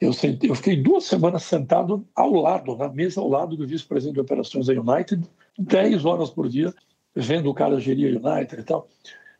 Eu, 0.00 0.12
eu 0.42 0.54
fiquei 0.54 0.76
duas 0.76 1.04
semanas 1.04 1.42
sentado 1.42 2.06
ao 2.14 2.32
lado, 2.32 2.74
na 2.76 2.88
mesa 2.88 3.20
ao 3.20 3.28
lado 3.28 3.54
do 3.54 3.66
vice-presidente 3.66 4.14
de 4.14 4.20
operações 4.20 4.66
da 4.66 4.72
United, 4.72 5.28
10 5.58 6.04
horas 6.06 6.30
por 6.30 6.48
dia, 6.48 6.72
vendo 7.14 7.50
o 7.50 7.54
cara 7.54 7.78
gerir 7.78 8.18
a 8.24 8.32
United 8.32 8.60
e 8.60 8.64
tal. 8.64 8.88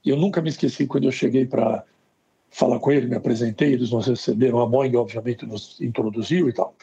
E 0.04 0.10
eu 0.10 0.16
nunca 0.16 0.42
me 0.42 0.50
esqueci 0.50 0.86
quando 0.86 1.04
eu 1.04 1.12
cheguei 1.12 1.46
para 1.46 1.82
falar 2.50 2.78
com 2.78 2.92
ele, 2.92 3.06
me 3.06 3.16
apresentei, 3.16 3.72
eles 3.72 3.90
nos 3.90 4.06
receberam, 4.06 4.60
a 4.60 4.66
Boeing 4.66 4.96
obviamente 4.96 5.46
nos 5.46 5.80
introduziu 5.80 6.48
e 6.48 6.52
tal. 6.52 6.74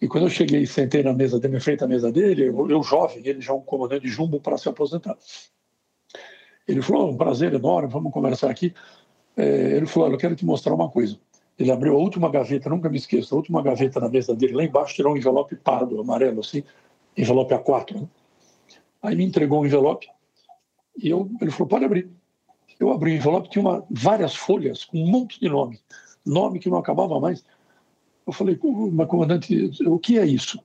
E 0.00 0.06
quando 0.06 0.24
eu 0.24 0.30
cheguei 0.30 0.60
e 0.60 0.66
sentei 0.66 1.02
na 1.02 1.14
mesa 1.14 1.40
dele, 1.40 1.56
em 1.56 1.60
frente 1.60 1.82
à 1.82 1.86
mesa 1.86 2.12
dele, 2.12 2.48
eu, 2.48 2.70
eu 2.70 2.82
jovem, 2.82 3.22
ele 3.24 3.40
já 3.40 3.54
um 3.54 3.62
comandante 3.62 4.02
de 4.02 4.08
jumbo 4.08 4.38
para 4.38 4.58
se 4.58 4.68
aposentar. 4.68 5.16
Ele 6.68 6.82
falou, 6.82 7.10
um 7.10 7.16
prazer 7.16 7.54
enorme, 7.54 7.88
vamos 7.88 8.12
conversar 8.12 8.50
aqui. 8.50 8.74
É, 9.36 9.76
ele 9.76 9.86
falou, 9.86 10.10
eu 10.10 10.18
quero 10.18 10.36
te 10.36 10.44
mostrar 10.44 10.74
uma 10.74 10.90
coisa. 10.90 11.16
Ele 11.58 11.70
abriu 11.70 11.94
a 11.94 11.98
última 11.98 12.30
gaveta, 12.30 12.68
nunca 12.68 12.88
me 12.88 12.98
esqueço, 12.98 13.34
a 13.34 13.38
última 13.38 13.62
gaveta 13.62 13.98
na 13.98 14.08
mesa 14.08 14.34
dele, 14.34 14.54
lá 14.54 14.64
embaixo 14.64 14.94
tirou 14.94 15.14
um 15.14 15.16
envelope 15.16 15.56
pardo, 15.56 16.00
amarelo, 16.00 16.40
assim, 16.40 16.62
envelope 17.16 17.54
A4. 17.54 18.00
Né? 18.00 18.08
Aí 19.02 19.16
me 19.16 19.24
entregou 19.24 19.62
um 19.62 19.66
envelope 19.66 20.06
e 21.02 21.08
eu, 21.08 21.30
ele 21.40 21.50
falou, 21.50 21.68
pode 21.68 21.84
abrir. 21.84 22.10
Eu 22.78 22.92
abri 22.92 23.12
o 23.12 23.14
envelope, 23.14 23.48
tinha 23.48 23.62
uma, 23.62 23.84
várias 23.90 24.34
folhas 24.34 24.84
com 24.84 24.98
um 24.98 25.06
monte 25.06 25.40
de 25.40 25.48
nome, 25.48 25.80
nome 26.24 26.58
que 26.58 26.68
não 26.68 26.78
acabava 26.78 27.18
mais. 27.18 27.42
Eu 28.26 28.32
falei, 28.32 28.58
mas 28.92 29.08
comandante, 29.08 29.70
o 29.86 29.98
que 29.98 30.18
é 30.18 30.26
isso? 30.26 30.58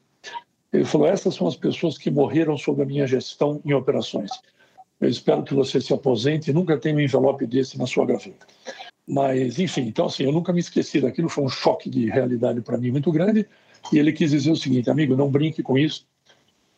Ele 0.73 0.86
falou, 0.86 1.08
essas 1.08 1.36
são 1.36 1.48
as 1.48 1.55
pessoas 1.55 1.98
que 1.98 2.09
morreram 2.09 2.58
sob 2.58 2.81
a 2.81 2.86
minha 2.86 3.05
gestão 3.05 3.62
em 3.64 3.73
operações. 3.73 4.31
Eu 5.00 5.09
espero 5.09 5.44
que 5.44 5.53
você 5.53 5.80
se 5.80 5.94
aposente 5.94 6.50
e 6.50 6.53
nunca 6.53 6.78
tenha 6.78 6.95
um 6.95 7.00
envelope 7.00 7.45
desse 7.45 7.78
na 7.78 7.86
sua 7.86 8.05
gaveta. 8.05 8.45
Mas, 9.12 9.60
enfim, 9.60 9.82
então 9.82 10.06
assim, 10.06 10.24
eu 10.24 10.32
nunca 10.32 10.54
me 10.54 10.62
esqueci 10.62 11.02
daquilo, 11.02 11.28
foi 11.28 11.44
um 11.44 11.50
choque 11.50 11.90
de 11.90 12.10
realidade 12.10 12.62
para 12.62 12.78
mim 12.78 12.92
muito 12.92 13.12
grande. 13.12 13.46
E 13.92 14.00
ele 14.00 14.14
quis 14.14 14.32
dizer 14.32 14.52
o 14.52 14.56
seguinte, 14.56 14.90
amigo, 14.90 15.18
não 15.18 15.30
brinque 15.30 15.62
com 15.62 15.78
isso. 15.78 16.08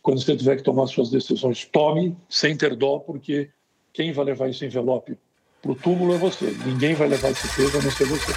Quando 0.01 0.19
você 0.19 0.35
tiver 0.35 0.55
que 0.55 0.63
tomar 0.63 0.87
suas 0.87 1.11
decisões, 1.11 1.69
tome 1.71 2.17
sem 2.27 2.57
ter 2.57 2.75
dó, 2.75 2.97
porque 2.97 3.51
quem 3.93 4.11
vai 4.11 4.25
levar 4.25 4.49
esse 4.49 4.65
envelope 4.65 5.15
para 5.61 5.71
o 5.71 5.75
túmulo 5.75 6.15
é 6.15 6.17
você. 6.17 6.57
Ninguém 6.65 6.95
vai 6.95 7.07
levar 7.07 7.29
esse 7.29 7.47
peso 7.55 7.77
a 7.77 7.81
não 7.83 7.91
ser 7.91 8.05
você. 8.05 8.31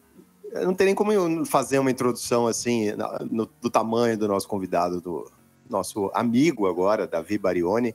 não 0.56 0.75
tem 0.75 0.88
nem 0.88 0.94
como 0.94 1.47
fazer 1.47 1.78
uma 1.78 1.91
introdução 1.91 2.47
assim 2.47 2.92
no, 3.31 3.47
do 3.58 3.70
tamanho 3.70 4.19
do 4.19 4.28
nosso 4.28 4.47
convidado, 4.47 5.00
do 5.00 5.32
nosso 5.66 6.10
amigo 6.12 6.66
agora, 6.66 7.06
Davi 7.06 7.38
Barioni. 7.38 7.94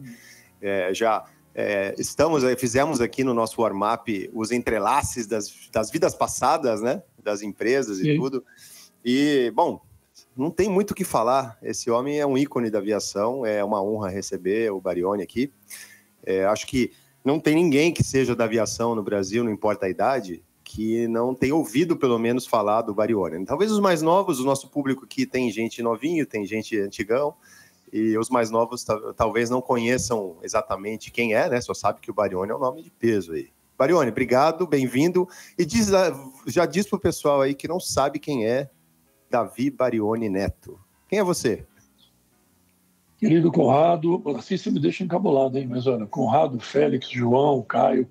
É, 0.59 0.91
já 0.95 1.25
é, 1.53 1.93
estamos, 1.95 2.43
fizemos 2.57 2.99
aqui 2.99 3.23
no 3.23 3.35
nosso 3.35 3.61
warm-up 3.61 4.31
os 4.33 4.51
entrelaces 4.51 5.27
das, 5.27 5.53
das 5.71 5.91
vidas 5.91 6.15
passadas, 6.15 6.81
né? 6.81 7.03
Das 7.21 7.43
empresas 7.43 7.99
e, 7.99 8.13
e 8.13 8.17
tudo. 8.17 8.43
E, 9.05 9.51
bom, 9.53 9.79
não 10.35 10.49
tem 10.49 10.67
muito 10.67 10.89
o 10.89 10.95
que 10.95 11.03
falar. 11.03 11.55
Esse 11.61 11.91
homem 11.91 12.19
é 12.19 12.25
um 12.25 12.35
ícone 12.35 12.71
da 12.71 12.79
aviação, 12.79 13.45
é 13.45 13.63
uma 13.63 13.79
honra 13.79 14.09
receber 14.09 14.71
o 14.71 14.81
Barioni 14.81 15.21
aqui. 15.21 15.53
É, 16.25 16.45
acho 16.45 16.65
que 16.65 16.91
não 17.23 17.39
tem 17.39 17.55
ninguém 17.55 17.93
que 17.93 18.03
seja 18.03 18.35
da 18.35 18.43
aviação 18.43 18.95
no 18.95 19.03
Brasil, 19.03 19.43
não 19.43 19.51
importa 19.51 19.85
a 19.85 19.89
idade, 19.89 20.43
que 20.63 21.07
não 21.07 21.35
tenha 21.35 21.55
ouvido 21.55 21.95
pelo 21.95 22.17
menos 22.17 22.45
falar 22.45 22.81
do 22.81 22.93
Barione. 22.93 23.45
Talvez 23.45 23.71
os 23.71 23.79
mais 23.79 24.01
novos, 24.01 24.39
o 24.39 24.45
nosso 24.45 24.69
público 24.69 25.05
aqui 25.05 25.25
tem 25.25 25.51
gente 25.51 25.81
novinho, 25.83 26.25
tem 26.25 26.45
gente 26.45 26.77
antigão, 26.79 27.35
e 27.91 28.17
os 28.17 28.29
mais 28.29 28.49
novos 28.49 28.83
talvez 29.15 29.49
não 29.49 29.61
conheçam 29.61 30.37
exatamente 30.41 31.11
quem 31.11 31.35
é, 31.35 31.47
né? 31.47 31.61
Só 31.61 31.73
sabe 31.73 31.99
que 32.01 32.09
o 32.09 32.13
Barione 32.13 32.51
é 32.51 32.55
um 32.55 32.59
nome 32.59 32.81
de 32.81 32.89
peso 32.89 33.33
aí. 33.33 33.49
Barione, 33.77 34.09
obrigado, 34.09 34.65
bem-vindo. 34.65 35.27
E 35.57 35.65
diz, 35.65 35.89
já 36.47 36.65
diz 36.65 36.87
pro 36.87 36.99
pessoal 36.99 37.41
aí 37.41 37.53
que 37.53 37.67
não 37.67 37.79
sabe 37.79 38.17
quem 38.17 38.47
é 38.47 38.69
Davi 39.29 39.69
Barione 39.69 40.29
Neto. 40.29 40.79
Quem 41.07 41.19
é 41.19 41.23
você? 41.23 41.67
Querido 43.23 43.53
Conrado, 43.53 44.21
assim 44.35 44.57
você 44.57 44.69
me 44.69 44.81
deixa 44.81 45.01
encabulado, 45.01 45.57
hein? 45.57 45.65
Mas 45.69 45.87
olha, 45.87 46.05
Conrado, 46.05 46.59
Félix, 46.59 47.09
João, 47.09 47.61
Caio, 47.61 48.05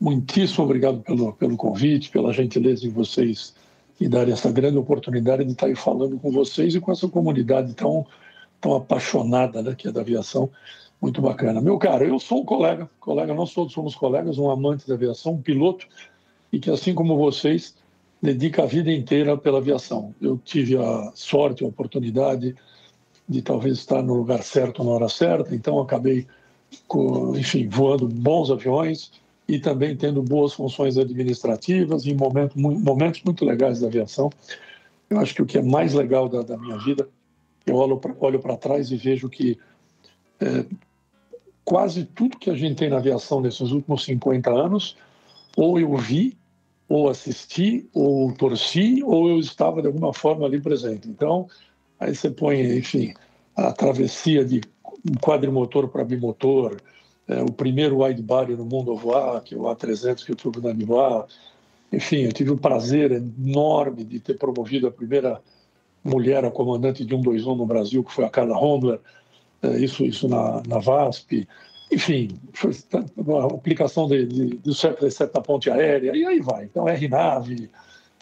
muitíssimo 0.00 0.64
obrigado 0.64 1.00
pelo, 1.02 1.32
pelo 1.34 1.56
convite, 1.56 2.10
pela 2.10 2.32
gentileza 2.32 2.80
de 2.80 2.88
vocês 2.88 3.54
e 4.00 4.08
dar 4.08 4.28
essa 4.28 4.50
grande 4.50 4.76
oportunidade 4.76 5.44
de 5.44 5.52
estar 5.52 5.66
aí 5.66 5.76
falando 5.76 6.18
com 6.18 6.32
vocês 6.32 6.74
e 6.74 6.80
com 6.80 6.90
essa 6.90 7.06
comunidade 7.08 7.74
tão, 7.74 8.04
tão 8.60 8.74
apaixonada 8.74 9.62
né, 9.62 9.72
que 9.72 9.86
é 9.86 9.92
da 9.92 10.00
aviação. 10.00 10.50
Muito 11.00 11.22
bacana. 11.22 11.60
Meu 11.60 11.78
caro, 11.78 12.04
eu 12.04 12.18
sou 12.18 12.40
um 12.40 12.44
colega, 12.44 12.90
colega, 12.98 13.32
nós 13.34 13.54
todos 13.54 13.72
somos 13.72 13.94
colegas, 13.94 14.36
um 14.36 14.50
amante 14.50 14.88
da 14.88 14.94
aviação, 14.94 15.34
um 15.34 15.42
piloto, 15.42 15.86
e 16.52 16.58
que 16.58 16.70
assim 16.70 16.92
como 16.92 17.16
vocês, 17.16 17.76
dedica 18.20 18.64
a 18.64 18.66
vida 18.66 18.90
inteira 18.90 19.36
pela 19.36 19.58
aviação. 19.58 20.12
Eu 20.20 20.40
tive 20.44 20.76
a 20.76 21.12
sorte, 21.14 21.62
a 21.62 21.68
oportunidade 21.68 22.56
de 23.28 23.42
talvez 23.42 23.78
estar 23.78 24.02
no 24.02 24.14
lugar 24.14 24.42
certo 24.42 24.84
na 24.84 24.90
hora 24.90 25.08
certa, 25.08 25.54
então 25.54 25.80
acabei, 25.80 26.26
enfim, 27.36 27.68
voando 27.68 28.06
bons 28.06 28.50
aviões 28.50 29.10
e 29.48 29.58
também 29.58 29.96
tendo 29.96 30.22
boas 30.22 30.52
funções 30.52 30.96
administrativas 30.96 32.06
em 32.06 32.14
momentos, 32.14 32.56
momentos 32.56 33.22
muito 33.22 33.44
legais 33.44 33.80
da 33.80 33.86
aviação. 33.86 34.30
Eu 35.08 35.18
acho 35.20 35.34
que 35.34 35.42
o 35.42 35.46
que 35.46 35.58
é 35.58 35.62
mais 35.62 35.94
legal 35.94 36.28
da, 36.28 36.42
da 36.42 36.56
minha 36.56 36.78
vida, 36.78 37.08
eu 37.64 37.76
olho 37.76 38.40
para 38.40 38.56
trás 38.56 38.90
e 38.90 38.96
vejo 38.96 39.28
que 39.28 39.58
é, 40.40 40.64
quase 41.64 42.04
tudo 42.04 42.38
que 42.38 42.50
a 42.50 42.54
gente 42.54 42.76
tem 42.76 42.88
na 42.88 42.98
aviação 42.98 43.40
nesses 43.40 43.72
últimos 43.72 44.04
50 44.04 44.50
anos, 44.50 44.96
ou 45.56 45.78
eu 45.80 45.96
vi, 45.96 46.36
ou 46.88 47.08
assisti, 47.08 47.88
ou 47.92 48.32
torci, 48.32 49.02
ou 49.02 49.28
eu 49.28 49.40
estava 49.40 49.80
de 49.80 49.88
alguma 49.88 50.12
forma 50.12 50.46
ali 50.46 50.60
presente. 50.60 51.08
Então, 51.08 51.48
Aí 51.98 52.14
você 52.14 52.30
põe, 52.30 52.60
enfim, 52.76 53.14
a 53.56 53.72
travessia 53.72 54.44
de 54.44 54.60
quadrimotor 55.20 55.88
para 55.88 56.04
bimotor, 56.04 56.76
é, 57.28 57.42
o 57.42 57.50
primeiro 57.50 58.02
wide 58.02 58.22
body 58.22 58.54
no 58.54 58.64
mundo 58.64 58.92
a 58.92 58.94
voar, 58.94 59.40
que 59.42 59.54
é 59.54 59.58
o 59.58 59.62
A300 59.62 60.24
que 60.24 60.32
eu 60.32 60.36
tive 60.36 60.60
na 60.60 60.72
voar. 60.84 61.26
Enfim, 61.92 62.18
eu 62.18 62.32
tive 62.32 62.50
o 62.50 62.58
prazer 62.58 63.12
enorme 63.12 64.04
de 64.04 64.20
ter 64.20 64.34
promovido 64.34 64.86
a 64.86 64.90
primeira 64.90 65.40
mulher 66.04 66.44
a 66.44 66.50
comandante 66.50 67.04
de 67.04 67.14
121 67.14 67.56
no 67.56 67.66
Brasil, 67.66 68.04
que 68.04 68.12
foi 68.12 68.24
a 68.24 68.30
Carla 68.30 68.56
Hondler, 68.56 69.00
é, 69.62 69.76
isso, 69.78 70.04
isso 70.04 70.28
na, 70.28 70.62
na 70.66 70.78
VASP. 70.78 71.48
Enfim, 71.90 72.28
foi 72.52 72.72
uma 73.16 73.46
aplicação 73.46 74.08
de, 74.08 74.26
de, 74.26 74.46
do 74.56 74.74
737 74.74 75.34
na 75.34 75.40
ponte 75.40 75.70
aérea, 75.70 76.16
e 76.16 76.24
aí 76.24 76.40
vai. 76.40 76.64
Então, 76.64 76.88
R-Nave, 76.88 77.70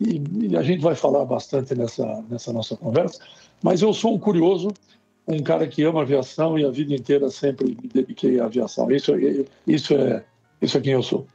e, 0.01 0.23
e, 0.49 0.57
a 0.57 0.63
gente 0.63 0.83
vai 0.83 0.95
falar 0.95 1.25
bastante 1.25 1.75
nessa, 1.75 2.25
nessa 2.29 2.53
nossa 2.53 2.77
conversa. 2.77 3.21
Mas 3.65 3.81
eu 3.81 3.95
sou 3.95 4.15
um 4.15 4.19
curioso, 4.19 4.69
um 5.27 5.43
cara 5.43 5.67
que 5.67 5.83
ama 5.85 6.03
aviação 6.03 6.59
e 6.59 6.67
a 6.67 6.71
vida 6.71 6.95
inteira 6.95 7.31
sempre 7.31 7.69
me 7.69 7.89
dediquei 7.89 8.39
à 8.39 8.45
aviação. 8.45 8.91
Isso, 8.91 9.13
isso, 9.67 9.95
é, 9.95 10.23
isso 10.61 10.77
é 10.77 10.81
quem 10.83 10.93
eu 10.93 11.03
sou. 11.03 11.27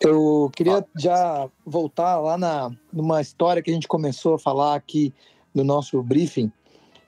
Eu 0.00 0.48
queria 0.54 0.86
já 0.96 1.48
voltar 1.66 2.20
lá 2.20 2.38
na, 2.38 2.70
numa 2.92 3.20
história 3.20 3.60
que 3.60 3.72
a 3.72 3.74
gente 3.74 3.88
começou 3.88 4.34
a 4.34 4.38
falar 4.38 4.76
aqui 4.76 5.12
no 5.52 5.64
nosso 5.64 6.00
briefing, 6.00 6.52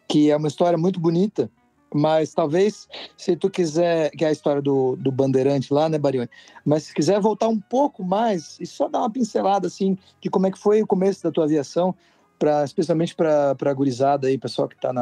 que 0.09 0.29
é 0.29 0.37
uma 0.37 0.49
história 0.49 0.77
muito 0.77 0.99
bonita 0.99 1.49
Mas 1.95 2.35
talvez, 2.35 2.89
se 3.17 3.37
tu 3.37 3.49
quiser, 3.49 4.11
que 4.11 4.25
é 4.25 4.29
a 4.29 4.33
história 4.33 4.61
do, 4.61 4.97
do 4.97 5.13
Bandeirante 5.13 5.73
lá, 5.73 5.89
né, 5.89 5.97
Barione? 5.97 6.29
Mas 6.65 6.85
se 6.85 6.95
quiser 6.95 7.21
voltar 7.21 7.47
um 7.47 7.61
pouco 7.61 8.03
mais 8.03 8.59
e 8.59 8.67
só 8.67 8.89
dar 8.89 8.99
uma 8.99 9.11
pincelada, 9.11 9.69
assim, 9.69 9.97
de 10.21 10.29
como 10.29 10.49
é 10.49 10.51
que 10.51 10.59
foi 10.59 10.83
o 10.83 10.87
começo 10.89 11.23
da 11.23 11.31
tua 11.31 11.45
aviação, 11.45 11.95
especialmente 12.65 13.15
para 13.15 13.57
a 13.61 13.75
gurizada 13.75 14.29
aí, 14.29 14.39
pessoal 14.39 14.69
que 14.69 14.75
está 14.75 14.93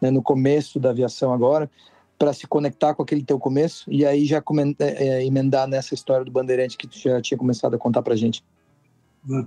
né, 0.00 0.10
no 0.10 0.22
começo 0.22 0.78
da 0.78 0.90
aviação 0.90 1.32
agora, 1.32 1.70
para 2.18 2.32
se 2.32 2.46
conectar 2.46 2.94
com 2.94 3.02
aquele 3.02 3.22
teu 3.22 3.38
começo 3.38 3.90
e 3.90 4.04
aí 4.04 4.24
já 4.24 4.38
é, 4.38 5.06
é, 5.06 5.26
emendar 5.26 5.68
nessa 5.68 5.94
história 5.94 6.24
do 6.24 6.30
Bandeirante 6.30 6.76
que 6.76 6.86
tu 6.86 6.98
já 6.98 7.20
tinha 7.20 7.36
começado 7.36 7.74
a 7.74 7.78
contar 7.78 8.02
para 8.02 8.16
gente. 8.16 8.42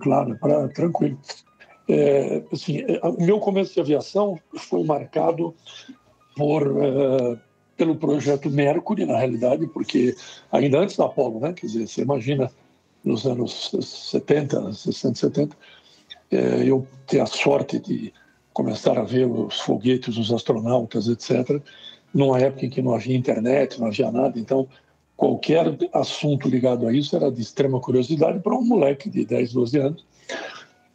Claro, 0.02 0.38
pra, 0.40 0.68
tranquilo. 0.68 1.18
É, 1.88 2.44
assim, 2.52 2.82
é, 2.82 3.00
o 3.04 3.24
meu 3.24 3.40
começo 3.40 3.74
de 3.74 3.80
aviação 3.80 4.40
foi 4.56 4.84
marcado 4.84 5.56
por 6.36 6.68
uh, 6.68 7.40
pelo 7.76 7.96
projeto 7.96 8.50
Mercury, 8.50 9.06
na 9.06 9.18
realidade, 9.18 9.66
porque 9.68 10.14
ainda 10.52 10.80
antes 10.80 10.98
da 10.98 11.06
Apollo, 11.06 11.40
né? 11.40 11.54
Quer 11.54 11.66
dizer, 11.66 11.88
você 11.88 12.02
imagina 12.02 12.52
nos 13.04 13.26
anos 13.26 13.72
70, 14.12 14.74
60, 14.74 15.16
70, 15.18 15.58
é, 16.32 16.64
eu 16.64 16.88
ter 17.08 17.20
a 17.20 17.26
sorte 17.26 17.80
de 17.80 18.14
começar 18.54 18.98
a 18.98 19.04
ver 19.04 19.26
os 19.26 19.60
foguetes, 19.62 20.18
os 20.18 20.32
astronautas, 20.32 21.08
etc 21.08 21.62
numa 22.14 22.40
época 22.40 22.66
em 22.66 22.70
que 22.70 22.82
não 22.82 22.94
havia 22.94 23.16
internet, 23.16 23.80
não 23.80 23.88
havia 23.88 24.12
nada, 24.12 24.40
então 24.40 24.68
qualquer 25.16 25.78
assunto 25.94 26.48
ligado 26.48 26.88
a 26.88 26.94
isso 26.94 27.16
era 27.16 27.32
de 27.32 27.42
extrema 27.42 27.80
curiosidade 27.80 28.40
para 28.40 28.56
um 28.56 28.64
moleque 28.64 29.10
de 29.10 29.26
10, 29.26 29.54
12 29.54 29.78
anos. 29.78 30.06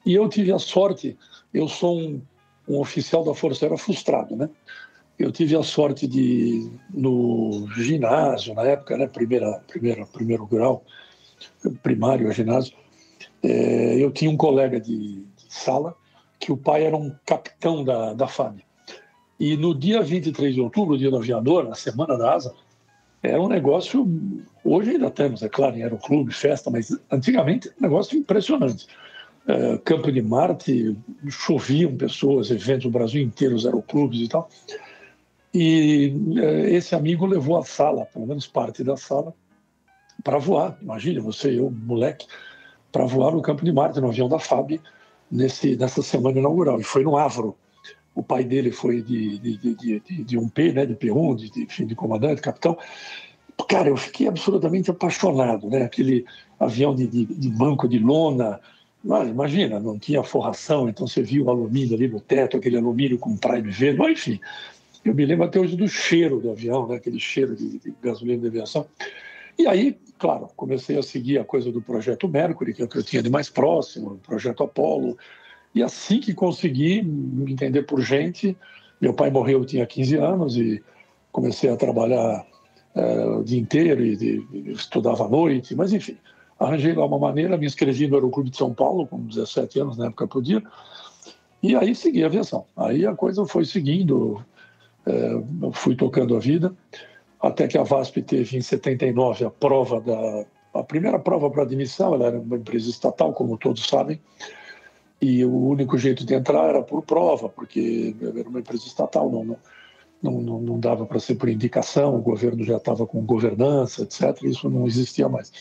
E 0.04 0.14
eu 0.14 0.28
tive 0.28 0.52
a 0.52 0.58
sorte, 0.58 1.16
eu 1.52 1.69
sou 1.69 1.98
um, 1.98 2.22
um 2.69 2.81
oficial 2.81 3.25
da 3.25 3.34
Força 3.34 3.64
Aérea 3.64 3.78
frustrado, 3.78 4.36
né? 4.36 4.48
Eu 5.19 5.31
tive 5.31 5.56
a 5.56 5.62
sorte 5.62 6.08
de, 6.08 6.70
no 6.92 7.69
ginásio, 7.76 8.52
na 8.54 8.62
época, 8.62 8.96
né, 8.96 9.06
primeira, 9.06 9.62
primeira, 9.69 10.04
primeiro 10.06 10.44
grau, 10.44 10.84
primário, 11.82 12.32
ginásio, 12.32 12.75
é, 13.44 14.02
eu 14.02 14.11
tinha 14.11 14.31
um 14.31 14.37
colega 14.37 14.81
de, 14.81 15.17
de, 15.17 15.44
sala 15.49 15.94
que 16.41 16.50
o 16.50 16.56
pai 16.56 16.85
era 16.85 16.96
um 16.96 17.14
capitão 17.26 17.85
da, 17.85 18.14
da 18.14 18.26
FAB. 18.26 18.61
E 19.38 19.56
no 19.56 19.75
dia 19.75 20.00
23 20.00 20.55
de 20.55 20.61
outubro, 20.61 20.96
dia 20.96 21.11
do 21.11 21.19
aviador, 21.19 21.69
na 21.69 21.75
Semana 21.75 22.17
da 22.17 22.35
Asa, 22.35 22.55
era 23.23 23.41
um 23.41 23.49
negócio, 23.49 24.06
hoje 24.64 24.91
ainda 24.91 25.11
temos, 25.11 25.43
é 25.43 25.49
claro, 25.49 25.76
em 25.76 25.82
aeroclube, 25.82 26.32
festa, 26.32 26.70
mas 26.70 26.96
antigamente 27.11 27.69
um 27.69 27.82
negócio 27.82 28.19
impressionante. 28.19 28.87
É, 29.46 29.79
Campo 29.79 30.11
de 30.11 30.23
Marte, 30.23 30.96
choviam 31.29 31.96
pessoas, 31.96 32.50
eventos, 32.50 32.87
o 32.87 32.91
Brasil 32.91 33.23
inteiro, 33.23 33.55
os 33.55 33.67
aeroclubes 33.67 34.20
e 34.20 34.29
tal. 34.29 34.49
E 35.52 36.14
é, 36.38 36.70
esse 36.70 36.94
amigo 36.94 37.26
levou 37.26 37.58
a 37.58 37.64
sala, 37.64 38.06
pelo 38.06 38.26
menos 38.26 38.46
parte 38.46 38.82
da 38.82 38.96
sala, 38.96 39.35
para 40.23 40.38
voar. 40.38 40.79
Imagina, 40.81 41.20
você 41.20 41.58
eu, 41.58 41.70
moleque, 41.70 42.26
para 42.94 43.06
voar 43.06 43.32
no 43.32 43.43
Campo 43.43 43.64
de 43.64 43.73
Marte, 43.73 44.00
no 44.00 44.06
avião 44.06 44.29
da 44.29 44.38
FAB, 44.38 44.81
nesse, 45.29 45.75
nessa 45.75 46.00
semana 46.00 46.38
inaugural. 46.38 46.79
E 46.81 46.85
foi 46.85 47.02
no 47.02 47.17
Avro, 47.17 47.56
o 48.14 48.23
pai 48.23 48.44
dele 48.44 48.70
foi 48.70 49.02
de, 49.02 49.37
de, 49.41 49.56
de, 49.56 50.00
de, 50.00 50.25
de 50.25 50.38
um 50.38 50.49
P, 50.49 50.73
né, 50.73 50.87
de 50.87 50.94
P1, 50.94 51.35
de, 51.35 51.50
de, 51.50 51.85
de 51.87 51.94
comandante, 51.96 52.41
capitão. 52.41 52.79
Cara, 53.69 53.88
eu 53.88 53.96
fiquei 53.96 54.29
absolutamente 54.29 54.93
apaixonado, 54.93 55.69
né? 55.69 55.82
Aquele 55.82 56.25
avião 56.58 56.94
de, 56.94 57.08
de, 57.08 57.25
de 57.25 57.50
banco 57.50 57.88
de 57.88 57.99
lona, 57.99 58.61
mas 59.02 59.29
imagina, 59.29 59.81
não 59.81 59.99
tinha 59.99 60.23
forração, 60.23 60.88
então 60.88 61.05
você 61.08 61.20
viu 61.20 61.46
o 61.46 61.50
alumínio 61.50 61.96
ali 61.96 62.06
no 62.06 62.20
teto, 62.20 62.56
aquele 62.56 62.76
alumínio 62.76 63.19
com 63.19 63.37
prime 63.37 63.73
verde, 63.73 63.99
mas 63.99 64.12
enfim. 64.12 64.41
Eu 65.05 65.14
me 65.14 65.26
lembro 65.26 65.44
até 65.44 65.58
hoje 65.58 65.76
do 65.76 65.88
cheiro 65.88 66.38
do 66.38 66.50
avião, 66.52 66.87
né? 66.87 66.96
aquele 66.96 67.19
cheiro 67.19 67.56
de, 67.56 67.79
de 67.79 67.94
gasolina 68.00 68.41
de 68.41 68.46
aviação. 68.46 68.87
E 69.59 69.67
aí, 69.67 69.97
claro, 70.19 70.49
comecei 70.56 70.99
a 70.99 71.03
seguir 71.03 71.39
a 71.39 71.45
coisa 71.45 71.71
do 71.71 71.81
projeto 71.81 72.29
Mercury, 72.29 72.75
que 72.75 72.83
é 72.83 72.85
o 72.85 72.89
que 72.89 72.99
eu 72.99 73.03
tinha 73.03 73.23
de 73.23 73.31
mais 73.31 73.49
próximo, 73.49 74.12
o 74.12 74.19
projeto 74.19 74.62
Apollo, 74.62 75.17
e 75.75 75.83
assim 75.83 76.21
que 76.21 76.33
consegui 76.33 77.03
me 77.03 77.53
entender 77.53 77.83
por 77.83 78.01
gente, 78.01 78.56
meu 79.01 79.12
pai 79.12 79.31
morreu, 79.31 79.61
eu 79.61 79.65
tinha 79.65 79.87
15 79.87 80.17
anos 80.17 80.56
e 80.56 80.83
comecei 81.33 81.69
a 81.69 81.77
trabalhar 81.77 82.47
é, 82.95 83.27
o 83.27 83.43
dia 83.43 83.59
inteiro 83.59 84.05
e, 84.05 84.15
e, 84.53 84.73
estudava 84.73 85.27
à 85.27 85.29
noite, 85.29 85.75
mas 85.75 85.93
enfim, 85.93 86.17
arranjei 86.59 86.95
lá 86.95 87.05
uma 87.05 87.19
maneira, 87.19 87.56
me 87.56 87.67
inscrevi 87.67 88.06
no 88.06 88.15
Aeroclube 88.15 88.51
de 88.51 88.56
São 88.56 88.73
Paulo 88.73 89.06
com 89.06 89.27
17 89.27 89.81
anos, 89.81 89.97
na 89.97 90.06
época 90.06 90.29
podia, 90.29 90.62
e 91.62 91.75
aí 91.75 91.95
segui 91.95 92.23
a 92.23 92.27
aviação. 92.27 92.67
Aí 92.77 93.05
a 93.05 93.15
coisa 93.15 93.45
foi 93.45 93.65
seguindo, 93.65 94.45
é, 95.06 95.43
fui 95.73 95.97
tocando 95.97 96.37
a 96.37 96.39
vida, 96.39 96.75
até 97.46 97.69
que 97.69 97.79
a 97.79 97.82
VASP 97.82 98.23
teve 98.23 98.56
em 98.56 98.61
79 98.61 99.44
a 99.44 99.50
prova 99.50 100.00
da 100.00 100.44
a 100.75 100.82
primeira 100.82 101.20
prova 101.20 101.49
para 101.49 101.62
admissão, 101.62 102.14
ela 102.14 102.26
era 102.26 102.41
uma 102.41 102.56
empresa 102.56 102.91
estatal, 102.91 103.32
como 103.32 103.56
todos 103.56 103.87
sabem, 103.87 104.20
e 105.23 105.44
o 105.44 105.69
único 105.69 105.96
jeito 105.96 106.26
de 106.26 106.35
entrar 106.35 106.69
era 106.69 106.82
por 106.82 107.02
prova, 107.02 107.49
porque 107.49 108.14
era 108.20 108.49
uma 108.49 108.58
empresa 108.58 108.85
estatal, 108.85 109.31
não, 109.31 109.56
não, 110.20 110.41
não, 110.41 110.61
não 110.61 110.81
dava 110.81 111.06
para 111.06 111.20
ser 111.20 111.37
por 111.37 111.49
indicação, 111.49 112.17
o 112.17 112.20
governo 112.20 112.64
já 112.64 112.79
estava 112.79 113.06
com 113.06 113.25
governança, 113.25 114.02
etc. 114.02 114.43
Isso 114.43 114.69
não 114.69 114.87
existia 114.87 115.29
mais. 115.29 115.52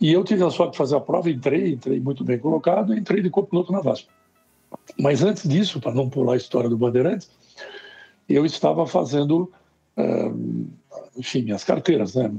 E 0.00 0.12
eu 0.12 0.24
tive 0.24 0.42
a 0.42 0.50
sorte 0.50 0.72
de 0.72 0.78
fazer 0.78 0.96
a 0.96 1.00
prova, 1.00 1.30
entrei, 1.30 1.72
entrei 1.72 2.00
muito 2.00 2.24
bem 2.24 2.38
colocado, 2.38 2.92
entrei 2.92 3.22
de 3.22 3.30
copiloto 3.30 3.72
na 3.72 3.80
VASP. 3.80 4.08
Mas 4.98 5.22
antes 5.22 5.48
disso, 5.48 5.80
para 5.80 5.94
não 5.94 6.10
pular 6.10 6.34
a 6.34 6.36
história 6.36 6.68
do 6.68 6.76
Bandeirantes, 6.76 7.30
eu 8.28 8.44
estava 8.44 8.86
fazendo, 8.86 9.52
enfim, 11.16 11.42
minhas 11.42 11.64
carteiras, 11.64 12.14
né? 12.14 12.30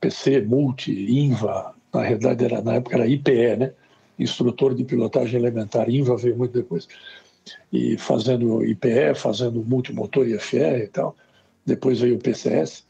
PC, 0.00 0.42
Multi, 0.42 0.92
INVA, 0.92 1.74
na 1.92 2.02
realidade 2.02 2.44
era, 2.44 2.62
na 2.62 2.74
época 2.74 2.96
era 2.96 3.06
IPE, 3.06 3.56
né? 3.56 3.72
instrutor 4.18 4.74
de 4.74 4.84
pilotagem 4.84 5.38
elementar, 5.38 5.88
INVA 5.88 6.16
veio 6.16 6.36
muito 6.36 6.52
depois, 6.52 6.88
e 7.72 7.98
fazendo 7.98 8.64
IPE, 8.64 9.14
fazendo 9.14 9.62
multimotor 9.64 10.26
IFR 10.26 10.82
e 10.84 10.88
tal. 10.88 11.16
Depois 11.66 12.00
veio 12.00 12.16
o 12.16 12.18
PCS. 12.18 12.84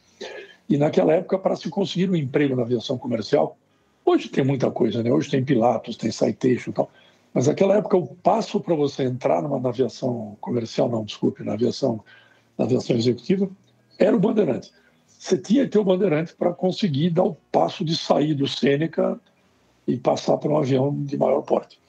E 0.68 0.76
naquela 0.76 1.12
época, 1.12 1.38
para 1.38 1.56
se 1.56 1.68
conseguir 1.68 2.10
um 2.10 2.16
emprego 2.16 2.56
na 2.56 2.62
aviação 2.62 2.96
comercial, 2.96 3.56
hoje 4.04 4.28
tem 4.28 4.44
muita 4.44 4.70
coisa, 4.70 5.02
né? 5.02 5.12
Hoje 5.12 5.30
tem 5.30 5.44
Pilatos, 5.44 5.96
tem 5.96 6.10
Citation 6.10 6.70
e 6.70 6.72
tal. 6.72 6.90
Mas 7.32 7.46
naquela 7.48 7.76
época, 7.76 7.96
o 7.96 8.06
passo 8.06 8.60
para 8.60 8.74
você 8.74 9.04
entrar 9.04 9.42
numa 9.42 9.68
aviação 9.68 10.36
comercial, 10.40 10.88
não, 10.88 11.04
desculpe, 11.04 11.42
na 11.42 11.54
aviação, 11.54 12.02
na 12.56 12.64
aviação 12.64 12.96
executiva, 12.96 13.50
era 13.98 14.14
o 14.14 14.20
Bandeirante. 14.20 14.72
Você 15.24 15.38
tinha 15.38 15.64
que 15.64 15.70
ter 15.70 15.78
o 15.78 15.84
Bandeirante 15.84 16.34
para 16.34 16.52
conseguir 16.52 17.08
dar 17.08 17.24
o 17.24 17.34
passo 17.50 17.82
de 17.82 17.96
sair 17.96 18.34
do 18.34 18.46
Sêneca 18.46 19.18
e 19.88 19.96
passar 19.96 20.36
para 20.36 20.52
um 20.52 20.58
avião 20.58 20.94
de 21.02 21.16
maior 21.16 21.40
porte. 21.40 21.80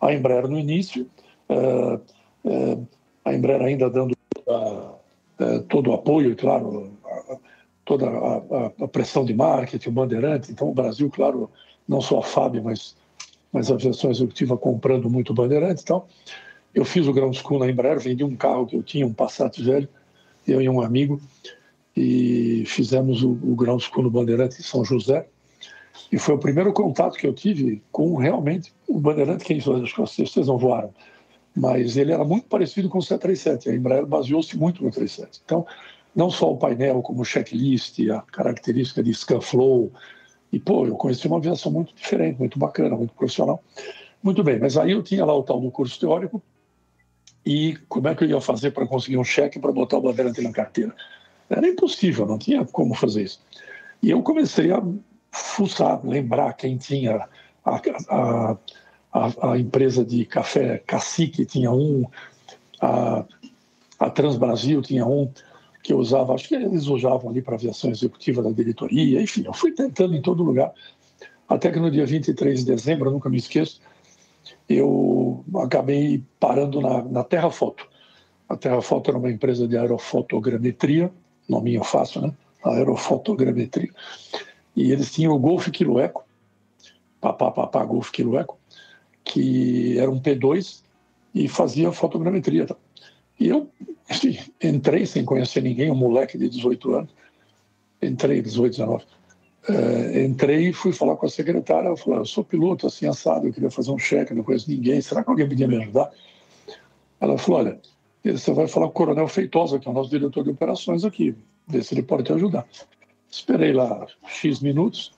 A 0.00 0.14
Embraer, 0.14 0.46
no 0.46 0.56
início, 0.56 1.10
é, 1.48 1.98
é, 2.44 2.78
a 3.24 3.34
Embraer 3.34 3.60
ainda 3.62 3.90
dando 3.90 4.16
é, 4.46 5.58
todo 5.68 5.90
o 5.90 5.94
apoio, 5.94 6.36
claro, 6.36 6.96
toda 7.84 8.06
a, 8.08 8.84
a, 8.84 8.86
pressão 8.86 9.24
de 9.24 9.34
marketing, 9.34 9.88
o 9.88 9.92
Bandeirante. 9.92 10.52
Então, 10.52 10.70
o 10.70 10.74
Brasil, 10.74 11.10
claro, 11.10 11.50
não 11.88 12.00
só 12.00 12.20
a 12.20 12.22
FAB, 12.22 12.60
mas, 12.60 12.96
mas 13.52 13.68
a 13.68 13.74
aviação 13.74 14.12
executiva 14.12 14.56
comprando 14.56 15.10
muito 15.10 15.34
Bandeirante 15.34 15.82
e 15.82 15.86
tal. 15.86 16.06
Eu 16.72 16.84
fiz 16.84 17.08
o 17.08 17.12
ground 17.12 17.34
school 17.34 17.58
na 17.58 17.68
Embraer, 17.68 17.98
vendi 17.98 18.22
um 18.22 18.36
carro 18.36 18.64
que 18.64 18.76
eu 18.76 18.82
tinha, 18.84 19.04
um 19.04 19.12
Passat 19.12 19.60
velho, 19.60 19.88
eu 20.46 20.62
e 20.62 20.68
um 20.68 20.80
amigo, 20.80 21.20
e 21.96 22.64
fizemos 22.66 23.22
o, 23.22 23.30
o 23.32 23.80
school 23.80 24.04
no 24.04 24.10
Bandeirante 24.10 24.60
em 24.60 24.64
São 24.64 24.84
José. 24.84 25.26
E 26.12 26.18
foi 26.18 26.34
o 26.34 26.38
primeiro 26.38 26.72
contato 26.72 27.16
que 27.16 27.26
eu 27.26 27.32
tive 27.32 27.82
com 27.90 28.16
realmente 28.16 28.72
o 28.86 29.00
Bandeirante, 29.00 29.44
que 29.44 29.54
acho 29.54 29.94
que 29.94 30.00
vocês 30.00 30.46
não 30.46 30.58
voaram, 30.58 30.92
mas 31.56 31.96
ele 31.96 32.12
era 32.12 32.24
muito 32.24 32.46
parecido 32.46 32.88
com 32.88 32.98
o 32.98 33.02
737. 33.02 33.70
A 33.70 33.74
Embraer 33.74 34.06
baseou-se 34.06 34.56
muito 34.56 34.84
no 34.84 34.90
37. 34.90 35.40
Então, 35.44 35.66
não 36.14 36.30
só 36.30 36.52
o 36.52 36.56
painel, 36.56 37.02
como 37.02 37.22
o 37.22 37.24
checklist, 37.24 37.98
a 38.10 38.20
característica 38.20 39.02
de 39.02 39.12
Scanflow. 39.12 39.90
E, 40.52 40.58
pô, 40.60 40.86
eu 40.86 40.94
conheci 40.96 41.26
uma 41.26 41.38
aviação 41.38 41.72
muito 41.72 41.94
diferente, 41.94 42.38
muito 42.38 42.58
bacana, 42.58 42.94
muito 42.94 43.14
profissional. 43.14 43.62
Muito 44.22 44.42
bem, 44.42 44.58
mas 44.58 44.76
aí 44.76 44.92
eu 44.92 45.02
tinha 45.02 45.24
lá 45.24 45.34
o 45.34 45.42
tal 45.42 45.60
do 45.60 45.70
curso 45.70 45.98
teórico 46.00 46.42
e 47.44 47.76
como 47.88 48.08
é 48.08 48.14
que 48.14 48.24
eu 48.24 48.28
ia 48.28 48.40
fazer 48.40 48.72
para 48.72 48.86
conseguir 48.86 49.18
um 49.18 49.24
cheque 49.24 49.58
para 49.60 49.70
botar 49.70 49.98
o 49.98 50.00
Bandeirante 50.00 50.40
na 50.42 50.50
carteira? 50.50 50.92
Era 51.48 51.68
impossível, 51.68 52.26
não 52.26 52.38
tinha 52.38 52.64
como 52.64 52.94
fazer 52.94 53.22
isso. 53.22 53.40
E 54.02 54.10
eu 54.10 54.22
comecei 54.22 54.70
a 54.72 54.82
fuçar, 55.30 56.00
lembrar 56.04 56.52
quem 56.54 56.76
tinha 56.76 57.28
a, 57.64 57.80
a, 58.08 58.56
a, 59.12 59.52
a, 59.52 59.58
empresa 59.58 60.04
de 60.04 60.24
café 60.24 60.78
Cacique 60.86 61.44
tinha 61.44 61.70
um, 61.70 62.06
a, 62.80 63.24
a 63.98 64.10
Transbrasil 64.10 64.82
tinha 64.82 65.06
um 65.06 65.30
que 65.82 65.92
eu 65.92 65.98
usava, 65.98 66.34
acho 66.34 66.48
que 66.48 66.54
eles 66.54 66.86
usavam 66.86 67.30
ali 67.30 67.40
para 67.40 67.54
aviação 67.54 67.90
executiva 67.90 68.42
da 68.42 68.50
diretoria, 68.50 69.22
enfim, 69.22 69.44
eu 69.46 69.52
fui 69.52 69.70
tentando 69.70 70.16
em 70.16 70.22
todo 70.22 70.42
lugar, 70.42 70.72
até 71.48 71.70
que 71.70 71.78
no 71.78 71.90
dia 71.90 72.04
23 72.04 72.60
de 72.60 72.66
dezembro, 72.66 73.08
eu 73.08 73.12
nunca 73.12 73.28
me 73.28 73.36
esqueço, 73.36 73.80
eu 74.68 75.44
acabei 75.58 76.24
parando 76.40 76.80
na, 76.80 77.02
na 77.02 77.24
Terra 77.24 77.50
Foto. 77.50 77.86
A 78.48 78.56
Terra 78.56 78.82
Foto 78.82 79.10
era 79.10 79.18
uma 79.18 79.30
empresa 79.30 79.68
de 79.68 79.76
aerofotogrametria, 79.76 81.12
nominho 81.48 81.82
fácil, 81.84 82.22
né? 82.22 82.32
Aerofotogrametria. 82.64 83.90
E 84.74 84.90
eles 84.90 85.12
tinham 85.12 85.34
o 85.34 85.38
Golf 85.38 85.68
Kilo 85.70 85.98
Eco, 86.00 86.24
papá, 87.20 87.50
papá, 87.50 87.84
Golf 87.84 88.10
Kilo 88.10 88.36
Eco, 88.38 88.58
que 89.24 89.98
era 89.98 90.10
um 90.10 90.20
P2 90.20 90.82
e 91.34 91.48
fazia 91.48 91.92
fotogrametria. 91.92 92.66
Tá? 92.66 92.76
E 93.38 93.48
eu 93.48 93.70
assim, 94.08 94.38
entrei 94.62 95.06
sem 95.06 95.24
conhecer 95.24 95.62
ninguém, 95.62 95.90
um 95.90 95.96
moleque 95.96 96.38
de 96.38 96.48
18 96.48 96.94
anos, 96.94 97.10
entrei, 98.02 98.40
18, 98.40 98.72
19, 98.72 99.04
é, 99.68 100.24
entrei 100.24 100.68
e 100.68 100.72
fui 100.72 100.92
falar 100.92 101.16
com 101.16 101.26
a 101.26 101.28
secretária, 101.28 101.88
ela 101.88 101.96
falou, 101.96 102.20
eu 102.20 102.26
sou 102.26 102.44
piloto, 102.44 102.86
assim, 102.86 103.06
assado, 103.06 103.46
eu 103.48 103.52
queria 103.52 103.70
fazer 103.70 103.90
um 103.90 103.98
cheque, 103.98 104.34
não 104.34 104.44
conheço 104.44 104.70
ninguém, 104.70 105.00
será 105.00 105.24
que 105.24 105.30
alguém 105.30 105.48
podia 105.48 105.66
me 105.66 105.76
ajudar? 105.82 106.10
Ela 107.20 107.36
falou, 107.36 107.60
olha, 107.60 107.80
você 108.32 108.52
vai 108.52 108.66
falar 108.66 108.86
com 108.86 108.92
o 108.92 108.94
Coronel 108.94 109.28
Feitosa, 109.28 109.78
que 109.78 109.86
é 109.86 109.90
o 109.90 109.94
nosso 109.94 110.10
diretor 110.10 110.44
de 110.44 110.50
operações 110.50 111.04
aqui, 111.04 111.34
ver 111.66 111.84
se 111.84 111.94
ele 111.94 112.02
pode 112.02 112.24
te 112.24 112.32
ajudar. 112.32 112.66
Esperei 113.30 113.72
lá 113.72 114.06
X 114.26 114.60
minutos 114.60 115.12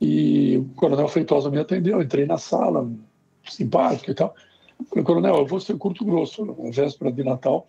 e 0.00 0.56
o 0.58 0.64
Coronel 0.76 1.08
Feitosa 1.08 1.50
me 1.50 1.58
atendeu, 1.58 2.02
entrei 2.02 2.26
na 2.26 2.38
sala, 2.38 2.90
simpático 3.48 4.10
e 4.10 4.14
tal. 4.14 4.34
Falei, 4.88 5.04
Coronel, 5.04 5.36
eu 5.36 5.46
vou 5.46 5.60
ser 5.60 5.76
curto 5.76 6.04
grosso, 6.04 6.44
na 6.44 6.70
véspera 6.70 7.12
de 7.12 7.22
Natal, 7.22 7.66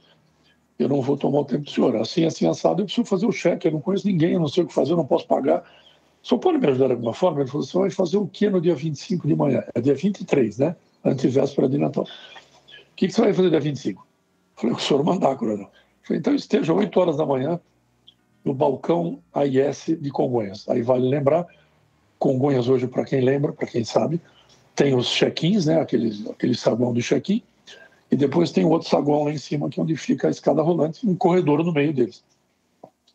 eu 0.79 0.89
não 0.89 1.01
vou 1.01 1.15
tomar 1.15 1.41
o 1.41 1.45
tempo 1.45 1.63
do 1.63 1.69
senhor. 1.69 1.95
Assim, 1.95 2.25
assim, 2.25 2.47
assado, 2.47 2.81
eu 2.81 2.85
preciso 2.85 3.05
fazer 3.05 3.25
o 3.25 3.31
cheque, 3.31 3.67
eu 3.67 3.71
não 3.71 3.81
conheço 3.81 4.07
ninguém, 4.07 4.33
eu 4.33 4.39
não 4.39 4.47
sei 4.47 4.63
o 4.63 4.67
que 4.67 4.73
fazer, 4.73 4.93
eu 4.93 4.97
não 4.97 5.05
posso 5.05 5.27
pagar. 5.27 5.63
O 6.23 6.27
senhor 6.27 6.39
pode 6.39 6.57
me 6.57 6.67
ajudar 6.67 6.87
de 6.87 6.93
alguma 6.93 7.13
forma? 7.13 7.41
Ele 7.41 7.49
falou, 7.49 7.65
você 7.65 7.77
vai 7.77 7.89
fazer 7.89 8.17
o 8.17 8.27
que 8.27 8.49
no 8.49 8.59
dia 8.59 8.75
25 8.75 9.27
de 9.27 9.35
manhã? 9.35 9.63
É 9.75 9.81
dia 9.81 9.93
23, 9.93 10.57
né? 10.57 10.75
Antivéspera 11.03 11.69
de 11.69 11.77
Natal. 11.77 12.03
O 12.03 12.95
que, 12.95 13.07
que 13.07 13.13
você 13.13 13.21
vai 13.21 13.33
fazer 13.33 13.49
dia 13.49 13.59
25? 13.59 14.07
Falei, 14.63 14.77
o 14.77 14.79
senhor 14.79 15.03
mandar, 15.03 15.35
coronel. 15.35 15.69
Falei, 16.03 16.19
então 16.19 16.33
esteja 16.33 16.73
8 16.73 16.97
horas 16.97 17.17
da 17.17 17.25
manhã 17.25 17.59
no 18.45 18.53
balcão 18.53 19.19
AIS 19.33 19.87
de 19.99 20.09
Congonhas. 20.09 20.67
Aí 20.69 20.81
vale 20.81 21.05
lembrar, 21.05 21.45
Congonhas 22.17 22.69
hoje, 22.69 22.87
para 22.87 23.03
quem 23.03 23.19
lembra, 23.19 23.51
para 23.51 23.67
quem 23.67 23.83
sabe, 23.83 24.21
tem 24.73 24.95
os 24.95 25.09
check-ins, 25.09 25.65
né? 25.65 25.81
Aqueles, 25.81 26.25
aquele 26.29 26.55
saguão 26.55 26.93
do 26.93 27.01
check-in, 27.01 27.43
e 28.09 28.15
depois 28.15 28.51
tem 28.51 28.63
outro 28.63 28.87
saguão 28.87 29.25
lá 29.25 29.31
em 29.33 29.37
cima, 29.37 29.69
que 29.69 29.81
é 29.81 29.83
onde 29.83 29.97
fica 29.97 30.29
a 30.29 30.31
escada 30.31 30.61
rolante, 30.61 31.05
um 31.05 31.15
corredor 31.15 31.61
no 31.61 31.73
meio 31.73 31.93
deles. 31.93 32.23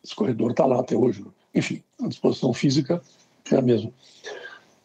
Esse 0.03 0.13
corredor 0.13 0.51
está 0.51 0.67
lá 0.67 0.79
até 0.79 0.95
hoje. 0.95 1.25
Enfim, 1.55 1.81
a 1.99 2.07
disposição 2.07 2.53
física 2.53 3.01
é 3.51 3.55
a 3.55 3.61
mesma. 3.61 3.91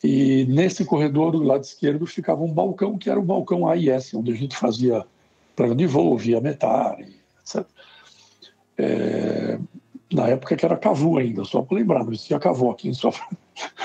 E 0.02 0.46
nesse 0.46 0.82
corredor 0.86 1.32
do 1.32 1.42
lado 1.42 1.62
esquerdo 1.62 2.06
ficava 2.06 2.42
um 2.42 2.52
balcão, 2.52 2.96
que 2.96 3.10
era 3.10 3.20
o 3.20 3.24
balcão 3.24 3.68
AIS, 3.68 4.14
onde 4.14 4.32
a 4.32 4.34
gente 4.34 4.56
fazia 4.56 5.04
plano 5.54 5.74
de 5.74 5.86
voo, 5.86 6.16
via 6.16 6.40
metar, 6.40 6.98
etc. 7.00 7.66
É, 8.76 9.58
na 10.12 10.28
época 10.28 10.56
que 10.56 10.64
era 10.64 10.76
Cavu 10.76 11.18
ainda, 11.18 11.44
só 11.44 11.62
para 11.62 11.78
lembrar, 11.78 12.04
não 12.04 12.12
existia 12.12 12.38
Cavu 12.38 12.70
aqui 12.70 12.88
em 12.88 12.94
São 12.94 13.12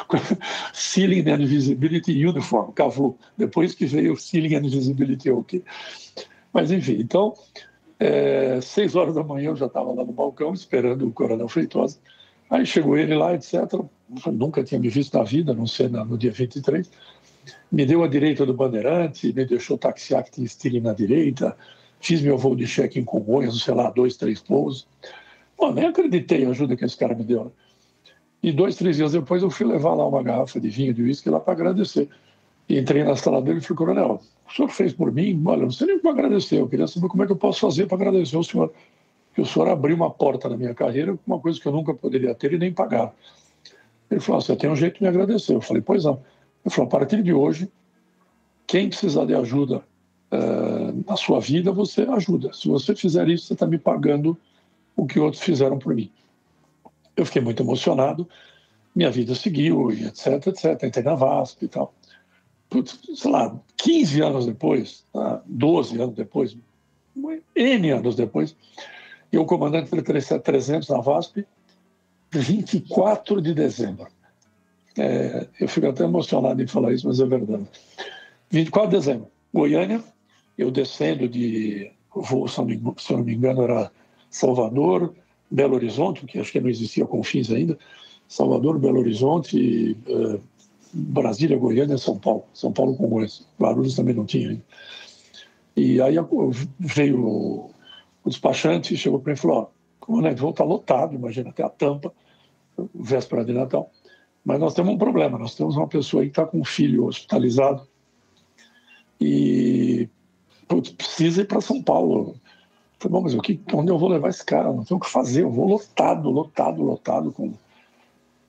Ceiling 0.74 1.30
and 1.30 1.46
Visibility 1.46 2.26
Uniform, 2.26 2.72
Cavu, 2.72 3.18
depois 3.38 3.74
que 3.74 3.86
veio 3.86 4.14
o 4.14 4.18
Ceiling 4.18 4.56
and 4.56 4.70
Visibility 4.70 5.30
OK. 5.32 5.64
Mas 6.54 6.72
enfim, 6.72 6.98
então, 7.00 7.34
é, 8.00 8.60
seis 8.62 8.96
horas 8.96 9.16
da 9.16 9.24
manhã 9.24 9.50
eu 9.50 9.56
já 9.56 9.68
estava 9.68 9.92
lá 9.92 10.04
no 10.04 10.12
balcão 10.12 10.54
esperando 10.54 11.08
o 11.08 11.12
Coronel 11.12 11.48
Feitosa. 11.48 12.00
Aí 12.50 12.66
chegou 12.66 12.98
ele 12.98 13.16
lá, 13.16 13.36
etc. 13.36 13.54
Nunca 14.32 14.64
tinha 14.64 14.80
me 14.80 14.90
visto 14.90 15.16
na 15.16 15.24
vida, 15.24 15.54
não 15.54 15.68
sei, 15.68 15.88
no 15.88 16.18
dia 16.18 16.32
23. 16.32 16.90
Me 17.72 17.86
deu 17.86 18.04
a 18.04 18.08
direita 18.08 18.46
do 18.46 18.54
bandeirante, 18.54 19.34
me 19.34 19.46
deixou 19.46 19.78
taxiar 19.78 20.24
que 20.24 20.32
tinha 20.32 20.46
estilo 20.46 20.82
na 20.82 20.94
direita, 20.94 21.56
fiz 22.00 22.22
meu 22.22 22.38
voo 22.38 22.56
de 22.56 22.68
cheque 22.68 23.00
em 23.00 23.04
Congonhas, 23.04 23.62
sei 23.62 23.74
lá, 23.74 23.90
dois, 23.90 24.18
três 24.18 24.42
voos. 24.48 24.88
Pô, 25.58 25.72
nem 25.72 25.88
acreditei 25.88 26.46
a 26.46 26.50
ajuda 26.50 26.76
que 26.76 26.86
esse 26.86 26.98
cara 26.98 27.14
me 27.14 27.24
deu. 27.24 27.52
E 28.42 28.52
dois, 28.52 28.76
três 28.76 28.96
dias 28.96 29.12
depois 29.12 29.44
eu 29.44 29.50
fui 29.50 29.66
levar 29.66 29.94
lá 29.94 30.08
uma 30.08 30.24
garrafa 30.24 30.60
de 30.60 30.70
vinho 30.70 30.94
de 30.94 31.02
uísque 31.02 31.30
lá 31.30 31.40
para 31.40 31.54
agradecer. 31.54 32.08
E 32.70 32.80
entrei 32.80 33.04
na 33.04 33.16
sala 33.16 33.42
dele 33.42 33.58
e 33.58 33.62
falei, 33.62 33.78
coronel, 33.78 34.22
o 34.48 34.54
senhor 34.54 34.70
fez 34.70 34.94
por 34.94 35.12
mim? 35.12 35.42
Olha, 35.46 35.64
não 35.64 35.72
sei 35.72 35.88
nem 35.88 36.00
como 36.00 36.14
agradecer, 36.14 36.60
eu 36.60 36.68
queria 36.68 36.88
saber 36.88 37.08
como 37.08 37.24
é 37.24 37.26
que 37.26 37.32
eu 37.32 37.36
posso 37.36 37.60
fazer 37.60 37.88
para 37.88 37.98
agradecer 37.98 38.36
ao 38.36 38.44
senhor. 38.44 38.72
Que 39.34 39.42
o 39.42 39.46
senhor 39.46 39.68
abriu 39.68 39.96
uma 39.96 40.10
porta 40.10 40.48
na 40.48 40.56
minha 40.56 40.74
carreira 40.74 41.14
com 41.14 41.22
uma 41.28 41.40
coisa 41.40 41.60
que 41.60 41.68
eu 41.68 41.72
nunca 41.72 41.94
poderia 41.94 42.34
ter 42.34 42.54
e 42.54 42.58
nem 42.58 42.72
pagar. 42.72 43.14
Ele 44.10 44.20
falou, 44.20 44.42
você 44.42 44.56
tem 44.56 44.70
um 44.70 44.76
jeito 44.76 44.96
de 44.96 45.04
me 45.04 45.10
agradecer. 45.10 45.54
Eu 45.54 45.62
falei, 45.62 45.82
pois 45.82 46.06
não. 46.06 46.22
Ele 46.66 46.74
falou, 46.74 46.88
a 46.88 46.92
partir 46.92 47.24
de 47.24 47.34
hoje, 47.34 47.72
quem 48.68 48.90
precisar 48.90 49.26
de 49.26 49.34
ajuda 49.34 49.84
uh, 50.32 51.04
na 51.08 51.16
sua 51.16 51.40
vida, 51.40 51.72
você 51.72 52.04
ajuda. 52.04 52.54
Se 52.54 52.68
você 52.68 52.96
fizer 52.96 53.28
isso, 53.30 53.48
você 53.48 53.54
está 53.54 53.66
me 53.66 53.78
pagando 53.78 54.38
o 54.96 55.06
que 55.06 55.20
outros 55.20 55.42
fizeram 55.42 55.80
por 55.80 55.96
mim. 55.96 56.12
Eu 57.16 57.26
fiquei 57.26 57.42
muito 57.42 57.64
emocionado, 57.64 58.28
minha 58.96 59.12
vida 59.12 59.36
seguiu, 59.36 59.92
e 59.92 60.06
etc, 60.06 60.48
etc. 60.48 60.84
Entrei 60.84 61.04
na 61.04 61.16
VASP 61.16 61.66
e 61.66 61.68
tal 61.68 61.94
putz, 62.70 63.00
sei 63.16 63.32
lá, 63.32 63.60
15 63.78 64.22
anos 64.22 64.46
depois, 64.46 65.04
tá? 65.12 65.42
12 65.46 66.02
anos 66.02 66.16
depois, 66.16 66.56
N 67.56 67.90
anos 67.92 68.16
depois, 68.16 68.56
eu, 69.32 69.46
comandante 69.46 69.90
do 69.90 70.02
300 70.02 70.88
na 70.88 71.02
VASP, 71.02 71.46
24 72.32 73.42
de 73.42 73.54
dezembro. 73.54 74.08
É, 74.98 75.48
eu 75.60 75.68
fico 75.68 75.88
até 75.88 76.04
emocionado 76.04 76.62
em 76.62 76.68
falar 76.68 76.94
isso, 76.94 77.08
mas 77.08 77.20
é 77.20 77.26
verdade. 77.26 77.66
24 78.50 78.90
de 78.90 78.98
dezembro, 78.98 79.28
Goiânia, 79.54 80.04
eu 80.58 80.72
descendo 80.72 81.28
de 81.28 81.92
voo, 82.14 82.48
se 82.48 82.60
não 82.60 83.24
me 83.24 83.34
engano, 83.34 83.62
era 83.62 83.92
Salvador, 84.30 85.14
Belo 85.50 85.76
Horizonte, 85.76 86.26
que 86.26 86.40
acho 86.40 86.52
que 86.52 86.60
não 86.60 86.70
existia 86.70 87.06
Confins 87.06 87.52
ainda, 87.52 87.78
Salvador, 88.28 88.78
Belo 88.78 89.00
Horizonte, 89.00 89.98
uh, 90.08 90.40
Brasília, 90.94 91.58
Goiânia, 91.58 91.98
São 91.98 92.18
Paulo. 92.18 92.46
São 92.54 92.72
Paulo 92.72 92.96
com 92.96 93.24
esse. 93.24 93.44
Guarulhos 93.60 93.96
também 93.96 94.14
não 94.14 94.26
tinha 94.26 94.50
ainda. 94.50 94.64
E 95.76 96.02
aí 96.02 96.16
veio 96.80 97.26
o, 97.26 97.72
despachante 98.26 98.94
e 98.94 98.98
chegou 98.98 99.20
para 99.20 99.32
mim 99.32 99.38
e 99.38 99.42
falou: 99.42 99.72
ó, 100.02 100.12
o 100.12 100.36
voo 100.36 100.52
está 100.52 100.64
lotado, 100.64 101.16
imagina, 101.16 101.50
até 101.50 101.64
a 101.64 101.70
tampa, 101.70 102.14
véspera 102.94 103.44
de 103.44 103.54
Natal. 103.54 103.92
Mas 104.44 104.60
nós 104.60 104.74
temos 104.74 104.94
um 104.94 104.98
problema, 104.98 105.38
nós 105.38 105.56
temos 105.56 105.76
uma 105.76 105.88
pessoa 105.88 106.24
aí 106.24 106.30
que 106.30 106.32
está 106.32 106.46
com 106.46 106.60
um 106.60 106.66
filho 106.66 107.06
hospitalizado 107.06 107.88
e 109.20 110.08
putz, 110.68 110.92
precisa 110.92 111.42
ir 111.42 111.46
para 111.46 111.62
São 111.62 111.82
Paulo. 111.82 112.36
Falei, 113.00 113.12
bom, 113.12 113.22
mas 113.22 113.34
o 113.34 113.42
que, 113.42 113.60
onde 113.74 113.92
eu 113.92 113.98
vou 113.98 114.10
levar 114.10 114.30
esse 114.30 114.44
cara? 114.44 114.72
Não 114.72 114.84
tenho 114.84 114.98
o 114.98 115.02
que 115.02 115.10
fazer, 115.10 115.44
eu 115.44 115.52
vou 115.52 115.68
lotado, 115.68 116.30
lotado, 116.30 116.82
lotado, 116.82 117.32
com, 117.32 117.54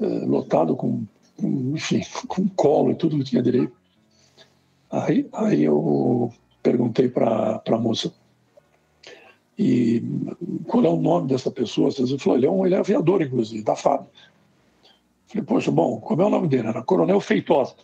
eh, 0.00 0.26
lotado 0.26 0.76
com 0.76 1.04
enfim, 1.42 2.02
com 2.28 2.48
colo 2.48 2.90
e 2.90 2.94
tudo 2.94 3.18
que 3.18 3.24
tinha 3.24 3.42
direito. 3.42 3.72
Aí, 4.90 5.28
aí 5.32 5.64
eu 5.64 6.32
perguntei 6.62 7.08
para 7.08 7.62
a 7.64 7.78
moça, 7.78 8.12
e 9.62 10.02
qual 10.66 10.84
é 10.84 10.88
o 10.88 10.96
nome 10.96 11.28
dessa 11.28 11.50
pessoa? 11.50 11.90
Você 11.90 12.18
falou, 12.18 12.38
ele 12.38 12.46
é, 12.46 12.50
um, 12.50 12.64
ele 12.64 12.74
é 12.74 12.78
aviador, 12.78 13.20
inclusive, 13.20 13.62
da 13.62 13.76
FAB. 13.76 14.06
Falei, 15.30 15.44
poxa, 15.44 15.70
bom, 15.70 16.00
como 16.00 16.22
é 16.22 16.24
o 16.26 16.30
nome 16.30 16.48
dele? 16.48 16.66
Era 16.66 16.82
Coronel 16.82 17.20
Feitosa. 17.20 17.76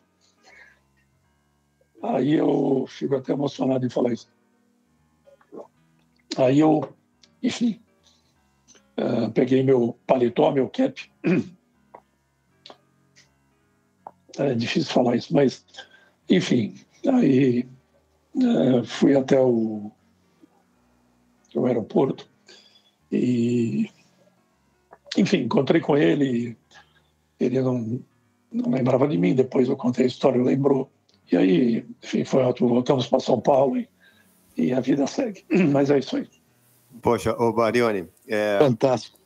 Aí 2.02 2.32
eu 2.32 2.86
fico 2.88 3.14
até 3.14 3.32
emocionado 3.32 3.86
em 3.86 3.90
falar 3.90 4.12
isso. 4.12 4.28
Aí 6.36 6.58
eu, 6.58 6.92
enfim, 7.40 7.80
uh, 8.98 9.30
peguei 9.30 9.62
meu 9.62 9.96
paletó, 10.06 10.50
meu 10.50 10.68
cap, 10.68 11.00
é 14.38 14.54
difícil 14.54 14.92
falar 14.92 15.14
isso, 15.14 15.32
mas, 15.32 15.64
enfim, 16.28 16.74
aí 17.06 17.66
é, 18.36 18.84
fui 18.84 19.16
até 19.16 19.40
o, 19.40 19.90
o 21.54 21.66
aeroporto 21.66 22.28
e, 23.10 23.88
enfim, 25.16 25.38
encontrei 25.38 25.80
com 25.80 25.96
ele, 25.96 26.56
ele 27.38 27.60
não, 27.60 28.00
não 28.52 28.70
lembrava 28.70 29.06
de 29.06 29.18
mim, 29.18 29.34
depois 29.34 29.68
eu 29.68 29.76
contei 29.76 30.04
a 30.04 30.08
história, 30.08 30.42
lembrou, 30.42 30.90
e 31.30 31.36
aí, 31.36 31.86
enfim, 32.02 32.24
foi 32.24 32.42
ótimo, 32.42 32.68
voltamos 32.68 33.06
para 33.06 33.20
São 33.20 33.40
Paulo 33.40 33.76
e, 33.76 33.88
e, 34.56 34.72
a 34.72 34.80
vida 34.80 35.06
segue, 35.06 35.44
mas 35.72 35.90
é 35.90 35.98
isso 35.98 36.16
aí. 36.16 36.28
Poxa, 37.02 37.34
ô 37.40 37.52
Barione... 37.52 38.08
É... 38.26 38.58
Fantástico. 38.60 39.18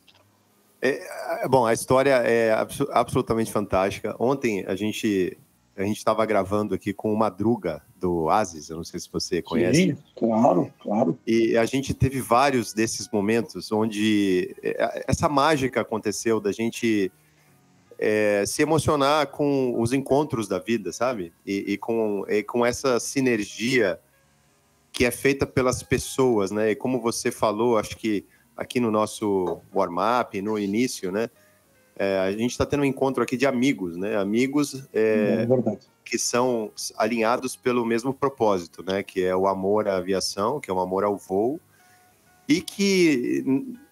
É, 0.81 0.99
é, 1.43 1.47
bom, 1.47 1.65
a 1.65 1.73
história 1.73 2.15
é 2.15 2.51
abs 2.51 2.81
absolutamente 2.89 3.51
fantástica. 3.51 4.15
Ontem 4.19 4.65
a 4.65 4.75
gente 4.75 5.37
a 5.77 5.83
gente 5.83 5.97
estava 5.97 6.25
gravando 6.25 6.75
aqui 6.75 6.91
com 6.93 7.13
o 7.13 7.17
Madruga 7.17 7.81
do 7.95 8.29
Asis, 8.29 8.69
eu 8.69 8.77
não 8.77 8.83
sei 8.83 8.99
se 8.99 9.09
você 9.11 9.41
conhece. 9.41 9.89
Sim, 9.89 9.97
claro, 10.15 10.71
claro. 10.81 11.17
E 11.25 11.55
a 11.55 11.65
gente 11.65 11.93
teve 11.93 12.19
vários 12.19 12.73
desses 12.73 13.09
momentos 13.09 13.71
onde 13.71 14.55
é, 14.61 15.05
essa 15.07 15.29
mágica 15.29 15.81
aconteceu 15.81 16.39
da 16.39 16.51
gente 16.51 17.11
é, 18.01 18.43
se 18.47 18.63
emocionar 18.63 19.27
com 19.27 19.79
os 19.79 19.93
encontros 19.93 20.47
da 20.47 20.57
vida, 20.57 20.91
sabe? 20.91 21.31
E, 21.45 21.73
e, 21.73 21.77
com, 21.77 22.25
e 22.27 22.41
com 22.41 22.65
essa 22.65 22.99
sinergia 22.99 23.99
que 24.91 25.05
é 25.05 25.11
feita 25.11 25.45
pelas 25.45 25.83
pessoas, 25.83 26.49
né? 26.49 26.71
E 26.71 26.75
como 26.75 26.99
você 26.99 27.31
falou, 27.31 27.77
acho 27.77 27.95
que 27.95 28.25
aqui 28.57 28.79
no 28.79 28.89
nosso 28.89 29.61
warm-up, 29.73 30.41
no 30.41 30.57
início, 30.57 31.11
né? 31.11 31.29
É, 31.95 32.17
a 32.17 32.31
gente 32.31 32.51
está 32.51 32.65
tendo 32.65 32.81
um 32.81 32.85
encontro 32.85 33.21
aqui 33.21 33.37
de 33.37 33.45
amigos, 33.45 33.95
né? 33.95 34.17
Amigos 34.17 34.83
é, 34.91 35.45
é 35.47 35.77
que 36.03 36.17
são 36.17 36.71
alinhados 36.97 37.55
pelo 37.55 37.85
mesmo 37.85 38.11
propósito, 38.11 38.83
né? 38.83 39.03
Que 39.03 39.23
é 39.23 39.35
o 39.35 39.47
amor 39.47 39.87
à 39.87 39.97
aviação, 39.97 40.59
que 40.59 40.71
é 40.71 40.73
o 40.73 40.79
amor 40.79 41.03
ao 41.03 41.15
voo, 41.15 41.61
e 42.47 42.61
que, 42.61 43.45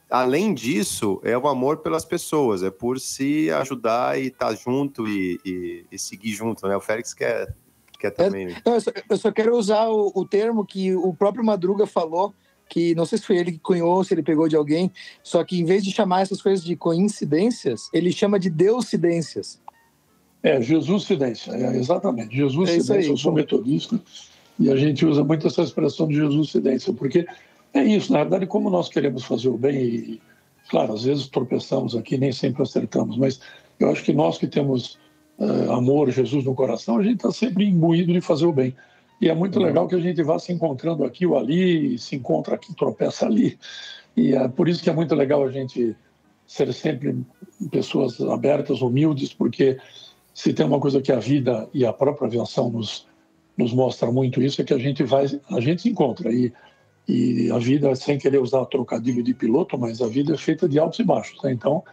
além 0.10 0.54
disso, 0.54 1.22
é 1.24 1.38
o 1.38 1.48
amor 1.48 1.78
pelas 1.78 2.04
pessoas, 2.04 2.63
é 2.63 2.72
por 2.72 3.00
se 3.00 3.51
ajudar 3.51 4.20
e 4.20 4.28
estar 4.28 4.48
tá 4.48 4.56
junto 4.56 5.08
e, 5.08 5.39
e, 5.46 5.86
e, 5.92 6.00
seguir 6.00 6.32
junto, 6.32 6.68
né? 6.68 6.75
O 6.75 6.82
Félix 6.82 7.13
quer, 7.13 7.54
quer 8.00 8.12
também. 8.12 8.48
É, 8.48 8.62
eu, 8.66 8.82
só, 8.82 8.92
eu, 9.10 9.18
só, 9.18 9.32
quero 9.32 9.56
usar 9.56 9.88
o, 9.88 10.12
o 10.16 10.25
termo 10.25 10.66
que 10.66 10.96
o 10.96 11.13
próprio 11.13 11.44
Madruga 11.46 11.86
falou, 11.86 12.34
que 12.68 12.96
não 12.96 13.06
sei 13.06 13.18
se 13.18 13.25
foi 13.25 13.38
ele 13.38 13.51
que 13.51 13.60
cunhou, 13.60 14.04
se 14.04 14.13
ele 14.13 14.24
pegou 14.24 14.48
de 14.48 14.56
alguém, 14.56 14.92
só 15.22 15.44
que 15.44 15.60
em 15.60 15.66
vez 15.66 15.84
de 15.84 15.92
chamar 15.92 16.22
essas 16.22 16.42
coisas 16.42 16.63
de 16.63 16.75
coincidências, 16.75 17.89
ele 17.94 18.12
chama 18.12 18.39
de 18.39 18.50
deucidências. 18.50 19.62
É, 20.42 20.62
Jesus 20.62 21.04
Cidência, 21.04 21.51
é, 21.51 21.75
exatamente. 21.75 22.36
Jesus 22.36 22.70
é 22.70 22.80
Cidência, 22.80 23.12
eu 23.12 23.18
sou 23.18 23.34
metodista 23.34 24.00
e 24.58 24.72
a 24.72 24.75
gente 24.75 25.06
usa 25.06 25.24
muito 25.24 25.48
essa 25.48 25.62
expressão 25.62 26.08
de 26.08 26.16
Jesus 26.16 26.51
Cidência, 26.51 26.94
porque 26.94 27.25
é 27.73 27.83
isso, 27.83 28.11
na 28.11 28.19
verdade, 28.19 28.47
como 28.47 28.69
nós 28.69 28.89
queremos 28.89 29.23
fazer 29.23 29.49
o 29.49 29.57
bem, 29.57 29.77
e, 29.77 30.21
claro, 30.69 30.93
às 30.93 31.03
vezes 31.03 31.27
tropeçamos 31.27 31.95
aqui, 31.95 32.17
nem 32.17 32.31
sempre 32.31 32.63
acertamos, 32.63 33.17
mas 33.17 33.39
eu 33.79 33.89
acho 33.89 34.03
que 34.03 34.13
nós 34.13 34.38
que 34.38 34.47
temos 34.47 34.97
uh, 35.38 35.71
amor, 35.71 36.09
Jesus 36.11 36.43
no 36.45 36.55
coração, 36.55 36.97
a 36.97 37.03
gente 37.03 37.17
está 37.17 37.31
sempre 37.31 37.65
imbuído 37.65 38.11
de 38.11 38.21
fazer 38.21 38.45
o 38.45 38.53
bem. 38.53 38.75
E 39.21 39.29
é 39.29 39.35
muito 39.35 39.59
uhum. 39.59 39.65
legal 39.65 39.88
que 39.88 39.95
a 39.95 39.99
gente 39.99 40.21
vá 40.23 40.39
se 40.39 40.51
encontrando 40.51 41.03
aqui 41.03 41.25
ou 41.25 41.38
ali, 41.38 41.97
se 41.97 42.15
encontra 42.15 42.55
aqui, 42.55 42.73
tropeça 42.75 43.25
ali. 43.25 43.57
E 44.15 44.33
é 44.33 44.47
por 44.47 44.67
isso 44.67 44.81
que 44.81 44.89
é 44.89 44.93
muito 44.93 45.13
legal 45.13 45.43
a 45.43 45.51
gente 45.51 45.95
ser 46.47 46.73
sempre 46.73 47.15
pessoas 47.69 48.19
abertas, 48.21 48.81
humildes, 48.81 49.33
porque 49.33 49.77
se 50.33 50.53
tem 50.53 50.65
uma 50.65 50.79
coisa 50.79 51.01
que 51.01 51.11
a 51.11 51.19
vida 51.19 51.69
e 51.73 51.85
a 51.85 51.93
própria 51.93 52.27
aviação 52.27 52.69
nos, 52.69 53.05
nos 53.57 53.73
mostra 53.73 54.11
muito 54.11 54.41
isso, 54.41 54.61
é 54.61 54.65
que 54.65 54.73
a 54.73 54.77
gente 54.77 55.03
vai, 55.03 55.25
a 55.51 55.59
gente 55.59 55.81
se 55.83 55.89
encontra. 55.89 56.31
E, 56.31 56.51
e 57.10 57.51
a 57.51 57.58
vida, 57.58 57.96
sem 57.96 58.20
querer 58.20 58.39
usar 58.39 58.63
trocadilho 58.66 59.24
de 59.24 59.34
piloto, 59.34 59.78
mas 59.80 60.00
a 60.00 60.08
vida 60.08 60.36
é 60.36 60.38
feita 60.38 60.70
de 60.70 60.78
altos 60.78 61.00
e 61.00 61.04
baixos. 61.04 61.42
Né? 61.42 61.51
Então, 61.51 61.84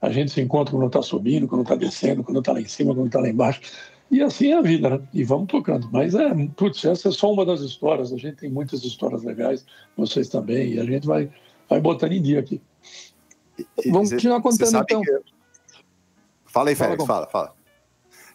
a 0.00 0.10
gente 0.10 0.30
se 0.30 0.42
encontra 0.42 0.72
quando 0.72 0.86
está 0.86 1.00
subindo, 1.00 1.48
quando 1.48 1.62
está 1.62 1.74
descendo, 1.74 2.22
quando 2.22 2.40
está 2.40 2.52
lá 2.52 2.60
em 2.60 2.68
cima, 2.68 2.94
quando 2.94 3.06
está 3.06 3.18
lá 3.18 3.28
embaixo. 3.30 3.62
E 4.10 4.22
assim 4.22 4.52
é 4.52 4.58
a 4.58 4.62
vida, 4.62 4.90
né? 4.90 5.00
E 5.12 5.24
vamos 5.24 5.48
tocando. 5.48 5.88
Mas 5.90 6.14
é, 6.14 6.34
putz, 6.56 6.84
essa 6.84 7.08
é 7.08 7.12
só 7.12 7.32
uma 7.32 7.44
das 7.44 7.60
histórias. 7.60 8.12
A 8.12 8.16
gente 8.16 8.36
tem 8.36 8.50
muitas 8.50 8.84
histórias 8.84 9.22
legais, 9.22 9.64
vocês 9.96 10.28
também, 10.28 10.74
e 10.74 10.80
a 10.80 10.84
gente 10.84 11.06
vai, 11.06 11.30
vai 11.68 11.80
botando 11.80 12.12
em 12.12 12.22
dia 12.22 12.40
aqui. 12.40 12.60
Vamos 13.90 14.10
continuar 14.10 14.40
contando 14.40 14.78
então. 14.78 15.02
Que... 15.02 15.20
Fala 16.46 16.70
aí, 16.70 16.74
Félix, 16.74 17.04
fala, 17.04 17.26
fala. 17.26 17.57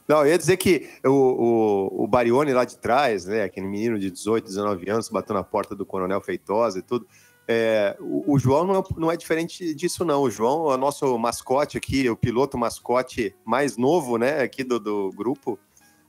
Não, 0.07 0.19
eu 0.19 0.27
ia 0.27 0.37
dizer 0.37 0.57
que 0.57 0.89
o, 1.05 1.09
o, 1.09 2.03
o 2.03 2.07
Barione 2.07 2.53
lá 2.53 2.65
de 2.65 2.77
trás, 2.77 3.25
né, 3.25 3.43
aquele 3.43 3.67
menino 3.67 3.97
de 3.97 4.11
18, 4.11 4.45
19 4.45 4.89
anos, 4.89 5.09
bateu 5.09 5.33
na 5.33 5.43
porta 5.43 5.75
do 5.75 5.85
Coronel 5.85 6.19
Feitosa 6.21 6.79
e 6.79 6.81
tudo. 6.81 7.07
É, 7.47 7.95
o, 7.99 8.33
o, 8.33 8.39
João 8.39 8.65
não 8.65 8.79
é, 8.79 8.83
não 8.97 9.11
é, 9.11 9.17
diferente 9.17 9.73
disso, 9.73 10.05
não. 10.05 10.21
O 10.21 10.29
João 10.29 10.71
é 10.71 10.75
o 10.75 10.77
nosso 10.77 11.17
mascote 11.17 11.77
aqui, 11.77 12.09
o 12.09 12.15
piloto 12.15 12.57
mascote 12.57 13.35
mais 13.45 13.77
novo, 13.77 14.17
né, 14.17 14.41
aqui 14.41 14.63
do, 14.63 14.79
do 14.79 15.11
grupo. 15.11 15.57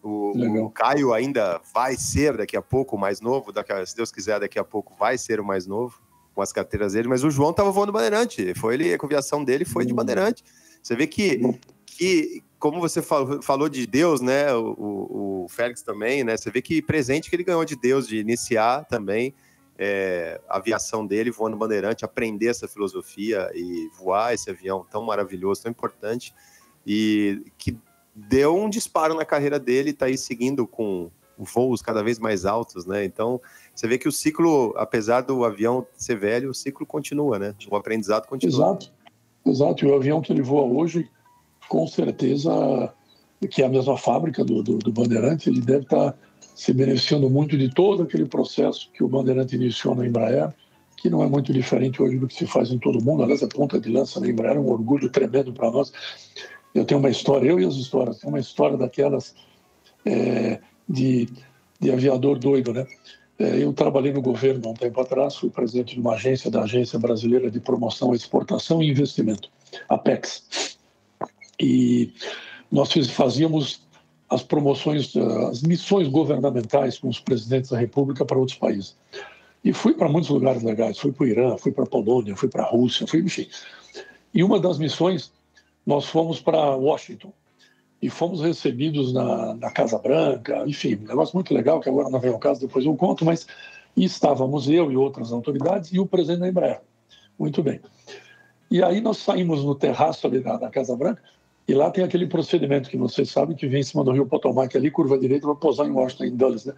O, 0.02 0.64
o, 0.64 0.70
Caio 0.70 1.14
ainda 1.14 1.60
vai 1.72 1.96
ser 1.96 2.36
daqui 2.36 2.56
a 2.56 2.62
pouco 2.62 2.94
o 2.94 2.98
mais 2.98 3.20
novo, 3.22 3.50
daqui 3.52 3.72
a, 3.72 3.84
se 3.86 3.96
Deus 3.96 4.12
quiser, 4.12 4.38
daqui 4.38 4.58
a 4.58 4.64
pouco 4.64 4.94
vai 4.98 5.16
ser 5.16 5.40
o 5.40 5.44
mais 5.44 5.66
novo, 5.66 5.98
com 6.34 6.42
as 6.42 6.52
carteiras 6.52 6.92
dele, 6.92 7.08
mas 7.08 7.24
o 7.24 7.30
João 7.30 7.52
estava 7.52 7.70
voando 7.70 7.90
bandeirante. 7.90 8.52
Foi 8.54 8.74
ele, 8.74 8.92
a 8.92 8.98
conviação 8.98 9.42
dele 9.42 9.64
foi 9.64 9.86
de 9.86 9.92
hum. 9.92 9.96
bandeirante. 9.96 10.44
Você 10.82 10.94
vê 10.94 11.06
que, 11.06 11.40
que 11.96 12.42
como 12.58 12.80
você 12.80 13.02
falou, 13.02 13.42
falou 13.42 13.68
de 13.68 13.86
Deus, 13.86 14.22
né? 14.22 14.54
O, 14.54 15.44
o, 15.44 15.46
Félix 15.50 15.82
também, 15.82 16.24
né? 16.24 16.34
Você 16.34 16.50
vê 16.50 16.62
que 16.62 16.80
presente 16.80 17.28
que 17.28 17.36
ele 17.36 17.44
ganhou 17.44 17.62
de 17.62 17.76
Deus, 17.76 18.08
de 18.08 18.16
iniciar 18.16 18.86
também 18.86 19.34
é, 19.78 20.40
a 20.48 20.56
aviação 20.56 21.06
dele 21.06 21.30
voando 21.30 21.58
bandeirante, 21.58 22.04
aprender 22.04 22.46
essa 22.46 22.66
filosofia 22.66 23.50
e 23.54 23.90
voar 23.98 24.32
esse 24.32 24.48
avião 24.48 24.86
tão 24.90 25.02
maravilhoso, 25.04 25.62
tão 25.62 25.70
importante, 25.70 26.34
e 26.86 27.42
que 27.58 27.76
deu 28.14 28.56
um 28.56 28.70
disparo 28.70 29.14
na 29.14 29.26
carreira 29.26 29.58
dele, 29.58 29.90
está 29.90 30.06
aí 30.06 30.16
seguindo 30.16 30.66
com 30.66 31.10
voos 31.36 31.82
cada 31.82 32.02
vez 32.02 32.18
mais 32.18 32.44
altos, 32.46 32.86
né? 32.86 33.04
Então, 33.04 33.40
você 33.74 33.86
vê 33.86 33.98
que 33.98 34.08
o 34.08 34.12
ciclo, 34.12 34.72
apesar 34.76 35.20
do 35.20 35.44
avião 35.44 35.86
ser 35.96 36.16
velho, 36.16 36.50
o 36.50 36.54
ciclo 36.54 36.86
continua, 36.86 37.38
né? 37.38 37.54
O 37.68 37.76
aprendizado 37.76 38.26
continua. 38.26 38.54
Exato, 38.54 38.92
exato. 39.44 39.84
E 39.84 39.88
o 39.88 39.94
avião 39.94 40.20
que 40.20 40.32
ele 40.32 40.42
voa 40.42 40.64
hoje, 40.64 41.10
com 41.74 41.88
certeza, 41.88 42.94
que 43.50 43.60
é 43.60 43.66
a 43.66 43.68
mesma 43.68 43.98
fábrica 43.98 44.44
do, 44.44 44.62
do, 44.62 44.78
do 44.78 44.92
Bandeirante, 44.92 45.50
ele 45.50 45.60
deve 45.60 45.82
estar 45.82 46.12
tá 46.12 46.18
se 46.54 46.72
beneficiando 46.72 47.28
muito 47.28 47.58
de 47.58 47.68
todo 47.68 48.04
aquele 48.04 48.26
processo 48.26 48.88
que 48.92 49.02
o 49.02 49.08
Bandeirante 49.08 49.56
iniciou 49.56 49.92
na 49.96 50.06
Embraer, 50.06 50.54
que 50.96 51.10
não 51.10 51.20
é 51.20 51.26
muito 51.26 51.52
diferente 51.52 52.00
hoje 52.00 52.16
do 52.16 52.28
que 52.28 52.34
se 52.34 52.46
faz 52.46 52.70
em 52.70 52.78
todo 52.78 53.02
mundo. 53.02 53.24
Aliás, 53.24 53.42
a 53.42 53.48
ponta 53.48 53.80
de 53.80 53.90
lança 53.90 54.20
na 54.20 54.28
Embraer 54.28 54.56
é 54.56 54.60
um 54.60 54.70
orgulho 54.70 55.10
tremendo 55.10 55.52
para 55.52 55.68
nós. 55.68 55.92
Eu 56.72 56.84
tenho 56.84 57.00
uma 57.00 57.10
história, 57.10 57.50
eu 57.50 57.58
e 57.58 57.64
as 57.64 57.74
histórias, 57.74 58.22
uma 58.22 58.38
história 58.38 58.76
daquelas 58.76 59.34
é, 60.06 60.60
de, 60.88 61.28
de 61.80 61.90
aviador 61.90 62.38
doido, 62.38 62.72
né? 62.72 62.86
É, 63.36 63.64
eu 63.64 63.72
trabalhei 63.72 64.12
no 64.12 64.22
governo 64.22 64.68
há 64.68 64.70
um 64.70 64.74
tempo 64.74 65.00
atrás, 65.00 65.34
fui 65.34 65.50
presidente 65.50 65.96
de 65.96 66.00
uma 66.00 66.14
agência, 66.14 66.48
da 66.48 66.62
Agência 66.62 67.00
Brasileira 67.00 67.50
de 67.50 67.58
Promoção, 67.58 68.14
Exportação 68.14 68.80
e 68.80 68.88
Investimento, 68.88 69.50
APEX. 69.88 70.73
E 71.60 72.12
nós 72.70 72.92
fazíamos 73.10 73.84
as 74.28 74.42
promoções, 74.42 75.14
as 75.16 75.62
missões 75.62 76.08
governamentais 76.08 76.98
com 76.98 77.08
os 77.08 77.20
presidentes 77.20 77.70
da 77.70 77.78
República 77.78 78.24
para 78.24 78.38
outros 78.38 78.58
países. 78.58 78.96
E 79.62 79.72
fui 79.72 79.94
para 79.94 80.08
muitos 80.08 80.30
lugares 80.30 80.62
legais, 80.62 80.98
fui 80.98 81.12
para 81.12 81.24
o 81.24 81.26
Irã, 81.26 81.56
fui 81.56 81.72
para 81.72 81.84
a 81.84 81.86
Polônia, 81.86 82.36
fui 82.36 82.48
para 82.48 82.64
a 82.64 82.66
Rússia, 82.66 83.06
fui, 83.06 83.20
enfim. 83.20 83.48
E 84.34 84.42
uma 84.42 84.58
das 84.58 84.78
missões, 84.78 85.32
nós 85.86 86.06
fomos 86.06 86.40
para 86.40 86.76
Washington 86.76 87.32
e 88.02 88.10
fomos 88.10 88.42
recebidos 88.42 89.12
na, 89.12 89.54
na, 89.54 89.70
Casa 89.70 89.98
Branca, 89.98 90.64
enfim, 90.66 90.96
um 90.96 91.06
negócio 91.06 91.34
muito 91.34 91.54
legal, 91.54 91.80
que 91.80 91.88
agora 91.88 92.10
não 92.10 92.20
vem 92.20 92.32
ao 92.32 92.38
caso, 92.38 92.60
depois 92.60 92.84
eu 92.84 92.94
conto, 92.96 93.24
mas 93.24 93.46
estávamos 93.96 94.68
eu 94.68 94.92
e 94.92 94.96
outras 94.96 95.32
autoridades 95.32 95.90
e 95.92 95.98
o 95.98 96.06
presidente 96.06 96.40
da 96.40 96.48
Embraer. 96.48 96.80
Muito 97.38 97.62
bem. 97.62 97.80
E 98.70 98.82
aí 98.82 99.00
nós 99.00 99.18
saímos 99.18 99.64
no 99.64 99.74
terraço 99.74 100.26
ali 100.26 100.40
da, 100.40 100.56
da 100.56 100.68
Casa 100.68 100.96
Branca 100.96 101.22
e 101.66 101.72
lá 101.72 101.90
tem 101.90 102.04
aquele 102.04 102.26
procedimento 102.26 102.90
que 102.90 102.96
vocês 102.96 103.30
sabem 103.30 103.56
que 103.56 103.66
vem 103.66 103.80
em 103.80 103.84
cima 103.84 104.04
do 104.04 104.12
rio 104.12 104.26
Potomac 104.26 104.76
ali, 104.76 104.90
curva 104.90 105.18
direita, 105.18 105.46
vai 105.46 105.56
pousar 105.56 105.86
em 105.86 105.92
Washington, 105.92 106.24
em 106.24 106.36
Dulles, 106.36 106.66
né? 106.66 106.74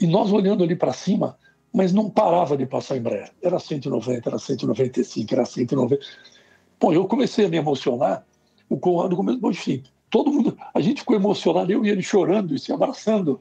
E 0.00 0.06
nós 0.06 0.32
olhando 0.32 0.64
ali 0.64 0.74
para 0.74 0.94
cima, 0.94 1.36
mas 1.72 1.92
não 1.92 2.08
parava 2.08 2.56
de 2.56 2.64
passar 2.64 2.96
em 2.96 3.00
Embraer. 3.00 3.30
Era 3.42 3.58
190, 3.58 4.28
era 4.28 4.38
195, 4.38 5.34
era 5.34 5.44
190. 5.44 6.02
Bom, 6.80 6.92
eu 6.92 7.06
comecei 7.06 7.44
a 7.44 7.48
me 7.48 7.58
emocionar, 7.58 8.24
o 8.66 8.78
Conrado 8.78 9.14
começou, 9.14 9.50
enfim, 9.50 9.82
todo 10.08 10.32
mundo, 10.32 10.56
a 10.72 10.80
gente 10.80 11.00
ficou 11.00 11.14
emocionado, 11.14 11.70
eu 11.70 11.84
e 11.84 11.90
ele 11.90 12.02
chorando 12.02 12.54
e 12.54 12.58
se 12.58 12.72
abraçando. 12.72 13.38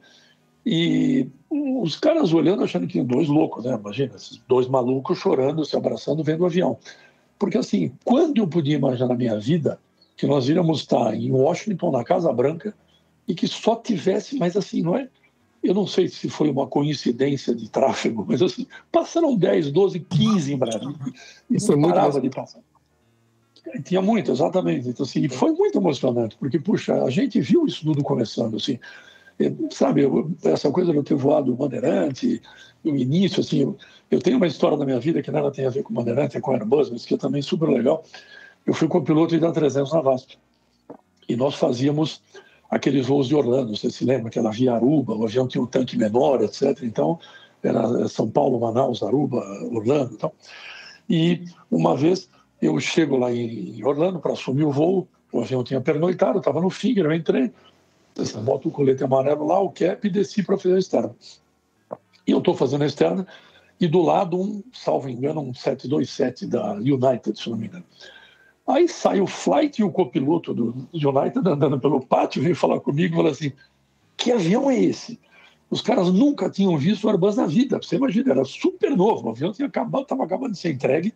E 0.66 1.30
os 1.50 1.96
caras 1.96 2.34
olhando, 2.34 2.64
achando 2.64 2.86
que 2.86 3.02
dois 3.02 3.30
loucos, 3.30 3.64
né? 3.64 3.74
Imagina, 3.74 4.16
esses 4.18 4.42
dois 4.50 4.68
malucos 4.68 5.18
chorando, 5.18 5.64
se 5.64 5.78
abraçando, 5.78 6.22
vendo 6.26 6.42
o 6.42 6.46
avião. 6.46 6.78
Porque 7.40 7.58
assim, 7.58 7.94
quando 8.04 8.40
eu 8.40 8.48
podia 8.48 8.76
imaginar 8.76 9.08
na 9.08 9.16
minha 9.16 9.40
vida 9.40 9.80
que 10.20 10.28
nós 10.28 10.50
iríamos 10.50 10.82
estar 10.82 11.16
em 11.16 11.32
Washington, 11.32 11.92
na 11.92 12.04
Casa 12.04 12.34
Branca, 12.34 12.76
e 13.26 13.34
que 13.34 13.48
só 13.48 13.74
tivesse, 13.78 14.38
mas 14.38 14.58
assim, 14.58 14.82
não 14.82 14.98
é? 14.98 15.08
Eu 15.64 15.74
não 15.74 15.88
sei 15.88 16.10
se 16.10 16.30
foi 16.30 16.50
uma 16.50 16.68
coincidência 16.68 17.56
de 17.56 17.70
tráfego, 17.70 18.26
mas 18.28 18.42
assim, 18.42 18.68
passaram 18.92 19.34
10, 19.34 19.72
12, 19.72 20.02
15 20.02 20.54
em 20.54 20.58
Brasília. 20.58 20.94
E 21.50 21.56
Isso 21.56 21.74
não 21.78 21.88
parava 21.88 22.20
de 22.20 22.30
passar. 22.30 22.60
Tinha 23.86 24.02
muito, 24.02 24.30
exatamente. 24.30 24.90
Então, 24.90 25.06
assim, 25.06 25.30
foi 25.30 25.54
muito 25.54 25.78
emocionante, 25.78 26.36
porque, 26.38 26.60
puxa, 26.60 27.02
a 27.02 27.10
gente 27.10 27.40
viu 27.40 27.66
isso 27.66 27.86
tudo 27.86 28.04
começando, 28.04 28.58
assim. 28.58 28.78
Sabe, 29.72 30.02
eu, 30.02 30.30
essa 30.44 30.70
coisa 30.70 30.92
de 30.92 30.98
eu 30.98 31.04
ter 31.04 31.16
voado 31.16 31.54
o 31.54 31.56
Bandeirante, 31.56 32.42
no 32.84 32.94
início, 32.94 33.40
assim, 33.40 33.62
eu, 33.62 33.78
eu, 34.12 34.20
tenho 34.20 34.36
uma 34.36 34.48
história 34.48 34.78
da 34.78 34.86
minha 34.86 35.00
vida 35.00 35.22
que 35.22 35.32
nada 35.32 35.50
tem 35.50 35.66
a 35.66 35.70
ver 35.70 35.82
com 35.84 35.94
o 35.94 35.96
Bandeirante, 35.96 36.36
é 36.36 36.42
com 36.42 36.52
Airbus, 36.52 36.90
mas 36.90 37.06
que 37.06 37.14
é 37.14 37.18
também 37.18 37.42
super 37.42 37.70
legal 37.70 38.04
eu 38.66 38.74
fui 38.74 38.88
copiloto 38.88 39.38
de 39.38 39.46
A300 39.46 39.92
na 39.92 40.02
VASP. 40.02 40.38
E 41.28 41.36
nós 41.36 41.56
fazíamos 41.56 42.22
aqueles 42.70 43.08
voos 43.08 43.28
de 43.28 43.36
Orlando, 43.36 43.76
você 43.76 43.90
se 43.90 44.06
lembra, 44.06 44.28
aquela 44.28 44.52
via 44.52 44.74
Aruba, 44.74 45.16
o 45.16 45.24
avião 45.24 45.48
tinha 45.48 45.62
um 45.62 45.68
tanque 45.68 45.98
menor, 45.98 46.42
etc. 46.42 46.84
Então, 46.84 47.20
era 47.64 48.08
São 48.08 48.30
Paulo, 48.30 48.60
Manaus, 48.60 49.02
Aruba, 49.02 49.44
Orlando. 49.72 50.14
Então. 50.14 50.32
E 51.10 51.44
uma 51.70 51.96
vez 51.96 52.30
eu 52.62 52.80
chego 52.80 53.18
lá 53.18 53.32
em 53.32 53.84
Orlando 53.84 54.20
para 54.20 54.34
assumir 54.34 54.64
o 54.64 54.72
voo, 54.72 55.08
o 55.32 55.42
avião 55.42 55.64
tinha 55.64 55.82
pernoitado, 55.82 56.40
estava 56.40 56.62
no 56.62 56.70
Finger, 56.70 57.06
eu 57.06 57.14
entrei, 57.14 57.52
boto 58.44 58.70
o 58.70 58.72
colete 58.72 59.04
amarelo 59.04 59.48
lá, 59.48 59.60
o 59.60 59.72
cap 59.72 60.06
e 60.06 60.10
desci 60.10 60.44
para 60.44 60.58
fazer 60.58 60.76
a 60.76 60.80
externa. 60.80 61.16
E 62.28 62.32
eu 62.32 62.40
estou 62.40 62.56
fazendo 62.56 62.84
a 62.84 62.88
externa 62.88 63.26
e 63.80 63.88
do 63.88 64.02
lado 64.02 64.40
um, 64.40 64.62
salvo 64.74 65.10
engano, 65.10 65.42
um 65.42 65.54
727 65.54 66.46
da 66.46 66.74
United, 66.74 67.40
se 67.40 67.50
não 67.50 67.58
me 67.58 67.68
engano. 67.68 67.86
Aí 68.70 68.88
sai 68.88 69.20
o 69.20 69.26
flight 69.26 69.82
e 69.82 69.84
o 69.84 69.92
copiloto 69.92 70.54
do 70.54 70.88
United 70.94 71.40
andando 71.40 71.80
pelo 71.80 72.06
pátio, 72.06 72.44
veio 72.44 72.56
falar 72.56 72.80
comigo 72.80 73.16
e 73.16 73.18
falou 73.18 73.32
assim: 73.32 73.52
que 74.16 74.32
avião 74.32 74.70
é 74.70 74.80
esse? 74.80 75.20
Os 75.72 75.82
caras 75.82 76.14
nunca 76.14 76.52
tinham 76.52 76.78
visto 76.78 77.06
o 77.06 77.10
Airbus 77.10 77.36
na 77.36 77.48
vida. 77.48 77.80
Você 77.82 77.96
imagina, 77.96 78.32
era 78.32 78.46
super 78.46 78.96
novo. 78.96 79.28
O 79.28 79.32
avião 79.32 79.52
tinha 79.52 79.68
acabado, 79.68 80.04
estava 80.04 80.24
acabando 80.24 80.52
de 80.52 80.60
ser 80.60 80.72
entregue 80.72 81.16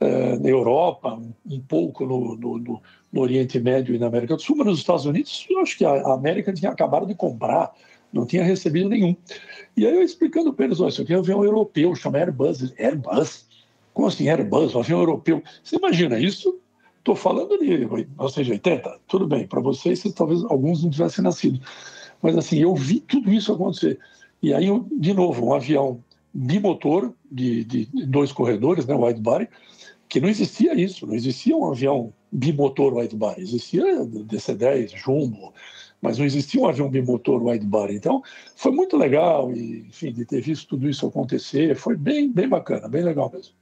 uh, 0.00 0.40
na 0.40 0.48
Europa, 0.48 1.20
um 1.44 1.60
pouco 1.60 2.06
no, 2.06 2.36
no, 2.36 2.58
no, 2.58 2.82
no, 3.12 3.20
Oriente 3.20 3.58
Médio 3.58 3.92
e 3.92 3.98
na 3.98 4.06
América 4.06 4.36
do 4.36 4.42
Sul, 4.42 4.56
mas 4.56 4.68
nos 4.68 4.78
Estados 4.78 5.06
Unidos, 5.06 5.44
eu 5.50 5.58
acho 5.58 5.76
que 5.76 5.84
a, 5.84 5.90
a 5.90 6.14
América 6.14 6.52
tinha 6.52 6.70
acabado 6.70 7.06
de 7.06 7.16
comprar, 7.16 7.72
não 8.12 8.24
tinha 8.24 8.44
recebido 8.44 8.88
nenhum. 8.88 9.16
E 9.76 9.84
aí 9.84 9.92
eu 9.92 10.02
explicando 10.02 10.52
para 10.52 10.66
eles: 10.66 10.78
olha, 10.78 10.90
isso 10.90 11.02
aqui 11.02 11.12
é 11.12 11.16
um 11.16 11.20
avião 11.20 11.42
europeu, 11.42 11.96
chama 11.96 12.18
Airbus. 12.18 12.72
Airbus? 12.78 13.44
Como 13.92 14.06
assim 14.06 14.28
Airbus? 14.28 14.72
Um 14.72 14.80
avião 14.80 15.00
europeu? 15.00 15.42
Você 15.64 15.76
imagina 15.76 16.16
isso? 16.20 16.60
Estou 17.06 17.14
falando 17.14 17.56
de 17.56 17.86
1980, 17.86 18.98
tudo 19.06 19.28
bem, 19.28 19.46
para 19.46 19.60
vocês, 19.60 20.02
talvez 20.12 20.42
alguns 20.46 20.82
não 20.82 20.90
tivessem 20.90 21.22
nascido. 21.22 21.60
Mas 22.20 22.36
assim, 22.36 22.58
eu 22.58 22.74
vi 22.74 22.98
tudo 22.98 23.32
isso 23.32 23.52
acontecer. 23.52 24.00
E 24.42 24.52
aí, 24.52 24.66
de 24.98 25.14
novo, 25.14 25.46
um 25.46 25.54
avião 25.54 26.02
bimotor 26.34 27.12
de, 27.30 27.62
de 27.62 27.88
dois 28.06 28.32
corredores, 28.32 28.86
né, 28.86 28.96
wide 28.96 29.20
body, 29.20 29.48
que 30.08 30.20
não 30.20 30.28
existia 30.28 30.74
isso, 30.74 31.06
não 31.06 31.14
existia 31.14 31.56
um 31.56 31.70
avião 31.70 32.12
bimotor 32.32 32.92
wide 32.92 33.14
body, 33.14 33.40
existia 33.40 33.84
DC-10, 34.04 34.96
Jumbo, 34.96 35.54
mas 36.02 36.18
não 36.18 36.26
existia 36.26 36.60
um 36.60 36.66
avião 36.66 36.90
bimotor 36.90 37.40
wide 37.40 37.64
body. 37.64 37.94
Então, 37.94 38.20
foi 38.56 38.72
muito 38.72 38.96
legal 38.96 39.52
e, 39.52 39.86
enfim, 39.86 40.12
de 40.12 40.24
ter 40.24 40.40
visto 40.40 40.66
tudo 40.70 40.90
isso 40.90 41.06
acontecer, 41.06 41.76
foi 41.76 41.96
bem, 41.96 42.32
bem 42.32 42.48
bacana, 42.48 42.88
bem 42.88 43.04
legal 43.04 43.30
mesmo. 43.32 43.54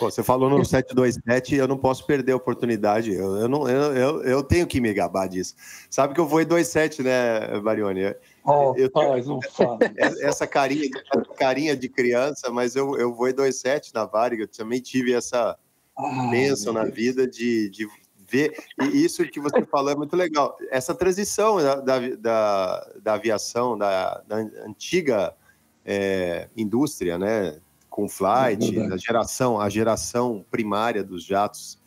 Pô, 0.00 0.10
você 0.10 0.22
falou 0.22 0.48
no 0.48 0.64
727, 0.64 1.54
eu 1.56 1.68
não 1.68 1.76
posso 1.76 2.06
perder 2.06 2.32
a 2.32 2.36
oportunidade. 2.36 3.12
Eu, 3.12 3.36
eu, 3.36 3.48
não, 3.48 3.68
eu, 3.68 3.94
eu, 3.94 4.22
eu, 4.22 4.42
tenho 4.42 4.66
que 4.66 4.80
me 4.80 4.94
gabar 4.94 5.28
disso. 5.28 5.54
Sabe 5.90 6.14
que 6.14 6.20
eu 6.20 6.26
vou 6.26 6.40
em 6.40 6.46
27, 6.46 7.02
né, 7.02 7.60
Barione? 7.60 8.16
Oh, 8.42 8.74
eu 8.74 8.90
não 9.26 9.42
fala. 9.42 9.78
Essa 10.22 10.46
carinha, 10.46 10.88
carinha 11.36 11.76
de 11.76 11.90
criança, 11.90 12.50
mas 12.50 12.74
eu, 12.74 12.96
eu 12.96 13.14
vou 13.14 13.28
em 13.28 13.34
27 13.34 13.92
na 13.94 14.06
Varig. 14.06 14.40
Eu 14.40 14.48
também 14.48 14.80
tive 14.80 15.12
essa 15.12 15.58
ah, 15.94 16.28
bênção 16.30 16.72
na 16.72 16.84
vida 16.84 17.28
de, 17.28 17.68
de 17.68 17.86
ver. 18.26 18.56
E 18.80 19.04
isso 19.04 19.22
que 19.26 19.38
você 19.38 19.66
falou 19.66 19.92
é 19.92 19.94
muito 19.94 20.16
legal. 20.16 20.56
Essa 20.70 20.94
transição 20.94 21.58
da, 21.58 22.00
da, 22.16 22.90
da 23.02 23.12
aviação, 23.12 23.76
da, 23.76 24.22
da 24.26 24.36
antiga 24.66 25.36
é, 25.84 26.48
indústria, 26.56 27.18
né? 27.18 27.60
Com 27.90 28.08
flight, 28.08 28.78
é 28.78 28.86
a 28.86 28.96
geração, 28.96 29.60
a 29.60 29.68
geração 29.68 30.44
primária 30.50 31.02
dos 31.02 31.24
jatos, 31.24 31.78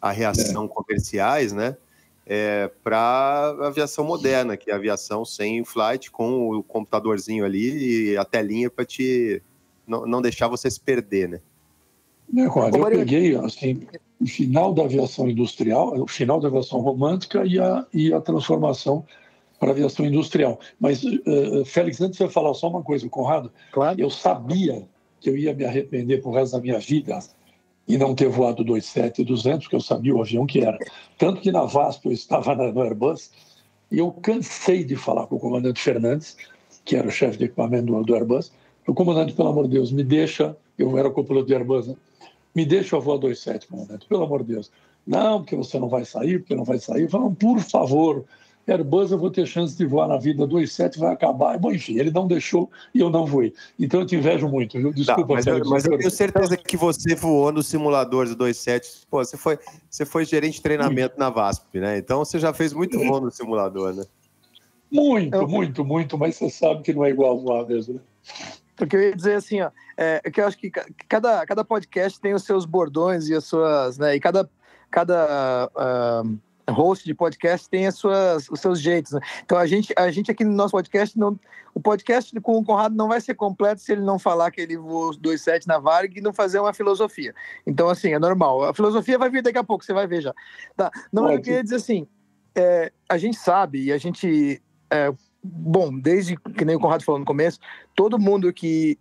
a 0.00 0.10
reação 0.10 0.64
é. 0.64 0.68
comerciais, 0.68 1.52
né? 1.52 1.76
É, 2.28 2.68
para 2.82 3.54
aviação 3.62 4.04
moderna, 4.04 4.56
que 4.56 4.70
é 4.70 4.72
a 4.72 4.76
aviação 4.76 5.24
sem 5.24 5.64
flight, 5.64 6.10
com 6.10 6.50
o 6.50 6.62
computadorzinho 6.62 7.44
ali 7.44 8.10
e 8.10 8.16
a 8.16 8.24
telinha 8.24 8.68
para 8.68 8.84
te 8.84 9.40
não, 9.86 10.04
não, 10.04 10.20
deixar 10.20 10.48
você 10.48 10.68
se 10.68 10.80
perder, 10.80 11.28
né? 11.28 11.40
É, 12.36 12.46
eu 12.46 12.84
peguei 12.90 13.36
assim, 13.36 13.86
o 14.20 14.26
final 14.26 14.74
da 14.74 14.82
aviação 14.82 15.28
industrial, 15.28 15.96
o 16.00 16.08
final 16.08 16.40
da 16.40 16.48
aviação 16.48 16.80
romântica 16.80 17.44
e 17.46 17.60
a, 17.60 17.86
e 17.94 18.12
a 18.12 18.20
transformação 18.20 19.04
para 19.60 19.68
a 19.68 19.72
aviação 19.72 20.04
industrial. 20.04 20.58
Mas, 20.80 21.04
uh, 21.04 21.64
Félix, 21.64 22.00
antes 22.00 22.18
de 22.18 22.24
você 22.24 22.28
falar 22.28 22.52
só 22.54 22.68
uma 22.68 22.82
coisa, 22.82 23.08
Conrado, 23.08 23.52
claro. 23.72 24.00
eu 24.00 24.10
sabia 24.10 24.88
que 25.20 25.30
eu 25.30 25.36
ia 25.36 25.54
me 25.54 25.64
arrepender 25.64 26.20
pro 26.20 26.30
resto 26.30 26.56
da 26.56 26.62
minha 26.62 26.78
vida 26.78 27.18
e 27.88 27.96
não 27.96 28.14
ter 28.14 28.28
voado 28.28 28.64
27 28.64 29.22
e 29.22 29.24
200, 29.24 29.64
porque 29.64 29.76
eu 29.76 29.80
sabia 29.80 30.14
o 30.14 30.20
avião 30.20 30.46
que 30.46 30.60
era. 30.60 30.78
Tanto 31.18 31.40
que 31.40 31.52
na 31.52 31.64
VASP 31.64 32.06
eu 32.06 32.12
estava 32.12 32.54
no 32.54 32.82
Airbus 32.82 33.30
e 33.90 33.98
eu 33.98 34.10
cansei 34.10 34.84
de 34.84 34.96
falar 34.96 35.26
com 35.26 35.36
o 35.36 35.40
comandante 35.40 35.80
Fernandes, 35.80 36.36
que 36.84 36.96
era 36.96 37.06
o 37.06 37.10
chefe 37.10 37.38
de 37.38 37.44
equipamento 37.44 37.86
do, 37.86 38.02
do 38.02 38.14
Airbus. 38.14 38.52
O 38.86 38.94
comandante, 38.94 39.32
pelo 39.32 39.48
amor 39.48 39.64
de 39.64 39.74
Deus, 39.74 39.92
me 39.92 40.02
deixa, 40.02 40.56
eu 40.78 40.96
era 40.98 41.10
copiloto 41.10 41.46
de 41.46 41.54
Airbus, 41.54 41.88
né? 41.88 41.96
me 42.54 42.64
deixa 42.64 42.96
eu 42.96 43.00
voar 43.00 43.18
27, 43.18 43.68
comandante, 43.68 44.06
pelo 44.06 44.24
amor 44.24 44.42
de 44.42 44.54
Deus. 44.54 44.72
Não, 45.06 45.40
porque 45.40 45.54
você 45.54 45.78
não 45.78 45.88
vai 45.88 46.04
sair, 46.04 46.40
porque 46.40 46.54
não 46.54 46.64
vai 46.64 46.78
sair. 46.78 47.08
Falaram, 47.08 47.34
por 47.34 47.60
favor, 47.60 48.24
Airbus 48.66 49.12
eu 49.12 49.18
vou 49.18 49.30
ter 49.30 49.46
chance 49.46 49.76
de 49.76 49.86
voar 49.86 50.08
na 50.08 50.16
vida, 50.16 50.46
2,7 50.46 50.98
vai 50.98 51.12
acabar. 51.12 51.56
Bom, 51.58 51.72
enfim, 51.72 51.98
ele 51.98 52.10
não 52.10 52.26
deixou 52.26 52.70
e 52.92 53.00
eu 53.00 53.08
não 53.08 53.24
voei. 53.24 53.54
Então 53.78 54.00
eu 54.00 54.06
te 54.06 54.16
invejo 54.16 54.48
muito, 54.48 54.76
viu? 54.76 54.92
Desculpa, 54.92 55.22
tá, 55.22 55.34
mas, 55.34 55.46
eu, 55.46 55.64
mas 55.66 55.84
eu 55.84 55.96
tenho 55.96 56.10
certeza 56.10 56.56
que 56.56 56.76
você 56.76 57.14
voou 57.14 57.52
no 57.52 57.62
simulador 57.62 58.26
de 58.26 58.34
2,7. 58.34 59.06
Pô, 59.08 59.24
você 59.24 59.36
foi, 59.36 59.58
você 59.88 60.04
foi 60.04 60.24
gerente 60.24 60.54
de 60.54 60.62
treinamento 60.62 61.16
muito. 61.16 61.18
na 61.18 61.30
VASP, 61.30 61.78
né? 61.78 61.98
Então 61.98 62.24
você 62.24 62.38
já 62.38 62.52
fez 62.52 62.72
muito 62.72 62.98
voo 62.98 63.20
no 63.20 63.30
simulador, 63.30 63.94
né? 63.94 64.04
Muito, 64.90 65.34
eu... 65.34 65.48
muito, 65.48 65.84
muito, 65.84 66.18
mas 66.18 66.36
você 66.36 66.50
sabe 66.50 66.82
que 66.82 66.92
não 66.92 67.04
é 67.04 67.10
igual 67.10 67.38
voar 67.38 67.66
mesmo, 67.66 67.94
né? 67.94 68.00
Porque 68.76 68.94
eu 68.94 69.00
ia 69.00 69.16
dizer 69.16 69.34
assim, 69.34 69.60
ó, 69.62 69.70
é, 69.96 70.20
é 70.22 70.30
que 70.30 70.40
eu 70.40 70.46
acho 70.46 70.58
que 70.58 70.70
cada, 71.08 71.46
cada 71.46 71.64
podcast 71.64 72.20
tem 72.20 72.34
os 72.34 72.44
seus 72.44 72.66
bordões 72.66 73.28
e 73.28 73.34
as 73.34 73.44
suas, 73.44 73.96
né, 73.96 74.14
e 74.14 74.20
cada, 74.20 74.48
cada 74.90 75.70
uh, 75.74 76.38
host 76.68 77.04
de 77.04 77.14
podcast 77.14 77.68
tem 77.68 77.86
as 77.86 77.96
suas, 77.96 78.48
os 78.48 78.60
seus 78.60 78.80
jeitos. 78.80 79.12
Né? 79.12 79.20
Então 79.44 79.58
a 79.58 79.66
gente, 79.66 79.92
a 79.96 80.10
gente 80.10 80.30
aqui 80.30 80.44
no 80.44 80.52
nosso 80.52 80.72
podcast, 80.72 81.18
não, 81.18 81.38
o 81.74 81.80
podcast 81.80 82.38
com 82.40 82.58
o 82.58 82.64
Conrado 82.64 82.96
não 82.96 83.08
vai 83.08 83.20
ser 83.20 83.34
completo 83.34 83.80
se 83.80 83.92
ele 83.92 84.02
não 84.02 84.18
falar 84.18 84.50
que 84.50 84.60
ele 84.60 84.76
voou 84.76 85.12
2.7 85.12 85.66
na 85.66 85.78
Varg 85.78 86.16
e 86.16 86.20
não 86.20 86.32
fazer 86.32 86.58
uma 86.58 86.72
filosofia. 86.72 87.34
Então, 87.66 87.88
assim, 87.88 88.12
é 88.12 88.18
normal. 88.18 88.64
A 88.64 88.74
filosofia 88.74 89.18
vai 89.18 89.30
vir 89.30 89.42
daqui 89.42 89.58
a 89.58 89.64
pouco, 89.64 89.84
você 89.84 89.92
vai 89.92 90.06
ver 90.06 90.22
já. 90.22 90.34
Tá. 90.76 90.90
Não, 91.12 91.30
eu 91.30 91.40
queria 91.40 91.62
dizer 91.62 91.76
assim, 91.76 92.06
é, 92.54 92.92
a 93.08 93.18
gente 93.18 93.36
sabe 93.36 93.84
e 93.84 93.92
a 93.92 93.98
gente... 93.98 94.62
É, 94.90 95.12
bom, 95.42 95.96
desde 95.96 96.36
que 96.36 96.64
nem 96.64 96.76
o 96.76 96.80
Conrado 96.80 97.04
falou 97.04 97.18
no 97.18 97.26
começo, 97.26 97.58
todo 97.94 98.18
mundo 98.18 98.52
que 98.52 98.98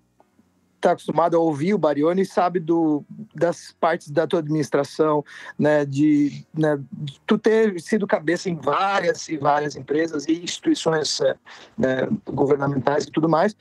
está 0.86 0.92
acostumado 0.92 1.36
a 1.36 1.40
ouvir 1.40 1.74
o 1.74 1.78
Barione 1.78 2.24
sabe 2.26 2.60
do, 2.60 3.04
das 3.34 3.76
partes 3.80 4.12
da 4.12 4.28
tua 4.28 4.40
administração, 4.40 5.26
né, 5.58 5.84
de, 5.84 6.46
né, 6.54 6.80
tu 7.26 7.38
ter 7.38 7.80
sido 7.82 8.06
cabeça 8.06 8.50
em 8.50 8.56
várias 8.56 9.28
e 9.28 9.38
várias 9.38 9.76
empresas 9.76 10.28
e 10.28 10.44
instituições 10.44 11.20
é, 11.22 11.36
né, 11.76 12.08
governamentais 12.26 13.06
e 13.06 13.12
tudo 13.12 13.28
mais. 13.28 13.56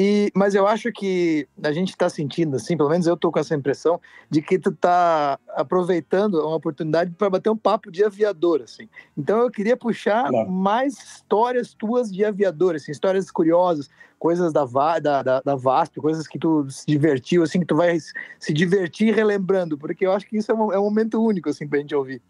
E, 0.00 0.30
mas 0.32 0.54
eu 0.54 0.64
acho 0.64 0.92
que 0.92 1.48
a 1.60 1.72
gente 1.72 1.88
está 1.88 2.08
sentindo, 2.08 2.54
assim, 2.54 2.76
pelo 2.76 2.88
menos 2.88 3.08
eu 3.08 3.14
estou 3.14 3.32
com 3.32 3.40
essa 3.40 3.56
impressão, 3.56 4.00
de 4.30 4.40
que 4.40 4.56
tu 4.56 4.70
está 4.70 5.40
aproveitando 5.48 6.34
uma 6.34 6.54
oportunidade 6.54 7.10
para 7.18 7.28
bater 7.28 7.50
um 7.50 7.56
papo 7.56 7.90
de 7.90 8.04
aviador, 8.04 8.62
assim. 8.62 8.88
Então 9.16 9.40
eu 9.40 9.50
queria 9.50 9.76
puxar 9.76 10.28
claro. 10.28 10.48
mais 10.48 10.96
histórias 10.96 11.74
tuas 11.74 12.12
de 12.12 12.24
aviador, 12.24 12.76
assim, 12.76 12.92
histórias 12.92 13.28
curiosas, 13.28 13.90
coisas 14.20 14.52
da, 14.52 14.64
da, 15.00 15.22
da, 15.22 15.40
da 15.40 15.56
VASP, 15.56 16.00
coisas 16.00 16.28
que 16.28 16.38
tu 16.38 16.70
se 16.70 16.86
divertiu, 16.86 17.42
assim, 17.42 17.58
que 17.58 17.66
tu 17.66 17.74
vai 17.74 17.98
se 18.38 18.52
divertir 18.52 19.12
relembrando, 19.12 19.76
porque 19.76 20.06
eu 20.06 20.12
acho 20.12 20.28
que 20.28 20.36
isso 20.36 20.52
é 20.52 20.54
um, 20.54 20.72
é 20.72 20.78
um 20.78 20.84
momento 20.84 21.20
único, 21.20 21.48
assim, 21.48 21.66
para 21.66 21.78
a 21.78 21.80
gente 21.80 21.94
ouvir. 21.96 22.22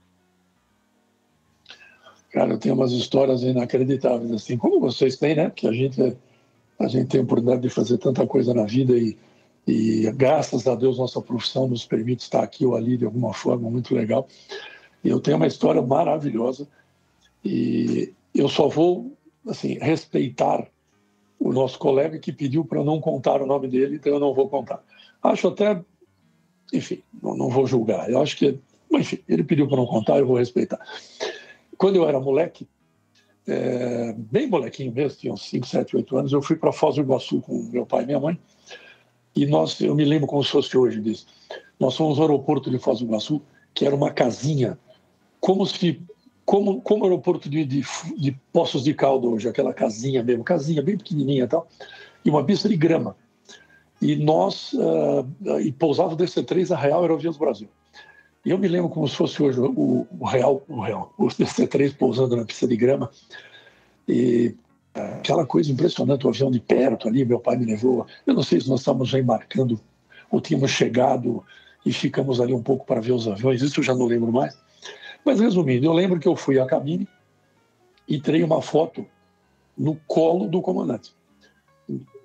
Cara, 2.30 2.52
eu 2.52 2.58
tenho 2.58 2.74
umas 2.74 2.92
histórias 2.92 3.42
inacreditáveis, 3.42 4.32
assim, 4.32 4.56
como 4.56 4.80
vocês 4.80 5.16
têm, 5.16 5.34
né? 5.34 5.50
Que 5.50 5.68
a 5.68 5.72
gente 5.72 6.16
a 6.78 6.86
gente 6.86 7.08
tem 7.08 7.20
a 7.20 7.24
oportunidade 7.24 7.62
de 7.62 7.68
fazer 7.68 7.98
tanta 7.98 8.26
coisa 8.26 8.54
na 8.54 8.64
vida 8.64 8.96
e, 8.96 9.16
e 9.66 10.10
graças 10.12 10.66
a 10.66 10.74
Deus 10.74 10.98
nossa 10.98 11.20
profissão 11.20 11.66
nos 11.66 11.84
permite 11.84 12.20
estar 12.20 12.42
aqui 12.42 12.64
ou 12.64 12.76
ali 12.76 12.96
de 12.96 13.04
alguma 13.04 13.34
forma 13.34 13.68
muito 13.68 13.94
legal. 13.94 14.28
E 15.02 15.08
eu 15.08 15.20
tenho 15.20 15.36
uma 15.36 15.46
história 15.46 15.82
maravilhosa 15.82 16.68
e 17.44 18.12
eu 18.34 18.48
só 18.48 18.68
vou 18.68 19.12
assim 19.46 19.78
respeitar 19.80 20.68
o 21.38 21.52
nosso 21.52 21.78
colega 21.78 22.18
que 22.18 22.32
pediu 22.32 22.64
para 22.64 22.82
não 22.82 23.00
contar 23.00 23.40
o 23.40 23.46
nome 23.46 23.68
dele, 23.68 23.96
então 23.96 24.12
eu 24.12 24.20
não 24.20 24.34
vou 24.34 24.48
contar. 24.48 24.82
Acho 25.22 25.48
até, 25.48 25.80
enfim, 26.72 27.02
não, 27.22 27.36
não 27.36 27.48
vou 27.48 27.66
julgar. 27.66 28.10
Eu 28.10 28.20
acho 28.20 28.36
que, 28.36 28.58
enfim, 28.92 29.20
ele 29.28 29.44
pediu 29.44 29.66
para 29.68 29.76
não 29.76 29.86
contar, 29.86 30.18
eu 30.18 30.26
vou 30.26 30.36
respeitar. 30.36 30.80
Quando 31.76 31.96
eu 31.96 32.08
era 32.08 32.18
moleque, 32.18 32.68
é, 33.48 34.14
bem 34.16 34.46
molequinho 34.46 34.92
mesmo, 34.92 35.18
tinha 35.18 35.32
uns 35.32 35.48
5, 35.48 35.66
7, 35.66 35.96
8 35.96 36.16
anos, 36.16 36.32
eu 36.32 36.42
fui 36.42 36.54
para 36.54 36.70
Foz 36.70 36.96
do 36.96 37.00
Iguaçu 37.00 37.40
com 37.40 37.62
meu 37.72 37.86
pai 37.86 38.02
e 38.02 38.06
minha 38.06 38.20
mãe. 38.20 38.38
E 39.34 39.46
nós, 39.46 39.80
eu 39.80 39.94
me 39.94 40.04
lembro 40.04 40.26
como 40.26 40.44
se 40.44 40.50
fosse 40.50 40.76
hoje 40.76 41.00
disso. 41.00 41.26
Nós 41.80 41.96
fomos 41.96 42.18
ao 42.18 42.24
aeroporto 42.24 42.70
de 42.70 42.78
Foz 42.78 42.98
do 42.98 43.06
Iguaçu, 43.06 43.40
que 43.72 43.86
era 43.86 43.94
uma 43.94 44.10
casinha, 44.10 44.78
como 45.40 45.64
se 45.64 46.00
como, 46.44 46.80
como 46.80 47.04
aeroporto 47.04 47.46
de, 47.48 47.62
de, 47.64 47.82
de 48.16 48.32
Poços 48.50 48.82
de 48.82 48.94
Caldo 48.94 49.30
hoje, 49.30 49.46
aquela 49.46 49.74
casinha 49.74 50.22
mesmo, 50.22 50.42
casinha 50.42 50.82
bem 50.82 50.96
pequenininha 50.96 51.44
e 51.44 51.46
tal, 51.46 51.68
e 52.24 52.30
uma 52.30 52.42
pista 52.42 52.68
de 52.68 52.76
grama. 52.76 53.14
E 54.00 54.16
nós, 54.16 54.72
uh, 54.72 55.60
e 55.60 55.70
pousava 55.72 56.14
o 56.14 56.16
DC-3 56.16 56.74
a 56.74 56.76
Real 56.78 57.02
Aerovias 57.02 57.36
Brasil. 57.36 57.68
E 58.44 58.50
eu 58.50 58.58
me 58.58 58.68
lembro 58.68 58.88
como 58.88 59.08
se 59.08 59.16
fosse 59.16 59.42
hoje 59.42 59.60
o, 59.60 60.06
o 60.18 60.26
Real, 60.26 60.62
o 60.68 60.80
Real, 60.80 61.12
o 61.18 61.26
DC-3 61.26 61.96
pousando 61.96 62.36
na 62.36 62.44
pista 62.44 62.66
de 62.66 62.76
grama. 62.76 63.10
E 64.06 64.54
aquela 64.94 65.46
coisa 65.46 65.70
impressionante, 65.70 66.26
o 66.26 66.30
avião 66.30 66.50
de 66.50 66.60
perto 66.60 67.08
ali, 67.08 67.24
meu 67.24 67.40
pai 67.40 67.56
me 67.56 67.66
levou. 67.66 68.06
Eu 68.26 68.34
não 68.34 68.42
sei 68.42 68.60
se 68.60 68.68
nós 68.68 68.80
estávamos 68.80 69.08
já 69.08 69.18
embarcando 69.18 69.80
ou 70.30 70.40
tínhamos 70.40 70.70
chegado 70.70 71.44
e 71.84 71.92
ficamos 71.92 72.40
ali 72.40 72.52
um 72.52 72.62
pouco 72.62 72.84
para 72.84 73.00
ver 73.00 73.12
os 73.12 73.26
aviões, 73.26 73.62
isso 73.62 73.80
eu 73.80 73.84
já 73.84 73.94
não 73.94 74.06
lembro 74.06 74.32
mais. 74.32 74.56
Mas 75.24 75.40
resumindo, 75.40 75.86
eu 75.86 75.92
lembro 75.92 76.18
que 76.18 76.28
eu 76.28 76.36
fui 76.36 76.58
à 76.58 76.66
cabine 76.66 77.08
e 78.06 78.20
tirei 78.20 78.42
uma 78.42 78.62
foto 78.62 79.06
no 79.76 79.96
colo 80.06 80.48
do 80.48 80.60
comandante. 80.60 81.14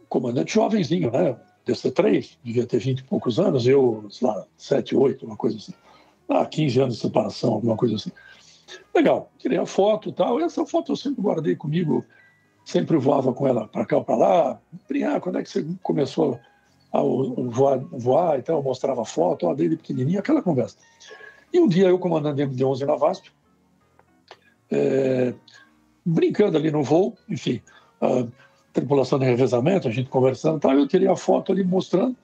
comandante 0.10 0.54
jovenzinho, 0.54 1.12
né? 1.12 1.36
DC-3, 1.66 2.38
devia 2.44 2.66
ter 2.66 2.80
20 2.80 3.00
e 3.00 3.04
poucos 3.04 3.40
anos, 3.40 3.66
eu, 3.66 4.06
sei 4.10 4.28
lá, 4.28 4.46
7, 4.58 4.96
8, 4.96 5.26
uma 5.26 5.38
coisa 5.38 5.58
assim. 5.58 5.74
Ah, 6.30 6.46
15 6.46 6.80
anos 6.80 6.96
de 6.96 7.02
separação, 7.02 7.54
alguma 7.54 7.76
coisa 7.76 7.96
assim. 7.96 8.12
Legal, 8.96 9.32
tirei 9.38 9.58
a 9.58 9.66
foto 9.66 10.10
e 10.10 10.14
tal. 10.14 10.40
Essa 10.40 10.66
foto 10.66 10.92
eu 10.92 10.96
sempre 10.96 11.22
guardei 11.22 11.56
comigo, 11.56 12.06
sempre 12.66 12.98
voava 12.98 13.34
com 13.34 13.48
ela 13.48 13.68
para 13.68 13.86
cá 13.86 13.98
ou 13.98 14.04
para 14.04 14.16
lá. 14.16 14.62
Ah, 15.08 15.20
quando 15.20 15.40
é 15.40 15.44
que 15.44 15.50
você 15.50 15.66
começou 15.82 16.40
a 16.92 17.02
voar, 17.02 17.80
voar 17.92 18.40
e 18.40 18.44
tal? 18.44 18.58
Eu 18.58 18.64
mostrava 18.64 19.02
a 19.02 19.06
foto, 19.06 19.48
ó, 19.48 19.54
dele 19.54 19.78
pequenininha, 19.78 20.20
aquela 20.20 20.42
conversa. 20.42 20.78
E 21.52 21.60
um 21.60 21.68
dia 21.68 21.88
eu, 21.88 22.00
comandando 22.00 22.42
MD-11 22.42 22.86
na 22.86 22.96
VASP, 22.96 23.32
é, 24.72 25.34
brincando 26.06 26.58
ali 26.58 26.72
no 26.72 26.84
voo, 26.84 27.16
enfim, 27.30 27.62
a 28.02 28.26
tripulação 28.72 29.20
de 29.20 29.26
revezamento, 29.26 29.88
a 29.88 29.92
gente 29.92 30.10
conversando, 30.10 30.60
tal, 30.60 30.74
eu 30.74 30.88
tirei 30.88 31.08
a 31.08 31.16
foto 31.16 31.52
ali 31.52 31.64
mostrando. 31.64 32.16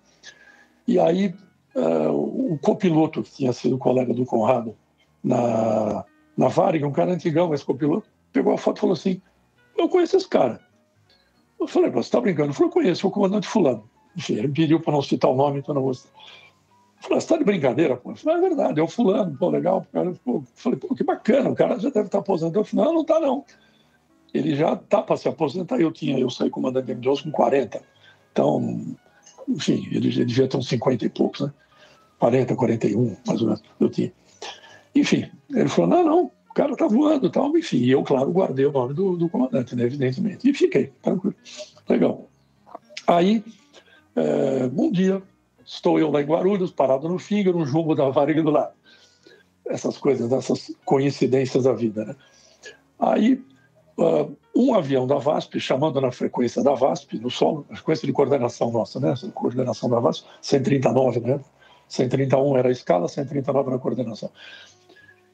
E 0.87 0.99
aí 0.99 1.35
uh, 1.75 2.53
o 2.53 2.59
copiloto, 2.59 3.23
que 3.23 3.31
tinha 3.31 3.53
sido 3.53 3.77
colega 3.77 4.13
do 4.13 4.25
Conrado 4.25 4.75
na, 5.23 6.05
na 6.37 6.47
Varig, 6.47 6.85
um 6.85 6.91
cara 6.91 7.11
antigão, 7.11 7.53
esse 7.53 7.65
copiloto, 7.65 8.07
pegou 8.31 8.53
a 8.53 8.57
foto 8.57 8.77
e 8.77 8.81
falou 8.81 8.93
assim: 8.93 9.21
Eu 9.77 9.89
conheço 9.89 10.17
esse 10.17 10.27
cara. 10.27 10.59
Eu 11.59 11.67
falei, 11.67 11.89
você 11.89 12.07
está 12.07 12.21
brincando? 12.21 12.49
Eu 12.49 12.53
falei, 12.53 12.69
eu 12.69 12.73
conheço, 12.73 13.07
o 13.07 13.11
comandante 13.11 13.47
Fulano. 13.47 13.89
Enfim, 14.15 14.35
ele 14.35 14.47
pediu 14.47 14.79
para 14.79 14.93
não 14.93 15.01
citar 15.01 15.29
o 15.29 15.35
nome, 15.35 15.59
então 15.59 15.75
não 15.75 15.81
vou 15.81 15.93
citar. 15.93 16.13
Eu 16.13 17.03
falei, 17.03 17.19
você 17.19 17.25
está 17.25 17.37
de 17.37 17.43
brincadeira? 17.43 17.97
Pô? 17.97 18.11
Eu 18.11 18.15
falei, 18.15 18.37
é 18.37 18.49
verdade, 18.49 18.79
é 18.79 18.83
o 18.83 18.87
Fulano, 18.87 19.37
pô, 19.37 19.49
legal. 19.49 19.85
Cara, 19.91 20.13
pô. 20.23 20.43
falei, 20.55 20.79
pô, 20.79 20.95
que 20.95 21.03
bacana, 21.03 21.49
o 21.49 21.55
cara 21.55 21.77
já 21.77 21.89
deve 21.89 22.05
estar 22.05 22.17
tá 22.17 22.19
aposentado. 22.19 22.59
Eu 22.59 22.63
falei, 22.63 22.85
não, 22.85 22.93
não 22.93 23.01
está 23.01 23.19
não. 23.19 23.43
Ele 24.33 24.55
já 24.55 24.73
está 24.73 25.01
para 25.01 25.17
se 25.17 25.27
aposentar. 25.27 25.79
Eu 25.79 25.91
tinha, 25.91 26.17
eu 26.17 26.29
saí 26.29 26.49
comandante 26.49 26.85
de 26.85 26.95
M12 26.95 27.23
com 27.23 27.31
40. 27.31 27.81
Então, 28.31 28.95
enfim, 29.47 29.87
ele, 29.91 30.07
ele 30.07 30.25
devia 30.25 30.47
ter 30.47 30.57
uns 30.57 30.67
50 30.67 31.05
e 31.05 31.09
poucos, 31.09 31.41
né? 31.41 31.53
40, 32.19 32.55
41, 32.55 33.17
mais 33.25 33.41
ou 33.41 33.47
menos, 33.47 33.63
eu 33.79 33.89
tinha. 33.89 34.11
Enfim, 34.93 35.29
ele 35.49 35.69
falou, 35.69 35.89
não, 35.89 36.03
não, 36.03 36.31
o 36.49 36.53
cara 36.53 36.75
tá 36.75 36.87
voando 36.87 37.27
e 37.27 37.31
tal. 37.31 37.57
Enfim, 37.57 37.77
e 37.77 37.91
eu, 37.91 38.03
claro, 38.03 38.31
guardei 38.31 38.65
o 38.65 38.71
nome 38.71 38.93
do, 38.93 39.15
do 39.15 39.29
comandante, 39.29 39.75
né, 39.75 39.83
evidentemente. 39.83 40.49
E 40.49 40.53
fiquei, 40.53 40.91
tranquilo. 41.01 41.35
Legal. 41.87 42.29
Aí, 43.07 43.43
é, 44.15 44.69
um 44.75 44.91
dia, 44.91 45.21
estou 45.65 45.99
eu 45.99 46.11
lá 46.11 46.21
em 46.21 46.25
Guarulhos, 46.25 46.71
parado 46.71 47.07
no 47.07 47.17
Finger, 47.17 47.55
um 47.55 47.65
jumbo 47.65 47.95
da 47.95 48.09
Varig 48.09 48.41
do 48.41 48.51
lado. 48.51 48.73
Essas 49.65 49.97
coisas, 49.97 50.31
essas 50.31 50.75
coincidências 50.83 51.63
da 51.63 51.73
vida, 51.73 52.05
né? 52.05 52.15
Aí, 52.99 53.41
uh, 53.99 54.37
um 54.55 54.73
avião 54.73 55.05
da 55.05 55.17
VASP, 55.17 55.59
chamando 55.59 55.99
na 56.01 56.11
frequência 56.11 56.63
da 56.63 56.73
VASP, 56.73 57.19
no 57.19 57.29
solo, 57.29 57.65
a 57.69 57.75
frequência 57.75 58.07
de 58.07 58.13
coordenação 58.13 58.71
nossa, 58.71 58.99
né? 58.99 59.13
Coordenação 59.33 59.89
da 59.89 59.99
VASP, 59.99 60.27
139, 60.41 61.19
né? 61.19 61.39
131 61.87 62.57
era 62.57 62.69
a 62.69 62.71
escala, 62.71 63.07
139 63.07 63.67
era 63.67 63.75
a 63.77 63.79
coordenação. 63.79 64.29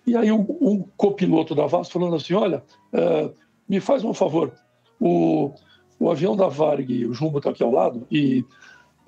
E 0.07 0.15
aí 0.15 0.31
um, 0.31 0.45
um 0.61 0.83
copiloto 0.97 1.55
da 1.55 1.65
VASP 1.65 1.93
falando 1.93 2.15
assim, 2.15 2.33
olha, 2.33 2.63
uh, 2.93 3.33
me 3.67 3.79
faz 3.79 4.03
um 4.03 4.13
favor, 4.13 4.53
o, 4.99 5.51
o 5.99 6.11
avião 6.11 6.35
da 6.35 6.47
Varg, 6.47 7.05
o 7.05 7.13
Jumbo 7.13 7.39
está 7.39 7.49
aqui 7.49 7.63
ao 7.63 7.71
lado, 7.71 8.05
e 8.11 8.45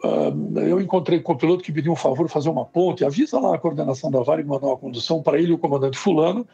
uh, 0.04 0.60
eu 0.60 0.82
encontrei 0.82 1.20
o 1.20 1.24
copiloto 1.24 1.64
que 1.64 1.72
pediu 1.72 1.92
um 1.92 1.96
favor 1.96 2.28
fazer 2.28 2.50
uma 2.50 2.66
ponte, 2.66 3.06
avisa 3.06 3.40
lá 3.40 3.56
a 3.56 3.60
coordenação 3.60 4.10
da 4.10 4.22
Varg 4.22 4.44
mandar 4.46 4.68
uma 4.68 4.78
condução 4.78 5.22
para 5.22 5.38
ele 5.40 5.52
e 5.52 5.54
o 5.54 5.60
comandante 5.60 5.98
fulano, 5.98 6.48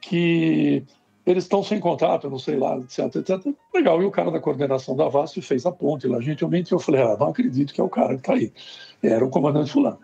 que 0.00 0.84
eles 1.26 1.44
estão 1.44 1.62
sem 1.62 1.78
contato, 1.78 2.30
não 2.30 2.38
sei 2.38 2.56
lá, 2.56 2.76
etc, 2.78 3.14
etc. 3.16 3.54
Legal, 3.74 4.02
e 4.02 4.06
o 4.06 4.10
cara 4.10 4.30
da 4.30 4.40
coordenação 4.40 4.96
da 4.96 5.08
VASP 5.08 5.42
fez 5.42 5.66
a 5.66 5.72
ponte 5.72 6.06
lá, 6.06 6.20
gentilmente, 6.20 6.72
eu 6.72 6.78
falei, 6.78 7.02
ah, 7.02 7.16
não 7.18 7.28
acredito 7.28 7.74
que 7.74 7.80
é 7.80 7.84
o 7.84 7.88
cara 7.88 8.14
que 8.14 8.20
está 8.20 8.34
aí. 8.34 8.52
Era 9.02 9.24
o 9.24 9.30
comandante 9.30 9.70
fulano. 9.70 9.98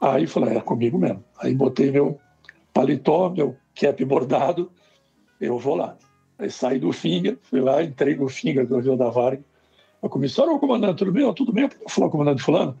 Aí 0.00 0.26
falei, 0.26 0.56
é 0.56 0.60
comigo 0.60 0.98
mesmo. 0.98 1.22
Aí 1.38 1.54
botei 1.54 1.90
meu 1.90 2.18
paletó, 2.72 3.28
meu 3.28 3.56
cap 3.74 4.02
bordado, 4.04 4.70
eu 5.40 5.58
vou 5.58 5.76
lá. 5.76 5.96
Aí 6.38 6.50
saí 6.50 6.78
do 6.78 6.90
Finger, 6.92 7.38
fui 7.42 7.60
lá, 7.60 7.82
entrei 7.82 8.16
no 8.16 8.28
Finger 8.28 8.66
do 8.66 8.76
avião 8.76 8.96
da 8.96 9.10
Varg. 9.10 9.42
A 10.02 10.08
comissária, 10.08 10.50
ô 10.50 10.58
comandante, 10.58 10.98
tudo 10.98 11.12
bem? 11.12 11.34
Tudo 11.34 11.52
bem? 11.52 11.64
Eu 11.64 11.88
falei, 11.88 12.10
comandante 12.10 12.42
fulano? 12.42 12.76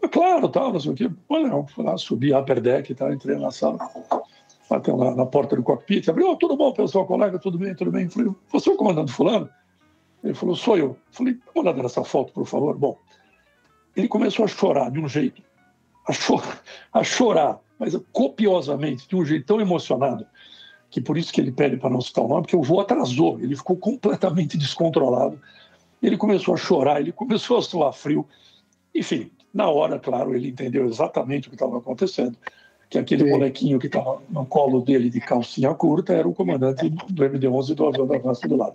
Eu, 0.00 0.08
claro, 0.08 0.48
tal, 0.48 0.72
não 0.72 0.80
sei 0.80 0.92
o 0.92 0.94
quê. 0.94 1.10
Olha, 1.28 1.48
não, 1.48 1.66
fui 1.66 1.84
lá, 1.84 1.98
subi 1.98 2.32
a 2.32 2.40
upper 2.40 2.62
deck 2.62 2.90
e 2.90 2.94
tal, 2.94 3.12
entrei 3.12 3.36
na 3.36 3.50
sala 3.50 3.78
bateu 4.68 4.96
na, 4.96 5.14
na 5.14 5.26
porta 5.26 5.56
do 5.56 5.62
cockpit, 5.62 6.08
abriu, 6.08 6.30
oh, 6.30 6.36
tudo 6.36 6.56
bom, 6.56 6.72
pessoal, 6.72 7.06
colega, 7.06 7.38
tudo 7.38 7.58
bem, 7.58 7.74
tudo 7.74 7.90
bem. 7.90 8.04
Eu 8.04 8.10
falei, 8.10 8.32
você 8.50 8.70
é 8.70 8.72
o 8.72 8.76
comandante 8.76 9.12
fulano? 9.12 9.48
Ele 10.22 10.34
falou, 10.34 10.56
sou 10.56 10.78
eu. 10.78 10.86
Eu 10.86 10.96
falei, 11.10 11.34
dá 11.34 11.52
uma 11.54 11.62
olhada 11.62 11.82
nessa 11.82 12.02
foto, 12.02 12.32
por 12.32 12.46
favor. 12.46 12.76
Bom, 12.76 12.98
ele 13.94 14.08
começou 14.08 14.44
a 14.44 14.48
chorar 14.48 14.90
de 14.90 14.98
um 14.98 15.08
jeito, 15.08 15.42
a, 16.08 16.12
cho 16.12 16.40
a 16.92 17.04
chorar, 17.04 17.60
mas 17.78 17.94
copiosamente, 18.12 19.06
de 19.06 19.16
um 19.16 19.24
jeito 19.24 19.46
tão 19.46 19.60
emocionado, 19.60 20.26
que 20.90 21.00
por 21.00 21.18
isso 21.18 21.32
que 21.32 21.40
ele 21.40 21.52
pede 21.52 21.76
para 21.76 21.90
não 21.90 22.00
citar 22.00 22.24
o 22.24 22.28
nome, 22.28 22.42
porque 22.42 22.56
o 22.56 22.62
voo 22.62 22.80
atrasou, 22.80 23.38
ele 23.40 23.56
ficou 23.56 23.76
completamente 23.76 24.56
descontrolado. 24.58 25.38
Ele 26.02 26.16
começou 26.16 26.54
a 26.54 26.56
chorar, 26.56 27.00
ele 27.00 27.12
começou 27.12 27.58
a 27.58 27.62
suar 27.62 27.92
frio. 27.92 28.26
Enfim, 28.94 29.30
na 29.52 29.68
hora, 29.68 29.98
claro, 29.98 30.34
ele 30.34 30.48
entendeu 30.48 30.86
exatamente 30.86 31.48
o 31.48 31.50
que 31.50 31.56
estava 31.56 31.78
acontecendo 31.78 32.36
que 32.94 32.98
aquele 32.98 33.24
Sim. 33.24 33.30
molequinho 33.30 33.78
que 33.78 33.86
estava 33.86 34.22
no 34.30 34.46
colo 34.46 34.80
dele 34.80 35.10
de 35.10 35.20
calcinha 35.20 35.74
curta 35.74 36.12
era 36.12 36.28
o 36.28 36.34
comandante 36.34 36.88
do 36.88 37.24
MD-11 37.24 37.74
do 37.74 37.86
avião 37.86 38.06
da 38.06 38.20
França 38.20 38.46
do 38.46 38.56
lado. 38.56 38.74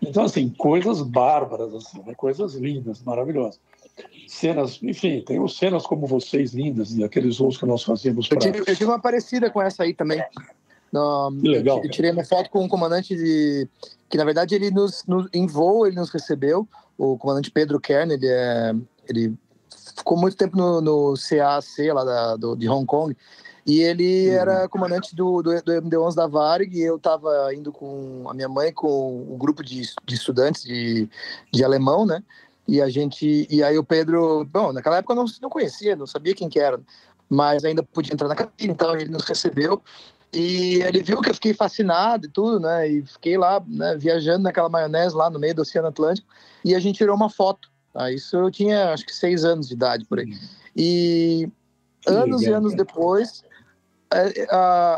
Então, 0.00 0.24
assim, 0.24 0.48
coisas 0.50 1.02
bárbaras, 1.02 1.74
assim, 1.74 2.00
né? 2.06 2.14
coisas 2.14 2.54
lindas, 2.54 3.02
maravilhosas. 3.02 3.58
Cenas, 4.28 4.78
enfim, 4.82 5.22
tem 5.26 5.46
cenas 5.48 5.86
como 5.86 6.06
vocês 6.06 6.52
lindas 6.52 6.94
e 6.94 7.02
aqueles 7.02 7.38
voos 7.38 7.56
que 7.56 7.66
nós 7.66 7.82
fazíamos. 7.82 8.28
Pra... 8.28 8.36
Eu, 8.36 8.40
tive, 8.40 8.58
eu 8.58 8.76
tive 8.76 8.84
uma 8.84 9.00
parecida 9.00 9.50
com 9.50 9.60
essa 9.60 9.82
aí 9.82 9.94
também. 9.94 10.22
No, 10.92 11.30
legal. 11.30 11.82
Eu 11.82 11.90
tirei 11.90 12.12
uma 12.12 12.24
foto 12.24 12.48
com 12.50 12.62
um 12.62 12.68
comandante 12.68 13.16
de. 13.16 13.66
que 14.08 14.16
na 14.16 14.24
verdade 14.24 14.54
ele 14.54 14.70
nos, 14.70 15.04
nos, 15.06 15.28
em 15.32 15.46
voo 15.46 15.86
ele 15.86 15.96
nos 15.96 16.10
recebeu, 16.10 16.68
o 16.96 17.18
comandante 17.18 17.50
Pedro 17.50 17.80
Kern, 17.80 18.12
ele, 18.12 18.28
é, 18.28 18.74
ele 19.08 19.34
ficou 19.96 20.16
muito 20.16 20.36
tempo 20.36 20.56
no, 20.56 20.80
no 20.80 21.14
CAC 21.14 21.90
lá 21.90 22.04
da, 22.04 22.36
do, 22.36 22.54
de 22.54 22.68
Hong 22.68 22.86
Kong 22.86 23.16
e 23.66 23.80
ele 23.80 24.28
uhum. 24.28 24.34
era 24.36 24.68
comandante 24.68 25.14
do, 25.14 25.42
do, 25.42 25.50
do 25.60 25.72
MD-11 25.72 26.14
da 26.14 26.28
Varg, 26.28 26.72
e 26.72 26.80
eu 26.80 26.96
estava 26.96 27.52
indo 27.52 27.72
com 27.72 28.24
a 28.28 28.32
minha 28.32 28.48
mãe, 28.48 28.72
com 28.72 28.86
o 29.28 29.36
grupo 29.36 29.62
de, 29.64 29.82
de 30.04 30.14
estudantes 30.14 30.62
de, 30.62 31.08
de 31.52 31.64
alemão, 31.64 32.06
né? 32.06 32.22
E 32.68 32.80
a 32.80 32.88
gente. 32.88 33.46
E 33.50 33.64
aí 33.64 33.76
o 33.76 33.82
Pedro. 33.84 34.44
Bom, 34.44 34.72
naquela 34.72 34.98
época 34.98 35.12
eu 35.12 35.16
não, 35.16 35.24
não 35.42 35.50
conhecia, 35.50 35.96
não 35.96 36.06
sabia 36.06 36.34
quem 36.34 36.48
que 36.48 36.60
era, 36.60 36.80
mas 37.28 37.64
ainda 37.64 37.82
podia 37.82 38.12
entrar 38.14 38.28
na 38.28 38.36
cabine, 38.36 38.72
então 38.72 38.94
ele 38.94 39.10
nos 39.10 39.24
recebeu. 39.24 39.82
E 40.32 40.82
ele 40.82 41.02
viu 41.02 41.20
que 41.20 41.30
eu 41.30 41.34
fiquei 41.34 41.54
fascinado 41.54 42.26
e 42.26 42.30
tudo, 42.30 42.60
né? 42.60 42.88
E 42.88 43.02
fiquei 43.04 43.36
lá, 43.36 43.60
né, 43.66 43.96
viajando 43.96 44.44
naquela 44.44 44.68
maionese 44.68 45.14
lá 45.14 45.28
no 45.28 45.38
meio 45.38 45.54
do 45.54 45.62
Oceano 45.62 45.88
Atlântico. 45.88 46.28
E 46.64 46.74
a 46.74 46.78
gente 46.78 46.98
tirou 46.98 47.16
uma 47.16 47.30
foto. 47.30 47.70
Tá? 47.92 48.12
Isso 48.12 48.36
eu 48.36 48.50
tinha, 48.50 48.92
acho 48.92 49.06
que, 49.06 49.14
seis 49.14 49.44
anos 49.44 49.68
de 49.68 49.74
idade 49.74 50.04
por 50.04 50.18
aí. 50.18 50.26
Uhum. 50.26 50.38
E 50.76 51.48
anos 52.06 52.42
e 52.42 52.50
anos 52.50 52.74
depois, 52.74 53.42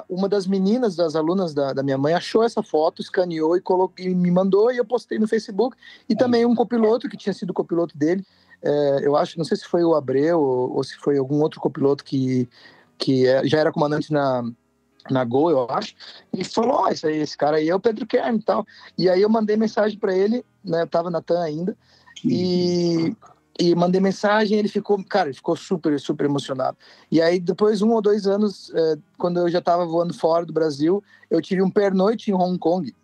uma 0.09 0.29
das 0.29 0.47
meninas, 0.47 0.97
das 0.97 1.17
alunas 1.17 1.55
da, 1.55 1.73
da, 1.73 1.83
minha 1.83 1.99
mãe, 1.99 2.15
achou 2.15 2.43
essa 2.43 2.63
foto, 2.63 3.01
escaneou 3.01 3.57
e, 3.57 3.61
colocou, 3.61 4.05
e 4.05 4.15
me 4.15 4.31
mandou 4.31 4.71
e 4.71 4.77
eu 4.77 4.85
postei 4.85 5.19
no 5.19 5.29
Facebook. 5.29 5.77
E 6.09 6.15
também 6.15 6.45
um 6.45 6.55
copiloto, 6.55 7.09
que 7.09 7.17
tinha 7.17 7.33
sido 7.33 7.55
copiloto 7.55 7.97
dele, 7.97 8.25
é, 8.63 9.01
eu 9.03 9.17
acho, 9.17 9.39
não 9.39 9.45
sei 9.45 9.57
se 9.57 9.65
foi 9.65 9.85
o 9.85 9.95
Abreu 9.95 10.41
ou, 10.41 10.77
ou 10.77 10.85
se 10.85 10.97
foi 10.97 11.17
algum 11.17 11.41
outro 11.41 11.61
copiloto 11.61 12.05
que, 12.05 12.49
que 12.97 13.27
é, 13.27 13.47
já 13.47 13.59
era 13.59 13.73
comandante 13.73 14.13
na, 14.13 14.43
na 15.11 15.25
Gol, 15.25 15.51
eu 15.51 15.67
acho, 15.71 15.95
e 16.33 16.45
falou: 16.45 16.83
oh, 16.85 16.89
esse, 16.89 17.07
aí, 17.07 17.19
esse 17.19 17.37
cara 17.37 17.59
aí 17.59 17.69
é 17.69 17.75
o 17.75 17.81
Pedro 17.81 18.07
Kern 18.07 18.39
e 18.39 18.43
tal. 18.43 18.67
E 18.97 19.09
aí 19.09 19.23
eu 19.23 19.29
mandei 19.29 19.57
mensagem 19.57 19.99
para 19.99 20.15
ele, 20.15 20.45
né, 20.65 20.83
eu 20.83 20.87
tava 20.87 21.11
na 21.11 21.23
TAM 21.23 21.41
ainda, 21.41 21.77
e 22.25 23.17
e 23.59 23.75
mandei 23.75 24.01
mensagem, 24.01 24.57
ele 24.57 24.69
ficou, 24.69 25.03
cara, 25.05 25.29
ele 25.29 25.35
ficou 25.35 25.57
super, 25.57 25.99
super 25.99 26.27
emocionado. 26.27 26.77
E 27.11 27.21
aí, 27.21 27.41
depois, 27.41 27.83
um 27.83 27.91
ou 27.91 28.01
dois 28.01 28.27
anos, 28.27 28.71
é, 28.73 28.97
quando 29.19 29.41
eu 29.41 29.49
já 29.49 29.59
estava 29.59 29.85
voando 29.85 30.15
fora 30.15 30.47
do 30.47 30.53
Brasil, 30.53 31.03
eu 31.29 31.43
tive 31.43 31.61
um 31.61 31.71
pernoite 31.71 32.31
em 32.31 32.35
Hong 32.35 32.57
Kong. 32.57 32.95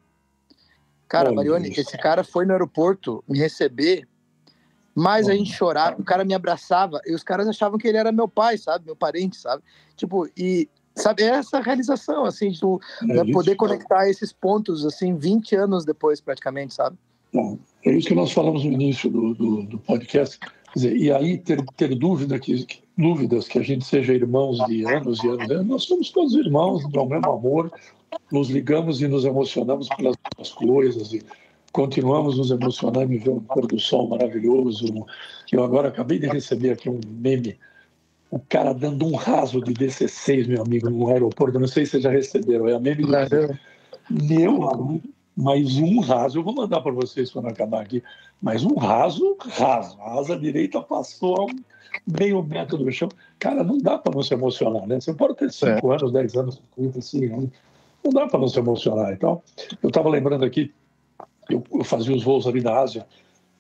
Cara, 1.09 1.33
oh, 1.33 1.35
Marione, 1.35 1.71
Deus. 1.71 1.79
esse 1.79 1.99
cara 1.99 2.23
foi 2.23 2.47
no 2.47 2.53
aeroporto 2.53 3.23
me 3.29 3.37
receber, 3.37 4.07
mas 4.95 5.27
oh. 5.27 5.31
a 5.31 5.35
gente 5.35 5.53
chorava, 5.53 6.01
o 6.01 6.05
cara 6.05 6.25
me 6.25 6.35
abraçava, 6.35 7.01
e 7.05 7.13
os 7.13 7.25
caras 7.25 7.49
achavam 7.49 7.77
que 7.77 7.89
ele 7.89 7.99
era 7.99 8.13
meu 8.13 8.29
pai, 8.29 8.57
sabe? 8.57 8.87
Meu 8.87 8.95
parente, 8.95 9.37
sabe? 9.37 9.61
Tipo, 9.97 10.29
e 10.37 10.69
sabe, 10.95 11.25
é 11.25 11.31
essa 11.31 11.59
realização, 11.59 12.25
assim, 12.25 12.51
de 12.51 12.61
tu, 12.61 12.81
é 13.03 13.25
né, 13.25 13.33
poder 13.33 13.57
conectar 13.57 14.09
esses 14.09 14.33
pontos, 14.33 14.87
assim, 14.87 15.17
20 15.17 15.57
anos 15.57 15.85
depois, 15.85 16.21
praticamente, 16.21 16.75
sabe? 16.75 16.97
Bom, 17.35 17.59
é 17.85 17.91
isso 17.91 18.07
que 18.07 18.15
nós 18.15 18.31
falamos 18.31 18.65
no 18.65 18.71
início 18.71 19.11
do, 19.11 19.35
do, 19.35 19.63
do 19.65 19.79
podcast. 19.81 20.39
Dizer, 20.73 20.97
e 20.97 21.13
aí 21.13 21.37
ter, 21.37 21.61
ter 21.77 21.93
dúvida 21.97 22.39
que, 22.39 22.65
dúvidas 22.97 23.49
que 23.49 23.59
a 23.59 23.63
gente 23.63 23.85
seja 23.85 24.15
irmãos 24.15 24.65
de 24.67 24.85
anos 24.87 25.23
e 25.25 25.29
anos, 25.29 25.67
nós 25.67 25.83
somos 25.83 26.11
todos 26.11 26.35
irmãos 26.35 26.89
do 26.89 27.07
mesmo 27.07 27.33
amor, 27.33 27.73
nos 28.31 28.49
ligamos 28.51 29.03
e 29.03 29.09
nos 29.09 29.25
emocionamos 29.25 29.89
pelas 29.89 30.17
coisas 30.53 31.13
e 31.13 31.23
continuamos 31.73 32.39
nos 32.39 32.53
emocionando 32.53 33.13
em 33.13 33.19
ver 33.19 33.31
um 33.31 33.41
pôr 33.41 33.67
do 33.67 33.81
sol 33.81 34.09
maravilhoso. 34.09 35.05
Eu 35.51 35.65
agora 35.65 35.89
acabei 35.89 36.21
de 36.21 36.29
receber 36.29 36.71
aqui 36.71 36.89
um 36.89 37.01
meme 37.05 37.59
o 38.31 38.39
cara 38.39 38.73
dando 38.73 39.07
um 39.07 39.15
raso 39.15 39.61
de 39.61 39.73
DC6, 39.75 40.47
meu 40.47 40.63
amigo, 40.63 40.89
no 40.89 41.09
aeroporto. 41.09 41.59
Não 41.59 41.69
sei 41.69 41.85
se 41.85 41.93
vocês 41.93 42.03
já 42.05 42.11
receberam. 42.11 42.69
É 42.69 42.75
a 42.75 42.81
meme 42.81 43.03
do 43.03 43.13
Meu, 44.11 44.59
mais 45.37 45.77
um 45.77 46.01
raso. 46.01 46.39
Eu 46.39 46.43
vou 46.43 46.55
mandar 46.55 46.81
para 46.81 46.93
vocês 46.93 47.31
quando 47.31 47.49
acabar 47.49 47.83
aqui. 47.83 48.03
Mas 48.41 48.65
um 48.65 48.75
raso, 48.75 49.37
raso. 49.41 49.99
A 50.01 50.19
asa 50.19 50.39
direita 50.39 50.81
passou 50.81 51.49
meio 52.07 52.43
metro 52.43 52.79
do 52.79 52.91
chão. 52.93 53.09
Cara, 53.39 53.63
não 53.63 53.79
dá 53.79 53.99
para 53.99 54.15
não 54.15 54.23
se 54.23 54.35
emocionar, 54.35 54.87
né? 54.87 55.01
Você 55.01 55.13
pode 55.13 55.37
ter 55.37 55.53
cinco 55.53 55.93
é. 55.93 55.97
anos, 55.97 56.13
dez 56.13 56.35
anos, 56.35 56.61
assim, 56.97 57.51
não 58.05 58.13
dá 58.13 58.27
para 58.27 58.39
não 58.39 58.49
se 58.49 58.59
emocionar. 58.59 59.13
Então, 59.13 59.43
eu 59.83 59.89
estava 59.89 60.09
lembrando 60.09 60.45
aqui, 60.45 60.73
eu, 61.49 61.63
eu, 61.73 61.85
fazia 61.85 62.15
os 62.15 62.23
voos 62.23 62.47
ali 62.47 62.61
da 62.61 62.81
Ásia, 62.81 63.07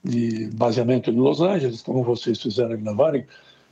de 0.03 0.51
baseamento 0.55 1.11
em 1.11 1.17
Los 1.17 1.41
Angeles, 1.41 1.83
como 1.83 2.03
vocês 2.03 2.41
fizeram 2.41 2.73
ali 2.73 2.83
na 2.83 2.93
Varig 2.93 3.27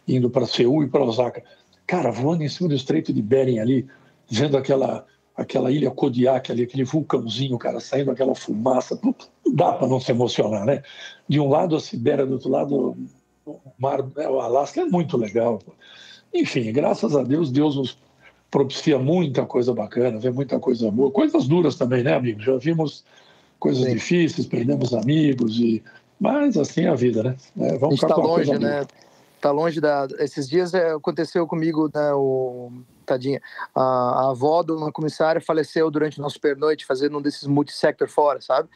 indo 0.09 0.31
para 0.31 0.47
Seul 0.47 0.85
e 0.85 0.89
para 0.89 1.05
Osaka. 1.05 1.43
Cara, 1.87 2.11
voando 2.11 2.43
em 2.43 2.49
cima 2.49 2.69
do 2.69 2.75
Estreito 2.75 3.13
de 3.13 3.21
Bering 3.21 3.59
ali, 3.59 3.87
vendo 4.29 4.57
aquela 4.57 5.07
aquela 5.43 5.71
ilha 5.71 5.91
Kodiak 5.91 6.51
ali, 6.51 6.63
aquele 6.63 6.85
vulcãozinho, 6.85 7.59
cara, 7.59 7.81
saindo 7.81 8.11
aquela 8.11 8.35
fumaça, 8.35 8.99
não 9.03 9.15
dá 9.55 9.73
para 9.73 9.87
não 9.87 10.01
se 10.01 10.11
emocionar, 10.11 10.65
né? 10.65 10.83
De 11.29 11.39
um 11.39 11.49
lado 11.49 11.77
a 11.77 11.81
Sibéria, 11.81 12.27
do 12.27 12.35
outro 12.35 12.51
lado 12.51 12.97
o 13.45 13.61
mar, 13.79 14.03
né, 14.17 14.29
o 14.29 14.41
Alasca 14.41 14.81
é 14.81 14.85
muito 14.85 15.17
legal. 15.17 15.61
Enfim, 16.33 16.73
graças 16.73 17.15
a 17.17 17.23
Deus, 17.23 17.51
Deus 17.51 17.77
nos 17.77 17.99
propicia 18.51 18.99
muita 18.99 19.45
coisa 19.45 19.75
bacana, 19.75 20.19
vê 20.19 20.31
muita 20.31 20.59
coisa 20.59 20.91
boa, 20.91 21.11
coisas 21.11 21.47
duras 21.49 21.77
também, 21.77 22.03
né, 22.03 22.15
amigos? 22.15 22.45
Já 22.45 22.57
vimos 22.57 23.05
coisas 23.59 23.85
Sim. 23.85 23.95
difíceis, 23.95 24.47
perdemos 24.47 24.95
amigos 24.95 25.59
e 25.59 25.83
mas 26.21 26.57
assim 26.57 26.83
é 26.83 26.89
a 26.89 26.95
vida, 26.95 27.23
né? 27.23 27.37
É, 27.59 27.77
vamos 27.79 27.97
ficar 27.99 28.15
tá 28.15 28.21
longe, 28.21 28.57
né? 28.57 28.87
tá 29.41 29.51
longe 29.51 29.81
da. 29.81 30.07
Esses 30.21 30.49
dias 30.49 30.73
é, 30.73 30.93
aconteceu 30.93 31.47
comigo, 31.49 31.91
né, 31.93 32.13
o 32.15 32.71
tadinha, 33.03 33.41
a, 33.75 33.83
a 33.83 34.31
avó 34.31 34.63
de 34.63 34.73
uma 34.73 34.93
comissária 34.93 35.41
faleceu 35.41 35.91
durante 35.91 36.19
o 36.19 36.23
nosso 36.23 36.41
pernoite 36.41 36.87
fazendo 36.87 37.19
um 37.19 37.23
desses 37.23 37.47
multissector 37.47 38.09
fora, 38.09 38.41
sabe? 38.41 38.69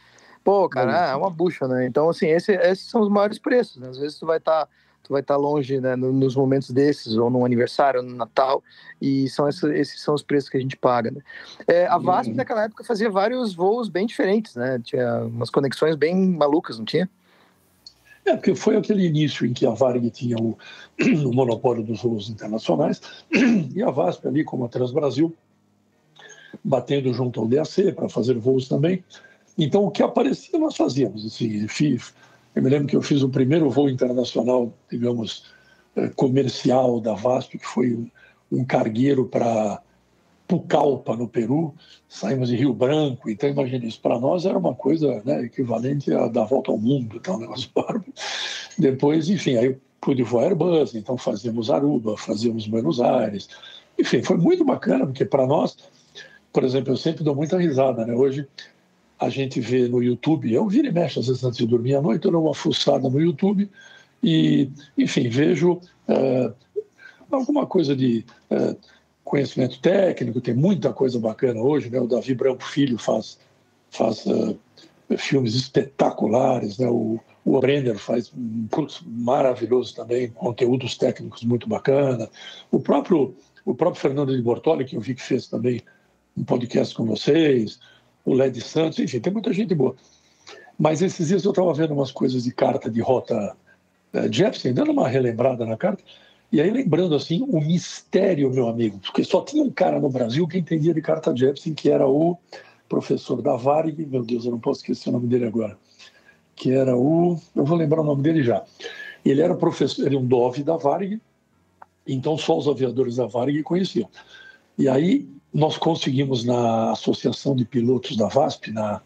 Pô, 0.47 0.69
cara, 0.69 1.09
é 1.09 1.17
uma 1.17 1.29
bucha, 1.29 1.67
né? 1.67 1.87
Então, 1.87 2.09
assim, 2.09 2.29
esse, 2.29 2.53
esses 2.53 2.89
são 2.89 3.01
os 3.01 3.09
maiores 3.09 3.37
preços. 3.37 3.79
Né? 3.79 3.89
Às 3.89 3.99
vezes 3.99 4.17
tu 4.17 4.25
vai 4.25 4.39
estar 4.39 4.67
tá, 4.67 4.73
tu 5.03 5.13
vai 5.13 5.21
estar 5.21 5.35
tá 5.35 5.41
longe, 5.41 5.81
né, 5.81 5.97
nos 5.97 6.37
momentos 6.37 6.71
desses, 6.71 7.17
ou 7.17 7.29
no 7.29 7.45
aniversário, 7.45 8.01
ou 8.01 8.07
no 8.07 8.15
Natal, 8.15 8.63
e 9.01 9.29
são 9.29 9.49
esses, 9.49 9.65
esses 9.65 10.01
são 10.01 10.15
os 10.15 10.23
preços 10.23 10.49
que 10.49 10.57
a 10.57 10.61
gente 10.61 10.77
paga, 10.77 11.11
né? 11.11 11.21
É, 11.67 11.87
a 11.87 11.99
VASP, 11.99 12.31
uhum. 12.31 12.37
naquela 12.37 12.65
época, 12.65 12.85
fazia 12.85 13.11
vários 13.11 13.55
voos 13.55 13.89
bem 13.89 14.07
diferentes, 14.07 14.55
né? 14.55 14.81
Tinha 14.85 15.23
umas 15.25 15.51
conexões 15.51 15.97
bem 15.97 16.15
malucas, 16.31 16.79
não 16.79 16.85
tinha? 16.85 17.09
É, 18.27 18.35
porque 18.35 18.57
foi 18.57 18.77
aquele 18.77 19.07
início 19.07 19.47
em 19.47 19.53
que 19.53 19.65
a 19.65 19.71
Varig 19.71 20.11
tinha 20.11 20.37
o, 20.37 20.59
o 21.25 21.33
monopólio 21.33 21.85
dos 21.85 22.03
voos 22.03 22.29
internacionais 22.29 23.01
e 23.75 23.81
a 23.83 23.91
VASP 23.91 24.27
ali, 24.27 24.45
como 24.45 24.65
a 24.65 24.69
Transbrasil, 24.69 25.33
batendo 26.65 27.13
junto 27.15 27.41
ao 27.41 27.47
DAC 27.47 27.93
para 27.93 28.09
fazer 28.09 28.37
voos 28.37 28.69
também. 28.69 29.05
Então, 29.57 29.85
o 29.85 29.91
que 29.91 30.03
aparecia, 30.03 30.59
nós 30.59 30.77
fazíamos. 30.77 31.25
Assim, 31.25 31.67
eu 32.55 32.63
me 32.63 32.69
lembro 32.69 32.89
que 32.89 32.97
eu 32.97 33.03
fiz 33.03 33.23
o 33.23 33.29
primeiro 33.29 33.71
voo 33.71 33.89
internacional, 33.89 34.73
digamos, 34.91 35.45
eh, 35.95 36.09
comercial 36.17 37.01
da 37.01 37.15
VASP, 37.15 37.59
que 37.59 37.67
foi 37.67 38.11
um 38.51 38.65
cargueiro 38.65 39.27
para 39.27 39.81
Pucallpa, 40.47 41.17
no 41.17 41.29
Peru, 41.29 41.75
saímos 42.09 42.49
de 42.49 42.57
Rio 42.57 42.73
Branco, 42.73 43.29
então 43.29 43.49
imagina 43.49 43.85
isso, 43.85 44.01
para 44.01 44.19
nós 44.19 44.47
era 44.47 44.57
uma 44.57 44.75
coisa 44.75 45.23
né, 45.25 45.45
equivalente 45.45 46.13
a 46.13 46.29
dar 46.29 46.45
volta 46.45 46.71
ao 46.71 46.79
mundo, 46.79 47.17
então, 47.17 47.37
um 47.37 47.41
negócio 47.41 47.69
bárbaro. 47.75 48.05
Depois, 48.79 49.29
enfim, 49.29 49.57
aí 49.57 49.77
pude 50.01 50.23
voar 50.23 50.45
Airbus, 50.45 50.95
então 50.95 51.19
fazíamos 51.19 51.71
Aruba, 51.71 52.17
fazíamos 52.17 52.67
Buenos 52.67 53.01
Aires, 53.01 53.49
enfim, 53.99 54.23
foi 54.23 54.37
muito 54.37 54.65
bacana, 54.65 55.07
porque 55.07 55.25
para 55.25 55.47
nós, 55.47 55.77
por 56.53 56.63
exemplo, 56.63 56.93
eu 56.93 56.97
sempre 56.97 57.25
dou 57.25 57.35
muita 57.35 57.59
risada, 57.59 58.07
né? 58.07 58.15
Hoje 58.15 58.47
a 59.19 59.29
gente 59.29 59.61
vê 59.61 59.89
no 59.89 60.03
YouTube, 60.03 60.53
eu 60.53 60.69
viro 60.69 60.87
e 60.89 60.93
mexo 60.93 61.21
às 61.21 61.27
vezes 61.27 61.43
antes 61.43 61.59
de 61.59 61.67
dormir 61.67 61.95
à 61.97 62.03
noite, 62.03 62.25
eu 62.25 62.31
dou 62.31 62.45
uma 62.45 62.55
fuçada 62.55 63.09
no 63.09 63.21
YouTube 63.21 63.69
e, 64.23 64.71
enfim, 64.97 65.29
vejo 65.29 65.81
uh, 66.09 66.55
alguma 67.31 67.67
coisa 67.67 67.97
de... 67.97 68.25
Uh, 68.51 68.77
conhecimento 69.27 69.81
técnico, 69.81 70.41
tem 70.41 70.55
muita 70.55 70.93
coisa 70.93 71.19
bacana 71.19 71.61
hoje, 71.61 71.91
né? 71.91 71.99
O 71.99 72.07
Davi 72.07 72.33
Branco 72.33 72.63
Filho 72.63 72.97
faz, 72.97 73.37
faz 73.91 74.25
uh, 74.25 74.57
filmes 75.19 75.57
espetaculares, 75.57 76.79
né? 76.79 76.87
O, 76.89 77.19
o 77.45 77.61
Brenner 77.61 77.99
faz 77.99 78.33
um 78.33 78.69
curso 78.71 79.05
maravilhoso 79.05 79.97
também, 79.97 80.31
conteúdos 80.31 80.97
técnicos 80.97 81.43
muito 81.43 81.69
bacana. 81.69 82.31
O 82.71 82.79
próprio, 82.79 83.35
o 83.65 83.75
próprio 83.75 84.01
Fernando 84.01 84.35
de 84.35 84.41
Bortoli, 84.41 84.85
que 84.85 84.97
eu 84.97 85.01
vi 85.01 85.17
que 85.17 85.23
fez 85.23 85.49
também 85.49 85.83
um 86.37 86.45
podcast 86.45 86.95
com 86.95 87.05
vocês, 87.05 87.81
o 88.25 88.33
Led 88.33 88.61
Santos, 88.61 89.01
enfim, 89.01 89.19
tem 89.19 89.33
muita 89.33 89.53
gente 89.53 89.75
boa. 89.75 89.97
Mas 90.79 91.03
esses 91.03 91.29
dias 91.29 91.45
eu 91.45 91.51
estava 91.51 91.75
vendo 91.75 91.95
umas 91.95 92.13
coisas 92.13 92.45
de 92.45 92.53
carta 92.53 92.89
de 92.89 93.01
rota 93.01 93.57
uh, 94.15 94.33
Jefferson, 94.33 94.73
dando 94.73 94.93
uma 94.93 95.09
relembrada 95.09 95.67
na 95.67 95.77
carta, 95.77 96.05
e 96.53 96.61
aí, 96.61 96.71
lembrando 96.71 97.15
assim, 97.15 97.43
o 97.43 97.61
mistério, 97.61 98.51
meu 98.51 98.69
amigo, 98.69 98.99
porque 98.99 99.25
só 99.25 99.43
tinha 99.43 99.63
um 99.63 99.71
cara 99.71 100.01
no 100.01 100.09
Brasil 100.09 100.47
que 100.47 100.59
entendia 100.59 100.95
de 100.95 101.03
carta 101.03 101.35
Jepsen, 101.35 101.75
que 101.75 101.91
era 101.91 102.07
o 102.07 102.39
professor 102.89 103.43
da 103.43 103.57
Varig, 103.57 104.07
meu 104.07 104.23
Deus, 104.23 104.45
eu 104.45 104.53
não 104.53 104.61
posso 104.61 104.81
esquecer 104.81 105.09
o 105.09 105.13
nome 105.13 105.27
dele 105.27 105.47
agora, 105.47 105.77
que 106.55 106.71
era 106.71 106.97
o. 106.97 107.39
Eu 107.55 107.65
vou 107.65 107.77
lembrar 107.77 108.01
o 108.01 108.05
nome 108.05 108.23
dele 108.23 108.43
já. 108.43 108.65
Ele 109.25 109.41
era 109.41 109.57
professor, 109.57 110.07
ele 110.07 110.15
é 110.15 110.19
um 110.19 110.27
Dove 110.27 110.63
da 110.63 110.77
Varig, 110.77 111.21
então 112.07 112.39
só 112.39 112.57
os 112.57 112.69
aviadores 112.69 113.17
da 113.17 113.27
Varig 113.27 113.63
conheciam. 113.65 114.09
E 114.79 114.89
aí 114.89 115.29
nós 115.53 115.77
conseguimos 115.79 116.45
na 116.45 116.93
Associação 116.93 117.57
de 117.57 117.65
Pilotos 117.65 118.17
da 118.17 118.29
VASP, 118.29 118.71
na 118.71 119.01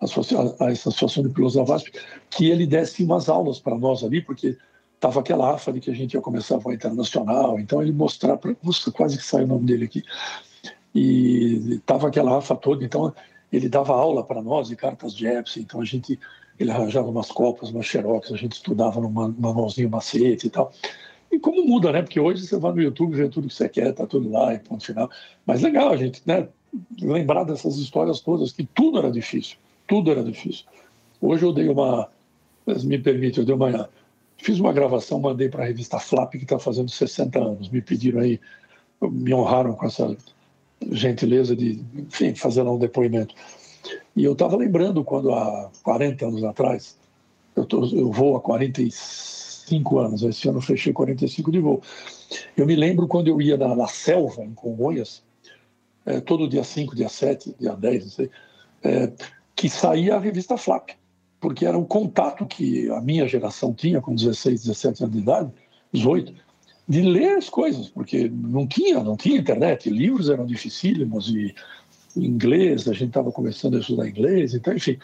Associação 0.00 1.22
de 1.22 1.28
Pilotos 1.28 1.54
da 1.54 1.62
VASP, 1.62 1.92
que 2.30 2.50
ele 2.50 2.66
desse 2.66 3.04
umas 3.04 3.28
aulas 3.28 3.60
para 3.60 3.76
nós 3.76 4.02
ali, 4.02 4.22
porque 4.22 4.56
estava 5.02 5.18
aquela 5.18 5.52
AFA 5.52 5.72
de 5.72 5.80
que 5.80 5.90
a 5.90 5.94
gente 5.94 6.14
ia 6.14 6.20
começar 6.20 6.54
a 6.54 6.58
voar 6.58 6.74
internacional, 6.74 7.58
então 7.58 7.82
ele 7.82 7.90
mostrar, 7.90 8.36
para 8.36 8.54
quase 8.94 9.18
que 9.18 9.24
sai 9.24 9.42
o 9.42 9.48
nome 9.48 9.66
dele 9.66 9.86
aqui, 9.86 10.04
e 10.94 11.74
estava 11.74 12.06
aquela 12.06 12.38
AFA 12.38 12.54
toda, 12.54 12.84
então 12.84 13.12
ele 13.52 13.68
dava 13.68 13.94
aula 13.94 14.22
para 14.22 14.40
nós 14.40 14.68
de 14.68 14.76
cartas 14.76 15.16
Jepsen, 15.16 15.64
então 15.64 15.80
a 15.80 15.84
gente, 15.84 16.20
ele 16.56 16.70
arranjava 16.70 17.08
umas 17.08 17.32
copas, 17.32 17.70
umas 17.70 17.84
xerox, 17.84 18.30
a 18.30 18.36
gente 18.36 18.52
estudava 18.52 19.00
no 19.00 19.10
manualzinho 19.10 19.90
macete 19.90 20.46
e 20.46 20.50
tal. 20.50 20.72
E 21.32 21.38
como 21.38 21.66
muda, 21.66 21.90
né? 21.90 22.02
Porque 22.02 22.20
hoje 22.20 22.46
você 22.46 22.58
vai 22.58 22.72
no 22.72 22.80
YouTube, 22.80 23.16
vê 23.16 23.28
tudo 23.28 23.48
que 23.48 23.54
você 23.54 23.68
quer, 23.68 23.92
tá 23.92 24.06
tudo 24.06 24.30
lá 24.30 24.54
e 24.54 24.58
ponto 24.58 24.84
final. 24.84 25.10
Mas 25.46 25.62
legal 25.62 25.90
a 25.90 25.96
gente, 25.96 26.22
né? 26.26 26.46
Lembrar 27.00 27.44
dessas 27.44 27.76
histórias 27.78 28.20
todas, 28.20 28.52
que 28.52 28.64
tudo 28.64 28.98
era 28.98 29.10
difícil, 29.10 29.56
tudo 29.88 30.10
era 30.10 30.22
difícil. 30.22 30.66
Hoje 31.20 31.44
eu 31.44 31.52
dei 31.52 31.68
uma, 31.68 32.08
me 32.84 32.98
permite, 32.98 33.38
eu 33.38 33.44
dei 33.44 33.54
uma 33.54 33.88
Fiz 34.42 34.58
uma 34.58 34.72
gravação, 34.72 35.20
mandei 35.20 35.48
para 35.48 35.62
a 35.62 35.66
revista 35.68 36.00
Flap, 36.00 36.32
que 36.32 36.38
está 36.38 36.58
fazendo 36.58 36.90
60 36.90 37.38
anos. 37.38 37.68
Me 37.68 37.80
pediram 37.80 38.18
aí, 38.18 38.40
me 39.00 39.32
honraram 39.32 39.72
com 39.74 39.86
essa 39.86 40.16
gentileza 40.90 41.54
de, 41.54 41.80
enfim, 41.94 42.34
fazer 42.34 42.62
um 42.62 42.76
depoimento. 42.76 43.36
E 44.16 44.24
eu 44.24 44.32
estava 44.32 44.56
lembrando 44.56 45.04
quando, 45.04 45.32
há 45.32 45.70
40 45.84 46.26
anos 46.26 46.42
atrás, 46.42 46.98
eu, 47.54 47.64
tô, 47.64 47.86
eu 47.86 48.10
vou 48.10 48.34
há 48.34 48.40
45 48.40 49.98
anos, 50.00 50.24
esse 50.24 50.48
ano 50.48 50.58
eu 50.58 50.62
fechei 50.62 50.92
45 50.92 51.52
de 51.52 51.60
voo. 51.60 51.80
Eu 52.56 52.66
me 52.66 52.74
lembro 52.74 53.06
quando 53.06 53.28
eu 53.28 53.40
ia 53.40 53.56
na, 53.56 53.76
na 53.76 53.86
selva, 53.86 54.42
em 54.42 54.54
Congonhas, 54.54 55.22
é, 56.04 56.20
todo 56.20 56.48
dia 56.48 56.64
5, 56.64 56.96
dia 56.96 57.08
7, 57.08 57.54
dia 57.60 57.76
10, 57.76 58.04
não 58.04 58.10
sei, 58.10 58.30
é, 58.82 59.12
que 59.54 59.68
saía 59.68 60.16
a 60.16 60.18
revista 60.18 60.56
Flap 60.56 60.90
porque 61.42 61.66
era 61.66 61.76
um 61.76 61.84
contato 61.84 62.46
que 62.46 62.88
a 62.90 63.00
minha 63.00 63.26
geração 63.26 63.74
tinha 63.74 64.00
com 64.00 64.14
16, 64.14 64.62
17 64.62 65.02
anos 65.02 65.16
de 65.16 65.22
idade, 65.22 65.50
18, 65.92 66.32
de 66.88 67.02
ler 67.02 67.36
as 67.36 67.50
coisas, 67.50 67.88
porque 67.88 68.30
não 68.32 68.64
tinha, 68.64 69.02
não 69.02 69.16
tinha 69.16 69.40
internet, 69.40 69.90
livros 69.90 70.30
eram 70.30 70.46
dificílimos 70.46 71.28
e 71.30 71.52
inglês, 72.16 72.86
a 72.86 72.92
gente 72.92 73.08
estava 73.08 73.32
começando 73.32 73.76
a 73.76 73.80
estudar 73.80 74.08
inglês, 74.08 74.54
então, 74.54 74.72
enfim, 74.72 74.96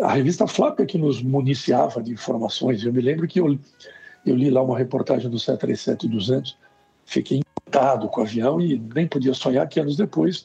a 0.00 0.12
revista 0.12 0.44
Flap 0.48 0.80
é 0.80 0.86
que 0.86 0.98
nos 0.98 1.22
municiava 1.22 2.02
de 2.02 2.12
informações. 2.12 2.82
Eu 2.84 2.92
me 2.92 3.00
lembro 3.00 3.28
que 3.28 3.40
eu, 3.40 3.56
eu 4.26 4.34
li 4.34 4.50
lá 4.50 4.62
uma 4.62 4.76
reportagem 4.76 5.30
do 5.30 5.36
737-200, 5.36 6.56
fiquei 7.04 7.40
encantado 7.40 8.08
com 8.08 8.20
o 8.20 8.24
avião 8.24 8.60
e 8.60 8.76
nem 8.92 9.06
podia 9.06 9.32
sonhar 9.32 9.68
que 9.68 9.78
anos 9.78 9.96
depois 9.96 10.44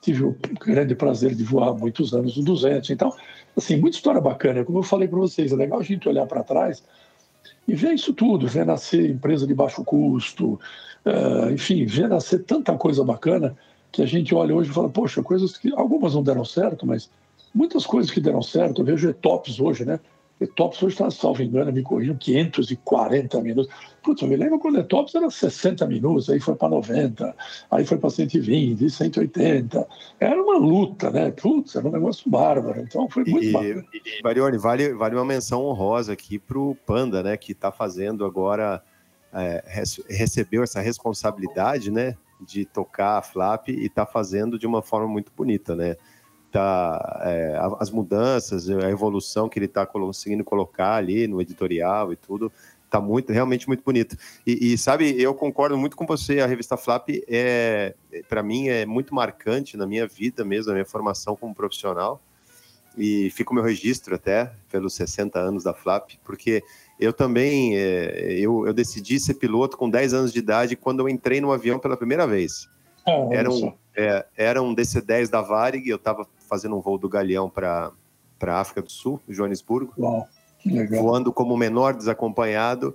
tive 0.00 0.24
o 0.24 0.36
grande 0.60 0.94
prazer 0.94 1.34
de 1.34 1.44
voar 1.44 1.74
muitos 1.74 2.14
anos 2.14 2.36
no 2.36 2.44
200. 2.44 2.90
Então, 2.90 3.12
assim, 3.58 3.76
muita 3.76 3.96
história 3.96 4.20
bacana. 4.20 4.64
Como 4.64 4.78
eu 4.78 4.82
falei 4.82 5.08
para 5.08 5.18
vocês, 5.18 5.52
é 5.52 5.56
legal 5.56 5.80
a 5.80 5.82
gente 5.82 6.08
olhar 6.08 6.26
para 6.26 6.42
trás 6.42 6.82
e 7.66 7.74
ver 7.74 7.92
isso 7.92 8.12
tudo, 8.12 8.46
ver 8.46 8.64
nascer 8.64 9.10
empresa 9.10 9.46
de 9.46 9.54
baixo 9.54 9.84
custo, 9.84 10.58
uh, 11.04 11.50
enfim, 11.52 11.84
ver 11.84 12.08
nascer 12.08 12.44
tanta 12.44 12.76
coisa 12.76 13.04
bacana 13.04 13.56
que 13.92 14.02
a 14.02 14.06
gente 14.06 14.34
olha 14.34 14.54
hoje 14.54 14.70
e 14.70 14.72
fala, 14.72 14.88
poxa, 14.88 15.22
coisas 15.22 15.56
que 15.56 15.72
algumas 15.74 16.14
não 16.14 16.22
deram 16.22 16.44
certo, 16.44 16.86
mas 16.86 17.10
muitas 17.54 17.84
coisas 17.84 18.10
que 18.10 18.20
deram 18.20 18.42
certo. 18.42 18.80
Eu 18.80 18.86
vejo 18.86 19.08
ETOPS 19.08 19.60
hoje, 19.60 19.84
né? 19.84 20.00
ETOPS 20.40 20.82
hoje 20.82 20.94
está, 20.94 21.10
salvo 21.10 21.42
engano, 21.42 21.72
me 21.72 21.82
corrijam, 21.82 22.16
540 22.16 23.40
minutos. 23.40 23.72
Putz, 24.02 24.22
eu 24.22 24.28
me 24.28 24.36
lembro 24.36 24.58
quando 24.58 24.78
ETOPS 24.78 25.14
era 25.16 25.28
60 25.28 25.86
minutos, 25.86 26.30
aí 26.30 26.38
foi 26.38 26.54
para 26.54 26.68
90, 26.68 27.36
aí 27.70 27.84
foi 27.84 27.98
para 27.98 28.10
120, 28.10 28.88
180. 28.88 29.86
Era 30.20 30.40
uma 30.40 30.56
luta, 30.56 31.10
né? 31.10 31.30
Putz, 31.32 31.74
era 31.74 31.88
um 31.88 31.90
negócio 31.90 32.30
bárbaro. 32.30 32.80
Então 32.80 33.08
foi 33.08 33.24
muito 33.24 33.46
e, 33.46 33.52
bacana. 33.52 33.84
E, 33.92 34.22
Marione, 34.22 34.58
vale, 34.58 34.94
vale 34.94 35.16
uma 35.16 35.24
menção 35.24 35.64
honrosa 35.64 36.12
aqui 36.12 36.38
para 36.38 36.58
o 36.58 36.76
Panda, 36.86 37.22
né? 37.22 37.36
Que 37.36 37.52
está 37.52 37.72
fazendo 37.72 38.24
agora, 38.24 38.82
é, 39.32 39.64
recebeu 40.08 40.62
essa 40.62 40.80
responsabilidade, 40.80 41.90
né? 41.90 42.16
De 42.40 42.64
tocar 42.64 43.18
a 43.18 43.22
Flap 43.22 43.68
e 43.68 43.86
está 43.86 44.06
fazendo 44.06 44.56
de 44.56 44.66
uma 44.66 44.82
forma 44.82 45.08
muito 45.08 45.32
bonita, 45.36 45.74
né? 45.74 45.96
Tá, 46.50 47.20
é, 47.24 47.58
as 47.78 47.90
mudanças, 47.90 48.68
a 48.68 48.90
evolução 48.90 49.48
que 49.48 49.58
ele 49.58 49.66
está 49.66 49.84
conseguindo 49.86 50.44
colocar 50.44 50.94
ali 50.94 51.26
no 51.26 51.40
editorial 51.40 52.12
e 52.12 52.16
tudo, 52.16 52.50
tá 52.88 53.00
muito, 53.00 53.32
realmente 53.32 53.66
muito 53.66 53.82
bonito. 53.84 54.16
E, 54.46 54.72
e, 54.72 54.78
sabe, 54.78 55.20
eu 55.20 55.34
concordo 55.34 55.76
muito 55.76 55.96
com 55.96 56.06
você. 56.06 56.40
A 56.40 56.46
revista 56.46 56.76
Flap 56.76 57.08
é, 57.28 57.94
para 58.28 58.42
mim, 58.42 58.68
é 58.68 58.86
muito 58.86 59.14
marcante 59.14 59.76
na 59.76 59.86
minha 59.86 60.06
vida 60.06 60.44
mesmo, 60.44 60.68
na 60.68 60.74
minha 60.74 60.86
formação 60.86 61.36
como 61.36 61.54
profissional. 61.54 62.20
E 62.96 63.30
fica 63.30 63.52
o 63.52 63.54
meu 63.54 63.62
registro 63.62 64.14
até 64.14 64.52
pelos 64.70 64.94
60 64.94 65.38
anos 65.38 65.62
da 65.62 65.72
Flap, 65.72 66.10
porque 66.24 66.64
eu 66.98 67.12
também 67.12 67.76
é, 67.76 68.32
eu, 68.40 68.66
eu 68.66 68.72
decidi 68.72 69.20
ser 69.20 69.34
piloto 69.34 69.76
com 69.76 69.88
10 69.88 70.14
anos 70.14 70.32
de 70.32 70.40
idade 70.40 70.74
quando 70.74 71.00
eu 71.00 71.08
entrei 71.08 71.40
no 71.40 71.52
avião 71.52 71.78
pela 71.78 71.96
primeira 71.96 72.26
vez. 72.26 72.68
Era, 73.32 73.50
um, 73.50 73.72
é, 73.96 74.26
era 74.36 74.62
um 74.62 74.74
DC-10 74.74 75.30
da 75.30 75.40
Varig, 75.40 75.88
eu 75.88 75.96
estava 75.96 76.26
fazendo 76.48 76.76
um 76.76 76.80
voo 76.80 76.98
do 76.98 77.08
Galeão 77.08 77.50
para 77.50 77.92
a 78.42 78.60
África 78.60 78.82
do 78.82 78.90
Sul, 78.90 79.20
Joanesburgo. 79.28 79.92
Uau, 79.98 80.26
legal. 80.64 81.02
Voando 81.02 81.32
como 81.32 81.56
menor 81.56 81.94
desacompanhado. 81.94 82.94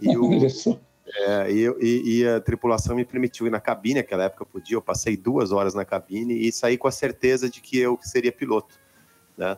E, 0.00 0.16
o, 0.16 0.30
é, 1.06 1.50
e, 1.50 1.66
e, 1.80 2.18
e, 2.20 2.28
a 2.28 2.40
tripulação 2.40 2.96
me 2.96 3.04
permitiu 3.04 3.46
ir 3.46 3.50
na 3.50 3.60
cabine, 3.60 3.96
naquela 3.96 4.24
época 4.24 4.42
eu 4.42 4.46
podia, 4.46 4.76
eu 4.76 4.82
passei 4.82 5.16
duas 5.16 5.52
horas 5.52 5.74
na 5.74 5.84
cabine 5.84 6.34
e 6.34 6.50
saí 6.52 6.78
com 6.78 6.88
a 6.88 6.92
certeza 6.92 7.48
de 7.48 7.60
que 7.60 7.78
eu 7.78 7.98
seria 8.02 8.32
piloto. 8.32 8.74
Né? 9.36 9.56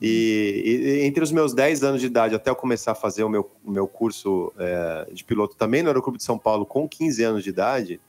E, 0.00 0.62
e, 0.64 1.06
entre 1.06 1.22
os 1.22 1.30
meus 1.30 1.52
10 1.52 1.84
anos 1.84 2.00
de 2.00 2.06
idade, 2.06 2.34
até 2.34 2.50
eu 2.50 2.56
começar 2.56 2.92
a 2.92 2.94
fazer 2.94 3.22
o 3.22 3.28
meu, 3.28 3.50
o 3.64 3.70
meu 3.70 3.86
curso 3.86 4.52
é, 4.58 5.08
de 5.12 5.22
piloto 5.22 5.54
também 5.56 5.82
no 5.82 5.90
Aeroclube 5.90 6.16
de 6.16 6.24
São 6.24 6.38
Paulo, 6.38 6.64
com 6.64 6.88
15 6.88 7.22
anos 7.22 7.44
de 7.44 7.50
idade, 7.50 8.00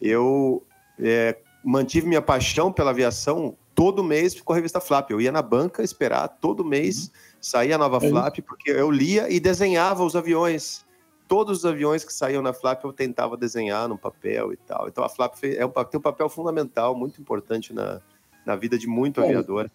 eu 0.00 0.62
é, 1.02 1.36
mantive 1.64 2.06
minha 2.06 2.22
paixão 2.22 2.72
pela 2.72 2.90
aviação 2.90 3.56
todo 3.74 4.04
mês 4.04 4.38
com 4.40 4.52
a 4.52 4.56
revista 4.56 4.80
Flap. 4.80 5.10
Eu 5.10 5.20
ia 5.20 5.32
na 5.32 5.42
banca 5.42 5.82
esperar 5.82 6.28
todo 6.28 6.64
mês 6.64 7.06
uhum. 7.06 7.12
sair 7.40 7.72
a 7.72 7.78
nova 7.78 8.04
é 8.04 8.10
Flap, 8.10 8.38
porque 8.46 8.70
eu 8.70 8.90
lia 8.90 9.30
e 9.30 9.40
desenhava 9.40 10.04
os 10.04 10.14
aviões. 10.14 10.84
Todos 11.26 11.58
os 11.58 11.64
aviões 11.64 12.04
que 12.04 12.12
saíam 12.12 12.42
na 12.42 12.52
Flap 12.52 12.84
eu 12.84 12.92
tentava 12.92 13.36
desenhar 13.36 13.88
no 13.88 13.96
papel 13.96 14.52
e 14.52 14.56
tal. 14.56 14.88
Então 14.88 15.04
a 15.04 15.08
Flap 15.08 15.34
é 15.44 15.64
um, 15.64 15.70
tem 15.70 15.98
um 15.98 16.02
papel 16.02 16.28
fundamental, 16.28 16.94
muito 16.94 17.20
importante 17.20 17.72
na, 17.72 18.00
na 18.44 18.56
vida 18.56 18.76
de 18.76 18.86
muito 18.86 19.20
é. 19.20 19.24
aviador. 19.24 19.70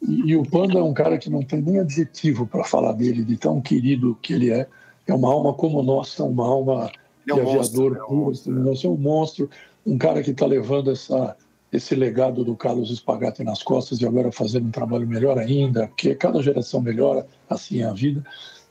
E, 0.00 0.30
e, 0.30 0.36
o 0.36 0.44
Panda 0.44 0.78
é 0.78 0.82
um 0.82 0.94
cara 0.94 1.18
que 1.18 1.28
não 1.28 1.42
tem 1.42 1.60
nem 1.60 1.80
adjetivo 1.80 2.46
para 2.46 2.64
falar 2.64 2.92
dele, 2.92 3.24
de 3.24 3.36
tão 3.36 3.60
querido 3.60 4.16
que 4.22 4.32
ele 4.32 4.50
é. 4.50 4.68
É 5.06 5.14
uma 5.14 5.32
alma 5.32 5.54
como 5.54 5.82
nossa, 5.82 6.22
uma 6.22 6.46
alma 6.46 6.90
é 7.26 7.34
um 7.34 7.36
de 7.36 7.40
aviador 7.40 7.56
monstro, 7.56 7.82
puro. 7.82 7.98
É 7.98 8.04
um 8.04 8.16
monstro. 8.16 8.52
É 8.52 8.90
um 8.90 8.96
monstro, 8.96 9.50
um 9.86 9.96
cara 9.98 10.22
que 10.22 10.30
está 10.30 10.46
levando 10.46 10.90
essa 10.90 11.36
esse 11.70 11.94
legado 11.94 12.44
do 12.44 12.56
Carlos 12.56 12.90
Spagatti 12.90 13.44
nas 13.44 13.62
costas 13.62 14.00
e 14.00 14.06
agora 14.06 14.32
fazendo 14.32 14.68
um 14.68 14.70
trabalho 14.70 15.06
melhor 15.06 15.38
ainda, 15.38 15.86
porque 15.88 16.14
cada 16.14 16.42
geração 16.42 16.80
melhora, 16.80 17.26
assim 17.48 17.82
é 17.82 17.84
a 17.84 17.92
vida. 17.92 18.24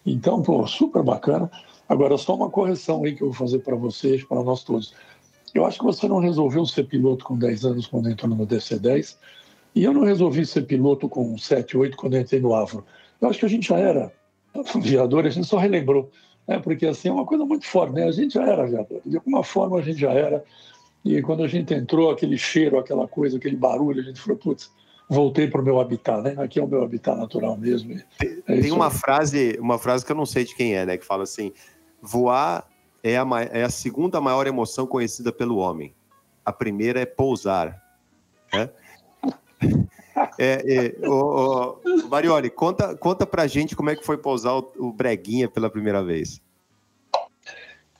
Então, 0.05 0.41
pô, 0.41 0.65
super 0.65 1.03
bacana. 1.03 1.49
Agora, 1.87 2.17
só 2.17 2.35
uma 2.35 2.49
correção 2.49 3.03
aí 3.03 3.13
que 3.13 3.21
eu 3.21 3.27
vou 3.27 3.35
fazer 3.35 3.59
para 3.59 3.75
vocês, 3.75 4.23
para 4.23 4.41
nós 4.41 4.63
todos. 4.63 4.93
Eu 5.53 5.65
acho 5.65 5.77
que 5.77 5.85
você 5.85 6.07
não 6.07 6.19
resolveu 6.19 6.65
ser 6.65 6.85
piloto 6.85 7.23
com 7.23 7.37
10 7.37 7.65
anos 7.65 7.87
quando 7.87 8.09
entrou 8.09 8.35
no 8.35 8.47
DC-10, 8.47 9.15
e 9.75 9.83
eu 9.83 9.93
não 9.93 10.03
resolvi 10.03 10.45
ser 10.45 10.63
piloto 10.63 11.07
com 11.07 11.37
7, 11.37 11.77
8 11.77 11.95
quando 11.95 12.17
entrei 12.17 12.41
no 12.41 12.55
Avro. 12.55 12.83
Eu 13.21 13.29
acho 13.29 13.39
que 13.39 13.45
a 13.45 13.49
gente 13.49 13.69
já 13.69 13.77
era 13.77 14.11
aviador, 14.75 15.25
a 15.25 15.29
gente 15.29 15.47
só 15.47 15.57
relembrou, 15.57 16.09
né? 16.47 16.59
porque 16.59 16.85
assim 16.85 17.09
é 17.09 17.11
uma 17.11 17.25
coisa 17.25 17.45
muito 17.45 17.65
forte, 17.65 17.93
né? 17.93 18.05
A 18.05 18.11
gente 18.11 18.33
já 18.33 18.43
era 18.43 18.63
aviador, 18.63 19.01
de 19.05 19.17
alguma 19.17 19.43
forma 19.43 19.77
a 19.77 19.81
gente 19.81 19.99
já 19.99 20.11
era, 20.11 20.43
e 21.15 21.21
quando 21.21 21.43
a 21.43 21.47
gente 21.47 21.73
entrou, 21.73 22.09
aquele 22.09 22.37
cheiro, 22.37 22.77
aquela 22.77 23.07
coisa, 23.07 23.37
aquele 23.37 23.55
barulho, 23.55 24.01
a 24.01 24.03
gente 24.03 24.19
falou, 24.19 24.37
putz, 24.37 24.71
voltei 25.09 25.47
para 25.47 25.61
o 25.61 25.63
meu 25.63 25.79
habitat, 25.79 26.21
né? 26.21 26.35
Aqui 26.37 26.59
é 26.59 26.63
o 26.63 26.67
meu 26.67 26.83
habitat 26.83 27.17
natural 27.17 27.57
mesmo. 27.57 27.95
Tem, 28.17 28.43
é 28.47 28.61
tem 28.61 28.71
uma 28.71 28.89
frase, 28.89 29.57
uma 29.59 29.77
frase 29.77 30.05
que 30.05 30.11
eu 30.11 30.15
não 30.15 30.25
sei 30.25 30.43
de 30.43 30.55
quem 30.55 30.75
é, 30.75 30.85
né? 30.85 30.97
Que 30.97 31.05
fala 31.05 31.23
assim: 31.23 31.51
voar 32.01 32.67
é 33.03 33.17
a, 33.17 33.25
é 33.51 33.63
a 33.63 33.69
segunda 33.69 34.19
maior 34.19 34.47
emoção 34.47 34.85
conhecida 34.85 35.31
pelo 35.31 35.57
homem. 35.57 35.93
A 36.43 36.51
primeira 36.51 36.99
é 36.99 37.05
pousar. 37.05 37.81
Né? 38.53 38.69
É, 40.39 40.95
é, 41.03 41.07
o, 41.07 41.77
o, 41.85 42.09
Marioli, 42.09 42.49
conta, 42.49 42.95
conta 42.97 43.23
pra 43.23 43.45
gente 43.45 43.75
como 43.75 43.91
é 43.91 43.95
que 43.95 44.03
foi 44.03 44.17
pousar 44.17 44.55
o, 44.55 44.71
o 44.79 44.91
Breguinha 44.91 45.47
pela 45.47 45.69
primeira 45.69 46.03
vez. 46.03 46.41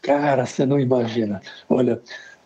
Cara, 0.02 0.44
você 0.44 0.66
não 0.66 0.80
imagina. 0.80 1.40
Olha, 1.70 2.02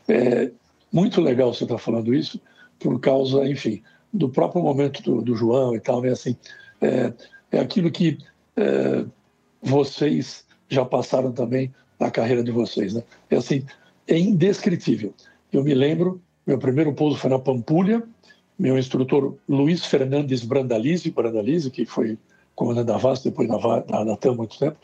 é 0.07 0.51
muito 0.91 1.21
legal 1.21 1.53
você 1.53 1.63
estar 1.63 1.75
tá 1.75 1.81
falando 1.81 2.13
isso, 2.13 2.39
por 2.79 2.99
causa, 2.99 3.47
enfim, 3.47 3.81
do 4.11 4.29
próprio 4.29 4.61
momento 4.61 5.01
do, 5.01 5.21
do 5.21 5.35
João 5.35 5.75
e 5.75 5.79
tal, 5.79 6.01
né? 6.01 6.09
Assim, 6.09 6.35
é, 6.81 7.13
é 7.51 7.59
aquilo 7.59 7.91
que 7.91 8.17
é, 8.57 9.05
vocês 9.61 10.45
já 10.67 10.83
passaram 10.83 11.31
também 11.31 11.73
na 11.99 12.09
carreira 12.09 12.43
de 12.43 12.51
vocês, 12.51 12.93
né? 12.93 13.03
É 13.29 13.37
assim, 13.37 13.63
é 14.07 14.17
indescritível. 14.17 15.13
Eu 15.51 15.63
me 15.63 15.73
lembro, 15.73 16.21
meu 16.45 16.57
primeiro 16.57 16.93
pouso 16.93 17.17
foi 17.17 17.29
na 17.29 17.39
Pampulha, 17.39 18.03
meu 18.57 18.77
instrutor 18.77 19.35
Luiz 19.47 19.85
Fernandes 19.85 20.43
Brandalize, 20.43 21.09
Brandalize, 21.11 21.69
que 21.69 21.85
foi 21.85 22.17
comandante 22.55 22.87
da 22.87 22.97
VAS, 22.97 23.23
depois 23.23 23.47
da, 23.47 23.57
da, 23.57 24.03
da 24.03 24.17
TAM 24.17 24.31
há 24.31 24.35
muito 24.35 24.57
tempo, 24.57 24.77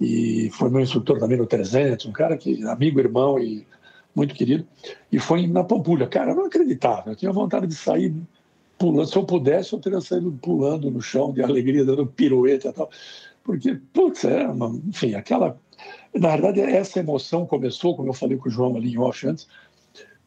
e 0.00 0.50
foi 0.52 0.70
meu 0.70 0.80
instrutor 0.80 1.18
também 1.18 1.38
no 1.38 1.46
300, 1.46 2.06
um 2.06 2.12
cara 2.12 2.36
que, 2.36 2.62
amigo, 2.64 3.00
irmão 3.00 3.38
e 3.38 3.66
muito 4.14 4.34
querido, 4.34 4.66
e 5.10 5.18
foi 5.18 5.46
na 5.46 5.64
Pampulha. 5.64 6.06
Cara, 6.06 6.32
eu 6.32 6.36
não 6.36 6.46
acreditava, 6.46 7.10
eu 7.10 7.16
tinha 7.16 7.32
vontade 7.32 7.66
de 7.66 7.74
sair 7.74 8.14
pulando. 8.78 9.06
Se 9.06 9.16
eu 9.16 9.24
pudesse, 9.24 9.72
eu 9.72 9.78
teria 9.78 10.00
saído 10.00 10.32
pulando 10.42 10.90
no 10.90 11.00
chão 11.00 11.32
de 11.32 11.42
alegria, 11.42 11.84
dando 11.84 12.06
pirueta 12.06 12.68
e 12.68 12.72
tal. 12.72 12.90
Porque, 13.44 13.74
putz, 13.92 14.24
é 14.24 14.46
uma, 14.46 14.68
enfim, 14.86 15.14
aquela. 15.14 15.58
Na 16.14 16.30
verdade, 16.30 16.60
essa 16.60 17.00
emoção 17.00 17.46
começou, 17.46 17.96
como 17.96 18.08
eu 18.08 18.12
falei 18.12 18.36
com 18.36 18.48
o 18.48 18.52
João 18.52 18.76
ali 18.76 18.92
em 18.92 18.98
off 18.98 19.26
antes, 19.26 19.48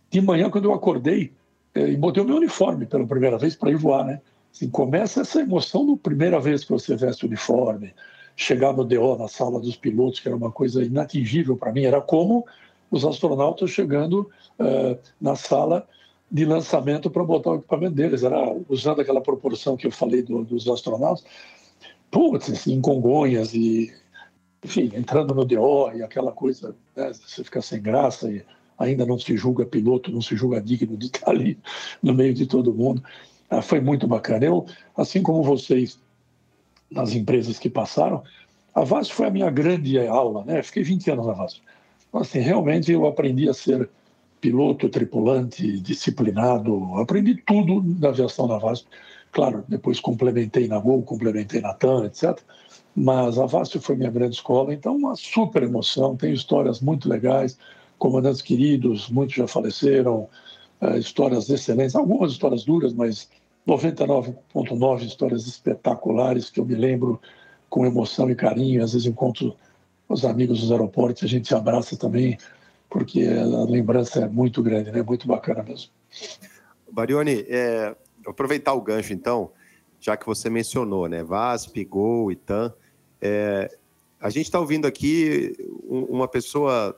de 0.10 0.22
manhã, 0.22 0.50
quando 0.50 0.66
eu 0.66 0.74
acordei 0.74 1.32
é, 1.74 1.90
e 1.90 1.98
botei 1.98 2.24
o 2.24 2.26
meu 2.26 2.38
uniforme 2.38 2.86
pela 2.86 3.06
primeira 3.06 3.38
vez 3.38 3.56
para 3.56 3.70
ir 3.70 3.78
voar, 3.78 4.06
né? 4.06 4.22
Assim, 4.54 4.70
começa 4.70 5.22
essa 5.22 5.42
emoção 5.42 5.86
da 5.86 5.98
primeira 5.98 6.40
vez 6.40 6.64
que 6.64 6.72
você 6.72 6.96
veste 6.96 7.26
o 7.26 7.28
uniforme, 7.28 7.94
chegar 8.36 8.74
no 8.74 8.86
DO, 8.86 9.18
na 9.18 9.28
sala 9.28 9.60
dos 9.60 9.76
pilotos, 9.76 10.22
que 10.22 10.28
era 10.28 10.36
uma 10.36 10.52
coisa 10.52 10.84
inatingível 10.84 11.58
para 11.58 11.74
mim, 11.74 11.84
era 11.84 12.02
como 12.02 12.46
os 12.96 13.04
astronautas 13.04 13.70
chegando 13.72 14.30
uh, 14.60 14.98
na 15.20 15.36
sala 15.36 15.86
de 16.32 16.46
lançamento 16.46 17.10
para 17.10 17.24
botar 17.24 17.52
o 17.52 17.56
equipamento 17.56 17.96
deles. 17.96 18.24
Era 18.24 18.56
usando 18.70 19.02
aquela 19.02 19.20
proporção 19.20 19.76
que 19.76 19.86
eu 19.86 19.92
falei 19.92 20.24
do, 20.24 20.44
dos 20.46 20.68
astronautas. 20.68 21.26
Putz, 22.10 22.50
assim, 22.50 22.74
em 22.74 22.82
Congonhas 22.82 23.54
e, 23.54 23.94
enfim, 24.64 24.92
entrando 24.96 25.34
no 25.36 25.44
DO 25.44 25.92
e 25.94 26.04
aquela 26.04 26.32
coisa, 26.32 26.74
né, 26.96 27.12
você 27.14 27.44
fica 27.44 27.62
sem 27.62 27.82
graça 27.82 28.32
e 28.32 28.44
ainda 28.78 29.06
não 29.06 29.20
se 29.20 29.36
julga 29.36 29.66
piloto, 29.66 30.12
não 30.12 30.22
se 30.22 30.36
julga 30.36 30.62
digno 30.62 30.96
de 30.96 31.08
estar 31.08 31.30
ali 31.30 31.60
no 32.02 32.14
meio 32.14 32.34
de 32.34 32.46
todo 32.46 32.74
mundo. 32.74 33.04
Ah, 33.50 33.62
foi 33.62 33.82
muito 33.82 34.08
bacana. 34.08 34.46
Eu, 34.46 34.66
assim 34.96 35.22
como 35.22 35.44
vocês, 35.44 36.00
nas 36.90 37.14
empresas 37.14 37.60
que 37.60 37.70
passaram, 37.70 38.24
a 38.74 38.84
VASP 38.84 39.14
foi 39.14 39.28
a 39.28 39.32
minha 39.32 39.50
grande 39.50 40.00
aula, 40.08 40.44
né? 40.46 40.64
Fiquei 40.64 40.84
20 40.84 41.12
anos 41.12 41.28
na 41.28 41.34
VASP. 41.34 41.62
Então, 42.16 42.22
assim, 42.22 42.40
realmente 42.40 42.90
eu 42.94 43.06
aprendi 43.06 43.50
a 43.50 43.54
ser 43.54 43.90
piloto, 44.40 44.88
tripulante, 44.88 45.82
disciplinado, 45.82 46.96
aprendi 46.96 47.36
tudo 47.46 47.82
da 47.82 48.08
aviação 48.08 48.48
na 48.48 48.58
VASP. 48.58 48.88
Claro, 49.34 49.66
depois 49.68 50.00
complementei 50.00 50.66
na 50.66 50.80
Gol, 50.80 51.04
complementei 51.04 51.60
na 51.60 51.74
TAM, 51.74 52.06
etc. 52.06 52.40
Mas 52.96 53.38
a 53.38 53.46
VASP 53.46 53.80
foi 53.80 53.98
minha 53.98 54.10
grande 54.10 54.36
escola, 54.36 54.74
então 54.74 54.96
uma 54.96 55.14
super 55.18 55.64
emoção, 55.64 56.16
tem 56.16 56.34
histórias 56.34 56.80
muito 56.80 57.10
legais, 57.10 57.58
comandantes 57.98 58.42
queridos, 58.42 59.10
muitos 59.10 59.36
já 59.36 59.46
faleceram, 59.46 60.30
uh, 60.82 60.98
histórias 60.98 61.50
excelentes, 61.50 61.98
algumas 61.98 62.32
histórias 62.32 62.64
duras, 62.64 62.94
mas 62.94 63.30
99,9 63.68 65.04
histórias 65.04 65.46
espetaculares 65.48 66.50
que 66.50 66.62
eu 66.62 66.66
me 66.66 66.76
lembro 66.76 67.20
com 67.70 67.86
emoção 67.86 68.32
e 68.32 68.36
carinho. 68.36 68.82
Às 68.82 68.94
vezes 68.94 69.06
encontro 69.06 69.54
os 70.08 70.26
amigos 70.26 70.62
dos 70.62 70.72
aeroportos, 70.72 71.24
a 71.24 71.28
gente 71.28 71.48
se 71.48 71.56
abraça 71.56 71.98
também, 71.98 72.38
porque 72.90 73.24
a 73.26 73.64
lembrança 73.70 74.22
é 74.22 74.28
muito 74.28 74.62
grande, 74.62 74.92
né? 74.92 75.02
muito 75.02 75.28
bacana 75.28 75.64
mesmo. 75.64 75.90
Barione, 76.92 77.46
é, 77.48 77.96
aproveitar 78.26 78.74
o 78.74 78.82
gancho 78.82 79.14
então, 79.14 79.52
já 80.00 80.16
que 80.16 80.26
você 80.26 80.50
mencionou, 80.50 81.10
né? 81.10 81.24
VASP, 81.24 81.84
Gol, 81.84 82.32
Itan. 82.32 82.74
É, 83.20 83.76
a 84.20 84.30
gente 84.30 84.46
está 84.46 84.60
ouvindo 84.60 84.86
aqui 84.86 85.56
uma 85.88 86.28
pessoa 86.28 86.98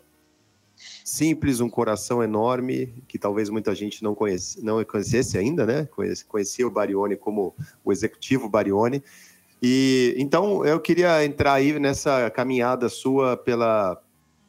simples, 1.03 1.59
um 1.59 1.69
coração 1.69 2.21
enorme, 2.21 3.03
que 3.07 3.17
talvez 3.17 3.49
muita 3.49 3.73
gente 3.73 4.03
não, 4.03 4.13
conhece, 4.13 4.63
não 4.63 4.83
conhecesse 4.83 5.37
ainda, 5.37 5.65
né? 5.65 5.87
Conhecia 6.27 6.67
o 6.67 6.71
Barione 6.71 7.15
como 7.15 7.55
o 7.83 7.91
executivo 7.91 8.47
Barione. 8.47 9.03
E 9.61 10.15
então 10.17 10.65
eu 10.65 10.79
queria 10.79 11.23
entrar 11.25 11.53
aí 11.53 11.79
nessa 11.79 12.29
caminhada 12.29 12.89
sua 12.89 13.35
pela, 13.35 14.01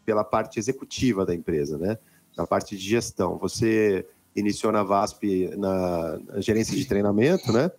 pela 0.04 0.24
parte 0.24 0.58
executiva 0.58 1.24
da 1.24 1.34
empresa, 1.34 1.78
né? 1.78 1.98
Na 2.36 2.46
parte 2.46 2.76
de 2.76 2.82
gestão. 2.82 3.38
Você 3.38 4.06
iniciou 4.36 4.72
na 4.72 4.82
VASP 4.82 5.50
na, 5.56 6.18
na 6.18 6.40
gerência 6.40 6.76
de 6.76 6.84
treinamento, 6.84 7.52
né? 7.52 7.70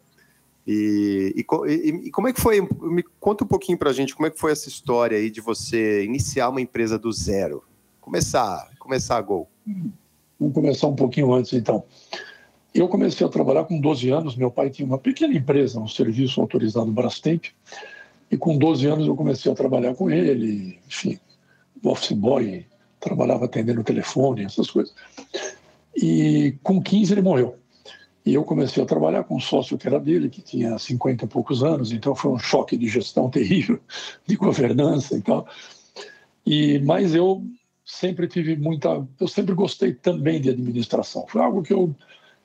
E, 0.68 1.34
e, 1.36 1.90
e, 2.08 2.12
como 2.12 2.28
é 2.28 2.34
que 2.34 2.40
foi? 2.40 2.62
Me 2.62 3.04
conta 3.20 3.44
um 3.44 3.48
pouquinho 3.48 3.78
para 3.78 3.90
a 3.90 3.94
gente 3.94 4.16
como 4.16 4.28
é 4.28 4.30
que 4.30 4.40
foi 4.40 4.52
essa 4.52 4.68
história 4.68 5.18
aí 5.18 5.32
de 5.32 5.42
você 5.42 6.04
iniciar 6.04 6.50
uma 6.50 6.62
empresa 6.62 7.00
do 7.00 7.12
zero, 7.12 7.64
começar, 8.00 8.70
começar 8.78 9.18
a 9.18 9.22
Gol. 9.22 9.50
Vamos 10.40 10.54
começar 10.54 10.88
um 10.88 10.96
pouquinho 10.96 11.34
antes, 11.34 11.54
então. 11.54 11.84
Eu 12.80 12.88
comecei 12.88 13.28
a 13.28 13.30
trabalhar 13.30 13.66
com 13.66 13.78
12 13.78 14.10
anos. 14.10 14.38
Meu 14.38 14.50
pai 14.50 14.70
tinha 14.70 14.86
uma 14.86 14.98
pequena 14.98 15.34
empresa, 15.34 15.82
um 15.82 15.88
serviço 15.88 16.40
autorizado 16.40 16.90
Brastemp, 16.90 17.48
e 18.32 18.38
com 18.38 18.58
12 18.58 18.88
anos 18.88 19.06
eu 19.06 19.18
comecei 19.18 19.52
a 19.52 19.56
trabalhar 19.56 19.94
com 19.96 20.10
ele. 20.10 20.80
Enfim, 20.88 21.20
office 21.84 22.14
boy, 22.14 22.66
trabalhava 22.98 23.46
atendendo 23.46 23.82
o 23.82 23.84
telefone, 23.84 24.46
essas 24.46 24.72
coisas. 24.72 24.96
E 25.94 26.56
com 26.64 26.82
15 26.82 27.14
ele 27.14 27.22
morreu. 27.22 27.58
E 28.26 28.34
eu 28.34 28.46
comecei 28.46 28.82
a 28.82 28.86
trabalhar 28.86 29.26
com 29.26 29.36
um 29.36 29.42
sócio 29.42 29.78
que 29.78 29.86
era 29.86 30.00
dele, 30.00 30.30
que 30.30 30.42
tinha 30.42 30.78
50 30.78 31.26
e 31.26 31.28
poucos 31.28 31.64
anos, 31.64 31.92
então 31.92 32.16
foi 32.16 32.32
um 32.32 32.40
choque 32.40 32.78
de 32.78 32.88
gestão 32.88 33.28
terrível, 33.32 33.80
de 34.26 34.38
governança 34.38 35.18
e 35.18 35.22
tal. 35.22 35.46
E, 36.46 36.80
mas 36.80 37.14
eu 37.14 37.44
sempre 37.84 38.28
tive 38.28 38.56
muita. 38.56 39.06
Eu 39.20 39.28
sempre 39.28 39.54
gostei 39.54 39.94
também 39.94 40.40
de 40.40 40.50
administração. 40.50 41.26
Foi 41.28 41.42
algo 41.42 41.64
que 41.64 41.74
eu, 41.74 41.94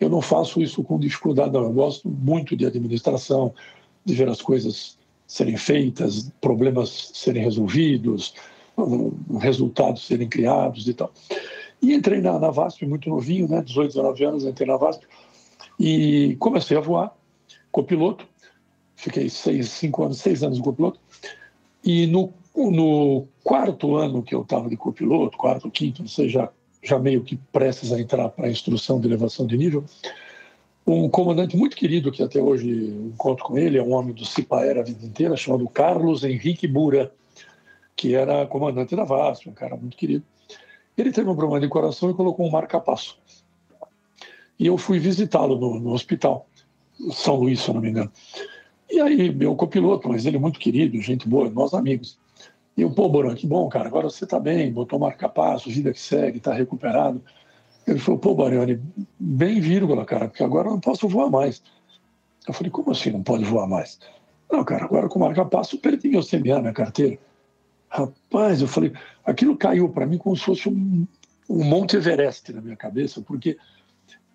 eu 0.00 0.08
não 0.08 0.20
faço 0.20 0.60
isso 0.60 0.82
com 0.82 0.98
dificuldade, 0.98 1.52
não. 1.52 1.62
Eu 1.62 1.72
gosto 1.72 2.08
muito 2.08 2.56
de 2.56 2.66
administração, 2.66 3.54
de 4.04 4.14
ver 4.14 4.28
as 4.28 4.42
coisas 4.42 4.98
serem 5.26 5.56
feitas, 5.56 6.30
problemas 6.40 7.10
serem 7.14 7.42
resolvidos, 7.42 8.34
resultados 9.40 10.06
serem 10.06 10.28
criados 10.28 10.86
e 10.88 10.94
tal. 10.94 11.12
E 11.80 11.92
entrei 11.94 12.20
na, 12.20 12.38
na 12.38 12.50
VASP 12.50 12.86
muito 12.86 13.08
novinho, 13.08 13.48
né, 13.48 13.62
18, 13.62 13.88
19 13.88 14.24
anos, 14.24 14.44
entrei 14.44 14.66
na 14.66 14.76
VASP 14.76 15.06
e 15.78 16.36
comecei 16.38 16.76
a 16.76 16.80
voar, 16.80 17.14
copiloto. 17.70 18.26
Fiquei 18.96 19.28
seis, 19.28 19.70
cinco 19.70 20.04
anos, 20.04 20.18
seis 20.18 20.42
anos 20.42 20.56
de 20.56 20.62
copiloto. 20.62 21.00
E 21.84 22.06
no, 22.06 22.32
no 22.56 23.26
quarto 23.42 23.96
ano 23.96 24.22
que 24.22 24.34
eu 24.34 24.42
estava 24.42 24.68
de 24.68 24.76
copiloto, 24.76 25.36
quarto, 25.36 25.70
quinto, 25.70 26.02
não 26.02 26.08
sei, 26.08 26.28
já, 26.28 26.50
já 26.84 26.98
meio 26.98 27.22
que 27.24 27.36
prestes 27.50 27.92
a 27.92 27.98
entrar 27.98 28.28
para 28.28 28.46
a 28.46 28.50
instrução 28.50 29.00
de 29.00 29.08
elevação 29.08 29.46
de 29.46 29.56
nível, 29.56 29.84
um 30.86 31.08
comandante 31.08 31.56
muito 31.56 31.76
querido, 31.76 32.12
que 32.12 32.22
até 32.22 32.40
hoje 32.40 32.68
encontro 32.70 33.42
com 33.42 33.56
ele, 33.56 33.78
é 33.78 33.82
um 33.82 33.94
homem 33.94 34.12
do 34.12 34.24
Cipaera 34.24 34.80
a 34.80 34.84
vida 34.84 35.04
inteira, 35.04 35.34
chamado 35.34 35.66
Carlos 35.66 36.22
Henrique 36.22 36.68
Bura, 36.68 37.10
que 37.96 38.14
era 38.14 38.46
comandante 38.46 38.94
da 38.94 39.04
VASP, 39.04 39.48
um 39.48 39.54
cara 39.54 39.76
muito 39.76 39.96
querido. 39.96 40.24
Ele 40.96 41.10
teve 41.10 41.28
um 41.28 41.34
problema 41.34 41.60
de 41.60 41.68
coração 41.68 42.10
e 42.10 42.14
colocou 42.14 42.46
um 42.46 42.50
marca-passo. 42.50 43.18
E 44.58 44.66
eu 44.66 44.76
fui 44.76 44.98
visitá-lo 44.98 45.58
no, 45.58 45.80
no, 45.80 45.92
hospital, 45.92 46.46
São 47.12 47.36
Luís, 47.36 47.60
se 47.60 47.72
não 47.72 47.80
me 47.80 47.88
engano. 47.88 48.12
E 48.90 49.00
aí, 49.00 49.34
meu 49.34 49.56
copiloto, 49.56 50.08
mas 50.08 50.26
ele 50.26 50.36
é 50.36 50.40
muito 50.40 50.60
querido, 50.60 51.00
gente 51.00 51.26
boa, 51.26 51.48
nós 51.48 51.72
amigos. 51.72 52.18
E 52.76 52.82
eu, 52.82 52.90
pô, 52.90 53.08
Boran, 53.08 53.34
que 53.34 53.46
bom, 53.46 53.68
cara, 53.68 53.86
agora 53.86 54.10
você 54.10 54.24
está 54.24 54.40
bem, 54.40 54.72
botou 54.72 54.98
marca-passo, 54.98 55.70
vida 55.70 55.92
que 55.92 56.00
segue, 56.00 56.38
está 56.38 56.52
recuperado. 56.52 57.22
Ele 57.86 57.98
falou, 57.98 58.18
pô, 58.18 58.34
Barione, 58.34 58.80
bem 59.18 59.60
vírgula, 59.60 60.04
cara, 60.04 60.28
porque 60.28 60.42
agora 60.42 60.68
eu 60.68 60.72
não 60.72 60.80
posso 60.80 61.06
voar 61.08 61.30
mais. 61.30 61.62
Eu 62.46 62.52
falei, 62.52 62.70
como 62.70 62.90
assim 62.90 63.10
não 63.10 63.22
pode 63.22 63.44
voar 63.44 63.68
mais? 63.68 63.98
Não, 64.50 64.64
cara, 64.64 64.84
agora 64.84 65.08
com 65.08 65.18
marca-passo 65.18 65.78
perdi 65.78 66.08
meu 66.08 66.22
CMA, 66.22 66.60
minha 66.60 66.72
carteira. 66.72 67.18
Rapaz, 67.88 68.60
eu 68.60 68.66
falei, 68.66 68.92
aquilo 69.24 69.56
caiu 69.56 69.88
para 69.88 70.06
mim 70.06 70.18
como 70.18 70.36
se 70.36 70.44
fosse 70.44 70.68
um, 70.68 71.06
um 71.48 71.64
Monte 71.64 71.96
Everest 71.96 72.52
na 72.52 72.60
minha 72.60 72.76
cabeça, 72.76 73.20
porque, 73.20 73.56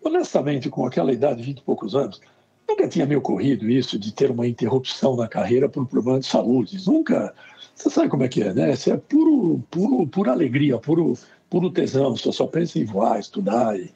honestamente, 0.02 0.70
com 0.70 0.86
aquela 0.86 1.12
idade, 1.12 1.44
20 1.44 1.60
e 1.60 1.64
poucos 1.64 1.96
anos, 1.96 2.22
nunca 2.68 2.88
tinha 2.88 3.06
me 3.06 3.16
ocorrido 3.16 3.70
isso 3.70 4.00
de 4.00 4.14
ter 4.14 4.32
uma 4.32 4.48
interrupção 4.48 5.16
na 5.16 5.28
carreira 5.28 5.68
por 5.68 5.86
problema 5.88 6.20
de 6.20 6.26
saúde. 6.26 6.78
Nunca. 6.86 7.34
Você 7.80 7.90
sabe 7.90 8.10
como 8.10 8.24
é 8.24 8.28
que 8.28 8.44
é, 8.44 8.54
né? 8.54 8.74
Isso 8.74 8.92
é 8.92 8.98
puro, 8.98 9.64
puro, 9.72 10.06
pura 10.06 10.34
alegria, 10.34 10.78
puro, 10.78 11.14
puro 11.50 11.72
tesão. 11.72 12.16
Você 12.16 12.30
só 12.30 12.46
pensa 12.46 12.78
em 12.78 12.84
voar, 12.84 13.18
estudar 13.22 13.80
e 13.80 13.90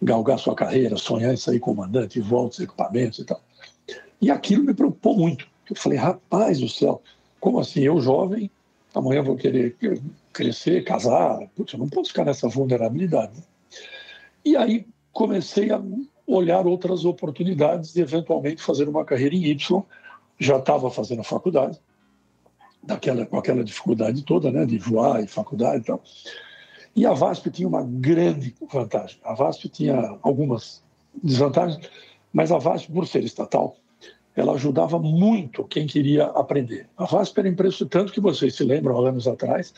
galgar 0.00 0.38
sua 0.38 0.54
carreira, 0.54 0.96
sonhar 0.96 1.34
em 1.34 1.36
sair 1.36 1.58
comandante, 1.58 2.20
voar 2.20 2.42
outros 2.42 2.60
equipamentos 2.60 3.18
e 3.18 3.24
tal. 3.24 3.40
E 4.22 4.30
aquilo 4.30 4.62
me 4.62 4.72
preocupou 4.72 5.16
muito. 5.16 5.48
Eu 5.68 5.74
falei, 5.74 5.98
rapaz 5.98 6.60
do 6.60 6.68
céu, 6.68 7.02
como 7.40 7.58
assim? 7.58 7.80
Eu 7.80 8.00
jovem, 8.00 8.48
amanhã 8.94 9.20
vou 9.20 9.36
querer 9.36 9.76
crescer, 10.32 10.84
casar, 10.84 11.40
putz, 11.56 11.72
eu 11.72 11.80
não 11.80 11.88
posso 11.88 12.10
ficar 12.10 12.24
nessa 12.24 12.48
vulnerabilidade. 12.48 13.42
E 14.44 14.56
aí 14.56 14.86
comecei 15.12 15.72
a 15.72 15.82
olhar 16.24 16.68
outras 16.68 17.04
oportunidades 17.04 17.94
de 17.94 18.00
eventualmente 18.00 18.62
fazer 18.62 18.88
uma 18.88 19.04
carreira 19.04 19.34
em 19.34 19.44
Y. 19.46 19.82
Já 20.38 20.58
estava 20.58 20.88
fazendo 20.88 21.24
faculdade, 21.24 21.80
daquela, 22.86 23.26
com 23.26 23.38
aquela 23.38 23.64
dificuldade 23.64 24.22
toda, 24.22 24.50
né, 24.50 24.64
de 24.64 24.78
voar 24.78 25.22
e 25.22 25.26
faculdade 25.26 25.82
e 25.82 25.84
tal. 25.84 26.02
E 26.96 27.04
a 27.04 27.12
VASP 27.12 27.50
tinha 27.50 27.66
uma 27.66 27.82
grande 27.82 28.54
vantagem. 28.72 29.18
A 29.24 29.34
VASP 29.34 29.68
tinha 29.68 30.16
algumas 30.22 30.82
desvantagens, 31.22 31.80
mas 32.32 32.52
a 32.52 32.58
VASP, 32.58 32.92
por 32.92 33.06
ser 33.06 33.24
estatal, 33.24 33.76
ela 34.36 34.52
ajudava 34.52 34.98
muito 34.98 35.64
quem 35.64 35.86
queria 35.86 36.26
aprender. 36.26 36.88
A 36.96 37.04
VASP 37.04 37.38
era 37.38 37.48
impressionante, 37.48 37.92
tanto 37.92 38.12
que 38.12 38.20
vocês 38.20 38.54
se 38.54 38.64
lembram, 38.64 39.04
anos 39.04 39.26
atrás, 39.26 39.74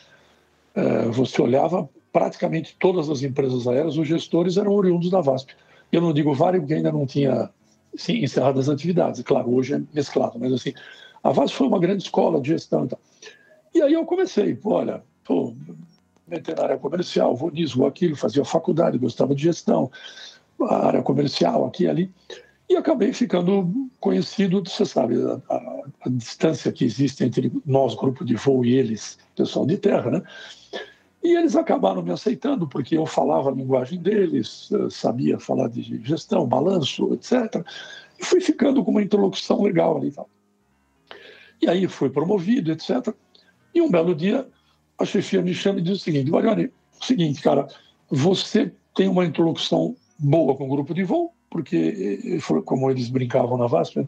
eh, 0.75 1.05
você 1.09 1.41
olhava 1.41 1.89
praticamente 2.11 2.75
todas 2.79 3.09
as 3.09 3.21
empresas 3.21 3.67
aéreas, 3.67 3.97
os 3.97 4.07
gestores 4.07 4.57
eram 4.57 4.73
oriundos 4.73 5.09
da 5.09 5.21
VASP. 5.21 5.53
Eu 5.91 6.01
não 6.01 6.13
digo 6.13 6.33
vários 6.33 6.61
porque 6.61 6.73
ainda 6.73 6.91
não 6.91 7.05
tinha 7.05 7.49
sim, 7.95 8.23
encerrado 8.23 8.59
as 8.59 8.69
atividades, 8.69 9.21
claro, 9.23 9.53
hoje 9.53 9.75
é 9.75 9.81
mesclado, 9.93 10.39
mas 10.39 10.53
assim, 10.53 10.73
a 11.27 11.31
VASP 11.31 11.57
foi 11.57 11.67
uma 11.67 11.79
grande 11.79 12.03
escola 12.03 12.39
de 12.39 12.47
gestão. 12.47 12.85
Então. 12.85 12.97
E 13.75 13.81
aí 13.81 13.91
eu 13.91 14.05
comecei, 14.05 14.57
olha, 14.63 15.03
pô, 15.25 15.53
na 16.25 16.63
área 16.63 16.77
comercial, 16.77 17.35
vou 17.35 17.51
nisso, 17.51 17.77
vou 17.77 17.87
aquilo, 17.87 18.15
fazia 18.15 18.45
faculdade, 18.45 18.97
gostava 18.97 19.35
de 19.35 19.43
gestão, 19.43 19.91
área 20.69 21.03
comercial, 21.03 21.65
aqui 21.65 21.83
e 21.83 21.87
ali. 21.89 22.11
E 22.69 22.77
acabei 22.77 23.11
ficando 23.11 23.89
conhecido, 23.99 24.63
você 24.65 24.85
sabe, 24.85 25.15
a, 25.21 25.53
a, 25.53 25.83
a, 26.05 26.09
distância 26.09 26.71
que 26.71 26.85
existe 26.85 27.25
entre 27.25 27.51
nós, 27.65 27.93
grupo 27.93 28.23
de 28.23 28.35
voo, 28.35 28.63
e 28.63 28.73
eles, 28.75 29.17
pessoal 29.35 29.65
de 29.65 29.77
terra, 29.77 30.09
né? 30.09 30.21
E 31.21 31.35
eles 31.35 31.57
acabaram 31.57 32.01
me 32.01 32.11
aceitando, 32.11 32.67
porque 32.67 32.97
eu 32.97 33.05
falava 33.05 33.49
a 33.49 33.53
linguagem 33.53 33.99
deles, 33.99 34.69
sabia 34.89 35.37
falar 35.39 35.67
de 35.67 36.01
gestão, 36.03 36.47
balanço, 36.47 37.13
etc. 37.13 37.65
E 38.17 38.23
fui 38.23 38.39
ficando 38.39 38.81
com 38.83 38.91
uma 38.91 39.03
interlocução 39.03 39.61
legal 39.61 39.97
ali 39.97 40.11
tal. 40.11 40.29
E 41.61 41.69
aí 41.69 41.87
fui 41.87 42.09
promovido, 42.09 42.71
etc. 42.71 43.13
E 43.73 43.81
um 43.81 43.89
belo 43.89 44.15
dia, 44.15 44.47
a 44.97 45.05
chefia 45.05 45.41
me 45.41 45.53
chama 45.53 45.79
e 45.79 45.81
diz 45.81 45.97
o 45.97 46.03
seguinte: 46.03 46.31
Mariane, 46.31 46.65
é 46.65 46.69
o 47.01 47.05
seguinte, 47.05 47.41
cara, 47.41 47.67
você 48.09 48.71
tem 48.95 49.07
uma 49.07 49.25
interlocução 49.25 49.95
boa 50.17 50.55
com 50.55 50.65
o 50.65 50.69
grupo 50.69 50.93
de 50.93 51.03
voo, 51.03 51.33
porque, 51.49 52.39
como 52.65 52.89
eles 52.89 53.09
brincavam 53.09 53.57
na 53.57 53.67
VASP, 53.67 54.07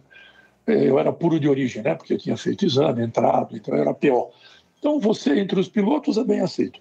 eu 0.68 1.00
era 1.00 1.12
puro 1.12 1.40
de 1.40 1.48
origem, 1.48 1.82
né? 1.82 1.96
porque 1.96 2.14
eu 2.14 2.18
tinha 2.18 2.38
feito 2.38 2.66
exame, 2.66 3.04
entrado, 3.04 3.56
então 3.56 3.76
era 3.76 3.94
PO. 3.94 4.32
Então, 4.78 5.00
você 5.00 5.40
entre 5.40 5.60
os 5.60 5.68
pilotos 5.68 6.18
é 6.18 6.24
bem 6.24 6.42
aceito. 6.42 6.80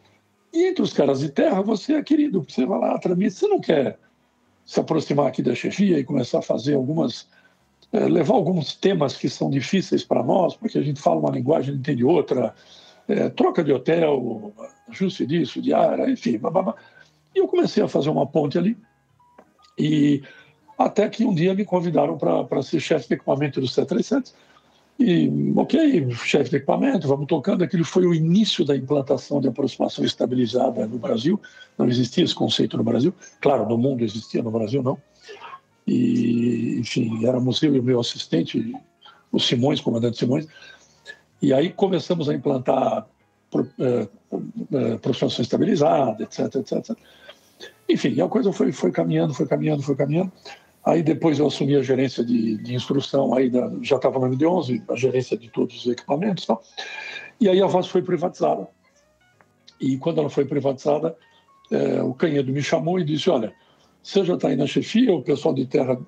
E 0.52 0.66
entre 0.66 0.82
os 0.82 0.92
caras 0.92 1.20
de 1.20 1.30
terra, 1.30 1.60
você 1.62 1.94
é 1.94 2.02
querido, 2.02 2.44
você 2.48 2.64
vai 2.64 2.78
lá, 2.78 2.98
tramita, 2.98 3.34
você 3.34 3.48
não 3.48 3.60
quer 3.60 3.98
se 4.64 4.78
aproximar 4.80 5.26
aqui 5.26 5.42
da 5.42 5.54
chefia 5.54 5.98
e 5.98 6.04
começar 6.04 6.38
a 6.38 6.42
fazer 6.42 6.74
algumas, 6.74 7.28
é, 7.92 8.00
levar 8.00 8.34
alguns 8.34 8.74
temas 8.74 9.16
que 9.16 9.28
são 9.28 9.48
difíceis 9.48 10.04
para 10.04 10.22
nós, 10.22 10.54
porque 10.54 10.78
a 10.78 10.82
gente 10.82 11.00
fala 11.00 11.20
uma 11.20 11.30
linguagem 11.30 11.74
e 11.74 11.78
entende 11.78 12.04
outra, 12.04 12.54
é, 13.08 13.28
troca 13.30 13.64
de 13.64 13.72
hotel, 13.72 14.52
ajuste 14.88 15.26
disso, 15.26 15.62
de 15.62 15.72
área, 15.72 16.10
enfim. 16.10 16.38
Babá. 16.38 16.74
E 17.34 17.38
eu 17.38 17.48
comecei 17.48 17.82
a 17.82 17.88
fazer 17.88 18.10
uma 18.10 18.26
ponte 18.26 18.58
ali. 18.58 18.76
E 19.78 20.22
até 20.78 21.08
que 21.08 21.24
um 21.24 21.34
dia 21.34 21.54
me 21.54 21.64
convidaram 21.64 22.18
para 22.18 22.62
ser 22.62 22.80
chefe 22.80 23.08
de 23.08 23.14
equipamento 23.14 23.60
do 23.60 23.66
737. 23.66 24.32
E, 25.00 25.30
ok, 25.56 26.10
chefe 26.16 26.50
de 26.50 26.56
equipamento, 26.56 27.06
vamos 27.06 27.26
tocando. 27.26 27.62
Aquilo 27.62 27.84
foi 27.84 28.04
o 28.04 28.12
início 28.12 28.64
da 28.64 28.76
implantação 28.76 29.40
de 29.40 29.48
aproximação 29.48 30.04
estabilizada 30.04 30.86
no 30.86 30.98
Brasil. 30.98 31.40
Não 31.78 31.86
existia 31.86 32.24
esse 32.24 32.34
conceito 32.34 32.76
no 32.76 32.82
Brasil. 32.82 33.14
Claro, 33.40 33.68
no 33.68 33.78
mundo 33.78 34.02
existia, 34.02 34.42
no 34.42 34.50
Brasil 34.50 34.82
não. 34.82 34.98
E, 35.88 36.78
enfim, 36.78 37.24
éramos 37.26 37.62
eu 37.62 37.74
e 37.74 37.80
o 37.80 37.82
meu 37.82 37.98
assistente, 37.98 38.74
o 39.32 39.40
Simões, 39.40 39.80
comandante 39.80 40.18
Simões. 40.18 40.46
E 41.40 41.52
aí 41.52 41.72
começamos 41.72 42.28
a 42.28 42.34
implantar 42.34 43.06
é, 43.78 44.08
é, 44.72 44.92
aproximação 44.92 45.42
estabilizada, 45.42 46.22
etc, 46.22 46.56
etc. 46.56 46.96
Enfim, 47.88 48.20
a 48.20 48.28
coisa 48.28 48.52
foi, 48.52 48.70
foi 48.70 48.92
caminhando, 48.92 49.32
foi 49.32 49.46
caminhando, 49.46 49.82
foi 49.82 49.96
caminhando. 49.96 50.30
Aí 50.84 51.02
depois 51.02 51.38
eu 51.38 51.46
assumi 51.46 51.74
a 51.74 51.82
gerência 51.82 52.24
de, 52.24 52.58
de 52.58 52.74
instrução, 52.74 53.34
aí 53.34 53.48
da, 53.48 53.70
já 53.82 53.96
estava 53.96 54.18
no 54.18 54.26
MD-11, 54.26 54.82
a 54.90 54.96
gerência 54.96 55.36
de 55.36 55.48
todos 55.48 55.84
os 55.84 55.90
equipamentos 55.90 56.44
e 56.44 56.46
tal. 56.46 56.62
E 57.40 57.48
aí 57.48 57.62
a 57.62 57.66
Voz 57.66 57.86
foi 57.86 58.02
privatizada. 58.02 58.68
E 59.80 59.96
quando 59.96 60.18
ela 60.18 60.28
foi 60.28 60.44
privatizada, 60.44 61.16
é, 61.70 62.02
o 62.02 62.12
Canhedo 62.12 62.52
me 62.52 62.62
chamou 62.62 62.98
e 62.98 63.04
disse, 63.04 63.30
olha, 63.30 63.54
está 64.02 64.48
aí 64.48 64.56
na 64.56 64.66
chefia, 64.66 65.12
o 65.12 65.22
pessoal 65.22 65.54
de 65.54 65.66
terra 65.66 65.98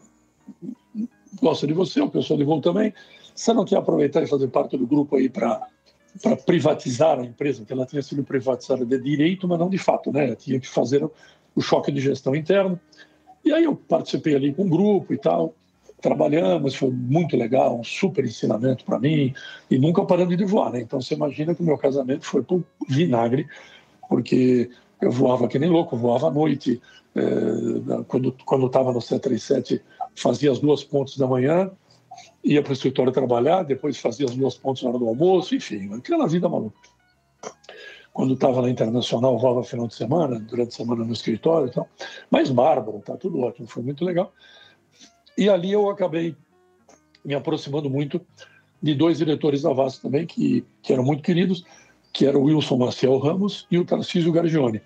gosta 1.40 1.66
de 1.66 1.72
você, 1.72 2.00
o 2.00 2.10
pessoal 2.10 2.38
de 2.38 2.44
voo 2.44 2.60
também. 2.60 2.92
Você 3.34 3.52
não 3.52 3.64
quer 3.64 3.76
aproveitar 3.76 4.22
e 4.22 4.26
fazer 4.26 4.48
parte 4.48 4.76
do 4.76 4.86
grupo 4.86 5.16
aí 5.16 5.28
para 5.28 5.66
para 6.22 6.36
privatizar 6.36 7.18
a 7.18 7.24
empresa, 7.24 7.64
que 7.64 7.72
ela 7.72 7.86
tinha 7.86 8.02
sido 8.02 8.24
privatizada 8.24 8.84
de 8.84 8.98
direito, 9.00 9.46
mas 9.46 9.58
não 9.58 9.68
de 9.68 9.78
fato, 9.78 10.12
né? 10.12 10.34
Tinha 10.34 10.58
que 10.58 10.66
fazer 10.66 11.08
o 11.54 11.60
choque 11.60 11.92
de 11.92 12.00
gestão 12.00 12.34
interno. 12.34 12.80
E 13.44 13.52
aí 13.52 13.64
eu 13.64 13.76
participei 13.76 14.34
ali 14.34 14.52
com 14.52 14.64
um 14.64 14.68
grupo 14.68 15.14
e 15.14 15.18
tal, 15.18 15.54
trabalhamos, 16.00 16.74
foi 16.74 16.90
muito 16.90 17.36
legal, 17.36 17.78
um 17.78 17.84
super 17.84 18.24
ensinamento 18.24 18.84
para 18.84 18.98
mim, 18.98 19.32
e 19.70 19.78
nunca 19.78 20.04
parando 20.04 20.36
de 20.36 20.44
voar, 20.44 20.72
né? 20.72 20.80
Então 20.80 21.00
você 21.00 21.14
imagina 21.14 21.54
que 21.54 21.62
o 21.62 21.64
meu 21.64 21.78
casamento 21.78 22.24
foi 22.26 22.42
por 22.42 22.62
vinagre, 22.88 23.46
porque 24.08 24.70
eu 25.00 25.10
voava 25.10 25.48
que 25.48 25.58
nem 25.58 25.70
louco, 25.70 25.96
voava 25.96 26.28
à 26.28 26.30
noite, 26.30 26.80
quando 28.06 28.36
quando 28.44 28.66
estava 28.66 28.92
no 28.92 29.00
737 29.00 29.82
fazia 30.14 30.52
as 30.52 30.58
duas 30.58 30.84
pontes 30.84 31.16
da 31.16 31.26
manhã, 31.26 31.70
ia 32.42 32.62
para 32.62 32.70
o 32.70 32.72
escritório 32.72 33.12
trabalhar, 33.12 33.62
depois 33.62 33.98
fazia 33.98 34.26
as 34.26 34.34
duas 34.34 34.56
pontes 34.56 34.82
na 34.82 34.90
hora 34.90 34.98
do 34.98 35.08
almoço, 35.08 35.54
enfim, 35.54 35.92
aquela 35.94 36.26
vida 36.26 36.48
maluca. 36.48 36.76
Quando 38.12 38.34
estava 38.34 38.60
na 38.60 38.68
Internacional, 38.68 39.38
voava 39.38 39.62
final 39.62 39.86
de 39.86 39.94
semana, 39.94 40.38
durante 40.38 40.68
a 40.68 40.76
semana 40.76 41.04
no 41.04 41.12
escritório 41.12 41.68
e 41.68 41.70
tal. 41.70 41.88
Mas 42.30 42.50
bárbaro, 42.50 43.00
tá 43.00 43.16
tudo 43.16 43.40
ótimo, 43.40 43.68
foi 43.68 43.82
muito 43.82 44.04
legal. 44.04 44.32
E 45.38 45.48
ali 45.48 45.72
eu 45.72 45.88
acabei 45.88 46.36
me 47.24 47.34
aproximando 47.34 47.88
muito 47.88 48.20
de 48.82 48.94
dois 48.94 49.18
diretores 49.18 49.62
da 49.62 49.72
VASP 49.72 50.02
também, 50.02 50.26
que, 50.26 50.64
que 50.82 50.92
eram 50.92 51.04
muito 51.04 51.22
queridos, 51.22 51.64
que 52.12 52.26
era 52.26 52.36
o 52.36 52.44
Wilson 52.44 52.78
Maciel 52.78 53.18
Ramos 53.18 53.66
e 53.70 53.78
o 53.78 53.84
Tarcísio 53.84 54.32
Gargione. 54.32 54.80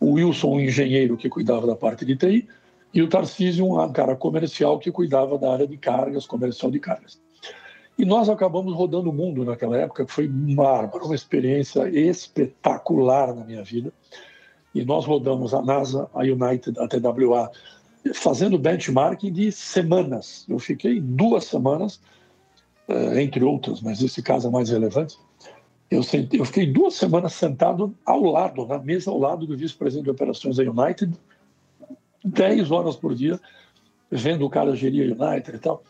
O 0.00 0.12
Wilson, 0.12 0.54
um 0.54 0.60
engenheiro 0.60 1.16
que 1.16 1.28
cuidava 1.28 1.66
da 1.66 1.76
parte 1.76 2.04
de 2.04 2.16
TI, 2.16 2.48
e 2.92 3.02
o 3.02 3.08
Tarcísio, 3.08 3.66
um 3.66 3.92
cara 3.92 4.16
comercial 4.16 4.78
que 4.78 4.90
cuidava 4.90 5.38
da 5.38 5.52
área 5.52 5.66
de 5.66 5.76
cargas, 5.76 6.26
comercial 6.26 6.72
de 6.72 6.80
cargas. 6.80 7.20
E 7.96 8.04
nós 8.04 8.30
acabamos 8.30 8.74
rodando 8.74 9.10
o 9.10 9.12
mundo 9.12 9.44
naquela 9.44 9.76
época, 9.76 10.06
que 10.06 10.12
foi 10.12 10.26
bárbaro, 10.26 11.04
uma 11.04 11.14
experiência 11.14 11.86
espetacular 11.88 13.34
na 13.34 13.44
minha 13.44 13.62
vida. 13.62 13.92
E 14.74 14.84
nós 14.84 15.04
rodamos 15.04 15.52
a 15.52 15.60
NASA, 15.60 16.08
a 16.14 16.20
United, 16.20 16.80
a 16.80 16.88
TWA, 16.88 17.50
fazendo 18.14 18.58
benchmarking 18.58 19.30
de 19.30 19.52
semanas. 19.52 20.46
Eu 20.48 20.58
fiquei 20.58 20.98
duas 20.98 21.44
semanas, 21.44 22.00
eh, 22.88 23.22
entre 23.22 23.44
outras, 23.44 23.82
mas 23.82 24.02
esse 24.02 24.22
caso 24.22 24.48
é 24.48 24.50
mais 24.50 24.70
relevante. 24.70 25.18
Eu, 25.90 26.02
eu 26.32 26.44
fiquei 26.44 26.66
duas 26.66 26.94
semanas 26.94 27.32
sentado 27.32 27.94
ao 28.06 28.22
lado, 28.22 28.64
na 28.66 28.78
mesa 28.78 29.10
ao 29.10 29.18
lado 29.18 29.46
do 29.46 29.56
vice-presidente 29.56 30.04
de 30.04 30.10
operações 30.10 30.56
da 30.56 30.62
United, 30.62 31.12
10 32.24 32.70
horas 32.70 32.96
por 32.96 33.14
dia 33.14 33.40
vendo 34.10 34.44
o 34.44 34.50
cara 34.50 34.74
gerir 34.74 35.16
a 35.18 35.26
United 35.26 35.56
e 35.56 35.60
tal. 35.60 35.82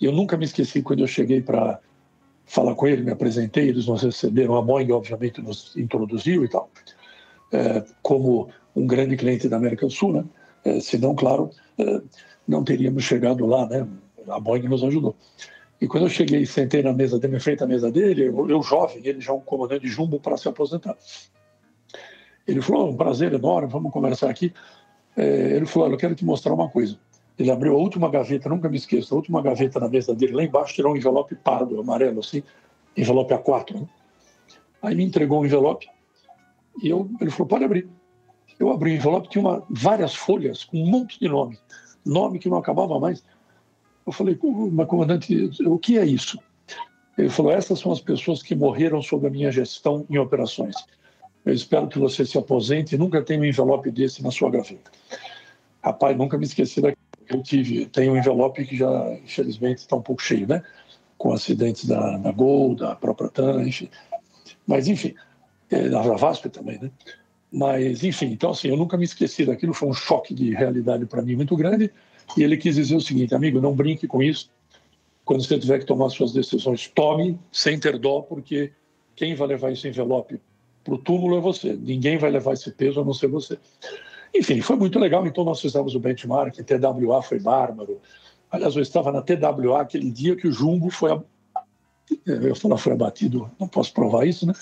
E 0.00 0.04
eu 0.04 0.12
nunca 0.12 0.36
me 0.36 0.44
esqueci 0.44 0.82
quando 0.82 1.00
eu 1.00 1.06
cheguei 1.06 1.40
para 1.40 1.80
falar 2.44 2.74
com 2.74 2.86
ele, 2.86 3.02
me 3.02 3.12
apresentei, 3.12 3.68
eles 3.68 3.86
nos 3.86 4.02
receberam, 4.02 4.56
a 4.56 4.62
Boeing 4.62 4.90
obviamente 4.90 5.40
nos 5.40 5.76
introduziu 5.76 6.44
e 6.44 6.48
tal, 6.48 6.68
é, 7.52 7.84
como 8.02 8.48
um 8.74 8.86
grande 8.86 9.16
cliente 9.16 9.48
da 9.48 9.56
América 9.56 9.86
do 9.86 9.92
Sul, 9.92 10.12
né? 10.12 10.24
É, 10.64 10.80
senão, 10.80 11.14
claro, 11.14 11.50
é, 11.78 12.02
não 12.46 12.64
teríamos 12.64 13.04
chegado 13.04 13.46
lá, 13.46 13.66
né? 13.68 13.86
A 14.28 14.40
Boeing 14.40 14.68
nos 14.68 14.82
ajudou. 14.82 15.14
E 15.80 15.86
quando 15.86 16.04
eu 16.04 16.10
cheguei, 16.10 16.44
sentei 16.44 16.82
na 16.82 16.92
mesa 16.92 17.18
dele, 17.18 17.36
em 17.36 17.40
frente 17.40 17.62
à 17.62 17.66
mesa 17.66 17.90
dele, 17.90 18.28
eu, 18.28 18.50
eu 18.50 18.62
jovem, 18.62 19.00
ele 19.04 19.20
já 19.20 19.32
um 19.32 19.40
comandante 19.40 19.82
de 19.82 19.88
jumbo 19.88 20.20
para 20.20 20.36
se 20.36 20.48
aposentar. 20.48 20.96
Ele 22.46 22.60
falou, 22.60 22.86
oh, 22.86 22.90
um 22.90 22.96
prazer 22.96 23.32
enorme, 23.32 23.68
vamos 23.68 23.92
conversar 23.92 24.28
aqui 24.28 24.52
é, 25.16 25.56
ele 25.56 25.66
falou: 25.66 25.90
eu 25.90 25.96
quero 25.96 26.14
te 26.14 26.24
mostrar 26.24 26.54
uma 26.54 26.68
coisa. 26.68 26.98
Ele 27.38 27.50
abriu 27.50 27.74
a 27.74 27.78
última 27.78 28.10
gaveta, 28.10 28.48
nunca 28.48 28.68
me 28.68 28.76
esqueço, 28.76 29.14
a 29.14 29.16
última 29.16 29.40
gaveta 29.40 29.80
na 29.80 29.88
mesa 29.88 30.14
dele, 30.14 30.32
lá 30.32 30.44
embaixo 30.44 30.74
tirou 30.74 30.92
um 30.92 30.96
envelope 30.96 31.34
pardo, 31.36 31.80
amarelo, 31.80 32.20
assim, 32.20 32.42
envelope 32.96 33.32
A4. 33.32 33.80
Né? 33.80 33.88
Aí 34.82 34.94
me 34.94 35.04
entregou 35.04 35.40
um 35.40 35.44
envelope 35.44 35.88
e 36.82 36.88
eu, 36.88 37.10
ele 37.20 37.30
falou: 37.30 37.48
Pode 37.48 37.64
abrir. 37.64 37.88
Eu 38.58 38.70
abri 38.70 38.92
o 38.92 38.94
envelope, 38.94 39.28
tinha 39.28 39.42
uma, 39.42 39.64
várias 39.70 40.14
folhas 40.14 40.64
com 40.64 40.82
um 40.82 40.86
monte 40.86 41.18
de 41.18 41.28
nome, 41.28 41.58
nome 42.04 42.38
que 42.38 42.48
não 42.48 42.58
acabava 42.58 42.98
mais. 43.00 43.24
Eu 44.10 44.12
falei: 44.12 44.38
Mas, 44.72 44.86
comandante, 44.88 45.50
o 45.64 45.78
que 45.78 45.96
é 45.98 46.04
isso? 46.04 46.38
Ele 47.16 47.30
falou: 47.30 47.52
Essas 47.52 47.78
são 47.78 47.92
as 47.92 48.00
pessoas 48.00 48.42
que 48.42 48.54
morreram 48.54 49.00
sob 49.00 49.26
a 49.26 49.30
minha 49.30 49.50
gestão 49.50 50.04
em 50.10 50.18
operações. 50.18 50.74
Eu 51.46 51.54
espero 51.54 51.88
que 51.88 51.98
você 51.98 52.26
se 52.26 52.36
aposente 52.36 52.94
e 52.94 52.98
nunca 52.98 53.22
tenha 53.22 53.40
um 53.40 53.44
envelope 53.44 53.90
desse 53.90 54.22
na 54.22 54.30
sua 54.30 54.50
gaveta. 54.50 54.90
Rapaz, 55.82 56.16
nunca 56.16 56.36
me 56.36 56.44
esqueci 56.44 56.80
daquilo 56.80 57.00
eu 57.34 57.42
tive. 57.42 57.86
Tem 57.86 58.10
um 58.10 58.16
envelope 58.16 58.64
que 58.64 58.76
já, 58.76 59.12
infelizmente, 59.24 59.78
está 59.78 59.96
um 59.96 60.02
pouco 60.02 60.22
cheio, 60.22 60.46
né? 60.46 60.62
Com 61.16 61.32
acidentes 61.32 61.84
da, 61.86 62.16
da 62.18 62.32
Gol, 62.32 62.74
da 62.74 62.94
própria 62.94 63.28
TAN, 63.28 63.62
enfim. 63.62 63.88
Mas, 64.66 64.88
enfim, 64.88 65.14
é, 65.70 65.88
da 65.88 66.02
VASP 66.02 66.48
também, 66.48 66.78
né? 66.78 66.90
Mas, 67.52 68.04
enfim, 68.04 68.26
então, 68.26 68.50
assim, 68.50 68.68
eu 68.68 68.76
nunca 68.76 68.96
me 68.96 69.04
esqueci 69.04 69.44
daquilo. 69.44 69.74
Foi 69.74 69.88
um 69.88 69.94
choque 69.94 70.34
de 70.34 70.54
realidade 70.54 71.06
para 71.06 71.22
mim 71.22 71.36
muito 71.36 71.56
grande. 71.56 71.92
E 72.36 72.42
ele 72.42 72.56
quis 72.56 72.76
dizer 72.76 72.96
o 72.96 73.00
seguinte, 73.00 73.34
amigo, 73.34 73.60
não 73.60 73.74
brinque 73.74 74.06
com 74.06 74.22
isso. 74.22 74.50
Quando 75.24 75.44
você 75.44 75.58
tiver 75.58 75.78
que 75.78 75.86
tomar 75.86 76.08
suas 76.10 76.32
decisões, 76.32 76.88
tome 76.88 77.38
sem 77.52 77.78
ter 77.78 77.98
dó, 77.98 78.20
porque 78.20 78.72
quem 79.14 79.34
vai 79.34 79.48
levar 79.48 79.72
esse 79.72 79.86
envelope 79.86 80.40
para 80.82 80.94
o 80.94 80.98
túmulo 80.98 81.36
é 81.36 81.40
você. 81.40 81.74
Ninguém 81.74 82.18
vai 82.18 82.30
levar 82.30 82.54
esse 82.54 82.70
peso 82.72 83.00
a 83.00 83.04
não 83.04 83.14
ser 83.14 83.28
você. 83.28 83.58
Enfim, 84.34 84.60
foi 84.60 84.76
muito 84.76 84.98
legal. 84.98 85.26
Então, 85.26 85.44
nós 85.44 85.60
fizemos 85.60 85.94
o 85.94 86.00
benchmark. 86.00 86.56
TWA 86.56 87.22
foi 87.22 87.38
bárbaro. 87.38 88.00
Aliás, 88.50 88.74
eu 88.74 88.82
estava 88.82 89.12
na 89.12 89.22
TWA 89.22 89.80
aquele 89.80 90.10
dia 90.10 90.34
que 90.34 90.48
o 90.48 90.52
Jumbo 90.52 90.90
foi. 90.90 91.20
Eu 92.26 92.56
falar 92.56 92.76
foi 92.76 92.92
abatido, 92.92 93.48
não 93.58 93.68
posso 93.68 93.92
provar 93.92 94.26
isso, 94.26 94.44
né? 94.44 94.52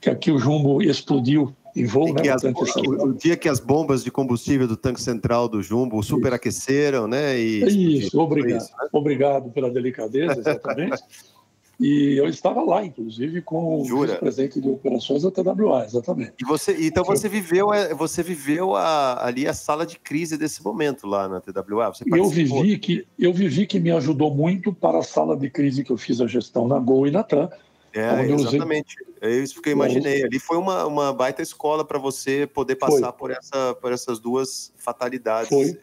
Que 0.00 0.08
aqui 0.08 0.30
o 0.32 0.38
Jumbo 0.38 0.82
explodiu 0.82 1.54
em 1.74 1.86
voo, 1.86 2.12
né? 2.12 2.28
As, 2.28 2.42
o, 2.42 3.08
o, 3.08 3.14
dia 3.14 3.36
que 3.36 3.48
as 3.48 3.58
bombas 3.58 4.04
de 4.04 4.10
combustível 4.10 4.68
do 4.68 4.76
tanque 4.76 5.00
central 5.00 5.48
do 5.48 5.62
Jumbo 5.62 6.02
superaqueceram, 6.02 7.08
né? 7.08 7.38
E 7.38 7.98
isso, 7.98 8.20
obrigado. 8.20 8.60
Isso, 8.60 8.70
né? 8.78 8.88
Obrigado 8.92 9.50
pela 9.50 9.70
delicadeza, 9.70 10.38
exatamente. 10.38 11.02
E 11.80 12.16
eu 12.16 12.28
estava 12.28 12.62
lá, 12.62 12.84
inclusive, 12.84 13.42
com 13.42 13.80
o 13.80 13.84
vice-presidente 13.84 14.60
de 14.60 14.68
operações 14.68 15.22
da 15.22 15.30
TWA, 15.30 15.84
exatamente. 15.84 16.34
E 16.40 16.44
você, 16.44 16.76
então 16.86 17.02
você 17.02 17.28
viveu, 17.28 17.72
é, 17.74 17.92
você 17.92 18.22
viveu 18.22 18.76
a, 18.76 19.26
ali 19.26 19.46
a 19.46 19.52
sala 19.52 19.84
de 19.84 19.98
crise 19.98 20.38
desse 20.38 20.62
momento 20.62 21.06
lá 21.06 21.28
na 21.28 21.40
TWA? 21.40 21.92
eu 22.06 22.28
vivi 22.28 22.78
que 22.78 23.06
eu 23.18 23.32
vivi 23.32 23.66
que 23.66 23.80
me 23.80 23.90
ajudou 23.90 24.32
muito 24.32 24.72
para 24.72 24.98
a 24.98 25.02
sala 25.02 25.36
de 25.36 25.50
crise 25.50 25.82
que 25.82 25.90
eu 25.90 25.96
fiz 25.96 26.20
a 26.20 26.26
gestão 26.26 26.68
na 26.68 26.78
Gol 26.78 27.08
e 27.08 27.10
na 27.10 27.24
TAM. 27.24 27.50
É, 27.94 28.26
exatamente. 28.30 28.96
É 29.20 29.30
isso 29.30 29.62
que 29.62 29.68
eu 29.68 29.72
imaginei. 29.72 30.24
Ali 30.24 30.38
foi 30.38 30.56
uma, 30.56 30.84
uma 30.84 31.12
baita 31.12 31.42
escola 31.42 31.84
para 31.84 31.98
você 31.98 32.46
poder 32.46 32.76
passar 32.76 33.12
por, 33.12 33.30
essa, 33.30 33.74
por 33.74 33.92
essas 33.92 34.18
duas 34.18 34.72
fatalidades. 34.76 35.48
Foi. 35.48 35.78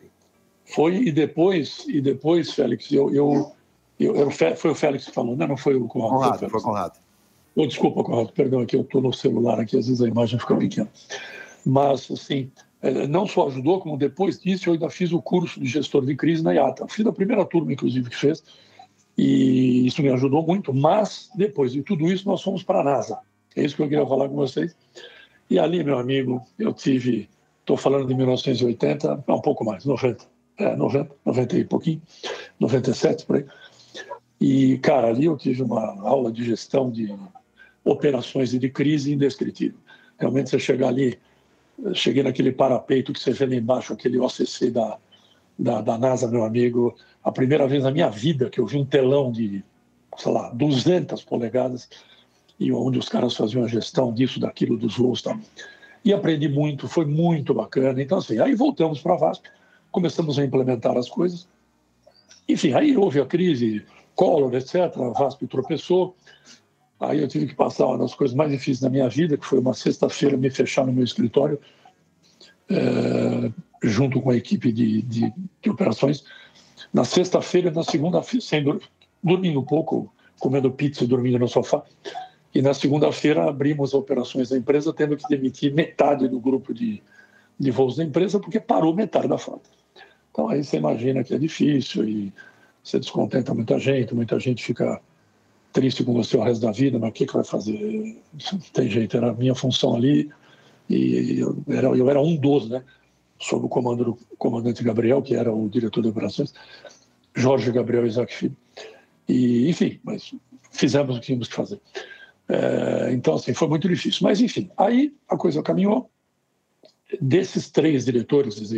Foi, 0.63 0.95
e 0.95 1.11
depois, 1.11 1.85
e 1.87 1.99
depois 1.99 2.53
Félix, 2.53 2.91
eu, 2.91 3.13
eu 3.13 3.51
eu, 4.01 4.15
eu, 4.15 4.31
foi 4.31 4.71
o 4.71 4.75
Félix 4.75 5.05
que 5.05 5.11
falou, 5.11 5.37
né? 5.37 5.45
não 5.45 5.55
foi 5.55 5.75
o 5.75 5.87
Conrado. 5.87 6.11
Conrado 6.11 6.39
foi, 6.39 6.49
foi 6.49 6.59
o 6.59 6.63
Conrado. 6.63 6.99
Oh, 7.55 7.67
desculpa, 7.67 8.03
Conrado, 8.03 8.33
perdão, 8.33 8.61
aqui 8.61 8.75
eu 8.75 8.81
estou 8.81 8.99
no 8.99 9.13
celular, 9.13 9.59
aqui 9.59 9.77
às 9.77 9.85
vezes 9.85 10.01
a 10.01 10.07
imagem 10.07 10.39
fica 10.39 10.55
pequena. 10.55 10.89
Mas, 11.63 12.09
assim, 12.09 12.49
é, 12.81 13.05
não 13.05 13.27
só 13.27 13.47
ajudou, 13.47 13.79
como 13.79 13.97
depois 13.97 14.39
disso 14.39 14.69
eu 14.69 14.73
ainda 14.73 14.89
fiz 14.89 15.11
o 15.11 15.21
curso 15.21 15.59
de 15.59 15.67
gestor 15.67 16.03
de 16.03 16.15
crise 16.15 16.43
na 16.43 16.51
IATA. 16.51 16.87
Fiz 16.87 17.05
a 17.05 17.11
primeira 17.11 17.45
turma, 17.45 17.71
inclusive, 17.73 18.09
que 18.09 18.15
fez, 18.17 18.43
e 19.17 19.85
isso 19.85 20.01
me 20.01 20.09
ajudou 20.09 20.45
muito, 20.45 20.73
mas 20.73 21.29
depois 21.35 21.71
de 21.71 21.83
tudo 21.83 22.07
isso 22.11 22.27
nós 22.27 22.41
fomos 22.41 22.63
para 22.63 22.81
a 22.81 22.83
NASA. 22.83 23.19
É 23.55 23.63
isso 23.63 23.75
que 23.75 23.81
eu 23.81 23.89
queria 23.89 24.05
falar 24.05 24.29
com 24.29 24.35
vocês. 24.35 24.75
E 25.49 25.59
ali, 25.59 25.83
meu 25.83 25.97
amigo, 25.97 26.41
eu 26.57 26.73
tive, 26.73 27.29
estou 27.59 27.75
falando 27.75 28.07
de 28.07 28.15
1980, 28.15 29.25
um 29.27 29.41
pouco 29.41 29.65
mais, 29.65 29.83
90, 29.85 30.25
é, 30.57 30.75
90, 30.75 31.15
90 31.25 31.57
e 31.57 31.65
pouquinho, 31.65 32.01
97 32.59 33.25
por 33.25 33.37
aí. 33.37 33.45
E, 34.39 34.77
cara, 34.79 35.09
ali 35.09 35.25
eu 35.25 35.37
tive 35.37 35.61
uma 35.61 36.01
aula 36.01 36.31
de 36.31 36.43
gestão 36.43 36.89
de 36.89 37.13
operações 37.83 38.53
e 38.53 38.59
de 38.59 38.69
crise 38.69 39.13
indescritível. 39.13 39.77
Realmente, 40.17 40.49
você 40.49 40.57
chegar 40.57 40.87
ali, 40.87 41.19
cheguei 41.93 42.23
naquele 42.23 42.51
parapeito 42.51 43.11
que 43.11 43.19
você 43.19 43.31
vê 43.31 43.45
lá 43.45 43.55
embaixo, 43.55 43.93
aquele 43.93 44.19
OCC 44.19 44.71
da, 44.71 44.97
da, 45.61 45.79
da 45.79 45.97
NASA, 45.97 46.27
meu 46.27 46.43
amigo, 46.43 46.95
a 47.23 47.31
primeira 47.31 47.67
vez 47.67 47.83
na 47.83 47.91
minha 47.91 48.09
vida 48.09 48.49
que 48.49 48.59
eu 48.59 48.65
vi 48.65 48.77
um 48.77 48.85
telão 48.85 49.31
de, 49.31 49.63
sei 50.17 50.31
lá, 50.31 50.49
200 50.49 51.23
polegadas, 51.23 51.87
e 52.59 52.71
onde 52.71 52.97
os 52.97 53.07
caras 53.07 53.35
faziam 53.35 53.63
a 53.63 53.67
gestão 53.67 54.11
disso, 54.11 54.39
daquilo, 54.39 54.75
dos 54.75 54.97
voos 54.97 55.19
e 55.19 55.23
tal. 55.23 55.39
E 56.03 56.11
aprendi 56.11 56.49
muito, 56.49 56.87
foi 56.87 57.05
muito 57.05 57.53
bacana. 57.53 58.01
Então, 58.01 58.17
assim, 58.17 58.39
aí 58.39 58.55
voltamos 58.55 59.01
para 59.01 59.13
a 59.13 59.17
VASP, 59.17 59.49
começamos 59.91 60.39
a 60.39 60.43
implementar 60.43 60.97
as 60.97 61.07
coisas. 61.07 61.47
Enfim, 62.49 62.73
aí 62.73 62.97
houve 62.97 63.19
a 63.19 63.25
crise, 63.25 63.85
Collor, 64.15 64.53
etc., 64.55 64.75
a 64.75 65.09
VASP 65.09 65.45
tropeçou. 65.47 66.15
Aí 66.99 67.19
eu 67.19 67.27
tive 67.27 67.47
que 67.47 67.55
passar 67.55 67.85
uma 67.85 67.99
das 67.99 68.15
coisas 68.15 68.35
mais 68.35 68.51
difíceis 68.51 68.79
da 68.79 68.89
minha 68.89 69.09
vida, 69.09 69.37
que 69.37 69.45
foi 69.45 69.59
uma 69.59 69.73
sexta-feira 69.73 70.37
me 70.37 70.49
fechar 70.49 70.85
no 70.85 70.93
meu 70.93 71.03
escritório, 71.03 71.59
é, 72.69 73.51
junto 73.81 74.21
com 74.21 74.29
a 74.29 74.35
equipe 74.35 74.71
de, 74.71 75.01
de, 75.01 75.33
de 75.61 75.69
operações. 75.69 76.23
Na 76.93 77.03
sexta-feira 77.03 77.69
e 77.69 77.71
na 77.71 77.83
segunda-feira, 77.83 78.45
sem 78.45 78.63
dormindo 79.23 79.63
pouco, 79.63 80.11
comendo 80.39 80.71
pizza 80.71 81.03
e 81.03 81.07
dormindo 81.07 81.39
no 81.39 81.47
sofá. 81.47 81.83
E 82.53 82.61
na 82.61 82.73
segunda-feira 82.73 83.49
abrimos 83.49 83.93
operações 83.93 84.49
da 84.49 84.57
empresa, 84.57 84.93
tendo 84.93 85.15
que 85.15 85.27
demitir 85.27 85.73
metade 85.73 86.27
do 86.27 86.39
grupo 86.39 86.73
de, 86.73 87.01
de 87.57 87.71
voos 87.71 87.95
da 87.95 88.03
empresa, 88.03 88.39
porque 88.39 88.59
parou 88.59 88.93
metade 88.93 89.27
da 89.27 89.37
frota. 89.37 89.69
Então 90.31 90.49
aí 90.49 90.63
você 90.63 90.77
imagina 90.77 91.23
que 91.23 91.33
é 91.33 91.37
difícil 91.37 92.07
e 92.07 92.33
você 92.83 92.99
descontenta 92.99 93.53
muita 93.53 93.79
gente, 93.79 94.13
muita 94.13 94.39
gente 94.39 94.63
fica 94.63 95.01
triste 95.71 96.03
com 96.03 96.13
você 96.13 96.35
o 96.35 96.41
resto 96.41 96.65
da 96.65 96.71
vida, 96.71 96.99
mas 96.99 97.09
o 97.09 97.13
que, 97.13 97.25
que 97.25 97.33
vai 97.33 97.43
fazer? 97.43 98.21
Não 98.51 98.59
tem 98.73 98.89
jeito, 98.89 99.15
era 99.15 99.29
a 99.29 99.33
minha 99.33 99.55
função 99.55 99.95
ali 99.95 100.29
e 100.89 101.39
eu 101.39 101.57
era, 101.69 101.87
eu 101.87 102.09
era 102.09 102.21
um 102.21 102.35
dos, 102.35 102.69
né? 102.69 102.83
Sob 103.41 103.65
o 103.65 103.69
comando 103.69 104.05
do 104.05 104.17
comandante 104.37 104.83
Gabriel, 104.83 105.21
que 105.21 105.35
era 105.35 105.51
o 105.51 105.67
diretor 105.67 106.01
de 106.01 106.09
operações, 106.09 106.53
Jorge 107.35 107.71
Gabriel 107.71 108.05
Isaac 108.05 108.33
Filho. 108.33 108.55
E, 109.27 109.67
enfim, 109.67 109.99
mas 110.03 110.33
fizemos 110.71 111.17
o 111.17 111.19
que 111.19 111.25
tínhamos 111.25 111.47
que 111.47 111.55
fazer. 111.55 111.81
É, 112.47 113.11
então, 113.13 113.35
assim, 113.35 113.53
foi 113.53 113.67
muito 113.67 113.87
difícil. 113.87 114.19
Mas, 114.23 114.41
enfim, 114.41 114.69
aí 114.77 115.13
a 115.27 115.37
coisa 115.37 115.63
caminhou. 115.63 116.09
Desses 117.19 117.69
três 117.69 118.05
diretores, 118.05 118.71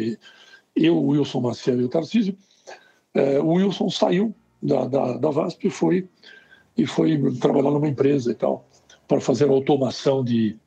eu, 0.76 0.98
o 0.98 1.08
Wilson 1.10 1.42
Maciel 1.42 1.82
e 1.82 1.84
o 1.84 1.90
Tarcísio, 1.90 2.36
é, 3.14 3.40
o 3.40 3.54
Wilson 3.54 3.90
saiu 3.90 4.34
da, 4.62 4.88
da, 4.88 5.18
da 5.18 5.30
VASP 5.30 5.68
e 5.68 5.70
foi, 5.70 6.08
e 6.78 6.88
foi 6.88 7.20
trabalhar 7.36 7.70
numa 7.70 7.88
empresa 7.88 8.32
e 8.32 8.36
tal, 8.36 8.68
para 9.08 9.20
fazer 9.20 9.46
a 9.46 9.52
automação 9.52 10.24
de 10.24 10.58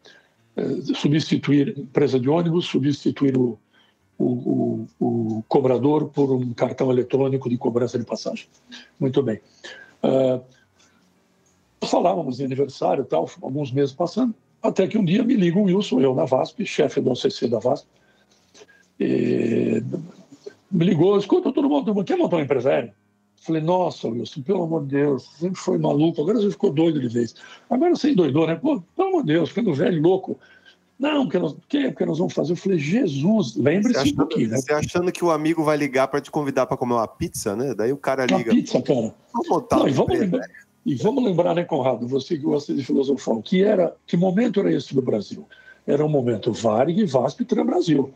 é, 0.54 0.94
substituir 0.94 1.76
empresa 1.78 2.20
de 2.20 2.28
ônibus, 2.28 2.66
substituir 2.66 3.36
o, 3.36 3.58
o, 4.18 4.24
o, 4.24 4.86
o, 5.38 5.44
cobrador 5.48 6.08
por 6.08 6.32
um 6.32 6.52
cartão 6.52 6.90
eletrônico 6.90 7.48
de 7.48 7.56
cobrança 7.56 7.98
de 7.98 8.04
passagem. 8.04 8.46
Muito 8.98 9.22
bem. 9.22 9.40
Uh, 10.02 10.40
falávamos 11.86 12.38
de 12.38 12.44
aniversário 12.44 13.04
tal, 13.04 13.28
alguns 13.42 13.70
meses 13.72 13.94
passando, 13.94 14.34
até 14.62 14.86
que 14.86 14.98
um 14.98 15.04
dia 15.04 15.22
me 15.22 15.34
liga 15.34 15.58
o 15.58 15.64
Wilson, 15.64 16.00
eu 16.00 16.14
na 16.14 16.24
VASP, 16.24 16.64
chefe 16.64 17.00
do 17.00 17.12
OCC 17.12 17.48
da 17.48 17.58
VASP, 17.58 17.86
e 18.98 19.82
me 20.70 20.84
ligou, 20.84 21.18
escuta, 21.18 21.52
todo 21.52 21.68
mundo, 21.68 22.04
quer 22.04 22.16
montar 22.16 22.36
uma 22.36 22.42
empresa 22.42 22.70
aérea? 22.70 22.94
Falei, 23.42 23.62
nossa, 23.62 24.08
Wilson, 24.08 24.42
pelo 24.42 24.64
amor 24.64 24.82
de 24.86 24.96
Deus, 24.96 25.24
sempre 25.38 25.60
foi 25.60 25.78
maluco, 25.78 26.20
agora 26.20 26.38
você 26.38 26.50
ficou 26.50 26.72
doido 26.72 26.98
de 27.00 27.08
vez. 27.08 27.34
Agora 27.70 27.94
você 27.94 28.10
endoidou, 28.10 28.46
né? 28.46 28.56
Pô, 28.56 28.82
pelo 28.96 29.08
amor 29.08 29.20
de 29.24 29.34
Deus, 29.34 29.50
ficando 29.50 29.72
velho, 29.72 30.02
louco. 30.02 30.38
Não, 30.98 31.24
porque 31.24 31.38
nós, 31.38 31.54
que, 31.68 31.88
porque 31.88 32.06
nós 32.06 32.18
vamos 32.18 32.32
fazer. 32.32 32.52
Eu 32.52 32.56
falei, 32.56 32.78
Jesus, 32.78 33.54
lembre-se 33.56 34.12
um 34.12 34.16
pouquinho, 34.16 34.48
né? 34.48 34.56
Você 34.56 34.72
achando 34.72 35.12
que 35.12 35.24
o 35.24 35.30
amigo 35.30 35.62
vai 35.62 35.76
ligar 35.76 36.08
para 36.08 36.20
te 36.20 36.30
convidar 36.30 36.66
para 36.66 36.76
comer 36.76 36.94
uma 36.94 37.06
pizza, 37.06 37.54
né? 37.54 37.74
Daí 37.74 37.92
o 37.92 37.98
cara 37.98 38.24
liga. 38.24 38.50
Uma 38.50 38.60
pizza, 38.60 38.80
cara. 38.80 39.14
Vamos 39.32 39.48
botar 39.48 39.76
Não, 39.76 39.88
e 39.88 39.92
vamos, 39.92 40.18
lembrar, 40.18 40.46
e 40.86 40.94
vamos 40.94 41.24
lembrar, 41.24 41.54
né, 41.54 41.64
Conrado, 41.64 42.08
você 42.08 42.36
que 42.36 42.44
gosta 42.44 42.72
de 42.74 42.82
filosofar, 42.82 43.40
que 43.42 43.62
era, 43.62 43.94
que 44.06 44.16
momento 44.16 44.60
era 44.60 44.72
esse 44.72 44.94
do 44.94 45.02
Brasil? 45.02 45.46
Era 45.86 46.04
um 46.04 46.08
momento 46.08 46.52
Varig, 46.52 47.04
VASP 47.04 47.46
e 47.48 47.64
Brasil. 47.64 48.12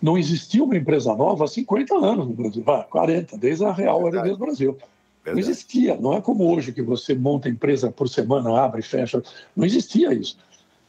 Não 0.00 0.16
existia 0.16 0.62
uma 0.62 0.76
empresa 0.76 1.14
nova 1.14 1.44
há 1.44 1.48
50 1.48 1.94
anos 1.94 2.28
no 2.28 2.34
Brasil, 2.34 2.62
40, 2.62 3.36
desde 3.38 3.64
a 3.64 3.72
Real 3.72 4.04
Aerolíneas 4.04 4.38
do 4.38 4.44
Brasil. 4.44 4.78
Verdade. 5.24 5.32
Não 5.32 5.38
existia, 5.38 5.96
não 5.96 6.14
é 6.14 6.20
como 6.20 6.54
hoje 6.54 6.72
que 6.72 6.82
você 6.82 7.14
monta 7.14 7.48
empresa 7.48 7.90
por 7.90 8.08
semana, 8.08 8.60
abre 8.60 8.80
e 8.80 8.84
fecha. 8.84 9.22
Não 9.56 9.64
existia 9.64 10.12
isso. 10.12 10.38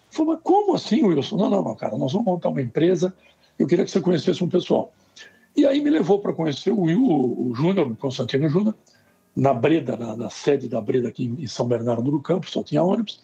Falei, 0.10 0.34
mas 0.34 0.42
como 0.44 0.76
assim, 0.76 1.04
Wilson? 1.04 1.38
Não, 1.38 1.50
não, 1.50 1.64
não, 1.64 1.76
cara, 1.76 1.98
nós 1.98 2.12
vamos 2.12 2.26
montar 2.26 2.50
uma 2.50 2.62
empresa, 2.62 3.14
eu 3.58 3.68
queria 3.68 3.86
que 3.86 3.92
você 3.92 4.02
conhecesse 4.02 4.44
um 4.44 4.50
pessoal. 4.50 4.92
E 5.56 5.66
aí 5.66 5.82
me 5.82 5.90
levou 5.90 6.20
para 6.20 6.34
conhecer 6.34 6.72
o 6.72 6.82
Will, 6.82 7.04
o 7.04 7.54
Júnior, 7.54 7.88
o 7.88 7.96
Constantino 7.96 8.48
Júnior, 8.50 8.76
na 9.36 9.54
Breda, 9.54 9.96
na, 9.96 10.16
na, 10.16 10.30
sede 10.30 10.68
da 10.68 10.82
Breda 10.82 11.10
aqui 11.10 11.26
em 11.38 11.48
São 11.48 11.68
Bernardo 11.68 12.10
do 12.10 12.20
Campo, 12.20 12.50
só 12.50 12.64
tinha 12.64 12.84
ônibus. 12.84 13.22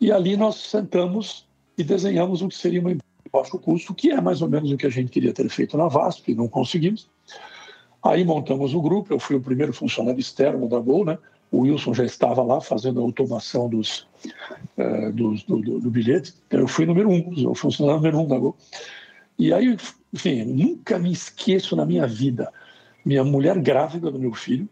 E 0.00 0.12
ali 0.12 0.36
nós 0.36 0.56
sentamos 0.56 1.46
e 1.76 1.84
desenhamos 1.84 2.42
o 2.42 2.48
que 2.48 2.54
seria 2.54 2.80
uma 2.80 2.92
empresa 2.92 3.12
de 3.24 3.30
baixo 3.30 3.58
custo, 3.58 3.94
que 3.94 4.10
é 4.10 4.20
mais 4.20 4.42
ou 4.42 4.48
menos 4.48 4.70
o 4.70 4.76
que 4.76 4.86
a 4.86 4.90
gente 4.90 5.10
queria 5.10 5.32
ter 5.32 5.48
feito 5.48 5.76
na 5.76 5.88
VASP, 5.88 6.34
não 6.34 6.48
conseguimos. 6.48 7.08
Aí 8.02 8.24
montamos 8.24 8.72
o 8.74 8.80
grupo, 8.80 9.12
eu 9.12 9.18
fui 9.18 9.36
o 9.36 9.40
primeiro 9.40 9.72
funcionário 9.72 10.20
externo 10.20 10.68
da 10.68 10.78
Gol, 10.78 11.04
né? 11.04 11.18
O 11.50 11.60
Wilson 11.60 11.94
já 11.94 12.04
estava 12.04 12.42
lá 12.42 12.60
fazendo 12.60 13.00
a 13.00 13.02
automação 13.02 13.68
dos, 13.68 14.06
dos 15.14 15.42
do, 15.44 15.60
do, 15.60 15.80
do, 15.80 15.90
bilhete. 15.90 16.34
Então, 16.46 16.60
eu 16.60 16.68
fui 16.68 16.86
número 16.86 17.08
um, 17.08 17.50
o 17.50 17.54
funcionário 17.54 18.00
número 18.00 18.18
um 18.18 18.28
da 18.28 18.38
Gol. 18.38 18.56
E 19.38 19.52
aí, 19.52 19.76
enfim, 20.12 20.44
nunca 20.44 20.98
me 20.98 21.12
esqueço 21.12 21.76
na 21.76 21.84
minha 21.84 22.06
vida. 22.06 22.52
Minha 23.04 23.22
mulher 23.22 23.58
grávida 23.60 24.10
do 24.10 24.18
meu 24.18 24.32
filho, 24.32 24.68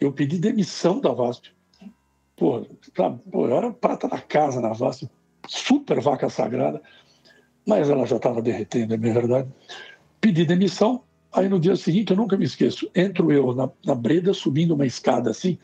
eu 0.00 0.12
pedi 0.12 0.38
demissão 0.38 1.00
da 1.00 1.12
VASP. 1.12 1.50
Pô, 2.36 2.66
pra, 2.94 3.10
pô 3.10 3.46
eu 3.46 3.56
era 3.56 3.70
prata 3.70 4.08
da 4.08 4.18
casa 4.18 4.60
na 4.60 4.72
VASP, 4.72 5.08
super 5.48 6.00
vaca 6.00 6.28
sagrada, 6.30 6.80
mas 7.66 7.90
ela 7.90 8.06
já 8.06 8.16
estava 8.16 8.40
derretendo, 8.40 8.94
é 8.94 8.96
verdade. 8.96 9.48
Pedi 10.20 10.44
demissão, 10.44 11.02
aí 11.32 11.48
no 11.48 11.60
dia 11.60 11.76
seguinte, 11.76 12.10
eu 12.10 12.16
nunca 12.16 12.36
me 12.36 12.44
esqueço, 12.44 12.90
entro 12.94 13.30
eu 13.30 13.54
na, 13.54 13.70
na 13.84 13.94
Breda, 13.94 14.32
subindo 14.32 14.74
uma 14.74 14.86
escada 14.86 15.30
assim, 15.30 15.58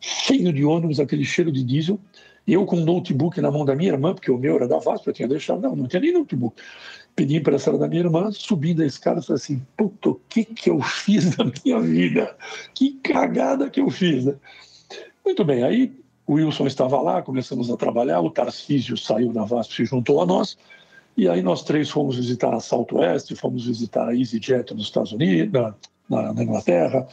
cheio 0.00 0.52
de 0.52 0.64
ônibus, 0.64 1.00
aquele 1.00 1.24
cheiro 1.24 1.52
de 1.52 1.62
diesel, 1.62 1.98
eu 2.46 2.66
com 2.66 2.76
um 2.76 2.84
notebook 2.84 3.40
na 3.40 3.50
mão 3.50 3.64
da 3.64 3.74
minha 3.74 3.92
irmã, 3.92 4.14
porque 4.14 4.30
o 4.30 4.38
meu 4.38 4.56
era 4.56 4.68
da 4.68 4.78
VASP, 4.78 5.06
eu 5.06 5.12
tinha 5.12 5.28
deixado, 5.28 5.62
não, 5.62 5.74
não 5.74 5.86
tinha 5.86 6.00
nem 6.00 6.12
notebook. 6.12 6.60
Pedi 7.16 7.36
emprestado 7.36 7.78
da 7.78 7.88
minha 7.88 8.02
irmã, 8.02 8.30
subindo 8.32 8.82
a 8.82 8.86
escada, 8.86 9.22
falei 9.22 9.40
assim, 9.40 9.62
puta, 9.76 10.10
o 10.10 10.20
que 10.28 10.44
que 10.44 10.68
eu 10.68 10.80
fiz 10.82 11.36
na 11.36 11.44
minha 11.44 11.80
vida? 11.80 12.36
Que 12.74 12.92
cagada 13.02 13.70
que 13.70 13.80
eu 13.80 13.88
fiz, 13.90 14.26
né? 14.26 14.34
Muito 15.24 15.44
bem, 15.44 15.62
aí 15.62 15.92
o 16.26 16.34
Wilson 16.34 16.66
estava 16.66 17.00
lá, 17.00 17.22
começamos 17.22 17.70
a 17.70 17.76
trabalhar, 17.76 18.20
o 18.20 18.30
Tarcísio 18.30 18.96
saiu 18.96 19.32
da 19.32 19.44
VASP, 19.44 19.74
se 19.74 19.84
juntou 19.86 20.20
a 20.20 20.26
nós, 20.26 20.58
e 21.16 21.28
aí 21.28 21.40
nós 21.42 21.62
três 21.62 21.88
fomos 21.88 22.16
visitar 22.16 22.52
a 22.52 22.60
Southwest, 22.60 23.34
fomos 23.36 23.66
visitar 23.66 24.08
a 24.08 24.14
EasyJet 24.14 24.74
nos 24.74 24.84
Estados 24.84 25.12
Unidos, 25.12 25.52
na, 26.08 26.32
na 26.32 26.42
Inglaterra, 26.42 27.06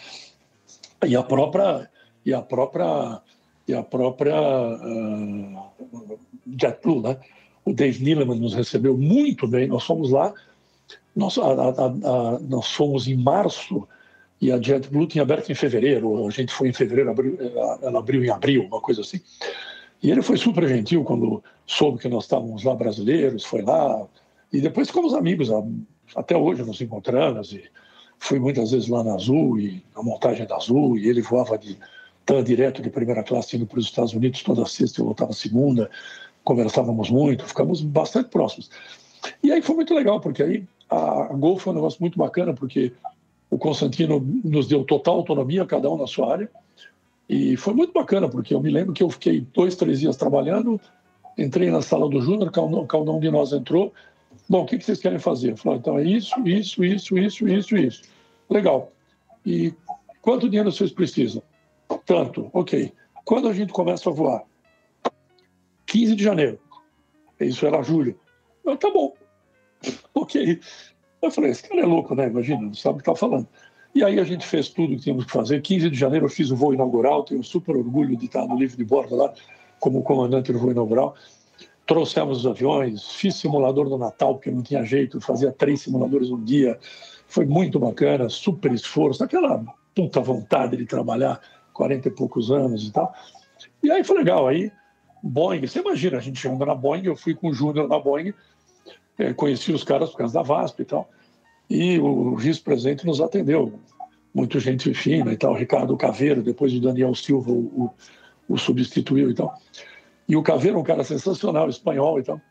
e 1.05 1.15
a 1.15 1.23
própria 1.23 1.89
e 2.25 2.33
a 2.33 2.41
própria 2.41 3.21
e 3.67 3.73
a 3.73 3.83
própria 3.83 4.35
uh, 4.35 6.19
JetBlue, 6.59 7.01
né? 7.01 7.17
O 7.63 7.73
Dave 7.73 8.03
Neeleman 8.03 8.39
nos 8.39 8.53
recebeu 8.53 8.97
muito 8.97 9.47
bem. 9.47 9.67
Nós 9.67 9.83
fomos 9.83 10.09
lá, 10.09 10.33
nós, 11.15 11.37
a, 11.37 11.43
a, 11.43 11.85
a, 11.85 12.39
nós 12.39 12.71
fomos 12.71 13.07
em 13.07 13.15
março 13.15 13.87
e 14.39 14.51
a 14.51 14.57
JetBlue 14.57 15.07
tinha 15.07 15.21
aberto 15.21 15.51
em 15.51 15.55
fevereiro. 15.55 16.25
A 16.27 16.31
gente 16.31 16.51
foi 16.51 16.69
em 16.69 16.73
fevereiro, 16.73 17.11
ela 17.81 17.99
abriu 17.99 18.25
em 18.25 18.29
abril, 18.29 18.65
uma 18.65 18.81
coisa 18.81 19.01
assim. 19.01 19.21
E 20.01 20.09
ele 20.09 20.23
foi 20.23 20.35
super 20.37 20.67
gentil 20.67 21.03
quando 21.03 21.43
soube 21.67 21.99
que 21.99 22.09
nós 22.09 22.23
estávamos 22.23 22.63
lá 22.63 22.73
brasileiros, 22.73 23.45
foi 23.45 23.61
lá. 23.61 24.07
E 24.51 24.59
depois 24.59 24.87
ficamos 24.87 25.13
amigos, 25.13 25.49
até 26.15 26.35
hoje 26.35 26.63
nos 26.63 26.81
encontramos. 26.81 27.53
E 27.53 27.63
fui 28.17 28.39
muitas 28.39 28.71
vezes 28.71 28.89
lá 28.89 29.03
na 29.03 29.13
Azul, 29.13 29.59
e 29.59 29.83
na 29.95 30.01
montagem 30.01 30.47
da 30.47 30.55
Azul, 30.55 30.97
e 30.97 31.07
ele 31.07 31.21
voava 31.21 31.57
de 31.57 31.77
estava 32.21 32.43
direto 32.43 32.81
de 32.81 32.89
primeira 32.89 33.23
classe 33.23 33.55
indo 33.55 33.65
para 33.65 33.79
os 33.79 33.85
Estados 33.85 34.13
Unidos 34.13 34.43
toda 34.43 34.65
sexta, 34.65 35.01
eu 35.01 35.05
voltava 35.05 35.33
segunda, 35.33 35.89
conversávamos 36.43 37.09
muito, 37.09 37.45
ficamos 37.45 37.81
bastante 37.81 38.29
próximos. 38.29 38.69
E 39.43 39.51
aí 39.51 39.61
foi 39.61 39.75
muito 39.75 39.93
legal, 39.93 40.19
porque 40.19 40.41
aí 40.41 40.63
a, 40.89 41.27
Gol 41.33 41.57
foi 41.57 41.73
um 41.73 41.75
negócio 41.75 41.99
muito 42.01 42.17
bacana, 42.17 42.53
porque 42.53 42.93
o 43.49 43.57
Constantino 43.57 44.19
nos 44.43 44.67
deu 44.67 44.83
total 44.83 45.15
autonomia, 45.15 45.65
cada 45.65 45.89
um 45.89 45.97
na 45.97 46.07
sua 46.07 46.31
área, 46.31 46.49
e 47.29 47.55
foi 47.57 47.73
muito 47.73 47.93
bacana, 47.93 48.27
porque 48.29 48.53
eu 48.53 48.61
me 48.61 48.69
lembro 48.69 48.93
que 48.93 49.03
eu 49.03 49.09
fiquei 49.09 49.45
dois, 49.53 49.75
três 49.75 49.99
dias 49.99 50.17
trabalhando, 50.17 50.79
Entrei 51.37 51.71
na 51.71 51.81
sala 51.81 52.09
do 52.09 52.21
Júnior, 52.21 52.51
cada 52.51 53.11
um 53.11 53.19
de 53.19 53.31
nós 53.31 53.53
entrou. 53.53 53.93
Bom, 54.49 54.63
o 54.63 54.65
que 54.65 54.79
vocês 54.79 54.99
querem 54.99 55.19
fazer? 55.19 55.51
Eu 55.51 55.57
falei, 55.57 55.79
então 55.79 55.97
é 55.97 56.03
isso, 56.03 56.35
isso, 56.45 56.83
isso, 56.83 57.17
isso, 57.17 57.47
isso, 57.47 57.77
isso. 57.77 58.01
Legal. 58.49 58.91
E 59.45 59.73
quanto 60.21 60.49
dinheiro 60.49 60.71
vocês 60.71 60.91
precisam? 60.91 61.41
Tanto, 61.99 62.49
ok. 62.53 62.91
Quando 63.25 63.47
a 63.47 63.53
gente 63.53 63.71
começa 63.71 64.09
a 64.09 64.13
voar? 64.13 64.43
15 65.85 66.15
de 66.15 66.23
janeiro. 66.23 66.59
Isso 67.39 67.65
era 67.65 67.81
julho. 67.81 68.17
Eu, 68.63 68.77
tá 68.77 68.89
bom. 68.89 69.13
ok. 70.13 70.59
Eu 71.21 71.31
falei, 71.31 71.51
esse 71.51 71.67
cara 71.67 71.81
é 71.81 71.85
louco, 71.85 72.15
né? 72.15 72.27
Imagina, 72.27 72.61
não 72.61 72.73
sabe 72.73 72.95
o 72.95 73.03
que 73.03 73.09
está 73.09 73.15
falando. 73.15 73.47
E 73.93 74.03
aí 74.03 74.19
a 74.19 74.23
gente 74.23 74.45
fez 74.45 74.69
tudo 74.69 74.95
que 74.95 75.03
tínhamos 75.03 75.25
que 75.25 75.31
fazer. 75.31 75.61
15 75.61 75.89
de 75.89 75.97
janeiro 75.97 76.25
eu 76.25 76.29
fiz 76.29 76.49
o 76.49 76.55
voo 76.55 76.73
inaugural, 76.73 77.23
tenho 77.23 77.43
super 77.43 77.75
orgulho 77.75 78.15
de 78.15 78.25
estar 78.25 78.47
no 78.47 78.57
livro 78.57 78.77
de 78.77 78.85
bordo 78.85 79.15
lá, 79.15 79.33
como 79.79 80.01
comandante 80.01 80.51
do 80.53 80.59
voo 80.59 80.71
inaugural. 80.71 81.15
Trouxemos 81.85 82.39
os 82.39 82.47
aviões, 82.47 83.11
fiz 83.11 83.35
simulador 83.35 83.89
do 83.89 83.97
Natal, 83.97 84.35
porque 84.35 84.49
não 84.49 84.61
tinha 84.61 84.83
jeito, 84.85 85.19
fazia 85.19 85.51
três 85.51 85.81
simuladores 85.81 86.29
um 86.29 86.41
dia. 86.41 86.79
Foi 87.27 87.45
muito 87.45 87.79
bacana, 87.79 88.29
super 88.29 88.71
esforço, 88.71 89.23
aquela 89.23 89.61
puta 89.93 90.21
vontade 90.21 90.77
de 90.77 90.85
trabalhar, 90.85 91.41
40 91.73 92.07
e 92.07 92.11
poucos 92.11 92.51
anos 92.51 92.87
e 92.87 92.91
tal. 92.91 93.13
E 93.83 93.91
aí 93.91 94.03
foi 94.03 94.17
legal. 94.17 94.47
Aí, 94.47 94.71
Boeing, 95.23 95.65
você 95.65 95.79
imagina, 95.79 96.17
a 96.17 96.21
gente 96.21 96.39
chegando 96.39 96.65
na 96.65 96.75
Boeing, 96.75 97.05
eu 97.05 97.15
fui 97.15 97.33
com 97.33 97.49
o 97.49 97.53
Júnior 97.53 97.87
na 97.87 97.99
Boeing, 97.99 98.33
é, 99.17 99.33
conheci 99.33 99.71
os 99.71 99.83
caras 99.83 100.09
por 100.09 100.17
causa 100.17 100.33
da 100.33 100.41
VASP 100.41 100.81
e 100.81 100.85
tal 100.85 101.09
e 101.71 101.97
o 101.99 102.35
vice-presidente 102.35 103.05
nos 103.05 103.21
atendeu. 103.21 103.79
Muita 104.33 104.59
gente 104.59 104.93
fina 104.93 105.31
e 105.31 105.37
tal, 105.37 105.53
Ricardo 105.53 105.95
Caveiro, 105.95 106.43
depois 106.43 106.73
o 106.73 106.81
Daniel 106.81 107.15
Silva 107.15 107.49
o, 107.49 107.59
o, 107.59 107.93
o 108.49 108.57
substituiu 108.57 109.31
e 109.31 109.33
tal. 109.33 109.57
E 110.27 110.35
o 110.35 110.43
Caveiro 110.43 110.77
um 110.77 110.83
cara 110.83 111.03
sensacional, 111.03 111.69
espanhol 111.69 112.19
e 112.19 112.23
tal. 112.23 112.41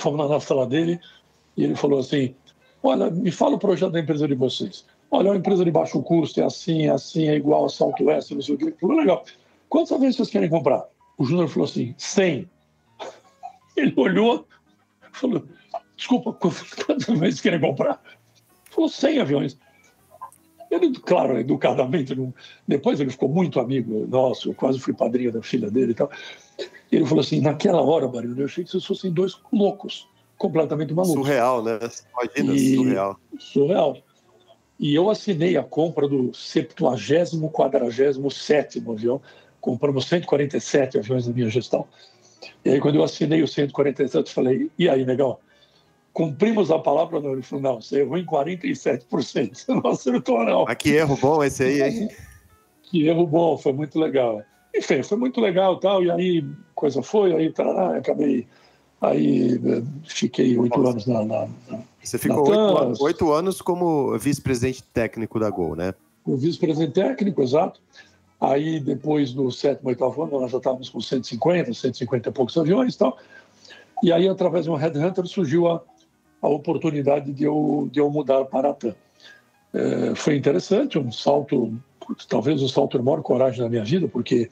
Fomos 0.00 0.28
na 0.28 0.40
sala 0.40 0.66
dele 0.66 0.98
e 1.56 1.64
ele 1.64 1.76
falou 1.76 2.00
assim: 2.00 2.34
Olha, 2.82 3.10
me 3.10 3.30
fala 3.30 3.54
o 3.54 3.58
projeto 3.58 3.92
da 3.92 4.00
empresa 4.00 4.26
de 4.26 4.34
vocês. 4.34 4.84
Olha, 5.12 5.28
é 5.28 5.30
uma 5.32 5.36
empresa 5.36 5.62
de 5.62 5.70
baixo 5.70 6.02
custo, 6.02 6.40
é 6.40 6.44
assim, 6.44 6.86
é 6.86 6.90
assim, 6.90 7.28
é 7.28 7.34
igual 7.34 7.66
a 7.66 7.68
Southwest, 7.68 8.30
não 8.30 8.40
sei 8.40 8.54
o 8.54 8.58
quê. 8.58 8.74
Falei, 8.80 8.96
legal. 8.96 9.24
Quantas 9.68 10.00
vezes 10.00 10.16
vocês 10.16 10.30
querem 10.30 10.48
comprar? 10.48 10.86
O 11.18 11.24
Júnior 11.24 11.48
falou 11.48 11.68
assim: 11.68 11.94
100. 11.98 12.50
Ele 13.76 13.92
olhou, 13.94 14.46
falou: 15.12 15.44
Desculpa, 15.96 16.32
quantas 16.32 17.18
vezes 17.18 17.42
querem 17.42 17.60
comprar? 17.60 18.02
Falou 18.70 18.88
100 18.88 19.20
aviões. 19.20 19.58
Ele, 20.70 20.98
claro, 20.98 21.38
educadamente, 21.38 22.16
depois 22.66 22.98
ele 22.98 23.10
ficou 23.10 23.28
muito 23.28 23.60
amigo 23.60 24.06
nosso, 24.06 24.48
eu 24.48 24.54
quase 24.54 24.80
fui 24.80 24.94
padrinho 24.94 25.30
da 25.30 25.42
filha 25.42 25.70
dele 25.70 25.92
e 25.92 25.94
tal. 25.94 26.10
Ele 26.90 27.04
falou 27.04 27.20
assim: 27.20 27.42
naquela 27.42 27.82
hora, 27.82 28.08
Barulho, 28.08 28.40
eu 28.40 28.46
achei 28.46 28.64
que 28.64 28.70
vocês 28.70 28.86
fossem 28.86 29.12
dois 29.12 29.38
loucos, 29.52 30.08
completamente 30.38 30.94
malucos. 30.94 31.26
Surreal, 31.26 31.62
né? 31.62 31.78
Imagina, 32.38 32.54
e... 32.54 32.76
surreal. 32.76 33.20
Surreal. 33.38 33.98
E 34.82 34.94
eu 34.94 35.08
assinei 35.08 35.56
a 35.56 35.62
compra 35.62 36.06
do 36.06 36.34
70, 36.34 36.96
47 37.52 38.82
avião. 38.86 39.22
Compramos 39.60 40.06
147 40.06 40.98
aviões 40.98 41.26
na 41.26 41.32
minha 41.32 41.48
gestão. 41.48 41.86
E 42.64 42.70
aí, 42.70 42.80
quando 42.80 42.96
eu 42.96 43.04
assinei 43.04 43.42
o 43.42 43.48
147, 43.48 44.28
eu 44.28 44.34
falei: 44.34 44.70
e 44.78 44.88
aí, 44.88 45.04
legal? 45.04 45.40
cumprimos 46.12 46.70
a 46.70 46.78
palavra 46.78 47.20
não. 47.20 47.32
Ele 47.32 47.42
falou, 47.42 47.62
não, 47.62 47.80
você 47.80 48.00
errou 48.00 48.18
em 48.18 48.26
47%, 48.26 49.54
você 49.54 49.72
não 49.72 49.90
acertou, 49.90 50.44
não. 50.44 50.64
Ah, 50.68 50.74
que 50.74 50.90
erro 50.90 51.16
bom 51.16 51.42
esse 51.42 51.62
aí, 51.62 51.82
hein? 51.82 52.08
que 52.82 53.06
erro 53.06 53.26
bom, 53.26 53.56
foi 53.56 53.72
muito 53.72 53.98
legal. 53.98 54.42
Enfim, 54.74 55.02
foi 55.02 55.18
muito 55.18 55.40
legal 55.40 55.78
tal, 55.78 56.02
e 56.02 56.10
aí 56.10 56.44
coisa 56.74 57.02
foi, 57.02 57.34
aí 57.34 57.52
tarará, 57.52 57.98
acabei, 57.98 58.46
aí 59.02 59.54
eh, 59.54 59.82
fiquei 60.04 60.56
oito 60.56 60.86
anos 60.86 61.06
na, 61.06 61.24
na, 61.24 61.48
Você 62.02 62.16
ficou 62.16 62.48
oito, 63.00 63.32
anos 63.32 63.60
como 63.60 64.16
vice-presidente 64.16 64.82
técnico 64.84 65.40
da 65.40 65.50
Gol, 65.50 65.74
né? 65.74 65.92
O 66.24 66.36
vice-presidente 66.36 66.92
técnico, 66.92 67.42
exato. 67.42 67.80
Aí, 68.40 68.80
depois 68.80 69.32
do 69.32 69.50
sétimo, 69.50 69.88
oitavo 69.88 70.22
ano, 70.22 70.40
nós 70.40 70.50
já 70.50 70.58
estávamos 70.58 70.88
com 70.88 71.00
150, 71.00 71.74
150 71.74 72.28
e 72.28 72.32
poucos 72.32 72.56
aviões 72.56 72.94
e 72.94 72.98
tal. 72.98 73.18
E 74.02 74.12
aí, 74.12 74.28
através 74.28 74.64
de 74.64 74.70
um 74.70 74.74
headhunter, 74.74 75.26
surgiu 75.26 75.68
a, 75.68 75.82
a 76.40 76.48
oportunidade 76.48 77.32
de 77.32 77.44
eu, 77.44 77.88
de 77.92 78.00
eu 78.00 78.10
mudar 78.10 78.44
para 78.44 78.70
a 78.70 78.74
TAM. 78.74 78.94
É, 79.74 80.14
foi 80.14 80.36
interessante, 80.36 80.98
um 80.98 81.10
salto, 81.10 81.72
talvez 82.28 82.60
o 82.62 82.68
salto 82.68 82.98
de 82.98 83.04
maior 83.04 83.22
coragem 83.22 83.62
da 83.62 83.68
minha 83.68 83.84
vida, 83.84 84.06
porque 84.06 84.50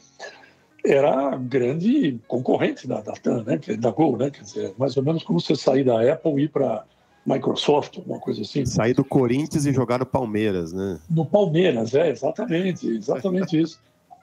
era 0.85 1.37
grande 1.37 2.19
concorrente 2.27 2.87
da, 2.87 3.01
da 3.01 3.13
TAM, 3.13 3.45
né, 3.45 3.59
da 3.79 3.91
Gol, 3.91 4.17
né, 4.17 4.31
quer 4.31 4.43
dizer, 4.43 4.75
mais 4.79 4.97
ou 4.97 5.03
menos 5.03 5.23
como 5.23 5.41
você 5.41 5.55
sair 5.55 5.85
da 5.85 6.01
Apple 6.13 6.41
e 6.41 6.45
ir 6.45 6.49
para 6.49 6.85
Microsoft, 7.27 7.99
uma 8.07 8.19
coisa 8.19 8.43
assim. 8.43 8.65
Sair 8.65 8.95
do 8.95 9.05
Corinthians 9.05 9.67
e 9.67 9.73
jogar 9.73 9.99
no 9.99 10.07
Palmeiras, 10.07 10.73
né? 10.73 10.99
No 11.09 11.27
Palmeiras, 11.27 11.95
é, 11.95 12.11
exatamente, 12.11 12.89
exatamente 12.89 13.61
isso. 13.61 13.79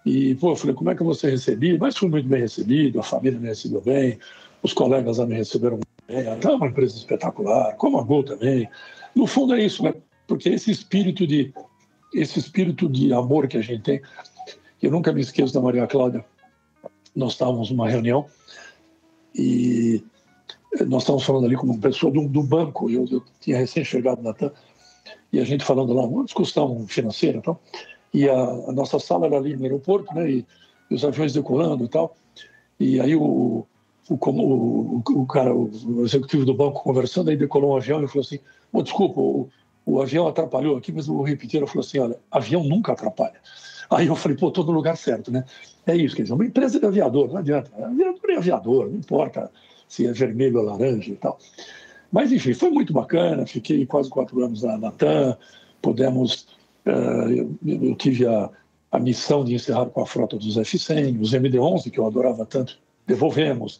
E, 0.05 0.35
pô, 0.35 0.51
eu 0.51 0.55
falei, 0.55 0.75
como 0.75 0.89
é 0.89 0.95
que 0.95 1.01
eu 1.01 1.05
vou 1.05 1.13
ser 1.13 1.31
recebido? 1.31 1.79
Mas 1.79 1.97
fui 1.97 2.09
muito 2.09 2.27
bem 2.27 2.41
recebido, 2.41 2.99
a 2.99 3.03
família 3.03 3.39
me 3.39 3.47
recebeu 3.47 3.81
bem, 3.81 4.17
os 4.63 4.73
colegas 4.73 5.19
me 5.19 5.35
receberam 5.35 5.79
é, 6.07 6.37
é 6.41 6.49
uma 6.49 6.67
empresa 6.67 6.95
espetacular, 6.95 7.75
como 7.75 7.99
a 7.99 8.03
Gol 8.03 8.23
também. 8.23 8.69
No 9.13 9.27
fundo 9.27 9.53
é 9.53 9.63
isso, 9.63 9.83
né? 9.83 9.93
Porque 10.25 10.49
esse 10.49 10.71
espírito 10.71 11.27
de 11.27 11.53
esse 12.13 12.39
espírito 12.39 12.87
de 12.87 13.11
amor 13.13 13.47
que 13.47 13.57
a 13.57 13.61
gente 13.61 13.83
tem, 13.83 14.01
eu 14.81 14.89
nunca 14.89 15.11
me 15.11 15.19
esqueço 15.21 15.53
da 15.53 15.61
Maria 15.61 15.85
Cláudia. 15.85 16.23
Nós 17.17 17.33
estávamos 17.33 17.71
numa 17.71 17.89
reunião 17.89 18.27
e 19.33 20.03
nós 20.85 21.01
estávamos 21.01 21.25
falando 21.25 21.45
ali 21.45 21.55
com 21.55 21.65
uma 21.65 21.79
pessoa 21.79 22.11
do, 22.11 22.27
do 22.27 22.43
banco, 22.43 22.89
eu, 22.89 23.05
eu 23.09 23.23
tinha 23.39 23.57
recém 23.57 23.83
chegado 23.83 24.21
na 24.21 24.33
TAM, 24.33 24.51
e 25.33 25.39
a 25.39 25.43
gente 25.43 25.65
falando 25.65 25.93
lá, 25.93 26.03
uma 26.03 26.23
discussão 26.23 26.85
financeira 26.87 27.39
então, 27.39 27.57
e 28.13 28.29
a, 28.29 28.33
a 28.33 28.71
nossa 28.71 28.99
sala 28.99 29.25
era 29.25 29.37
ali 29.37 29.57
no 29.57 29.63
aeroporto, 29.63 30.13
né, 30.13 30.29
e, 30.29 30.45
e 30.91 30.95
os 30.95 31.03
aviões 31.03 31.33
decolando 31.33 31.85
e 31.85 31.87
tal, 31.87 32.15
e 32.79 33.01
aí 33.01 33.15
o, 33.15 33.65
o, 34.09 34.15
o, 34.15 35.03
o, 35.09 35.25
cara, 35.25 35.55
o 35.55 36.03
executivo 36.05 36.45
do 36.45 36.53
banco 36.53 36.83
conversando, 36.83 37.31
aí 37.31 37.35
decolou 37.35 37.73
um 37.73 37.77
avião 37.77 38.03
e 38.03 38.07
falou 38.07 38.21
assim: 38.21 38.39
oh, 38.71 38.83
desculpa, 38.83 39.19
o, 39.19 39.49
o 39.85 40.01
avião 40.01 40.27
atrapalhou 40.27 40.77
aqui, 40.77 40.91
mas 40.91 41.09
o 41.09 41.23
repetir, 41.23 41.57
ele 41.57 41.67
falou 41.67 41.83
assim: 41.83 41.97
olha, 41.97 42.19
avião 42.29 42.63
nunca 42.63 42.91
atrapalha. 42.91 43.41
Aí 43.89 44.07
eu 44.07 44.15
falei, 44.15 44.37
pô, 44.37 44.51
no 44.55 44.71
lugar 44.71 44.97
certo, 44.97 45.31
né? 45.31 45.45
É 45.85 45.95
isso, 45.95 46.15
quer 46.15 46.23
dizer, 46.23 46.33
uma 46.33 46.45
empresa 46.45 46.79
de 46.79 46.85
aviador, 46.85 47.29
não 47.29 47.37
adianta. 47.37 47.71
Aviador 47.83 48.29
é 48.29 48.35
aviador, 48.35 48.89
não 48.89 48.97
importa 48.97 49.51
se 49.87 50.05
é 50.05 50.11
vermelho 50.11 50.59
ou 50.59 50.65
laranja 50.65 51.11
e 51.11 51.15
tal. 51.15 51.39
Mas, 52.11 52.31
enfim, 52.31 52.53
foi 52.53 52.69
muito 52.69 52.93
bacana, 52.93 53.45
fiquei 53.45 53.85
quase 53.85 54.09
quatro 54.09 54.43
anos 54.43 54.63
na, 54.63 54.77
na 54.77 54.91
TAM, 54.91 55.37
pudemos. 55.81 56.47
Uh, 56.85 57.29
eu, 57.29 57.55
eu, 57.65 57.95
tive 57.95 58.25
a, 58.25 58.49
a 58.91 58.99
missão 58.99 59.43
de 59.43 59.53
encerrar 59.53 59.87
com 59.87 60.01
a 60.01 60.05
frota 60.05 60.37
dos 60.37 60.57
F-100, 60.57 61.19
os 61.19 61.33
MD-11, 61.33 61.91
que 61.91 61.99
eu 61.99 62.05
adorava 62.05 62.45
tanto, 62.45 62.79
devolvemos. 63.05 63.79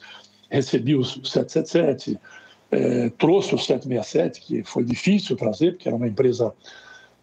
Recebi 0.49 0.95
os 0.95 1.13
777, 1.23 2.19
é, 2.71 3.09
trouxe 3.11 3.55
o 3.55 3.57
767, 3.57 4.41
que 4.41 4.63
foi 4.63 4.83
difícil 4.83 5.35
trazer, 5.35 5.73
porque 5.73 5.87
era 5.87 5.95
uma 5.95 6.07
empresa 6.07 6.53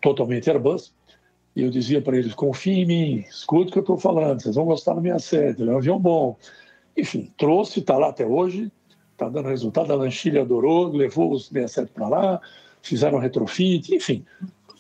totalmente 0.01 0.51
Airbus. 0.51 0.93
E 1.55 1.62
eu 1.62 1.70
dizia 1.70 2.00
para 2.00 2.16
eles: 2.16 2.34
confiem 2.34 2.82
em 2.82 2.86
mim, 2.86 3.24
escute 3.28 3.68
o 3.68 3.72
que 3.72 3.78
eu 3.78 3.82
estou 3.82 3.98
falando, 3.98 4.42
vocês 4.42 4.55
vão 4.55 4.64
gostar 4.64 4.94
da 4.94 5.00
minha 5.00 5.18
sede, 5.18 5.62
é 5.62 5.66
um 5.66 5.76
avião 5.76 5.98
bom. 5.98 6.36
Enfim, 6.96 7.32
trouxe, 7.36 7.80
está 7.80 7.96
lá 7.96 8.09
até 8.09 8.26
hoje, 8.26 8.70
está 9.12 9.28
dando 9.28 9.48
resultado. 9.48 9.92
A 9.92 9.96
Lanchilha 9.96 10.42
adorou, 10.42 10.88
levou 10.88 11.32
os 11.32 11.48
67 11.48 11.92
para 11.92 12.09
lá, 12.09 12.40
fizeram 12.82 13.18
retrofit, 13.18 13.94
enfim. 13.94 14.24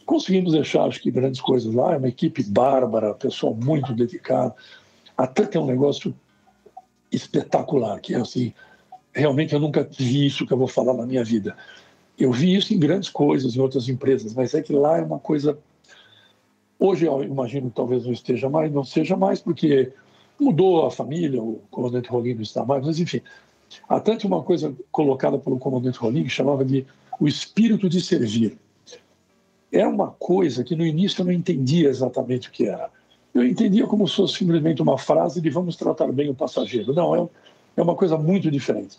Conseguimos 0.06 0.52
deixar, 0.52 0.84
acho 0.84 1.00
que, 1.00 1.10
grandes 1.10 1.40
coisas 1.40 1.72
lá. 1.74 1.94
É 1.94 1.96
uma 1.96 2.08
equipe 2.08 2.42
bárbara, 2.44 3.14
pessoal 3.14 3.54
muito 3.54 3.92
dedicado. 3.92 4.54
Até 5.16 5.46
tem 5.46 5.60
um 5.60 5.66
negócio 5.66 6.14
espetacular, 7.10 8.00
que 8.00 8.14
é 8.14 8.18
assim, 8.18 8.52
realmente 9.12 9.54
eu 9.54 9.60
nunca 9.60 9.88
vi 9.96 10.26
isso 10.26 10.46
que 10.46 10.52
eu 10.52 10.58
vou 10.58 10.66
falar 10.66 10.94
na 10.94 11.06
minha 11.06 11.24
vida. 11.24 11.56
Eu 12.18 12.32
vi 12.32 12.54
isso 12.54 12.74
em 12.74 12.78
grandes 12.78 13.08
coisas, 13.08 13.56
em 13.56 13.60
outras 13.60 13.88
empresas, 13.88 14.34
mas 14.34 14.54
é 14.54 14.62
que 14.62 14.72
lá 14.72 14.98
é 14.98 15.02
uma 15.02 15.18
coisa. 15.18 15.58
Hoje 16.78 17.06
eu 17.06 17.22
imagino 17.22 17.70
que 17.70 17.76
talvez 17.76 18.04
não 18.04 18.12
esteja 18.12 18.48
mais, 18.48 18.72
não 18.72 18.84
seja 18.84 19.16
mais, 19.16 19.40
porque 19.40 19.92
mudou 20.38 20.86
a 20.86 20.90
família, 20.90 21.42
o 21.42 21.60
comandante 21.70 22.08
Rolim 22.08 22.34
não 22.34 22.42
está 22.42 22.64
mais, 22.64 22.84
mas 22.84 22.98
enfim. 22.98 23.20
Há 23.88 24.00
tanto 24.00 24.26
uma 24.26 24.42
coisa 24.42 24.74
colocada 24.92 25.38
pelo 25.38 25.58
comandante 25.58 25.98
Rolim 25.98 26.24
que 26.24 26.30
chamava 26.30 26.64
de 26.64 26.86
o 27.20 27.26
espírito 27.26 27.88
de 27.88 28.00
servir. 28.00 28.58
Era 29.72 29.88
uma 29.88 30.10
coisa 30.10 30.62
que 30.62 30.76
no 30.76 30.84
início 30.84 31.22
eu 31.22 31.26
não 31.26 31.32
entendia 31.32 31.88
exatamente 31.88 32.48
o 32.48 32.52
que 32.52 32.66
era 32.66 32.90
eu 33.34 33.44
entendia 33.44 33.86
como 33.86 34.06
se 34.06 34.14
fosse 34.14 34.38
simplesmente 34.38 34.80
uma 34.80 34.96
frase 34.96 35.40
de 35.40 35.50
vamos 35.50 35.74
tratar 35.74 36.10
bem 36.12 36.30
o 36.30 36.34
passageiro. 36.34 36.94
Não, 36.94 37.16
é, 37.16 37.28
é 37.76 37.82
uma 37.82 37.96
coisa 37.96 38.16
muito 38.16 38.48
diferente. 38.50 38.96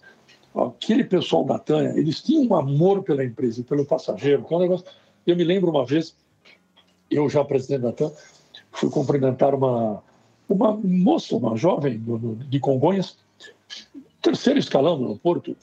Aquele 0.53 1.05
pessoal 1.05 1.45
da 1.45 1.57
Tânia, 1.57 1.97
eles 1.97 2.21
tinham 2.21 2.43
um 2.43 2.55
amor 2.55 3.01
pela 3.01 3.23
empresa 3.23 3.61
e 3.61 3.63
pelo 3.63 3.85
passageiro, 3.85 4.43
que 4.43 4.53
é 4.53 4.57
um 4.57 4.59
negócio... 4.59 4.85
Eu 5.25 5.35
me 5.35 5.43
lembro 5.43 5.71
uma 5.71 5.85
vez, 5.85 6.15
eu 7.09 7.29
já 7.29 7.43
presidente 7.43 7.81
da 7.81 7.91
TAM, 7.91 8.11
fui 8.71 8.89
cumprimentar 8.89 9.53
uma, 9.53 10.03
uma 10.49 10.73
moça, 10.83 11.35
uma 11.35 11.55
jovem 11.55 12.01
de 12.49 12.59
Congonhas, 12.59 13.17
terceiro 14.21 14.59
escalão 14.59 14.97
do 14.97 15.03
aeroporto, 15.05 15.55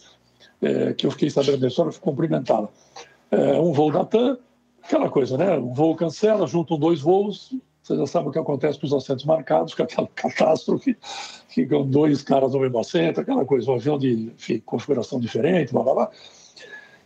é, 0.61 0.93
que 0.95 1.07
eu 1.07 1.11
fiquei 1.11 1.31
sabendo 1.31 1.59
da 1.59 1.69
história, 1.69 1.93
fui 1.93 2.01
cumprimentá-la. 2.01 2.69
É, 3.31 3.61
um 3.61 3.73
voo 3.73 3.91
da 3.91 4.05
TAM, 4.05 4.39
aquela 4.83 5.09
coisa, 5.09 5.37
né? 5.37 5.59
Um 5.59 5.73
voo 5.73 5.97
cancela, 5.97 6.47
juntam 6.47 6.79
dois 6.79 7.01
voos, 7.01 7.53
você 7.83 7.97
já 7.97 8.07
sabe 8.07 8.29
o 8.29 8.31
que 8.31 8.39
acontece 8.39 8.79
com 8.79 8.87
os 8.87 8.93
assentos 8.93 9.25
marcados, 9.25 9.75
com 9.77 9.83
aquela 9.83 10.09
catástrofe, 10.15 10.97
ficam 11.49 11.85
dois 11.85 12.23
caras 12.23 12.53
no 12.53 12.61
mesmo 12.61 12.79
assento, 12.79 13.21
aquela 13.21 13.45
coisa, 13.45 13.71
um 13.71 13.75
avião 13.75 13.99
de 13.99 14.33
enfim, 14.35 14.61
configuração 14.65 15.19
diferente, 15.19 15.73
blá 15.73 15.83
blá 15.83 15.95
blá. 15.95 16.11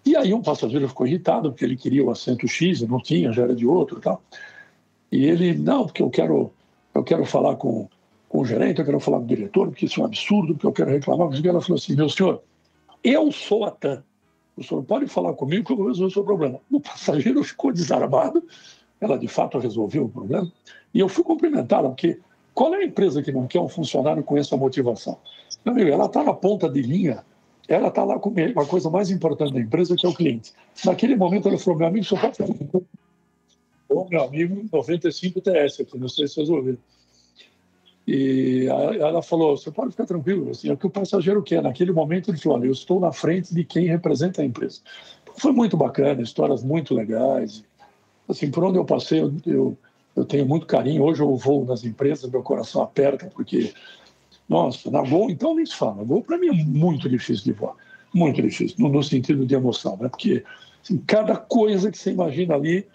E 0.06 0.14
aí 0.14 0.32
um 0.32 0.40
passageiro 0.40 0.88
ficou 0.88 1.04
irritado, 1.04 1.50
porque 1.50 1.64
ele 1.64 1.76
queria 1.76 2.04
o 2.04 2.10
assento 2.10 2.46
X, 2.46 2.80
não 2.82 3.00
tinha, 3.00 3.32
já 3.32 3.42
era 3.42 3.56
de 3.56 3.66
outro 3.66 3.98
e 3.98 4.00
tal. 4.00 4.22
E 5.10 5.24
ele, 5.24 5.52
não, 5.54 5.84
porque 5.84 6.00
eu 6.00 6.08
quero, 6.08 6.52
eu 6.94 7.02
quero 7.02 7.24
falar 7.24 7.56
com, 7.56 7.88
com 8.28 8.40
o 8.40 8.44
gerente, 8.44 8.78
eu 8.78 8.84
quero 8.84 9.00
falar 9.00 9.18
com 9.18 9.24
o 9.24 9.26
diretor, 9.26 9.66
porque 9.66 9.86
isso 9.86 10.00
é 10.00 10.04
um 10.04 10.06
absurdo, 10.06 10.54
porque 10.54 10.66
eu 10.66 10.72
quero 10.72 10.90
reclamar. 10.90 11.28
Porque 11.28 11.48
ela 11.48 11.60
falou 11.60 11.76
assim, 11.76 11.96
meu 11.96 12.08
senhor, 12.08 12.40
eu 13.02 13.32
sou 13.32 13.64
a 13.64 13.72
TAM, 13.72 14.04
o 14.56 14.62
senhor 14.62 14.84
pode 14.84 15.08
falar 15.08 15.32
comigo 15.32 15.64
que 15.64 15.72
eu 15.72 15.76
vou 15.76 15.88
resolver 15.88 16.10
o 16.10 16.14
seu 16.14 16.24
problema. 16.24 16.60
O 16.70 16.80
passageiro 16.80 17.42
ficou 17.42 17.72
desarmado, 17.72 18.44
ela 19.00 19.18
de 19.18 19.26
fato 19.26 19.58
resolveu 19.58 20.04
o 20.04 20.08
problema, 20.08 20.50
e 20.94 21.00
eu 21.00 21.08
fui 21.08 21.24
cumprimentá-la, 21.24 21.88
porque 21.88 22.20
qual 22.54 22.72
é 22.74 22.78
a 22.78 22.84
empresa 22.84 23.22
que 23.22 23.32
não 23.32 23.46
quer 23.48 23.60
um 23.60 23.68
funcionário 23.68 24.22
com 24.22 24.36
essa 24.36 24.56
motivação? 24.56 25.18
Meu 25.64 25.74
amigo, 25.74 25.90
ela 25.90 26.06
está 26.06 26.22
na 26.22 26.32
ponta 26.32 26.68
de 26.70 26.80
linha, 26.80 27.24
ela 27.68 27.88
está 27.88 28.04
lá 28.04 28.18
com 28.18 28.32
a 28.60 28.66
coisa 28.66 28.88
mais 28.90 29.10
importante 29.10 29.52
da 29.52 29.60
empresa, 29.60 29.96
que 29.96 30.06
é 30.06 30.08
o 30.08 30.14
cliente. 30.14 30.52
Naquele 30.84 31.16
momento, 31.16 31.48
ela 31.48 31.58
falou: 31.58 31.78
meu 31.78 31.88
amigo, 31.88 32.04
só 32.04 32.16
pode 32.16 32.38
Bom, 33.88 34.08
meu 34.10 34.24
amigo, 34.24 34.68
95 34.72 35.40
TS 35.40 35.80
aqui, 35.80 35.98
não 35.98 36.08
sei 36.08 36.26
se 36.26 36.34
vocês 36.34 36.48
ouviram. 36.50 36.78
E 38.06 38.66
ela 38.68 39.20
falou: 39.20 39.56
você 39.56 39.70
pode 39.70 39.90
ficar 39.90 40.06
tranquilo, 40.06 40.50
assim, 40.50 40.68
é 40.68 40.72
o 40.72 40.76
que 40.76 40.86
o 40.86 40.90
passageiro 40.90 41.42
quer. 41.42 41.60
Naquele 41.60 41.92
momento, 41.92 42.30
ele 42.30 42.38
falou: 42.38 42.58
olha, 42.58 42.66
eu 42.66 42.72
estou 42.72 43.00
na 43.00 43.12
frente 43.12 43.52
de 43.52 43.64
quem 43.64 43.86
representa 43.86 44.42
a 44.42 44.44
empresa. 44.44 44.80
Foi 45.36 45.52
muito 45.52 45.76
bacana, 45.76 46.22
histórias 46.22 46.62
muito 46.62 46.94
legais. 46.94 47.64
Assim, 48.28 48.50
por 48.50 48.64
onde 48.64 48.78
eu 48.78 48.84
passei, 48.84 49.20
eu, 49.20 49.34
eu, 49.44 49.78
eu 50.14 50.24
tenho 50.24 50.46
muito 50.46 50.66
carinho. 50.66 51.02
Hoje 51.02 51.20
eu 51.20 51.34
vou 51.36 51.64
nas 51.64 51.84
empresas, 51.84 52.30
meu 52.30 52.42
coração 52.42 52.80
aperta, 52.80 53.30
porque, 53.34 53.72
nossa, 54.48 54.90
na 54.90 55.02
Gol, 55.02 55.30
então 55.30 55.54
nem 55.54 55.66
se 55.66 55.74
fala. 55.74 56.04
Gol, 56.04 56.22
para 56.22 56.38
mim, 56.38 56.48
é 56.48 56.64
muito 56.64 57.08
difícil 57.08 57.44
de 57.44 57.52
voar. 57.52 57.74
Muito 58.14 58.40
difícil, 58.40 58.76
no, 58.78 58.88
no 58.88 59.02
sentido 59.02 59.44
de 59.44 59.54
emoção, 59.54 59.96
né? 60.00 60.08
Porque 60.08 60.44
assim, 60.82 60.98
cada 60.98 61.36
coisa 61.36 61.90
que 61.90 61.98
você 61.98 62.12
imagina 62.12 62.54
ali, 62.54 62.86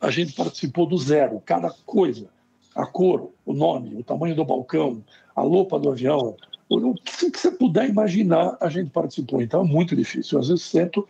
a 0.00 0.10
gente 0.10 0.34
participou 0.34 0.86
do 0.86 0.96
zero, 0.98 1.42
cada 1.44 1.70
coisa. 1.84 2.28
A 2.74 2.86
cor, 2.86 3.32
o 3.44 3.52
nome, 3.52 3.96
o 3.96 4.04
tamanho 4.04 4.36
do 4.36 4.44
balcão, 4.44 5.02
a 5.34 5.42
lopa 5.42 5.78
do 5.78 5.90
avião, 5.90 6.36
o 6.68 6.94
que 6.94 7.30
você 7.36 7.50
puder 7.50 7.88
imaginar, 7.88 8.56
a 8.60 8.68
gente 8.68 8.90
participou. 8.90 9.42
Então 9.42 9.62
é 9.62 9.64
muito 9.64 9.96
difícil. 9.96 10.38
Às 10.38 10.48
vezes 10.48 10.64
sento, 10.64 11.08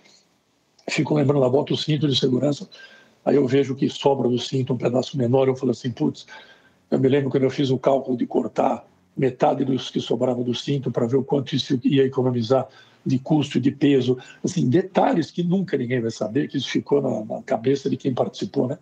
fico 0.89 1.15
lembrando, 1.15 1.41
lá, 1.41 1.49
boto 1.49 1.75
o 1.75 1.77
cinto 1.77 2.09
de 2.09 2.19
segurança, 2.19 2.67
Aí 3.29 3.37
eu 3.37 3.47
vejo 3.47 3.75
que 3.75 3.91
sobra 3.91 4.27
do 4.27 4.39
cinto 4.39 4.73
um 4.73 4.79
pedaço 4.79 5.19
menor, 5.19 5.49
eu 5.49 5.55
falo 5.55 5.73
assim, 5.73 5.91
putz, 5.91 6.27
eu 6.91 6.99
me 6.99 7.11
lembro 7.11 7.29
quando 7.29 7.43
eu 7.43 7.51
fiz 7.51 7.69
o 7.69 7.79
cálculo 7.79 8.17
de 8.17 8.27
cortar 8.27 8.88
metade 9.19 9.65
dos 9.65 9.91
que 9.91 10.01
sobrava 10.01 10.43
do 10.45 10.55
cinto 10.55 10.91
para 10.91 11.07
ver 11.07 11.17
o 11.17 11.25
quanto 11.25 11.55
isso 11.55 11.79
ia 11.85 12.05
economizar 12.05 12.69
de 13.05 13.19
custo 13.19 13.59
e 13.59 13.61
de 13.61 13.71
peso, 13.71 14.19
assim, 14.45 14.69
detalhes 14.69 15.31
que 15.31 15.43
nunca 15.43 15.77
ninguém 15.77 16.01
vai 16.01 16.11
saber, 16.11 16.49
que 16.49 16.59
isso 16.59 16.69
ficou 16.69 17.01
na, 17.01 17.25
na, 17.25 17.43
cabeça 17.43 17.89
de 17.89 17.97
quem 17.97 18.15
participou, 18.15 18.69
né? 18.69 18.79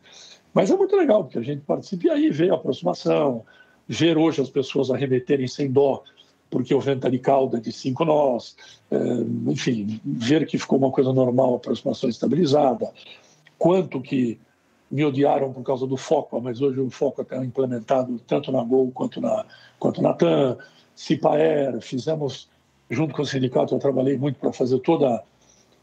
Mas 0.52 0.70
é 0.70 0.76
muito 0.76 0.96
legal, 0.96 1.24
porque 1.24 1.38
a 1.38 1.42
gente 1.42 1.62
participa 1.62 2.08
e 2.08 2.10
aí 2.10 2.30
vê 2.30 2.50
a 2.50 2.54
aproximação, 2.54 3.44
ver 3.86 4.18
hoje 4.18 4.40
as 4.40 4.50
pessoas 4.50 4.90
arremeterem 4.90 5.46
sem 5.46 5.70
dó, 5.70 6.02
porque 6.50 6.74
o 6.74 6.80
vento 6.80 6.98
está 6.98 7.08
de 7.08 7.18
cauda 7.18 7.60
de 7.60 7.72
cinco 7.72 8.04
nós, 8.04 8.56
é, 8.90 8.96
enfim, 9.46 10.00
ver 10.04 10.46
que 10.46 10.58
ficou 10.58 10.78
uma 10.78 10.90
coisa 10.90 11.12
normal, 11.12 11.54
a 11.54 11.56
aproximação 11.56 12.08
estabilizada, 12.08 12.90
quanto 13.58 14.00
que 14.00 14.38
me 14.90 15.04
odiaram 15.04 15.52
por 15.52 15.62
causa 15.62 15.86
do 15.86 15.96
foco, 15.96 16.40
mas 16.40 16.60
hoje 16.60 16.80
o 16.80 16.90
foco 16.90 17.22
está 17.22 17.44
implementado 17.44 18.20
tanto 18.26 18.52
na 18.52 18.62
Gol 18.62 18.90
quanto 18.92 19.20
na, 19.20 19.44
quanto 19.78 20.00
na 20.00 20.12
TAM, 20.12 20.56
Cipaer, 20.94 21.80
fizemos, 21.80 22.48
junto 22.88 23.14
com 23.14 23.22
o 23.22 23.26
sindicato, 23.26 23.74
eu 23.74 23.78
trabalhei 23.78 24.16
muito 24.16 24.38
para 24.38 24.52
fazer 24.52 24.78
toda 24.80 25.22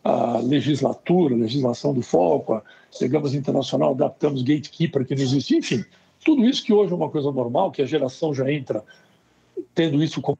a 0.03 0.37
legislatura, 0.37 1.35
legislação 1.35 1.93
do 1.93 2.01
foco, 2.01 2.61
chegamos 2.91 3.33
internacional, 3.33 3.91
adaptamos 3.91 4.41
gatekeeper 4.41 5.05
que 5.05 5.15
não 5.15 5.21
existia, 5.21 5.57
enfim, 5.59 5.83
tudo 6.25 6.45
isso 6.45 6.63
que 6.63 6.73
hoje 6.73 6.91
é 6.91 6.95
uma 6.95 7.09
coisa 7.09 7.31
normal, 7.31 7.71
que 7.71 7.81
a 7.81 7.85
geração 7.85 8.33
já 8.33 8.51
entra 8.51 8.83
tendo 9.75 10.01
isso 10.03 10.21
como 10.21 10.37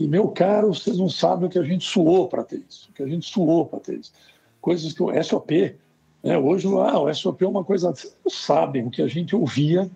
e 0.00 0.08
meu 0.08 0.28
caro, 0.28 0.72
vocês 0.72 0.96
não 0.96 1.10
sabem 1.10 1.46
o 1.46 1.50
que 1.50 1.58
a 1.58 1.62
gente 1.62 1.84
suou 1.84 2.26
para 2.26 2.42
ter 2.42 2.62
isso, 2.66 2.88
o 2.90 2.94
que 2.94 3.02
a 3.02 3.06
gente 3.06 3.30
suou 3.30 3.66
para 3.66 3.80
ter 3.80 3.98
isso. 3.98 4.12
Coisas 4.58 4.94
que 4.94 5.02
o 5.02 5.22
SOP, 5.22 5.76
é, 6.22 6.36
hoje 6.36 6.66
ah, 6.68 7.00
o 7.00 7.12
SOP 7.12 7.42
é 7.42 7.48
uma 7.48 7.64
coisa. 7.64 7.92
Sabem 8.28 8.86
o 8.86 8.90
que 8.90 9.02
a 9.02 9.08
gente 9.08 9.34
ouvia 9.34 9.90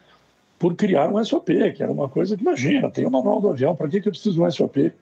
por 0.59 0.75
criar 0.75 1.13
um 1.13 1.23
SOP, 1.23 1.49
que 1.73 1.83
era 1.83 1.93
uma 1.93 2.09
coisa 2.09 2.37
que, 2.37 2.43
imagina, 2.43 2.91
tem 2.91 3.07
o 3.07 3.11
manual 3.11 3.41
do 3.41 3.51
avião, 3.51 3.77
para 3.77 3.89
que, 3.89 4.01
que 4.01 4.09
eu 4.09 4.13
preciso 4.13 4.37
de 4.37 4.41
um 4.41 4.51
SOP? 4.51 4.93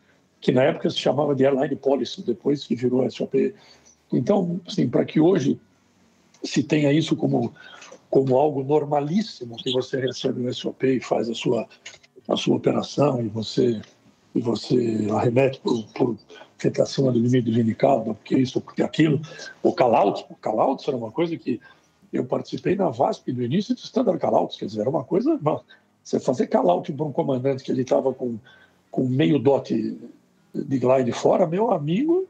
Que 0.40 0.50
na 0.50 0.64
época 0.64 0.90
se 0.90 0.98
chamava 0.98 1.34
de 1.34 1.46
Airline 1.46 1.76
Policy, 1.76 2.22
depois 2.22 2.64
que 2.64 2.74
virou 2.74 3.08
SOP. 3.08 3.54
Então, 4.12 4.60
assim, 4.66 4.88
para 4.88 5.04
que 5.04 5.20
hoje 5.20 5.60
se 6.42 6.64
tenha 6.64 6.92
isso 6.92 7.14
como, 7.14 7.54
como 8.10 8.36
algo 8.36 8.64
normalíssimo, 8.64 9.56
que 9.56 9.72
você 9.72 10.00
recebe 10.00 10.44
um 10.44 10.52
SOP 10.52 10.82
e 10.84 11.00
faz 11.00 11.30
a 11.30 11.34
sua, 11.34 11.68
a 12.28 12.36
sua 12.36 12.56
operação 12.56 13.24
e 13.24 13.28
você, 13.28 13.80
e 14.34 14.40
você 14.40 15.06
arremete 15.12 15.60
você 16.62 16.68
está 16.68 16.84
acima 16.84 17.10
do 17.10 17.18
limite 17.18 17.50
de 17.50 17.52
vinicalda, 17.52 18.14
porque 18.14 18.38
isso, 18.38 18.60
porque 18.60 18.82
aquilo. 18.82 19.20
O 19.62 19.72
call-out, 19.72 20.24
o 20.30 20.36
call 20.36 20.78
era 20.86 20.96
uma 20.96 21.10
coisa 21.10 21.36
que 21.36 21.60
eu 22.12 22.24
participei 22.24 22.76
na 22.76 22.88
VASP 22.88 23.32
do 23.32 23.42
início 23.42 23.74
do 23.74 23.78
Standard 23.78 24.18
call-out, 24.20 24.56
quer 24.58 24.66
dizer, 24.66 24.80
era 24.82 24.90
uma 24.90 25.04
coisa... 25.04 25.38
Você 26.04 26.18
fazer 26.18 26.48
call-out 26.48 26.92
para 26.92 27.06
um 27.06 27.12
comandante 27.12 27.62
que 27.62 27.70
ele 27.70 27.82
estava 27.82 28.12
com, 28.12 28.36
com 28.90 29.04
meio 29.04 29.38
dote 29.38 29.98
de 30.52 30.78
glide 30.78 31.12
fora, 31.12 31.46
meu 31.46 31.70
amigo, 31.70 32.26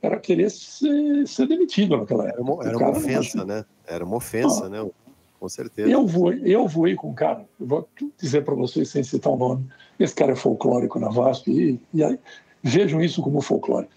era 0.00 0.18
querer 0.18 0.50
ser, 0.50 1.26
ser 1.26 1.46
demitido 1.46 1.96
naquela 1.96 2.28
época. 2.28 2.42
Era 2.42 2.52
uma, 2.52 2.64
era 2.66 2.76
uma 2.76 2.90
ofensa, 2.90 3.44
né? 3.44 3.64
Era 3.86 4.04
uma 4.04 4.16
ofensa, 4.16 4.66
ah, 4.66 4.68
né? 4.68 4.90
Com 5.38 5.48
certeza. 5.48 5.88
Eu 5.88 6.06
voei, 6.06 6.40
eu 6.44 6.68
voei 6.68 6.94
com 6.94 7.10
um 7.10 7.14
cara, 7.14 7.44
eu 7.58 7.66
vou 7.66 7.88
dizer 8.20 8.44
para 8.44 8.54
vocês 8.54 8.88
sem 8.88 9.02
citar 9.02 9.32
o 9.32 9.36
nome, 9.36 9.66
esse 9.98 10.14
cara 10.14 10.32
é 10.32 10.36
folclórico 10.36 11.00
na 11.00 11.08
VASP, 11.08 11.50
e, 11.50 11.80
e 11.94 12.04
aí 12.04 12.18
Vejam 12.62 13.00
isso 13.00 13.22
como 13.22 13.40
folclore. 13.40 13.88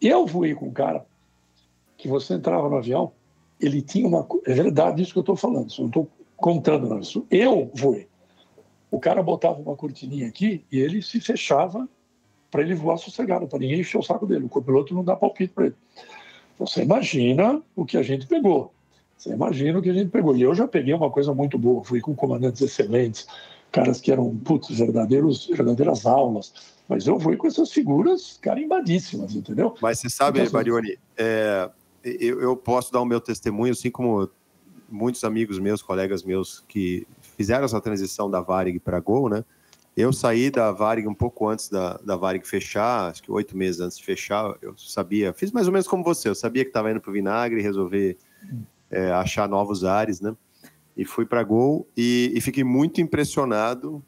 Eu 0.00 0.26
voei 0.26 0.54
com 0.54 0.66
um 0.66 0.72
cara 0.72 1.04
que 1.96 2.08
você 2.08 2.34
entrava 2.34 2.68
no 2.68 2.76
avião, 2.76 3.12
ele 3.60 3.80
tinha 3.80 4.06
uma. 4.06 4.26
É 4.44 4.52
verdade 4.52 5.02
isso 5.02 5.12
que 5.12 5.18
eu 5.18 5.22
estou 5.22 5.36
falando, 5.36 5.72
não 5.78 5.86
estou 5.86 6.08
contando, 6.36 6.88
não. 6.88 6.98
Isso, 6.98 7.26
eu 7.30 7.70
voei. 7.74 8.08
O 8.90 8.98
cara 8.98 9.22
botava 9.22 9.60
uma 9.60 9.76
cortininha 9.76 10.26
aqui 10.28 10.64
e 10.70 10.78
ele 10.78 11.00
se 11.00 11.20
fechava 11.20 11.88
para 12.50 12.62
ele 12.62 12.74
voar 12.74 12.98
sossegado, 12.98 13.46
para 13.46 13.58
ninguém 13.58 13.80
encher 13.80 13.98
o 13.98 14.02
saco 14.02 14.26
dele. 14.26 14.44
O 14.44 14.48
copiloto 14.48 14.94
não 14.94 15.02
dá 15.02 15.16
palpite 15.16 15.54
para 15.54 15.66
ele. 15.66 15.74
Você 16.58 16.82
imagina 16.82 17.62
o 17.74 17.84
que 17.84 17.96
a 17.96 18.02
gente 18.02 18.26
pegou. 18.26 18.72
Você 19.16 19.30
imagina 19.30 19.78
o 19.78 19.82
que 19.82 19.88
a 19.88 19.94
gente 19.94 20.10
pegou. 20.10 20.36
E 20.36 20.42
eu 20.42 20.54
já 20.54 20.68
peguei 20.68 20.92
uma 20.92 21.10
coisa 21.10 21.32
muito 21.32 21.56
boa. 21.56 21.82
Fui 21.82 22.00
com 22.00 22.14
comandantes 22.14 22.60
excelentes, 22.60 23.26
caras 23.70 24.00
que 24.00 24.12
eram, 24.12 24.36
putz, 24.36 24.68
verdadeiros, 24.76 25.46
verdadeiras 25.46 26.04
aulas 26.04 26.52
mas 26.92 27.06
eu 27.06 27.18
fui 27.18 27.38
com 27.38 27.46
essas 27.46 27.72
figuras 27.72 28.38
carimbadíssimas, 28.42 29.34
entendeu? 29.34 29.74
Mas 29.80 29.98
você 29.98 30.10
sabe, 30.10 30.40
então, 30.40 30.44
assim, 30.44 30.52
Barioni, 30.52 30.98
é, 31.16 31.70
eu, 32.04 32.42
eu, 32.42 32.54
posso 32.54 32.92
dar 32.92 33.00
o 33.00 33.04
meu 33.06 33.18
testemunho, 33.18 33.72
assim 33.72 33.90
como 33.90 34.28
muitos 34.90 35.24
amigos 35.24 35.58
meus, 35.58 35.80
colegas 35.80 36.22
meus 36.22 36.60
que 36.68 37.06
fizeram 37.34 37.64
essa 37.64 37.80
transição 37.80 38.30
da 38.30 38.42
Varig 38.42 38.78
para 38.78 39.00
Gol, 39.00 39.30
né? 39.30 39.42
Eu 39.96 40.12
saí 40.12 40.50
da 40.50 40.70
Varig 40.70 41.08
um 41.08 41.14
pouco 41.14 41.48
antes 41.48 41.70
da, 41.70 41.96
da 42.04 42.14
Varig 42.14 42.46
fechar, 42.46 43.10
acho 43.10 43.22
que 43.22 43.32
oito 43.32 43.56
meses 43.56 43.80
antes 43.80 43.96
de 43.96 44.04
fechar, 44.04 44.54
eu 44.60 44.76
sabia, 44.76 45.32
fiz 45.32 45.50
mais 45.50 45.66
ou 45.66 45.72
menos 45.72 45.88
como 45.88 46.04
você, 46.04 46.28
eu 46.28 46.34
sabia 46.34 46.62
que 46.62 46.68
estava 46.68 46.90
indo 46.90 47.00
para 47.00 47.10
o 47.10 47.14
Vinagre, 47.14 47.62
resolver 47.62 48.18
é, 48.90 49.10
achar 49.12 49.48
novos 49.48 49.82
ares, 49.82 50.20
né? 50.20 50.36
E 50.94 51.06
fui 51.06 51.24
para 51.24 51.42
Gol 51.42 51.88
e, 51.96 52.30
e 52.34 52.40
fiquei 52.42 52.62
muito 52.62 53.00
impressionado 53.00 54.04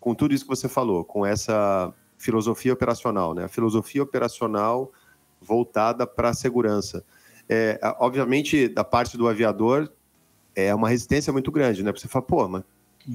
com 0.00 0.16
tudo 0.16 0.34
isso 0.34 0.42
que 0.42 0.50
você 0.50 0.68
falou, 0.68 1.04
com 1.04 1.24
essa 1.24 1.94
filosofia 2.16 2.72
operacional, 2.72 3.34
né? 3.34 3.44
A 3.44 3.48
filosofia 3.48 4.02
operacional 4.02 4.92
voltada 5.40 6.06
para 6.06 6.30
a 6.30 6.34
segurança. 6.34 7.04
É, 7.48 7.78
obviamente, 7.98 8.68
da 8.68 8.82
parte 8.82 9.16
do 9.16 9.28
aviador, 9.28 9.92
é 10.54 10.74
uma 10.74 10.88
resistência 10.88 11.32
muito 11.32 11.50
grande, 11.50 11.82
né? 11.82 11.92
Você 11.92 12.08
fala, 12.08 12.24
pô, 12.24 12.48
mas 12.48 12.62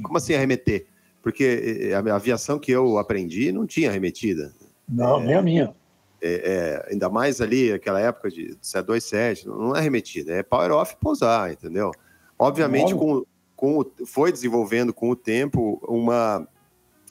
como 0.03 0.17
assim 0.17 0.33
arremeter? 0.33 0.85
Porque 1.21 1.91
a 1.93 2.15
aviação 2.15 2.59
que 2.59 2.71
eu 2.71 2.97
aprendi 2.97 3.51
não 3.51 3.65
tinha 3.65 3.89
arremetida. 3.89 4.53
Não, 4.87 5.19
é, 5.19 5.25
nem 5.25 5.35
a 5.35 5.41
minha. 5.41 5.75
É, 6.21 6.85
é, 6.87 6.91
ainda 6.91 7.09
mais 7.09 7.41
ali, 7.41 7.71
aquela 7.71 7.99
época 7.99 8.29
de 8.29 8.57
727, 8.61 9.47
não 9.47 9.75
é 9.75 9.79
arremetida, 9.79 10.33
é 10.33 10.43
power 10.43 10.71
off 10.71 10.95
pousar, 10.99 11.51
entendeu? 11.51 11.91
Obviamente, 12.37 12.93
com, 12.93 13.23
com, 13.55 13.85
foi 14.05 14.31
desenvolvendo 14.31 14.93
com 14.93 15.09
o 15.09 15.15
tempo 15.15 15.81
uma 15.87 16.47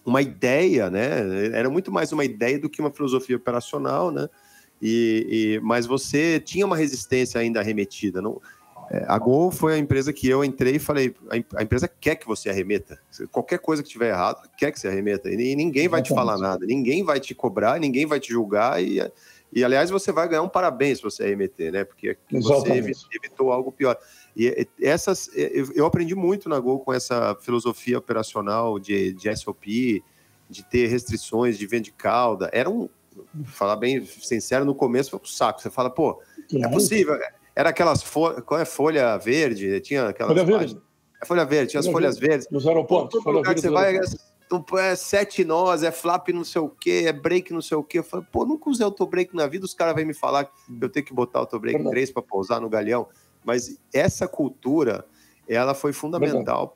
uma 0.09 0.23
ideia, 0.23 0.91
né? 0.91 1.51
Era 1.53 1.69
muito 1.69 1.93
mais 1.93 2.13
uma 2.13 2.25
ideia 2.25 2.59
do 2.59 2.69
que 2.69 2.81
uma 2.81 2.91
filosofia 2.91 3.37
operacional, 3.37 4.11
né? 4.11 4.29
E, 4.81 5.27
e 5.59 5.61
mas 5.61 5.87
você 5.87 6.41
tinha 6.41 6.65
uma 6.65 6.77
resistência 6.77 7.41
ainda 7.41 7.61
arremetida. 7.61 8.23
Não, 8.23 8.41
é, 8.91 9.05
a 9.07 9.19
Gol 9.19 9.51
foi 9.51 9.75
a 9.75 9.79
empresa 9.79 10.13
que 10.13 10.29
eu 10.29 10.43
entrei 10.43 10.77
e 10.77 10.79
falei: 10.79 11.15
a, 11.31 11.59
a, 11.59 11.63
empresa 11.63 11.87
quer 11.87 12.17
que 12.17 12.27
você 12.27 12.49
arremeta. 12.49 12.99
Qualquer 13.31 13.59
coisa 13.59 13.83
que 13.83 13.89
tiver 13.89 14.11
errado, 14.11 14.49
quer 14.57 14.73
que 14.73 14.81
você 14.81 14.89
arremeta. 14.89 15.29
E, 15.31 15.55
ninguém 15.55 15.89
vai 15.89 16.01
te 16.01 16.15
falar 16.15 16.39
nada, 16.39 16.65
ninguém 16.65 17.05
vai 17.05 17.21
te 17.21 17.35
cobrar, 17.35 17.79
ninguém 17.79 18.07
vai 18.07 18.19
te 18.19 18.33
julgar. 18.33 18.83
E, 18.83 19.01
e 19.53 19.65
aliás, 19.65 19.91
você 19.91 20.13
vai 20.13 20.29
ganhar 20.29 20.43
um 20.43 20.49
parabéns 20.49 20.99
se 20.99 21.05
você 21.05 21.25
arremeter, 21.25 21.73
né? 21.73 21.85
Porque 21.85 22.17
Exatamente. 22.31 22.95
você 22.95 23.07
evitou 23.17 23.51
algo 23.51 23.73
pior. 23.73 23.97
E 24.37 24.69
essas, 24.81 25.31
eu 25.75 25.87
aprendi 25.87 26.15
muito 26.15 26.49
na 26.49 26.61
Gol 26.61 26.81
com 26.81 26.93
essa 26.93 27.37
filosofia 27.41 27.99
operacional 27.99 28.79
de, 28.79 29.13
de 29.13 29.35
SOP, 29.35 30.03
de 30.49 30.65
ter 30.65 30.87
restrições 30.87 31.59
de 31.59 31.67
venda 31.67 31.85
de 31.85 31.93
cauda. 31.93 32.51
Era 32.53 32.69
um, 32.69 32.89
falar 33.47 33.77
bem 33.77 34.05
sincero, 34.05 34.65
no 34.65 34.75
começo 34.75 35.11
foi 35.11 35.19
pro 35.19 35.29
saco. 35.29 35.61
Você 35.61 35.71
fala, 35.71 35.91
pô, 35.91 36.21
é 36.55 36.69
possível. 36.69 37.19
Era 37.57 37.71
aquelas 37.71 38.03
folhas, 38.03 38.43
qual 38.45 38.61
é 38.61 38.65
folha 38.65 39.17
verde? 39.17 39.81
Tinha 39.81 40.09
aquelas. 40.09 40.33
Folha 40.33 40.45
verde. 40.45 40.81
É 41.21 41.27
folha 41.27 41.45
verde, 41.45 41.71
tinha 41.73 41.83
folha 41.83 41.91
as 41.91 41.93
folhas 41.93 42.19
verde. 42.19 42.29
verdes. 42.29 42.49
Nos 42.51 42.67
aeroportos. 42.67 43.23
Todo 43.23 43.35
lugar 43.35 43.55
que 43.55 43.61
você 43.61 43.71
vai, 43.71 43.99
é 44.79 44.97
sete 44.97 45.45
nós, 45.45 45.83
é 45.83 45.91
flap 45.91 46.29
não 46.29 46.45
sei 46.45 46.61
o 46.61 46.69
que, 46.69 47.07
é 47.07 47.13
break 47.13 47.53
não 47.53 47.61
sei 47.61 47.77
o 47.77 47.83
que. 47.83 47.99
Eu 47.99 48.05
falei, 48.05 48.27
pô, 48.31 48.45
nunca 48.45 48.71
usei 48.71 48.85
autobreak 48.85 49.35
na 49.35 49.47
vida, 49.47 49.65
os 49.65 49.75
caras 49.75 49.95
vêm 49.95 50.05
me 50.05 50.15
falar 50.15 50.45
que 50.45 50.53
eu 50.81 50.89
tenho 50.89 51.05
que 51.05 51.15
botar 51.15 51.41
autobreak 51.41 51.83
3 51.89 52.13
para 52.13 52.23
pousar 52.23 52.61
no 52.61 52.69
galeão. 52.69 53.07
Mas 53.45 53.79
essa 53.93 54.27
cultura, 54.27 55.05
ela 55.49 55.75
foi 55.75 55.93
fundamental 55.93 56.73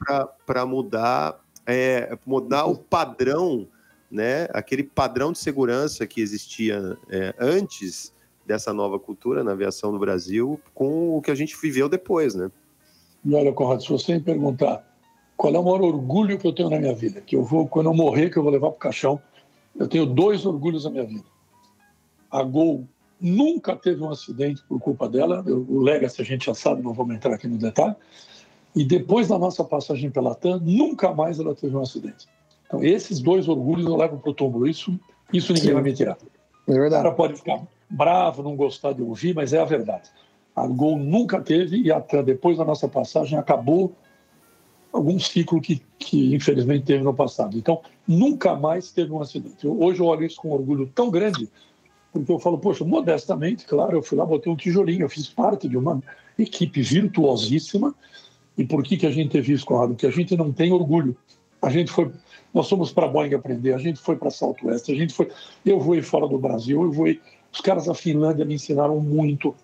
para 0.47 0.66
mudar, 0.66 1.41
é, 1.66 2.16
mudar 2.27 2.66
o 2.66 2.77
padrão, 2.79 3.68
né? 4.11 4.49
Aquele 4.53 4.83
padrão 4.83 5.33
de 5.33 5.39
segurança 5.39 6.07
que 6.07 6.20
existia 6.20 6.97
é, 7.11 7.35
antes 7.39 8.12
dessa 8.47 8.73
nova 8.73 8.99
cultura 8.99 9.45
na 9.45 9.53
aviação 9.53 9.93
do 9.93 9.99
Brasil, 9.99 10.61
com 10.75 11.16
o 11.16 11.23
que 11.23 11.31
a 11.31 11.35
gente 11.35 11.57
viveu 11.61 11.89
depois, 11.89 12.35
né? 12.35 12.51
E 13.25 13.35
olha, 13.35 13.53
Conrado, 13.53 13.83
se 13.83 13.89
você 13.89 14.14
me 14.14 14.20
perguntar 14.20 14.91
qual 15.43 15.53
é 15.53 15.59
o 15.59 15.64
maior 15.64 15.82
orgulho 15.82 16.38
que 16.38 16.47
eu 16.47 16.53
tenho 16.53 16.70
na 16.70 16.78
minha 16.78 16.95
vida, 16.95 17.20
que 17.20 17.34
eu 17.34 17.43
vou, 17.43 17.66
quando 17.66 17.86
eu 17.86 17.95
morrer, 17.95 18.30
que 18.30 18.36
eu 18.36 18.45
vou 18.45 18.53
levar 18.53 18.68
para 18.68 18.76
o 18.76 18.78
caixão, 18.78 19.20
eu 19.76 19.88
tenho 19.88 20.07
dois 20.07 20.47
orgulhos 20.47 20.84
na 20.84 20.90
minha 20.90 21.05
vida. 21.05 21.24
A 22.30 22.45
Gol 22.45 22.86
nunca 23.20 23.74
teve 23.74 24.01
um 24.05 24.09
acidente 24.09 24.62
por 24.68 24.78
culpa 24.78 25.09
dela, 25.09 25.43
o 25.45 25.80
Legacy 25.80 26.22
a 26.22 26.24
gente 26.24 26.47
já 26.47 26.55
sabe, 26.55 26.80
não 26.80 26.93
vamos 26.93 27.16
entrar 27.16 27.34
aqui 27.34 27.49
no 27.49 27.59
detalhe, 27.59 27.97
e 28.76 28.84
depois 28.84 29.26
da 29.26 29.36
nossa 29.36 29.64
passagem 29.64 30.12
pela 30.12 30.32
TAM, 30.32 30.61
nunca 30.62 31.12
mais 31.12 31.40
ela 31.40 31.57
teve 31.57 31.74
um 31.74 31.82
acidente. 31.82 32.28
Então, 32.68 32.80
esses 32.80 33.18
dois 33.18 33.49
orgulhos 33.49 33.84
eu 33.84 33.97
levo 33.97 34.18
para 34.18 34.30
o 34.30 34.34
túmulo, 34.34 34.68
isso, 34.68 34.97
isso 35.32 35.53
ninguém 35.53 35.70
Sim. 35.70 35.74
vai 35.74 35.82
me 35.82 35.93
tirar. 35.93 36.18
É 36.68 36.72
verdade. 36.72 37.01
O 37.01 37.03
cara 37.03 37.14
pode 37.16 37.34
ficar 37.34 37.61
bravo, 37.90 38.45
não 38.45 38.55
gostar 38.55 38.93
de 38.93 39.03
ouvir, 39.03 39.34
mas 39.34 39.53
é 39.53 39.59
a 39.59 39.64
verdade. 39.64 40.09
A 40.55 40.68
Gol 40.68 40.99
nunca 40.99 41.40
teve 41.40 41.78
e 41.78 41.90
até 41.90 42.22
depois 42.22 42.59
da 42.59 42.64
nossa 42.64 42.86
passagem 42.86 43.36
acabou 43.36 43.93
algum 44.93 45.18
ciclo 45.18 45.61
que, 45.61 45.80
que 45.99 46.34
infelizmente 46.34 46.84
teve 46.84 47.03
no 47.03 47.14
passado. 47.14 47.57
Então, 47.57 47.80
nunca 48.07 48.55
mais 48.55 48.90
teve 48.93 49.11
um 49.12 49.20
acidente. 49.20 49.66
Hoje 49.66 50.01
eu 50.01 50.07
olho 50.07 50.24
isso 50.24 50.36
com 50.36 50.49
um 50.49 50.53
orgulho 50.53 50.90
tão 50.95 51.11
grande, 51.11 51.49
porque 52.12 52.30
eu 52.30 52.38
falo, 52.38 52.59
poxa, 52.59 52.84
modestamente, 52.84 53.64
claro, 53.64 53.97
eu 53.97 54.03
fui 54.03 54.18
lá, 54.18 54.26
botei 54.26 54.53
um 54.53 54.57
tijolinho, 54.57 55.03
eu 55.03 55.09
fiz 55.09 55.28
parte 55.28 55.66
de 55.66 55.78
uma 55.78 56.03
equipe 56.38 56.82
virtuosíssima. 56.82 57.95
E 58.57 58.64
por 58.64 58.82
que, 58.82 58.99
que 58.99 59.07
a 59.07 59.11
gente 59.11 59.30
teve 59.30 59.55
isso, 59.55 59.64
Conrado? 59.64 59.95
Porque 59.95 60.07
a 60.07 60.11
gente 60.11 60.36
não 60.36 60.53
tem 60.53 60.72
orgulho. 60.72 61.16
A 61.62 61.70
gente 61.70 61.90
foi, 61.90 62.12
nós 62.53 62.68
fomos 62.68 62.93
para 62.93 63.09
Boeing 63.09 63.34
aprender, 63.34 63.72
a 63.72 63.78
gente 63.78 63.99
foi 63.99 64.16
para 64.16 64.30
Southwest, 64.30 64.90
a 64.90 64.95
gente 64.95 65.14
foi, 65.14 65.30
eu 65.64 65.80
voei 65.80 66.03
fora 66.03 66.28
do 66.28 66.36
Brasil, 66.36 66.82
eu 66.82 66.93
voei, 66.93 67.20
os 67.51 67.61
caras 67.61 67.86
da 67.86 67.95
Finlândia 67.95 68.45
me 68.45 68.55
ensinaram 68.55 69.01
muito, 69.01 69.55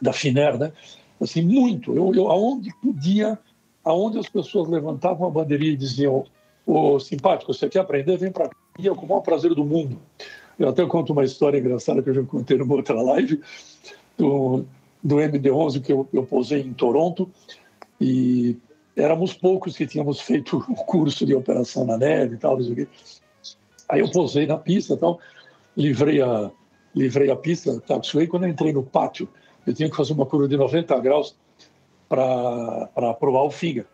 da 0.00 0.12
Finer, 0.12 0.58
né? 0.58 0.72
Assim, 1.20 1.42
muito. 1.42 1.94
Eu, 1.94 2.12
eu 2.14 2.30
aonde 2.30 2.70
podia 2.82 3.38
aonde 3.84 4.18
as 4.18 4.28
pessoas 4.28 4.68
levantavam 4.68 5.26
a 5.26 5.30
bandeirinha 5.30 5.72
e 5.72 5.76
diziam: 5.76 6.24
Ô 6.66 6.98
simpático, 6.98 7.52
você 7.52 7.68
quer 7.68 7.80
aprender? 7.80 8.16
Vem 8.16 8.32
para 8.32 8.46
aqui, 8.46 8.88
é 8.88 8.94
com 8.94 9.04
o 9.04 9.08
maior 9.08 9.20
prazer 9.20 9.54
do 9.54 9.64
mundo. 9.64 9.98
Eu 10.58 10.68
até 10.68 10.84
conto 10.86 11.12
uma 11.12 11.24
história 11.24 11.58
engraçada 11.58 12.02
que 12.02 12.10
eu 12.10 12.14
já 12.14 12.22
contei 12.22 12.56
numa 12.56 12.74
outra 12.74 13.00
live 13.02 13.40
do, 14.16 14.64
do 15.02 15.16
MD-11 15.16 15.82
que 15.82 15.92
eu, 15.92 16.08
eu 16.12 16.24
posei 16.24 16.60
em 16.60 16.72
Toronto 16.72 17.28
e 18.00 18.56
éramos 18.96 19.34
poucos 19.34 19.76
que 19.76 19.86
tínhamos 19.86 20.20
feito 20.20 20.58
o 20.68 20.74
curso 20.74 21.26
de 21.26 21.34
operação 21.34 21.84
na 21.84 21.98
neve 21.98 22.36
e 22.36 22.38
tal. 22.38 22.56
Aí 23.88 24.00
eu 24.00 24.10
posei 24.10 24.46
na 24.46 24.56
pista 24.56 24.94
e 24.94 24.96
tal, 24.96 25.18
livrei 25.76 26.22
a, 26.22 26.50
livrei 26.94 27.30
a 27.30 27.36
pista, 27.36 27.80
taxiway, 27.80 28.26
quando 28.26 28.44
eu 28.44 28.50
entrei 28.50 28.72
no 28.72 28.82
pátio, 28.82 29.28
eu 29.66 29.74
tinha 29.74 29.90
que 29.90 29.96
fazer 29.96 30.12
uma 30.12 30.24
curva 30.24 30.46
de 30.46 30.56
90 30.56 30.98
graus 31.00 31.36
para 32.08 33.14
provar 33.14 33.42
o 33.42 33.50
Figa. 33.50 33.86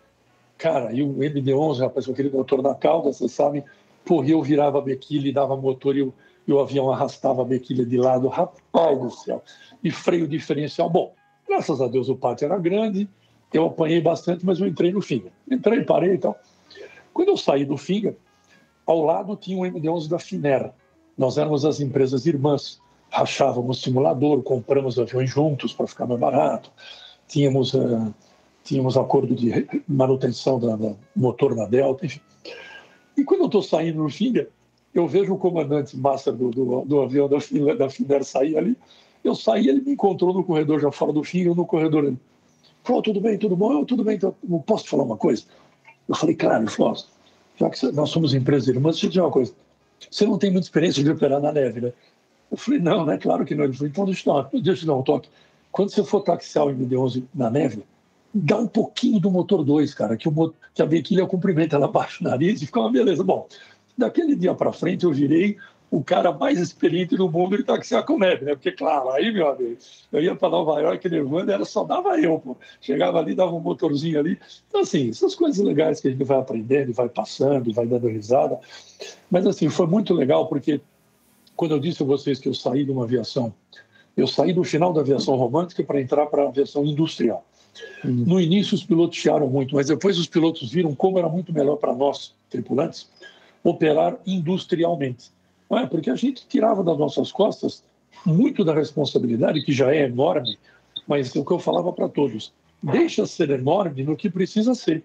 Cara, 0.58 0.92
e 0.92 1.02
o 1.02 1.22
MD-11, 1.22 1.78
rapaz, 1.78 2.06
com 2.06 2.12
aquele 2.12 2.30
motor 2.30 2.62
na 2.62 2.74
cauda, 2.74 3.12
você 3.12 3.28
sabe, 3.28 3.64
porra, 4.04 4.28
eu 4.28 4.42
virava 4.42 4.78
a 4.78 4.82
bequilha 4.82 5.28
e 5.28 5.32
dava 5.32 5.56
motor 5.56 5.96
e 5.96 6.02
o, 6.02 6.12
e 6.46 6.52
o 6.52 6.60
avião 6.60 6.92
arrastava 6.92 7.40
a 7.40 7.44
bequilha 7.46 7.84
de 7.84 7.96
lado. 7.96 8.28
Rapaz 8.28 8.98
do 8.98 9.10
céu! 9.10 9.42
E 9.82 9.90
freio 9.90 10.28
diferencial. 10.28 10.90
Bom, 10.90 11.14
graças 11.48 11.80
a 11.80 11.88
Deus 11.88 12.10
o 12.10 12.16
pátio 12.16 12.44
era 12.44 12.58
grande, 12.58 13.08
eu 13.54 13.66
apanhei 13.66 14.02
bastante, 14.02 14.44
mas 14.44 14.60
eu 14.60 14.66
entrei 14.66 14.92
no 14.92 15.00
Figa. 15.00 15.30
Entrei, 15.50 15.82
parei 15.82 16.14
e 16.14 16.18
tal. 16.18 16.38
Quando 17.14 17.28
eu 17.28 17.36
saí 17.38 17.64
do 17.64 17.78
Figa, 17.78 18.14
ao 18.86 19.02
lado 19.02 19.34
tinha 19.36 19.56
o 19.56 19.64
MD-11 19.64 20.08
da 20.08 20.18
Finera. 20.18 20.74
Nós 21.16 21.38
éramos 21.38 21.64
as 21.64 21.80
empresas 21.80 22.26
irmãs, 22.26 22.80
rachávamos 23.10 23.80
simulador, 23.80 24.42
compramos 24.42 24.98
aviões 24.98 25.30
juntos 25.30 25.72
para 25.72 25.86
ficar 25.86 26.06
mais 26.06 26.20
barato 26.20 26.70
tínhamos, 27.30 27.72
uh, 27.74 28.12
tínhamos 28.64 28.96
acordo 28.96 29.34
de 29.34 29.66
manutenção 29.88 30.58
do 30.58 30.96
motor 31.14 31.54
na 31.54 31.66
Delta, 31.66 32.04
enfim. 32.04 32.20
E 33.16 33.24
quando 33.24 33.40
eu 33.40 33.46
estou 33.46 33.62
saindo 33.62 34.02
no 34.02 34.10
Finger, 34.10 34.50
eu 34.92 35.06
vejo 35.06 35.32
o 35.32 35.38
comandante 35.38 35.96
master 35.96 36.32
do, 36.34 36.50
do, 36.50 36.84
do 36.84 37.00
avião 37.00 37.28
da, 37.28 37.38
da 37.74 37.88
Finer 37.88 38.24
sair 38.24 38.56
ali. 38.56 38.76
Eu 39.22 39.34
saí, 39.34 39.68
ele 39.68 39.80
me 39.80 39.92
encontrou 39.92 40.34
no 40.34 40.42
corredor, 40.42 40.80
já 40.80 40.90
fora 40.90 41.12
do 41.12 41.22
Finger, 41.22 41.54
no 41.54 41.66
corredor. 41.66 42.04
Ele 42.04 42.18
falou, 42.82 43.02
tudo 43.02 43.20
bem, 43.20 43.38
tudo 43.38 43.54
bom? 43.54 43.72
Eu, 43.72 43.84
tudo 43.84 44.02
bem, 44.02 44.16
então, 44.16 44.34
posso 44.66 44.84
te 44.84 44.90
falar 44.90 45.04
uma 45.04 45.16
coisa? 45.16 45.44
Eu 46.08 46.14
falei, 46.14 46.34
claro, 46.34 46.64
ele 46.64 46.70
já 47.58 47.70
que 47.70 47.92
nós 47.92 48.10
somos 48.10 48.34
empresas 48.34 48.68
irmãs, 48.68 48.92
deixa 48.92 49.06
eu 49.06 49.10
te 49.10 49.12
dizer 49.12 49.20
uma 49.20 49.30
coisa. 49.30 49.52
Você 50.10 50.26
não 50.26 50.38
tem 50.38 50.50
muita 50.50 50.66
experiência 50.66 51.04
de 51.04 51.10
operar 51.10 51.40
na 51.40 51.52
neve, 51.52 51.80
né? 51.82 51.92
Eu 52.50 52.56
falei, 52.56 52.80
não, 52.80 53.04
né? 53.04 53.18
Claro 53.18 53.44
que 53.44 53.54
não. 53.54 53.64
Ele 53.64 53.74
falou, 53.74 53.88
então 53.88 54.04
deixa 54.06 54.28
eu, 54.28 54.34
dar, 54.34 54.48
deixa 54.50 54.70
eu 54.70 54.76
te 54.76 54.86
dar 54.86 54.94
um 54.94 55.02
toque. 55.02 55.28
Quando 55.72 55.90
você 55.90 56.02
for 56.04 56.20
taxiar 56.20 56.66
o 56.66 56.70
MD-11 56.70 57.24
na 57.34 57.50
neve, 57.50 57.84
dá 58.34 58.58
um 58.58 58.66
pouquinho 58.66 59.20
do 59.20 59.30
motor 59.30 59.64
2, 59.64 59.94
cara, 59.94 60.16
que, 60.16 60.28
o, 60.28 60.54
que 60.74 60.82
a 60.82 60.86
bequilha 60.86 61.26
cumprimenta 61.26 61.76
ela 61.76 61.86
abaixo 61.86 62.22
do 62.22 62.30
nariz 62.30 62.60
e 62.62 62.66
fica 62.66 62.80
uma 62.80 62.90
beleza. 62.90 63.22
Bom, 63.22 63.46
daquele 63.96 64.34
dia 64.34 64.54
para 64.54 64.72
frente 64.72 65.04
eu 65.04 65.12
virei 65.12 65.56
o 65.90 66.04
cara 66.04 66.32
mais 66.32 66.60
experiente 66.60 67.16
do 67.16 67.28
mundo 67.28 67.56
em 67.56 67.64
taxiar 67.64 68.04
com 68.04 68.16
neve, 68.16 68.44
né? 68.44 68.54
Porque, 68.54 68.70
claro, 68.70 69.10
aí, 69.10 69.32
meu 69.32 69.48
amigo, 69.48 69.76
eu 70.12 70.22
ia 70.22 70.36
para 70.36 70.48
Nova 70.48 70.80
York 70.80 71.08
levando, 71.08 71.50
era 71.50 71.64
só 71.64 71.82
dava 71.82 72.16
eu, 72.20 72.38
pô. 72.38 72.56
Chegava 72.80 73.18
ali, 73.18 73.34
dava 73.34 73.52
um 73.52 73.60
motorzinho 73.60 74.20
ali. 74.20 74.38
Então, 74.68 74.82
assim, 74.82 75.10
essas 75.10 75.34
coisas 75.34 75.58
legais 75.58 76.00
que 76.00 76.06
a 76.06 76.10
gente 76.12 76.22
vai 76.22 76.38
aprendendo, 76.38 76.92
vai 76.92 77.08
passando, 77.08 77.72
vai 77.72 77.86
dando 77.86 78.06
risada. 78.06 78.60
Mas, 79.28 79.44
assim, 79.46 79.68
foi 79.68 79.86
muito 79.88 80.14
legal, 80.14 80.46
porque 80.46 80.80
quando 81.56 81.72
eu 81.72 81.80
disse 81.80 82.04
a 82.04 82.06
vocês 82.06 82.38
que 82.38 82.48
eu 82.48 82.54
saí 82.54 82.84
de 82.84 82.92
uma 82.92 83.02
aviação 83.02 83.52
eu 84.20 84.26
saí 84.26 84.52
do 84.52 84.62
final 84.64 84.92
da 84.92 85.00
aviação 85.00 85.36
romântica 85.36 85.82
para 85.82 86.00
entrar 86.00 86.26
para 86.26 86.44
a 86.44 86.48
aviação 86.48 86.84
industrial. 86.84 87.44
No 88.04 88.40
início, 88.40 88.74
os 88.74 88.84
pilotos 88.84 89.16
chiaram 89.16 89.48
muito, 89.48 89.74
mas 89.74 89.86
depois 89.86 90.18
os 90.18 90.26
pilotos 90.26 90.70
viram 90.70 90.94
como 90.94 91.18
era 91.18 91.28
muito 91.28 91.52
melhor 91.52 91.76
para 91.76 91.94
nós, 91.94 92.34
tripulantes, 92.48 93.08
operar 93.62 94.18
industrialmente. 94.26 95.30
É? 95.70 95.86
Porque 95.86 96.10
a 96.10 96.16
gente 96.16 96.46
tirava 96.48 96.82
das 96.82 96.98
nossas 96.98 97.30
costas 97.30 97.84
muito 98.26 98.64
da 98.64 98.74
responsabilidade, 98.74 99.62
que 99.62 99.72
já 99.72 99.94
é 99.94 100.04
enorme, 100.04 100.58
mas 101.06 101.34
o 101.34 101.44
que 101.44 101.52
eu 101.52 101.58
falava 101.58 101.92
para 101.92 102.08
todos, 102.08 102.52
deixa 102.82 103.24
ser 103.24 103.50
enorme 103.50 104.02
no 104.02 104.16
que 104.16 104.28
precisa 104.28 104.74
ser. 104.74 105.04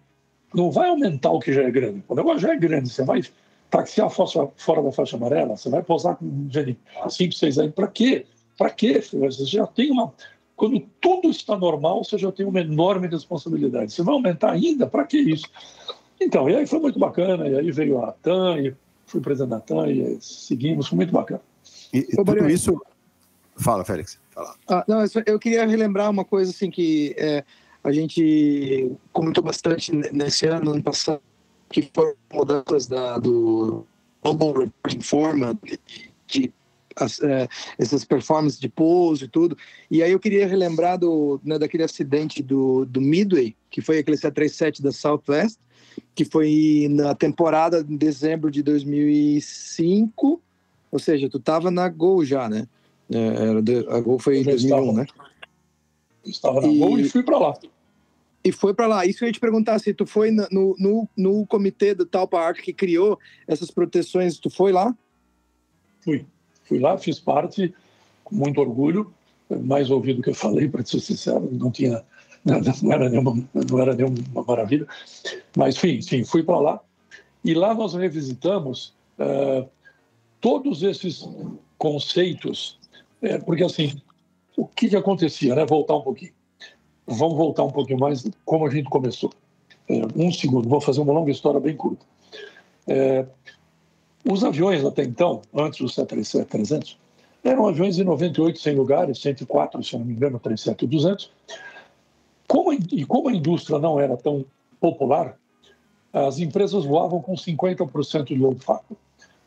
Não 0.54 0.72
vai 0.72 0.90
aumentar 0.90 1.32
o 1.32 1.40
que 1.40 1.54
já 1.54 1.64
é 1.64 1.72
grande. 1.72 2.04
O 2.08 2.16
negócio 2.16 2.40
já 2.40 2.54
é 2.54 2.58
grande, 2.58 2.90
você 2.90 3.04
vai 3.04 3.22
taxiar 3.70 4.10
fora 4.10 4.82
da 4.82 4.92
faixa 4.92 5.18
amarela, 5.18 5.56
você 5.56 5.70
vai 5.70 5.84
pousar 5.84 6.16
com 6.16 6.50
5, 7.10 7.34
6 7.34 7.60
anos, 7.60 7.74
para 7.74 7.88
quê? 7.88 8.26
Para 8.58 8.70
quê? 8.70 9.02
Você 9.02 9.46
já 9.46 9.68
tem 9.68 9.92
uma. 9.92 10.14
Quando 10.56 10.80
tudo 11.02 11.30
está 11.30 11.58
normal, 11.58 12.04
você 12.04 12.18
já 12.18 12.32
tem 12.32 12.46
uma 12.46 12.62
enorme 12.62 13.08
responsabilidade. 13.08 13.92
Você 13.92 14.02
vai 14.02 14.14
aumentar 14.14 14.52
ainda? 14.52 14.88
Para 14.88 15.06
que 15.06 15.18
isso? 15.18 15.46
Então, 16.20 16.50
e 16.50 16.56
aí 16.56 16.66
foi 16.66 16.80
muito 16.80 16.98
bacana, 16.98 17.48
e 17.48 17.58
aí 17.58 17.72
veio 17.72 18.02
a 18.02 18.14
TAM, 18.14 18.60
e 18.60 18.74
fui 19.06 19.20
presidente 19.20 19.50
da 19.50 19.60
TAM, 19.60 19.90
e 19.90 20.18
seguimos, 20.22 20.88
foi 20.88 20.96
muito 20.96 21.12
bacana. 21.12 21.42
E, 21.94 22.00
e 22.00 22.16
tudo 22.16 22.50
isso. 22.50 22.82
Fala, 23.58 23.84
Félix. 23.84 24.20
Fala. 24.32 24.56
Ah, 24.70 24.86
não, 24.88 25.04
eu 25.26 25.40
queria 25.40 25.66
relembrar 25.66 26.10
uma 26.10 26.24
coisa 26.24 26.52
assim 26.52 26.70
que 26.70 27.14
é, 27.18 27.44
a 27.84 27.92
gente 27.92 28.92
comentou 29.12 29.44
bastante 29.44 29.94
nesse 29.94 30.48
ano, 30.48 30.72
ano 30.72 30.84
passado, 30.84 31.22
que 31.70 31.90
foram 31.94 32.16
mudanças 32.32 32.88
da, 32.88 33.18
do, 33.18 33.86
Global 34.26 34.54
Reporting 34.54 35.02
Format, 35.02 35.58
de 36.26 36.52
as, 36.96 37.22
é, 37.22 37.48
essas 37.78 38.06
performances 38.06 38.60
de 38.60 38.70
pouso 38.70 39.26
e 39.26 39.28
tudo. 39.28 39.58
E 39.90 40.02
aí 40.02 40.12
eu 40.12 40.20
queria 40.20 40.48
relembrar 40.48 40.98
do, 40.98 41.40
né, 41.44 41.60
daquele 41.60 41.84
acidente 41.84 42.42
do, 42.42 42.86
do 42.86 43.02
Midway, 43.02 43.56
que 43.70 43.82
foi 43.82 44.00
aquele 44.00 44.18
737 44.18 44.82
da 44.82 44.92
Southwest, 44.92 45.60
que 46.14 46.26
foi 46.26 46.88
na 46.90 47.14
temporada 47.14 47.84
de 47.84 47.98
dezembro 47.98 48.50
de 48.50 48.64
2005, 48.64 50.42
ou 50.92 51.00
seja, 51.00 51.30
tu 51.30 51.38
estava 51.38 51.70
na 51.70 51.90
Gol 51.90 52.24
já, 52.24 52.48
né? 52.48 52.68
É, 53.12 53.96
a 53.96 54.00
Gol 54.00 54.18
foi 54.18 54.40
em 54.40 54.44
2001, 54.44 54.66
estava, 54.66 54.94
né? 54.94 55.06
Estava 56.26 56.62
na 56.62 56.68
e, 56.68 56.80
Gol 56.80 57.00
e 57.00 57.10
fui 57.10 57.24
para 57.24 57.38
lá. 57.38 57.54
E 58.44 58.52
foi 58.52 58.74
para 58.74 58.88
lá. 58.88 59.06
Isso 59.06 59.24
eu 59.24 59.28
ia 59.28 59.34
te 59.34 59.40
perguntar, 59.40 59.80
se 59.80 59.94
tu 59.94 60.06
foi 60.06 60.32
no, 60.32 60.76
no, 60.80 61.10
no 61.18 61.48
comitê 61.48 61.94
do 61.96 62.06
Talpa 62.06 62.40
Arc 62.40 62.62
que 62.62 62.74
criou 62.74 63.20
essas 63.48 63.72
proteções, 63.72 64.38
tu 64.38 64.50
foi 64.50 64.72
lá? 64.72 64.96
Fui. 66.02 66.26
Fui 66.66 66.80
lá, 66.80 66.98
fiz 66.98 67.20
parte, 67.20 67.74
com 68.24 68.36
muito 68.36 68.60
orgulho, 68.60 69.14
mais 69.50 69.90
ouvido 69.90 70.22
que 70.22 70.32
eu 70.32 70.36
falei, 70.36 70.68
para 70.70 70.84
ser 70.86 71.00
sincero, 71.00 71.50
não 71.52 71.72
tinha 71.72 72.04
não 72.84 72.92
era 72.92 73.10
nenhuma, 73.10 73.44
não 73.70 73.80
era 73.82 73.96
nenhuma 73.96 74.44
maravilha, 74.48 74.86
mas 75.58 75.76
enfim, 75.76 75.98
enfim 75.98 76.24
fui 76.24 76.44
para 76.44 76.60
lá 76.60 76.80
e 77.44 77.54
lá 77.56 77.74
nós 77.74 77.96
revisitamos 77.96 78.94
uh, 79.20 79.68
todos 80.40 80.84
esses 80.84 81.28
conceitos, 81.78 82.80
é, 83.22 83.40
porque 83.40 83.64
assim, 83.64 84.00
o 84.58 84.66
que, 84.66 84.90
que 84.90 84.96
acontecia, 84.96 85.56
né? 85.56 85.66
Voltar 85.66 85.96
um 85.96 86.02
pouquinho. 86.02 86.32
Vamos 87.06 87.38
voltar 87.38 87.64
um 87.64 87.72
pouquinho 87.72 88.00
mais 88.00 88.28
como 88.46 88.66
a 88.66 88.70
gente 88.70 88.90
começou. 88.90 89.32
É, 89.88 90.02
um 90.16 90.32
segundo, 90.32 90.68
vou 90.68 90.82
fazer 90.82 91.02
uma 91.02 91.14
longa 91.14 91.32
história 91.32 91.60
bem 91.60 91.76
curta. 91.76 92.06
É, 92.88 93.26
os 94.28 94.44
aviões 94.44 94.84
até 94.84 95.04
então, 95.04 95.42
antes 95.54 95.80
do 95.80 95.86
737-300, 95.86 96.98
eram 97.44 97.68
aviões 97.68 97.96
de 97.96 98.04
98 98.04 98.60
sem 98.60 98.76
lugares, 98.76 99.22
104, 99.22 99.84
se 99.84 99.98
não 99.98 100.04
me 100.04 100.14
engano, 100.14 100.40
37-200. 100.40 101.30
Como, 102.48 102.74
e 102.74 103.06
como 103.06 103.30
a 103.30 103.34
indústria 103.34 103.78
não 103.78 104.00
era 104.00 104.18
tão 104.18 104.44
popular, 104.80 105.38
as 106.12 106.40
empresas 106.40 106.86
voavam 106.86 107.22
com 107.22 107.34
50% 107.34 108.26
de 108.26 108.36
load 108.36 108.64
factor, 108.64 108.98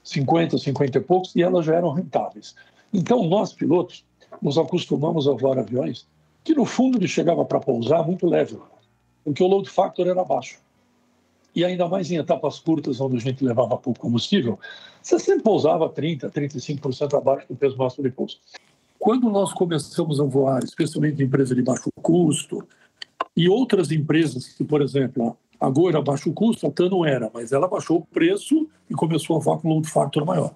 50, 0.04 0.58
50 0.58 0.98
e 0.98 1.00
poucos, 1.00 1.34
e 1.34 1.42
elas 1.42 1.66
já 1.66 1.74
eram 1.74 1.90
rentáveis. 1.90 2.54
Então, 2.92 3.24
nós, 3.24 3.52
pilotos, 3.52 4.04
nos 4.40 4.58
acostumamos 4.58 5.26
a 5.26 5.32
voar 5.32 5.58
aviões 5.58 6.06
que, 6.44 6.54
no 6.54 6.64
fundo, 6.64 6.98
ele 6.98 7.08
chegava 7.08 7.44
para 7.44 7.58
pousar 7.58 8.06
muito 8.06 8.26
leve, 8.26 8.56
porque 9.24 9.42
o 9.42 9.46
load 9.48 9.68
factor 9.68 10.06
era 10.06 10.24
baixo 10.24 10.60
e 11.54 11.64
ainda 11.64 11.88
mais 11.88 12.10
em 12.10 12.16
etapas 12.16 12.58
curtas, 12.58 13.00
onde 13.00 13.16
a 13.16 13.20
gente 13.20 13.44
levava 13.44 13.76
pouco 13.76 14.00
combustível, 14.00 14.58
você 15.02 15.18
sempre 15.18 15.42
pousava 15.42 15.88
30%, 15.88 16.30
35% 16.30 17.16
abaixo 17.16 17.46
do 17.48 17.56
peso 17.56 17.76
máximo 17.76 18.04
de 18.04 18.10
pouso. 18.10 18.38
Quando 18.98 19.30
nós 19.30 19.52
começamos 19.52 20.20
a 20.20 20.24
voar, 20.24 20.62
especialmente 20.62 21.22
empresas 21.22 21.56
de 21.56 21.62
baixo 21.62 21.88
custo, 22.02 22.66
e 23.36 23.48
outras 23.48 23.92
empresas, 23.92 24.48
que, 24.48 24.64
por 24.64 24.82
exemplo, 24.82 25.36
a 25.60 25.70
Gol 25.70 25.88
era 25.88 26.02
baixo 26.02 26.32
custo, 26.32 26.66
a 26.66 26.70
TAN 26.70 26.88
não 26.90 27.04
era, 27.04 27.30
mas 27.32 27.52
ela 27.52 27.68
baixou 27.68 27.98
o 27.98 28.06
preço 28.06 28.68
e 28.90 28.94
começou 28.94 29.36
a 29.36 29.40
voar 29.40 29.58
com 29.58 29.68
load 29.68 29.88
factor 29.88 30.24
maior. 30.24 30.52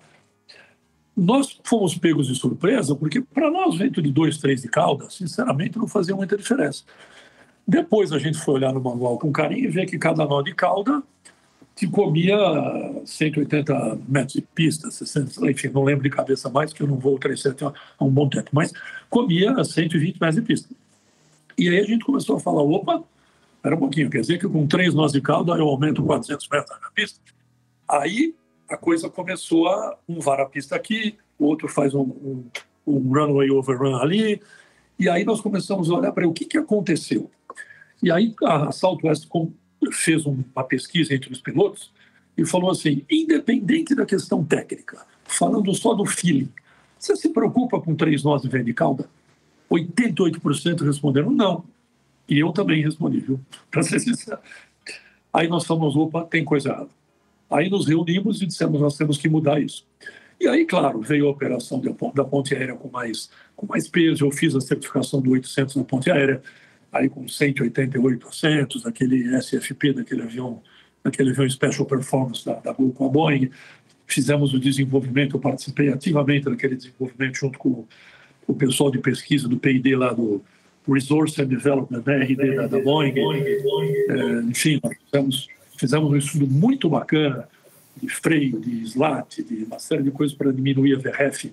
Nós 1.17 1.61
fomos 1.63 1.97
pegos 1.97 2.27
de 2.27 2.35
surpresa, 2.35 2.97
porque 2.97 3.21
para 3.21 3.51
nós, 3.51 3.77
vento 3.77 4.01
de 4.01 4.11
2, 4.11 4.39
3 4.39 4.63
de 4.63 4.69
cauda, 4.69 5.11
sinceramente, 5.11 5.79
não 5.79 5.87
fazia 5.87 6.17
muita 6.17 6.37
diferença. 6.37 6.85
Depois 7.67 8.13
a 8.13 8.19
gente 8.19 8.39
foi 8.39 8.55
olhar 8.55 8.73
no 8.73 8.81
manual 8.81 9.19
com 9.19 9.33
carinho 9.33 9.65
e 9.65 9.69
ver 9.69 9.87
que 9.87 9.99
cada 9.99 10.25
nó 10.25 10.43
de 10.43 10.55
cauda 10.55 11.03
te 11.75 11.87
comia 11.87 12.37
180 13.05 13.99
metros 14.07 14.35
de 14.35 14.43
pista, 14.43 14.91
60, 14.91 15.51
enfim, 15.51 15.69
não 15.69 15.85
lembro 15.85 16.03
de 16.03 16.11
cabeça 16.11 16.51
mais, 16.51 16.73
que 16.73 16.83
eu 16.83 16.87
não 16.87 16.97
vou 16.97 17.19
300 17.19 17.73
há 17.99 18.05
um 18.05 18.11
bom 18.11 18.29
tempo, 18.29 18.51
mas 18.53 18.73
comia 19.09 19.65
120 19.65 20.21
metros 20.21 20.35
de 20.35 20.43
pista. 20.43 20.69
E 21.57 21.69
aí 21.69 21.79
a 21.79 21.85
gente 21.85 22.05
começou 22.05 22.37
a 22.37 22.41
falar, 22.41 22.63
opa, 22.63 23.03
era 23.65 23.75
um 23.75 23.79
pouquinho, 23.79 24.11
quer 24.11 24.21
dizer 24.21 24.39
que 24.39 24.49
com 24.49 24.67
três 24.67 24.93
nós 24.93 25.13
de 25.13 25.21
cauda 25.21 25.53
eu 25.53 25.69
aumento 25.69 26.03
400 26.03 26.49
metros 26.49 26.81
na 26.81 26.91
pista. 26.91 27.21
Aí 27.89 28.35
a 28.69 28.77
coisa 28.77 29.09
começou 29.09 29.69
a 29.69 29.97
um 30.09 30.19
vara 30.19 30.43
a 30.43 30.47
pista 30.47 30.77
aqui, 30.77 31.17
o 31.39 31.47
outro 31.47 31.69
faz 31.69 31.95
um, 31.95 32.03
um, 32.03 32.45
um 32.87 33.13
runway 33.13 33.51
overrun 33.51 33.97
ali, 33.97 34.41
e 34.99 35.09
aí 35.09 35.25
nós 35.25 35.41
começamos 35.41 35.91
a 35.91 35.95
olhar 35.95 36.13
para 36.13 36.27
o 36.27 36.33
que, 36.33 36.45
que 36.45 36.59
aconteceu. 36.59 37.31
E 38.03 38.11
aí 38.11 38.35
a 38.45 38.73
Southwest 38.73 39.29
fez 39.93 40.27
uma 40.27 40.65
pesquisa 40.65 41.15
entre 41.15 41.33
os 41.33 41.41
pilotos 41.41 41.93
e 42.37 42.45
falou 42.45 42.71
assim: 42.71 43.05
independente 43.11 43.95
da 43.95 44.05
questão 44.05 44.45
técnica, 44.45 45.07
falando 45.25 45.75
só 45.75 45.95
do 45.95 46.05
feeling, 46.05 46.49
você 46.99 47.17
se 47.17 47.29
preocupa 47.29 47.81
com 47.81 47.95
três 47.95 48.23
nós 48.23 48.43
de 48.43 48.49
vento 48.49 48.67
de 48.67 48.75
cauda? 48.75 49.09
88% 49.71 50.85
responderam 50.85 51.31
não. 51.31 51.65
E 52.29 52.39
eu 52.39 52.53
também 52.53 52.83
respondi, 52.83 53.21
viu? 53.21 53.41
Para 53.71 53.83
ser 53.83 54.01
sincero. 54.01 54.39
Aí 55.33 55.49
nós 55.49 55.65
falamos: 55.65 55.97
opa, 55.97 56.25
tem 56.25 56.45
coisa 56.45 56.71
errada. 56.71 56.91
Aí 57.51 57.69
nos 57.69 57.87
reunimos 57.87 58.43
e 58.43 58.47
dissemos: 58.47 58.81
nós 58.81 58.97
temos 58.97 59.19
que 59.19 59.29
mudar 59.29 59.61
isso. 59.61 59.87
E 60.41 60.49
aí, 60.49 60.67
claro, 60.67 61.01
veio 61.01 61.29
a 61.29 61.31
operação 61.31 61.81
da 62.15 62.25
ponte 62.25 62.53
aérea 62.53 62.75
com 62.75 62.89
mais, 62.89 63.31
com 63.55 63.65
mais 63.65 63.87
peso. 63.87 64.25
Eu 64.25 64.31
fiz 64.33 64.57
a 64.57 64.61
certificação 64.61 65.21
do 65.21 65.31
800 65.31 65.77
na 65.77 65.85
ponte 65.85 66.11
aérea 66.11 66.43
aí 66.93 67.09
com 67.09 67.27
188 67.27 68.29
assentos, 68.29 68.85
aquele 68.85 69.37
SFP, 69.41 69.95
daquele 69.95 70.23
avião, 70.23 70.61
daquele 71.03 71.31
avião 71.31 71.49
Special 71.49 71.87
Performance 71.87 72.45
da, 72.45 72.55
da 72.55 72.75
com 72.75 73.07
a 73.07 73.09
Boeing. 73.09 73.51
Fizemos 74.07 74.53
o 74.53 74.61
desenvolvimento, 74.61 75.37
eu 75.37 75.41
participei 75.41 75.89
ativamente 75.89 76.45
daquele 76.45 76.77
desenvolvimento 76.77 77.37
junto 77.37 77.59
com 77.59 77.87
o 78.47 78.55
pessoal 78.55 78.91
de 78.91 78.99
pesquisa 78.99 79.49
do 79.49 79.59
PID 79.59 79.97
lá 79.97 80.13
do 80.13 80.43
Resource 80.87 81.41
and 81.41 81.47
Development, 81.47 82.03
né, 82.05 82.25
RD 82.25 82.57
da, 82.57 82.67
da 82.67 82.81
Boeing. 82.81 83.15
É, 83.17 84.43
enfim, 84.45 84.81
fizemos, 85.11 85.49
fizemos 85.79 86.11
um 86.11 86.17
estudo 86.17 86.47
muito 86.47 86.91
bacana 86.91 87.49
de 87.97 88.09
freio, 88.09 88.61
de 88.61 88.83
slat, 88.83 89.43
de 89.43 89.65
uma 89.65 89.79
série 89.79 90.03
de 90.03 90.11
coisas 90.11 90.37
para 90.37 90.53
diminuir 90.53 90.97
a 90.97 90.99
VRF 90.99 91.53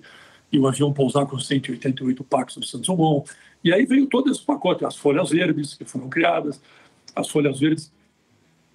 e 0.52 0.58
o 0.58 0.66
avião 0.66 0.92
pousar 0.92 1.26
com 1.26 1.38
188 1.38 2.24
Pax 2.24 2.56
do 2.56 2.64
Santos 2.66 2.86
Dumont. 2.86 3.30
E 3.62 3.72
aí 3.72 3.84
veio 3.84 4.06
todo 4.06 4.30
esse 4.30 4.42
pacote, 4.42 4.84
as 4.84 4.96
folhas 4.96 5.30
verdes 5.30 5.74
que 5.74 5.84
foram 5.84 6.08
criadas, 6.08 6.60
as 7.14 7.28
folhas 7.28 7.60
verdes 7.60 7.92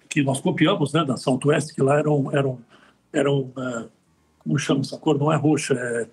que 0.08 0.22
nós 0.22 0.40
copiamos 0.40 0.92
né, 0.92 1.04
da 1.04 1.16
Southwest, 1.16 1.74
que 1.74 1.82
lá 1.82 1.98
eram, 1.98 2.32
eram, 2.32 2.58
eram 3.12 3.52
é, 3.58 3.88
como 4.38 4.58
chama 4.58 4.80
essa 4.80 4.96
cor? 4.96 5.18
Não 5.18 5.32
é 5.32 5.36
roxa, 5.36 5.74
é, 5.74 6.08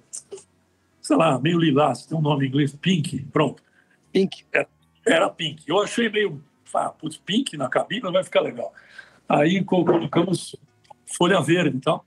sei 1.01 1.15
lá, 1.15 1.39
meio 1.39 1.59
lilás, 1.59 2.05
tem 2.05 2.17
um 2.17 2.21
nome 2.21 2.45
em 2.45 2.49
inglês, 2.49 2.75
pink, 2.75 3.23
pronto. 3.31 3.61
Pink. 4.11 4.43
Era, 4.51 4.67
é, 5.05 5.13
era 5.13 5.29
pink. 5.29 5.63
Eu 5.67 5.81
achei 5.81 6.09
meio, 6.09 6.43
ah, 6.73 6.89
putz, 6.89 7.17
pink 7.17 7.55
na 7.55 7.69
cabine 7.69 8.11
vai 8.11 8.23
ficar 8.23 8.41
legal. 8.41 8.73
Aí 9.29 9.63
colocamos 9.63 10.55
folha 11.05 11.39
verde 11.41 11.77
e 11.77 11.81
tal, 11.81 12.05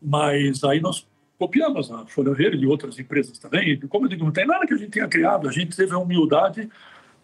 mas 0.00 0.64
aí 0.64 0.80
nós 0.80 1.06
copiamos 1.38 1.90
a 1.90 2.04
Folha 2.06 2.32
Verde 2.32 2.64
e 2.64 2.66
outras 2.66 2.98
empresas 2.98 3.38
também. 3.38 3.78
Como 3.88 4.06
eu 4.06 4.08
digo, 4.08 4.24
não 4.24 4.32
tem 4.32 4.46
nada 4.46 4.66
que 4.66 4.74
a 4.74 4.76
gente 4.76 4.90
tenha 4.90 5.06
criado, 5.06 5.48
a 5.48 5.52
gente 5.52 5.76
teve 5.76 5.92
a 5.92 5.98
humildade 5.98 6.68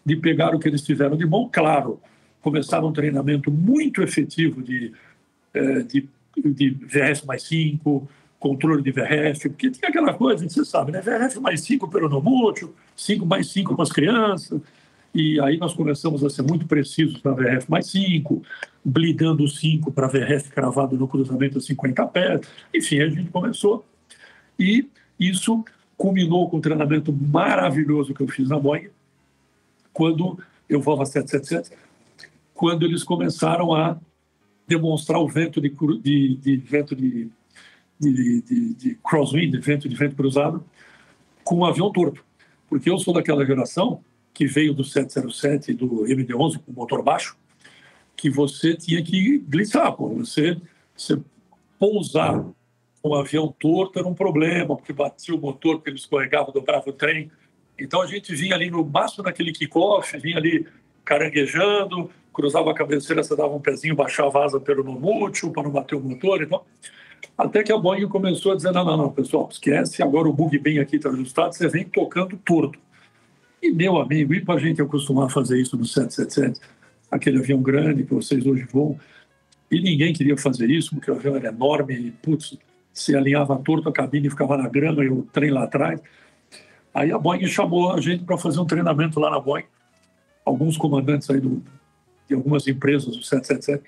de 0.05 0.15
pegar 0.15 0.55
o 0.55 0.59
que 0.59 0.67
eles 0.67 0.81
tiveram 0.81 1.17
de 1.17 1.25
bom, 1.25 1.49
claro, 1.51 1.99
começaram 2.41 2.87
um 2.87 2.93
treinamento 2.93 3.51
muito 3.51 4.01
efetivo 4.01 4.61
de, 4.61 4.93
é, 5.53 5.79
de, 5.79 6.07
de 6.37 6.69
VRF 6.69 7.25
mais 7.25 7.43
5, 7.43 8.07
controle 8.39 8.83
de 8.83 8.91
VRF, 8.91 9.49
porque 9.49 9.71
tinha 9.71 9.89
aquela 9.89 10.13
coisa, 10.13 10.47
você 10.47 10.63
sabe, 10.63 10.91
né? 10.91 11.01
VRF 11.01 11.39
mais 11.39 11.61
5 11.61 11.89
pelo 11.89 12.07
no 12.07 12.21
mútil, 12.21 12.73
5 12.95 13.25
mais 13.25 13.47
5 13.51 13.73
para 13.73 13.83
as 13.83 13.91
crianças, 13.91 14.61
e 15.13 15.39
aí 15.41 15.57
nós 15.57 15.73
começamos 15.73 16.23
a 16.23 16.29
ser 16.29 16.43
muito 16.43 16.67
precisos 16.67 17.23
na 17.23 17.31
VRF 17.31 17.71
mais 17.71 17.87
5, 17.87 18.43
blidando 18.83 19.47
5 19.47 19.91
para 19.91 20.07
VRF 20.07 20.51
cravado 20.51 20.95
no 20.95 21.07
cruzamento 21.07 21.57
a 21.57 21.61
50 21.61 22.05
pés, 22.07 22.41
enfim, 22.73 22.99
a 22.99 23.09
gente 23.09 23.31
começou 23.31 23.83
e 24.59 24.89
isso 25.19 25.63
culminou 25.97 26.49
com 26.49 26.57
um 26.57 26.61
treinamento 26.61 27.11
maravilhoso 27.13 28.13
que 28.13 28.21
eu 28.21 28.27
fiz 28.27 28.49
na 28.49 28.59
Boeing, 28.59 28.89
quando 29.93 30.37
eu 30.67 30.81
voava 30.81 31.05
777, 31.05 31.77
quando 32.53 32.85
eles 32.85 33.03
começaram 33.03 33.73
a 33.73 33.97
demonstrar 34.67 35.19
o 35.19 35.27
vento 35.27 35.61
de, 35.61 35.69
de, 36.01 36.35
de 36.35 36.57
vento 36.57 36.95
de, 36.95 37.29
de, 37.99 38.73
de 38.73 38.95
crosswind, 39.03 39.55
vento 39.59 39.87
de 39.87 39.95
vento 39.95 40.15
cruzado, 40.15 40.63
com 41.43 41.57
um 41.57 41.65
avião 41.65 41.91
torto. 41.91 42.23
Porque 42.67 42.89
eu 42.89 42.97
sou 42.97 43.13
daquela 43.13 43.45
geração 43.45 44.01
que 44.33 44.45
veio 44.45 44.73
do 44.73 44.83
707 44.83 45.71
e 45.71 45.73
do 45.73 46.05
MD-11 46.05 46.59
com 46.59 46.73
motor 46.73 47.01
baixo, 47.01 47.37
que 48.17 48.29
você 48.29 48.75
tinha 48.75 49.01
que 49.01 49.37
glissar, 49.37 49.93
pô. 49.93 50.09
Você, 50.15 50.57
você 50.95 51.17
pousar 51.79 52.45
um 53.07 53.15
avião 53.15 53.53
torto 53.59 53.99
era 53.99 54.07
um 54.07 54.13
problema, 54.13 54.75
porque 54.75 54.93
batia 54.93 55.35
o 55.35 55.39
motor, 55.39 55.75
porque 55.75 55.89
ele 55.89 55.97
escorregava, 55.97 56.51
dobrava 56.51 56.89
o 56.89 56.93
trem. 56.93 57.31
Então 57.79 58.01
a 58.01 58.07
gente 58.07 58.33
vinha 58.33 58.55
ali 58.55 58.69
no 58.69 58.83
máximo 58.83 59.23
daquele 59.23 59.51
kickoff, 59.51 60.17
vinha 60.17 60.37
ali 60.37 60.65
caranguejando, 61.03 62.09
cruzava 62.33 62.71
a 62.71 62.73
cabeceira, 62.73 63.23
você 63.23 63.35
dava 63.35 63.53
um 63.53 63.59
pezinho, 63.61 63.95
baixava 63.95 64.39
a 64.39 64.45
asa 64.45 64.59
pelo 64.59 64.83
mútil 64.83 65.51
para 65.51 65.63
não 65.63 65.71
bater 65.71 65.95
o 65.95 66.01
motor. 66.01 66.41
Então 66.41 66.61
Até 67.37 67.63
que 67.63 67.71
a 67.71 67.77
Boeing 67.77 68.07
começou 68.07 68.53
a 68.53 68.55
dizer: 68.55 68.71
não, 68.71 68.83
não, 68.83 68.97
não, 68.97 69.11
pessoal, 69.11 69.47
esquece, 69.51 70.01
agora 70.01 70.27
o 70.27 70.33
bug 70.33 70.57
bem 70.57 70.79
aqui 70.79 70.95
está 70.95 71.09
ajustado, 71.09 71.53
você 71.53 71.67
vem 71.67 71.85
tocando 71.85 72.37
torto. 72.37 72.79
E, 73.61 73.71
meu 73.71 73.97
amigo, 73.97 74.33
e 74.33 74.43
para 74.43 74.55
a 74.55 74.59
gente 74.59 74.81
acostumar 74.81 75.25
a 75.25 75.29
fazer 75.29 75.59
isso 75.59 75.77
no 75.77 75.85
777, 75.85 76.59
aquele 77.09 77.39
avião 77.39 77.61
grande 77.61 78.03
que 78.03 78.13
vocês 78.13 78.45
hoje 78.45 78.67
voam, 78.71 78.99
e 79.71 79.81
ninguém 79.81 80.13
queria 80.13 80.37
fazer 80.37 80.69
isso, 80.69 80.91
porque 80.93 81.09
o 81.09 81.15
avião 81.15 81.35
era 81.35 81.47
enorme, 81.47 81.95
e, 81.95 82.11
putz, 82.11 82.57
se 82.95 83.13
alinhava 83.13 83.57
torto 83.57 83.89
a 83.89 83.91
cabine 83.91 84.29
ficava 84.29 84.55
na 84.55 84.69
grama 84.69 85.03
e 85.03 85.09
o 85.09 85.23
trem 85.23 85.51
lá 85.51 85.65
atrás. 85.65 85.99
Aí 86.93 87.11
a 87.11 87.19
Boeing 87.19 87.45
chamou 87.45 87.91
a 87.91 87.99
gente 87.99 88.23
para 88.23 88.37
fazer 88.37 88.57
um 88.57 88.65
treinamento 88.65 89.19
lá 89.19 89.29
na 89.29 89.37
Boeing. 89.37 89.65
Alguns 90.45 90.77
comandantes 90.77 91.29
aí 91.29 91.41
do, 91.41 91.61
de 92.25 92.33
algumas 92.33 92.65
empresas 92.69 93.17
do 93.17 93.21
777. 93.21 93.83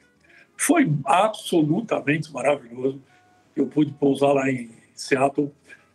Foi 0.58 0.92
absolutamente 1.06 2.32
maravilhoso. 2.34 3.02
Eu 3.56 3.66
pude 3.68 3.94
pousar 3.94 4.34
lá 4.34 4.52
em 4.52 4.70
Seattle, 4.94 5.54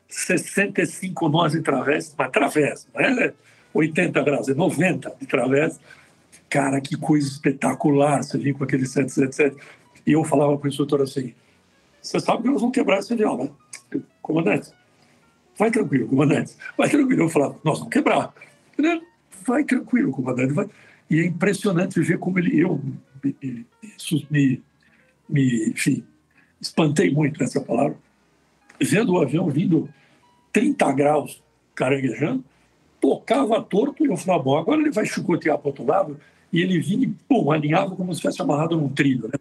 65 0.09 1.29
nós 1.29 1.53
de 1.53 1.61
travessa, 1.61 2.15
mas 2.17 2.31
travessa, 2.31 2.87
não 2.95 3.01
é 3.03 3.35
80 3.75 4.23
graus, 4.23 4.49
é 4.49 4.55
90 4.55 5.15
de 5.21 5.27
travessa. 5.27 5.79
Cara, 6.49 6.81
que 6.81 6.97
coisa 6.97 7.29
espetacular 7.29 8.23
você 8.23 8.39
vir 8.39 8.55
com 8.55 8.65
aquele 8.65 8.87
777. 8.87 9.57
E 10.07 10.13
eu 10.13 10.25
falava 10.25 10.57
para 10.57 10.67
o 10.67 10.69
instrutor 10.69 11.03
assim, 11.03 11.35
você 12.03 12.19
sabe 12.19 12.43
que 12.43 12.49
nós 12.49 12.61
vamos 12.61 12.75
quebrar 12.75 12.99
esse 12.99 13.13
avião, 13.13 13.37
né? 13.39 13.51
Comandante, 14.21 14.71
vai 15.57 15.71
tranquilo, 15.71 16.09
comandante, 16.09 16.57
vai 16.77 16.89
tranquilo. 16.89 17.23
Eu 17.23 17.29
falava, 17.29 17.59
nós 17.65 17.79
vamos 17.79 17.93
quebrar. 17.93 18.35
Vai 19.47 19.65
tranquilo, 19.65 20.11
comandante. 20.11 20.53
Vai. 20.53 20.69
E 21.09 21.21
é 21.21 21.27
impressionante 21.27 22.01
ver 22.01 22.19
como 22.19 22.39
ele, 22.39 22.59
eu 22.61 22.81
me, 23.23 23.67
me, 24.31 24.63
me 25.29 25.69
enfim, 25.69 26.05
espantei 26.61 27.11
muito 27.13 27.41
nessa 27.41 27.61
palavra, 27.61 27.97
vendo 28.81 29.13
o 29.13 29.21
avião 29.21 29.49
vindo 29.49 29.89
30 30.53 30.93
graus 30.93 31.43
caranguejando, 31.75 32.45
tocava 33.01 33.61
torto 33.63 34.05
e 34.05 34.09
eu 34.09 34.17
falava, 34.17 34.43
bom, 34.43 34.57
agora 34.57 34.81
ele 34.81 34.91
vai 34.91 35.05
chicotear 35.05 35.59
para 35.59 35.67
o 35.67 35.69
outro 35.69 35.85
lado 35.85 36.19
e 36.53 36.61
ele 36.61 36.79
vinha 36.79 37.05
e, 37.05 37.09
pum, 37.09 37.51
alinhava 37.51 37.97
como 37.97 38.15
se 38.15 38.21
tivesse 38.21 38.41
amarrado 38.43 38.77
num 38.77 38.89
trilho. 38.89 39.29
Né? 39.29 39.35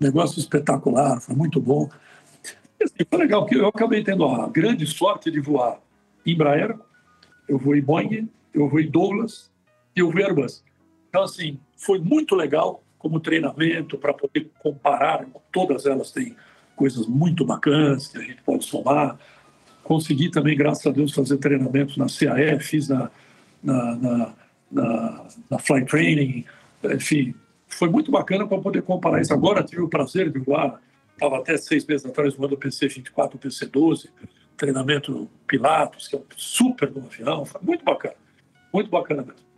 Negócio 0.00 0.40
espetacular, 0.40 1.20
foi 1.20 1.36
muito 1.36 1.60
bom. 1.60 1.88
Assim, 2.82 3.04
foi 3.08 3.18
legal, 3.18 3.42
porque 3.42 3.56
eu 3.56 3.68
acabei 3.68 4.02
tendo 4.02 4.24
a 4.24 4.48
grande 4.48 4.86
sorte 4.86 5.30
de 5.30 5.40
voar 5.40 5.78
Embraer, 6.24 6.76
eu 7.48 7.58
voei 7.58 7.80
Boeing, 7.80 8.28
eu 8.54 8.68
voei 8.68 8.88
Douglas 8.88 9.50
e 9.94 10.02
voei 10.02 10.24
Airbus. 10.24 10.64
Então, 11.08 11.22
assim, 11.22 11.58
foi 11.76 11.98
muito 11.98 12.34
legal 12.34 12.82
como 12.98 13.20
treinamento 13.20 13.98
para 13.98 14.14
poder 14.14 14.50
comparar. 14.60 15.26
Todas 15.50 15.86
elas 15.86 16.12
têm 16.12 16.36
coisas 16.76 17.06
muito 17.06 17.44
bacanas 17.44 18.08
que 18.08 18.18
a 18.18 18.22
gente 18.22 18.42
pode 18.42 18.64
somar. 18.64 19.18
Consegui 19.82 20.30
também, 20.30 20.56
graças 20.56 20.86
a 20.86 20.90
Deus, 20.90 21.12
fazer 21.12 21.38
treinamentos 21.38 21.96
na 21.96 22.06
CAE, 22.06 22.60
fiz 22.60 22.88
na, 22.88 23.10
na, 23.62 23.96
na, 23.96 24.34
na, 24.70 25.26
na 25.50 25.58
Flight 25.58 25.86
Training, 25.86 26.44
enfim, 26.84 27.34
foi 27.70 27.88
muito 27.88 28.10
bacana 28.10 28.46
para 28.46 28.58
poder 28.58 28.82
comparar 28.82 29.20
isso. 29.20 29.32
Agora 29.32 29.62
tive 29.62 29.82
o 29.82 29.88
prazer 29.88 30.30
de 30.30 30.38
voar 30.38 30.80
estava 31.20 31.38
até 31.38 31.56
seis 31.58 31.84
meses 31.84 32.06
atrás 32.06 32.34
voando 32.34 32.54
o 32.54 32.58
PC-24, 32.58 33.34
o 33.34 33.38
PC-12, 33.38 34.08
treinamento 34.56 35.28
Pilatos, 35.46 36.08
que 36.08 36.16
é 36.16 36.18
um 36.18 36.24
super 36.34 36.90
bom 36.90 37.02
avião, 37.04 37.44
foi 37.44 37.60
muito 37.62 37.84
bacana, 37.84 38.14
muito 38.72 38.90
bacana 38.90 39.22
mesmo. 39.22 39.50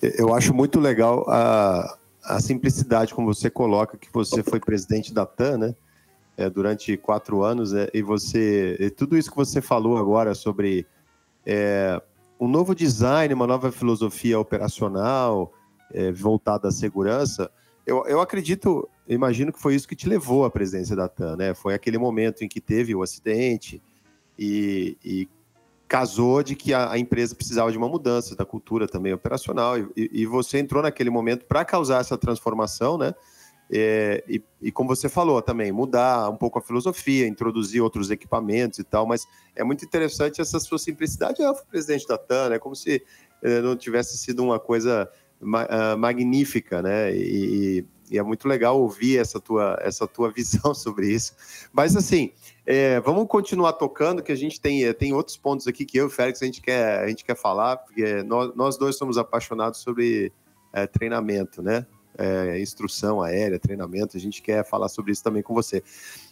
Eu 0.00 0.32
acho 0.32 0.54
muito 0.54 0.78
legal 0.78 1.24
a, 1.28 1.98
a 2.22 2.40
simplicidade 2.40 3.12
como 3.12 3.34
você 3.34 3.50
coloca 3.50 3.98
que 3.98 4.08
você 4.12 4.42
foi 4.42 4.60
presidente 4.60 5.12
da 5.12 5.26
TAM, 5.26 5.58
né? 5.58 5.74
É, 6.36 6.50
durante 6.50 6.96
quatro 6.96 7.44
anos, 7.44 7.72
é, 7.72 7.88
e 7.94 8.02
você, 8.02 8.76
e 8.80 8.90
tudo 8.90 9.16
isso 9.16 9.30
que 9.30 9.36
você 9.36 9.60
falou 9.60 9.96
agora 9.96 10.34
sobre 10.34 10.84
é, 11.46 12.00
um 12.40 12.48
novo 12.48 12.74
design, 12.74 13.32
uma 13.32 13.46
nova 13.46 13.70
filosofia 13.70 14.38
operacional 14.38 15.52
é, 15.92 16.12
voltada 16.12 16.68
à 16.68 16.70
segurança, 16.70 17.50
eu, 17.86 18.04
eu 18.06 18.20
acredito, 18.20 18.88
imagino 19.06 19.52
que 19.52 19.60
foi 19.60 19.74
isso 19.74 19.86
que 19.86 19.96
te 19.96 20.08
levou 20.08 20.44
à 20.44 20.50
presidência 20.50 20.96
da 20.96 21.08
TAM, 21.08 21.36
né? 21.36 21.54
Foi 21.54 21.74
aquele 21.74 21.98
momento 21.98 22.42
em 22.42 22.48
que 22.48 22.60
teve 22.60 22.94
o 22.94 23.02
acidente 23.02 23.82
e, 24.38 24.96
e 25.04 25.28
casou 25.86 26.42
de 26.42 26.56
que 26.56 26.72
a, 26.72 26.92
a, 26.92 26.98
empresa 26.98 27.34
precisava 27.34 27.70
de 27.70 27.76
uma 27.76 27.88
mudança 27.88 28.34
da 28.34 28.44
cultura 28.44 28.88
também 28.88 29.12
operacional 29.12 29.78
e, 29.78 29.88
e 29.96 30.26
você 30.26 30.58
entrou 30.58 30.82
naquele 30.82 31.10
momento 31.10 31.44
para 31.44 31.64
causar 31.64 32.00
essa 32.00 32.16
transformação, 32.16 32.96
né? 32.96 33.14
É, 33.70 34.22
e, 34.28 34.42
e, 34.60 34.70
como 34.70 34.94
você 34.94 35.08
falou 35.08 35.40
também, 35.40 35.72
mudar 35.72 36.28
um 36.28 36.36
pouco 36.36 36.58
a 36.58 36.62
filosofia, 36.62 37.26
introduzir 37.26 37.82
outros 37.82 38.10
equipamentos 38.10 38.78
e 38.78 38.84
tal, 38.84 39.06
mas 39.06 39.26
é 39.56 39.64
muito 39.64 39.84
interessante 39.84 40.40
essa 40.40 40.60
sua 40.60 40.78
simplicidade. 40.78 41.42
Eu 41.42 41.54
fui 41.54 41.64
presidente 41.66 42.06
da 42.06 42.18
TAN, 42.18 42.52
é 42.52 42.58
como 42.58 42.76
se 42.76 43.02
é, 43.42 43.60
não 43.60 43.76
tivesse 43.76 44.18
sido 44.18 44.42
uma 44.42 44.58
coisa 44.58 45.08
ma 45.40 45.64
uh, 45.64 45.98
magnífica, 45.98 46.82
né? 46.82 47.14
E, 47.14 47.84
e, 48.10 48.18
é 48.18 48.22
muito 48.22 48.46
legal 48.46 48.80
ouvir 48.80 49.18
essa 49.18 49.40
tua, 49.40 49.78
essa 49.80 50.06
tua 50.06 50.30
visão 50.30 50.72
sobre 50.74 51.08
isso. 51.08 51.34
Mas 51.72 51.96
assim, 51.96 52.32
é, 52.66 53.00
vamos 53.00 53.26
continuar 53.26 53.72
tocando, 53.74 54.22
que 54.22 54.32
a 54.32 54.36
gente 54.36 54.60
tem, 54.60 54.92
tem 54.94 55.12
outros 55.12 55.36
pontos 55.36 55.66
aqui 55.66 55.84
que 55.84 55.98
eu 55.98 56.04
e 56.04 56.06
o 56.06 56.10
Félix 56.10 56.42
a 56.42 56.46
gente 56.46 56.60
quer, 56.60 57.00
a 57.00 57.08
gente 57.08 57.24
quer 57.24 57.36
falar, 57.36 57.78
porque 57.78 58.22
nós, 58.22 58.54
nós 58.54 58.76
dois 58.76 58.96
somos 58.96 59.18
apaixonados 59.18 59.80
sobre 59.80 60.32
é, 60.72 60.86
treinamento, 60.86 61.62
né? 61.62 61.86
É, 62.16 62.60
instrução 62.60 63.20
aérea, 63.20 63.58
treinamento, 63.58 64.16
a 64.16 64.20
gente 64.20 64.40
quer 64.40 64.64
falar 64.64 64.88
sobre 64.88 65.10
isso 65.10 65.24
também 65.24 65.42
com 65.42 65.52
você. 65.52 65.82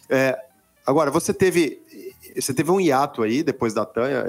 É, 0.09 0.37
agora, 0.85 1.11
você 1.11 1.33
teve, 1.33 1.81
você 2.35 2.53
teve 2.53 2.71
um 2.71 2.79
hiato 2.79 3.21
aí 3.21 3.43
depois 3.43 3.73
da 3.73 3.85
Tanha, 3.85 4.23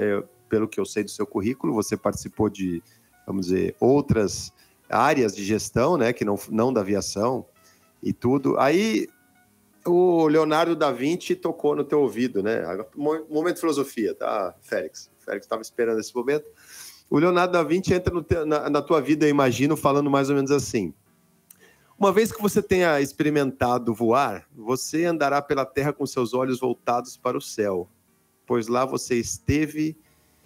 pelo 0.49 0.67
que 0.67 0.79
eu 0.79 0.85
sei 0.85 1.03
do 1.03 1.11
seu 1.11 1.25
currículo, 1.25 1.73
você 1.73 1.95
participou 1.95 2.49
de, 2.49 2.83
vamos 3.25 3.47
dizer, 3.47 3.75
outras 3.79 4.51
áreas 4.89 5.35
de 5.35 5.43
gestão, 5.43 5.97
né, 5.97 6.13
que 6.13 6.23
não, 6.25 6.39
não 6.49 6.71
da 6.71 6.81
aviação 6.81 7.45
e 8.01 8.13
tudo. 8.13 8.57
Aí 8.59 9.07
o 9.85 10.27
Leonardo 10.27 10.75
da 10.75 10.91
Vinci 10.91 11.35
tocou 11.35 11.75
no 11.75 11.83
teu 11.83 12.01
ouvido, 12.01 12.41
né? 12.41 12.63
Momento 12.95 13.59
filosofia, 13.59 14.15
tá, 14.15 14.55
Félix? 14.61 15.11
O 15.19 15.23
Félix 15.23 15.45
estava 15.45 15.61
esperando 15.61 15.99
esse 15.99 16.15
momento. 16.15 16.45
O 17.09 17.19
Leonardo 17.19 17.53
da 17.53 17.63
Vinci 17.63 17.93
entra 17.93 18.21
te, 18.23 18.45
na, 18.45 18.69
na 18.69 18.81
tua 18.81 18.99
vida, 18.99 19.25
eu 19.25 19.29
imagino, 19.29 19.77
falando 19.77 20.09
mais 20.09 20.29
ou 20.29 20.35
menos 20.35 20.51
assim. 20.51 20.93
Uma 21.97 22.11
vez 22.11 22.31
que 22.31 22.41
você 22.41 22.61
tenha 22.61 22.99
experimentado 22.99 23.93
voar, 23.93 24.45
você 24.53 25.05
andará 25.05 25.41
pela 25.41 25.65
terra 25.65 25.93
com 25.93 26.05
seus 26.05 26.33
olhos 26.33 26.59
voltados 26.59 27.15
para 27.15 27.37
o 27.37 27.41
céu, 27.41 27.87
pois 28.45 28.67
lá 28.67 28.85
você 28.85 29.15
esteve 29.15 29.95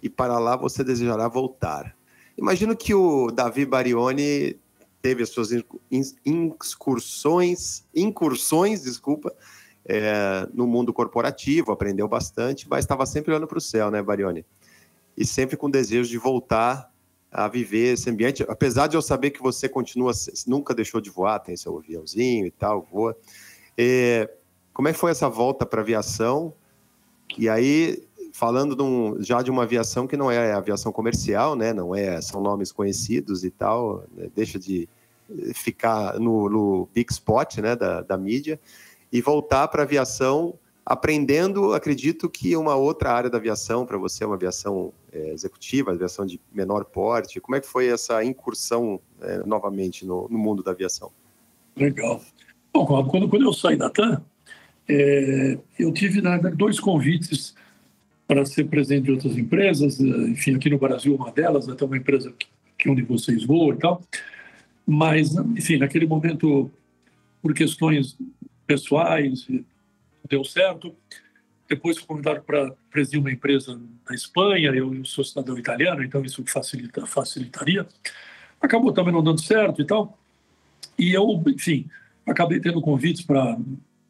e 0.02 0.08
para 0.08 0.38
lá 0.38 0.54
você 0.54 0.84
desejará 0.84 1.28
voltar. 1.28 1.96
Imagino 2.40 2.74
que 2.74 2.94
o 2.94 3.30
Davi 3.30 3.66
Barioni 3.66 4.58
teve 5.02 5.22
as 5.22 5.28
suas 5.28 5.50
incursões, 6.24 7.84
incursões, 7.94 8.82
desculpa, 8.82 9.34
é, 9.84 10.48
no 10.54 10.66
mundo 10.66 10.90
corporativo, 10.90 11.70
aprendeu 11.70 12.08
bastante, 12.08 12.66
mas 12.66 12.84
estava 12.84 13.04
sempre 13.04 13.30
olhando 13.30 13.46
para 13.46 13.58
o 13.58 13.60
céu, 13.60 13.90
né, 13.90 14.02
Barioni? 14.02 14.46
E 15.14 15.26
sempre 15.26 15.54
com 15.54 15.68
desejo 15.68 16.08
de 16.08 16.16
voltar 16.16 16.90
a 17.30 17.46
viver 17.46 17.92
esse 17.92 18.08
ambiente, 18.08 18.42
apesar 18.48 18.86
de 18.86 18.96
eu 18.96 19.02
saber 19.02 19.32
que 19.32 19.42
você 19.42 19.68
continua, 19.68 20.12
nunca 20.46 20.74
deixou 20.74 21.00
de 21.00 21.10
voar, 21.10 21.40
tem 21.40 21.56
seu 21.58 21.76
aviãozinho 21.76 22.46
e 22.46 22.50
tal, 22.50 22.88
voa. 22.90 23.14
É, 23.76 24.30
como 24.72 24.88
é 24.88 24.94
que 24.94 24.98
foi 24.98 25.10
essa 25.10 25.28
volta 25.28 25.66
para 25.66 25.80
a 25.80 25.82
aviação? 25.82 26.54
E 27.36 27.50
aí 27.50 28.02
falando 28.32 28.76
de 28.76 28.82
um, 28.82 29.22
já 29.22 29.42
de 29.42 29.50
uma 29.50 29.62
aviação 29.64 30.06
que 30.06 30.16
não 30.16 30.30
é 30.30 30.52
aviação 30.52 30.92
comercial, 30.92 31.54
né? 31.56 31.72
Não 31.72 31.94
é, 31.94 32.20
são 32.20 32.40
nomes 32.40 32.72
conhecidos 32.72 33.44
e 33.44 33.50
tal, 33.50 34.04
né? 34.16 34.28
deixa 34.34 34.58
de 34.58 34.88
ficar 35.54 36.18
no, 36.18 36.48
no 36.48 36.88
big 36.94 37.12
spot, 37.12 37.58
né? 37.58 37.76
Da, 37.76 38.02
da 38.02 38.16
mídia 38.16 38.58
e 39.12 39.20
voltar 39.20 39.68
para 39.68 39.82
a 39.82 39.84
aviação, 39.84 40.54
aprendendo, 40.84 41.74
acredito 41.74 42.28
que 42.28 42.56
uma 42.56 42.76
outra 42.76 43.12
área 43.12 43.30
da 43.30 43.38
aviação 43.38 43.84
para 43.84 43.98
você, 43.98 44.24
uma 44.24 44.36
aviação 44.36 44.92
é, 45.12 45.32
executiva, 45.32 45.90
aviação 45.90 46.24
de 46.24 46.40
menor 46.52 46.84
porte. 46.84 47.40
Como 47.40 47.56
é 47.56 47.60
que 47.60 47.66
foi 47.66 47.88
essa 47.88 48.22
incursão 48.24 49.00
é, 49.20 49.38
novamente 49.38 50.06
no, 50.06 50.28
no, 50.28 50.38
mundo 50.38 50.62
da 50.62 50.70
aviação? 50.70 51.10
Legal. 51.76 52.20
Bom, 52.72 52.86
quando, 52.86 53.28
quando 53.28 53.44
eu 53.44 53.52
saí 53.52 53.76
da 53.76 53.90
TAM, 53.90 54.22
é, 54.88 55.58
eu 55.78 55.92
tive 55.92 56.22
dois 56.56 56.78
convites 56.78 57.54
para 58.30 58.46
ser 58.46 58.68
presidente 58.68 59.06
de 59.06 59.10
outras 59.10 59.36
empresas, 59.36 59.98
eh, 59.98 60.04
enfim, 60.04 60.54
aqui 60.54 60.70
no 60.70 60.78
Brasil 60.78 61.16
uma 61.16 61.32
delas, 61.32 61.68
até 61.68 61.84
uma 61.84 61.96
empresa 61.96 62.32
que 62.78 62.88
onde 62.88 63.02
vocês 63.02 63.44
voam 63.44 63.74
e 63.74 63.76
tal. 63.76 64.04
Mas, 64.86 65.34
enfim, 65.34 65.78
naquele 65.78 66.06
momento, 66.06 66.70
por 67.42 67.52
questões 67.52 68.16
pessoais, 68.68 69.48
deu 70.28 70.44
certo. 70.44 70.94
Depois 71.68 71.98
fui 71.98 72.06
convidado 72.06 72.42
para 72.42 72.72
presidir 72.88 73.18
uma 73.18 73.32
empresa 73.32 73.80
na 74.08 74.14
Espanha, 74.14 74.70
eu 74.70 75.04
sou 75.04 75.24
cidadão 75.24 75.58
italiano, 75.58 76.04
então 76.04 76.24
isso 76.24 76.44
facilita, 76.46 77.04
facilitaria. 77.06 77.84
Acabou 78.60 78.92
também 78.92 79.12
não 79.12 79.24
dando 79.24 79.40
certo 79.40 79.82
e 79.82 79.84
tal. 79.84 80.16
E 80.96 81.12
eu, 81.12 81.42
enfim, 81.48 81.90
acabei 82.24 82.60
tendo 82.60 82.80
convites 82.80 83.22
para 83.22 83.58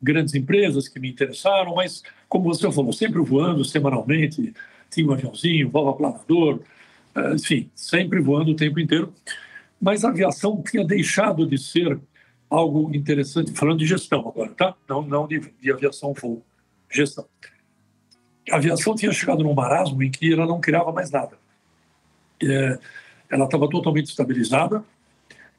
grandes 0.02 0.35
empresas 0.35 0.89
que 0.89 0.98
me 0.98 1.10
interessaram, 1.10 1.74
mas, 1.74 2.02
como 2.28 2.44
você 2.44 2.70
falou, 2.72 2.93
sempre 2.93 3.20
voando 3.20 3.64
semanalmente, 3.64 4.55
tinha 4.90 5.06
um 5.06 5.12
aviãozinho, 5.12 5.70
voava 5.70 5.97
planador, 5.97 6.60
eh, 7.14 7.35
enfim, 7.35 7.70
sempre 7.74 8.20
voando 8.20 8.52
o 8.52 8.56
tempo 8.56 8.81
inteiro. 8.81 9.12
Mas 9.81 10.05
a 10.05 10.09
aviação 10.09 10.62
tinha 10.62 10.85
deixado 10.85 11.47
de 11.47 11.59
ser 11.59 11.98
algo 12.48 12.94
interessante, 12.94 13.52
falando 13.52 13.78
de 13.78 13.86
gestão 13.86 14.28
agora, 14.28 14.51
tá? 14.51 14.74
Não, 14.89 15.02
não 15.02 15.28
de, 15.28 15.40
de 15.60 15.72
aviação 15.72 16.12
voo, 16.12 16.44
gestão. 16.90 17.24
A 18.51 18.56
aviação 18.56 18.94
tinha 18.94 19.12
chegado 19.12 19.44
num 19.44 19.55
marasmo 19.55 20.02
em 20.02 20.10
que 20.10 20.32
ela 20.32 20.47
não 20.47 20.60
criava 20.60 20.93
mais 20.93 21.10
nada. 21.10 21.39
É, 22.43 22.78
ela 23.31 23.44
estava 23.44 23.68
totalmente 23.68 24.06
estabilizada, 24.06 24.85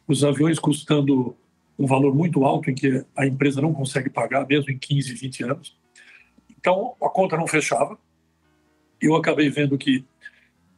os 0.08 0.24
aviões 0.24 0.60
custando 0.60 1.36
um 1.82 1.88
valor 1.88 2.14
muito 2.14 2.46
alto 2.46 2.70
em 2.70 2.76
que 2.76 3.04
a 3.16 3.26
empresa 3.26 3.60
não 3.60 3.74
consegue 3.74 4.10
pagar, 4.10 4.46
mesmo 4.48 4.72
em 4.72 4.78
15, 4.78 5.14
20 5.14 5.44
anos. 5.46 5.76
Então, 6.60 6.94
a 7.02 7.10
conta 7.10 7.36
não 7.36 7.48
fechava. 7.48 7.98
Eu 9.02 9.16
acabei 9.16 9.50
vendo 9.50 9.78
que 9.80 10.06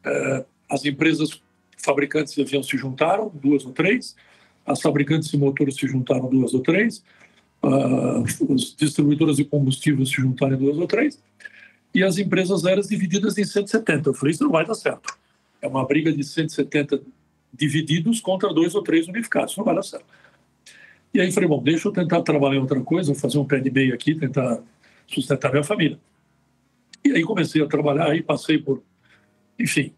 é, 0.05 0.45
as 0.69 0.85
empresas 0.85 1.41
fabricantes 1.77 2.33
de 2.33 2.41
avião 2.41 2.63
se 2.63 2.77
juntaram, 2.77 3.29
duas 3.33 3.65
ou 3.65 3.73
três, 3.73 4.15
as 4.65 4.81
fabricantes 4.81 5.29
de 5.29 5.37
motores 5.37 5.75
se 5.75 5.85
juntaram, 5.85 6.29
duas 6.29 6.53
ou 6.53 6.61
três, 6.61 7.03
uh, 7.61 8.53
as 8.53 8.73
distribuidoras 8.73 9.35
de 9.35 9.43
combustíveis 9.43 10.07
se 10.07 10.15
juntaram, 10.15 10.57
duas 10.57 10.77
ou 10.77 10.87
três, 10.87 11.21
e 11.93 12.01
as 12.01 12.17
empresas 12.17 12.65
aéreas 12.65 12.87
divididas 12.87 13.37
em 13.37 13.43
170. 13.43 14.09
Eu 14.09 14.13
falei, 14.13 14.33
isso 14.33 14.43
não 14.43 14.51
vai 14.51 14.65
dar 14.65 14.73
certo. 14.73 15.13
É 15.61 15.67
uma 15.67 15.85
briga 15.85 16.13
de 16.13 16.23
170 16.23 17.01
divididos 17.53 18.21
contra 18.21 18.53
dois 18.53 18.73
ou 18.73 18.81
três 18.81 19.09
unificados, 19.09 19.57
não 19.57 19.65
vai 19.65 19.75
dar 19.75 19.83
certo. 19.83 20.05
E 21.13 21.21
aí 21.21 21.31
falei, 21.31 21.47
bom, 21.47 21.61
deixa 21.61 21.87
eu 21.87 21.91
tentar 21.91 22.21
trabalhar 22.23 22.59
outra 22.59 22.81
coisa, 22.81 23.13
fazer 23.13 23.37
um 23.37 23.45
pé 23.45 23.59
de 23.59 23.69
meio 23.69 23.93
aqui, 23.93 24.15
tentar 24.15 24.59
sustentar 25.07 25.51
minha 25.51 25.63
família. 25.63 25.99
E 27.05 27.11
aí 27.11 27.23
comecei 27.23 27.61
a 27.61 27.67
trabalhar, 27.67 28.07
aí 28.09 28.23
passei 28.23 28.57
por, 28.57 28.81
enfim, 29.59 29.93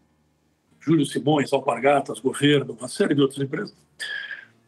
Júlio 0.78 1.06
Simões, 1.06 1.52
Alpargatas, 1.52 2.20
Governo, 2.20 2.76
uma 2.78 2.88
série 2.88 3.14
de 3.14 3.22
outras 3.22 3.40
empresas. 3.40 3.74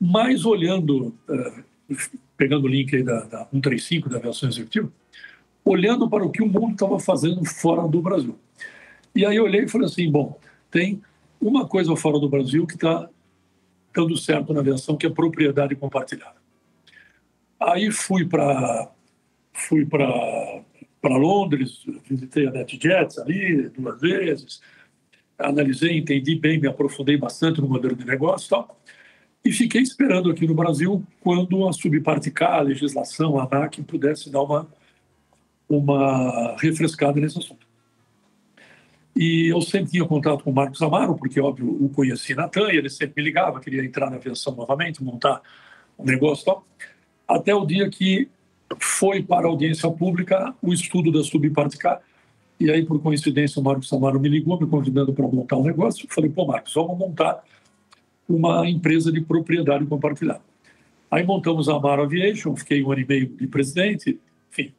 Mas 0.00 0.46
olhando, 0.46 1.14
uh, 1.28 1.96
pegando 2.36 2.64
o 2.64 2.68
link 2.68 2.96
aí 2.96 3.02
da, 3.02 3.20
da 3.24 3.44
135, 3.46 4.08
da 4.08 4.16
aviação 4.16 4.48
executiva, 4.48 4.90
olhando 5.64 6.08
para 6.08 6.24
o 6.24 6.30
que 6.30 6.42
o 6.42 6.46
mundo 6.48 6.72
estava 6.72 6.98
fazendo 6.98 7.44
fora 7.44 7.86
do 7.86 8.00
Brasil. 8.00 8.38
E 9.14 9.26
aí 9.26 9.36
eu 9.36 9.44
olhei 9.44 9.64
e 9.64 9.68
falei 9.68 9.86
assim, 9.86 10.10
bom, 10.10 10.38
tem 10.70 11.02
uma 11.40 11.66
coisa 11.66 11.94
fora 11.94 12.18
do 12.18 12.28
Brasil 12.28 12.66
que 12.66 12.74
está 12.74 13.08
dando 13.98 14.16
certo 14.16 14.52
na 14.52 14.60
aviação, 14.60 14.96
que 14.96 15.06
é 15.06 15.10
propriedade 15.10 15.74
compartilhada. 15.74 16.36
Aí 17.60 17.90
fui 17.90 18.24
para 18.24 18.90
fui 19.52 19.84
para 19.84 21.16
Londres, 21.16 21.84
visitei 22.08 22.46
a 22.46 22.50
NetJets 22.52 23.18
ali 23.18 23.68
duas 23.70 24.00
vezes, 24.00 24.60
analisei, 25.36 25.98
entendi 25.98 26.36
bem, 26.36 26.60
me 26.60 26.68
aprofundei 26.68 27.16
bastante 27.16 27.60
no 27.60 27.68
modelo 27.68 27.96
de 27.96 28.04
negócio 28.04 28.46
e 28.46 28.50
tal, 28.50 28.80
e 29.44 29.50
fiquei 29.50 29.80
esperando 29.80 30.30
aqui 30.30 30.46
no 30.46 30.54
Brasil 30.54 31.02
quando 31.20 31.66
a 31.66 31.72
subparte 31.72 32.30
K, 32.30 32.46
a 32.46 32.60
legislação, 32.60 33.38
a 33.38 33.44
ANAC, 33.44 33.82
pudesse 33.82 34.30
dar 34.30 34.42
uma, 34.42 34.68
uma 35.68 36.56
refrescada 36.58 37.20
nesse 37.20 37.38
assunto. 37.38 37.67
E 39.20 39.48
eu 39.48 39.60
sempre 39.60 39.90
tinha 39.90 40.04
contato 40.04 40.44
com 40.44 40.50
o 40.52 40.54
Marcos 40.54 40.80
Amaro, 40.80 41.16
porque, 41.16 41.40
óbvio, 41.40 41.66
o 41.68 41.88
conheci 41.88 42.36
na 42.36 42.46
TAM, 42.46 42.70
ele 42.70 42.88
sempre 42.88 43.14
me 43.16 43.28
ligava, 43.28 43.58
queria 43.58 43.84
entrar 43.84 44.08
na 44.08 44.14
aviação 44.14 44.54
novamente, 44.54 45.02
montar 45.02 45.42
um 45.98 46.04
negócio 46.04 46.42
e 46.42 46.44
tal. 46.44 46.64
Até 47.26 47.52
o 47.52 47.66
dia 47.66 47.90
que 47.90 48.28
foi 48.78 49.20
para 49.20 49.48
a 49.48 49.50
audiência 49.50 49.90
pública 49.90 50.54
o 50.62 50.72
estudo 50.72 51.10
da 51.10 51.24
subparte 51.24 51.76
K, 51.76 52.00
e 52.60 52.70
aí, 52.70 52.86
por 52.86 53.02
coincidência, 53.02 53.60
o 53.60 53.64
Marcos 53.64 53.88
Samaro 53.88 54.20
me 54.20 54.28
ligou, 54.28 54.56
me 54.60 54.68
convidando 54.68 55.12
para 55.12 55.26
montar 55.26 55.56
um 55.56 55.64
negócio. 55.64 56.06
Eu 56.06 56.14
falei, 56.14 56.30
pô, 56.30 56.46
Marcos, 56.46 56.74
vamos 56.74 56.96
montar 56.96 57.42
uma 58.28 58.70
empresa 58.70 59.10
de 59.10 59.20
propriedade 59.20 59.84
compartilhada. 59.84 60.42
Aí 61.10 61.24
montamos 61.24 61.68
a 61.68 61.74
Amaro 61.74 62.04
Aviation, 62.04 62.54
fiquei 62.54 62.84
um 62.84 62.92
ano 62.92 63.00
e 63.00 63.04
meio 63.04 63.26
de 63.26 63.48
presidente, 63.48 64.20
enfim, 64.52 64.72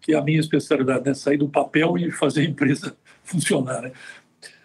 que 0.00 0.12
é 0.12 0.16
a 0.16 0.22
minha 0.22 0.40
especialidade, 0.40 1.04
né? 1.04 1.14
Sair 1.14 1.36
do 1.36 1.48
papel 1.48 1.96
e 1.98 2.10
fazer 2.10 2.40
a 2.40 2.44
empresa 2.44 2.96
funcionar, 3.24 3.82
né? 3.82 3.92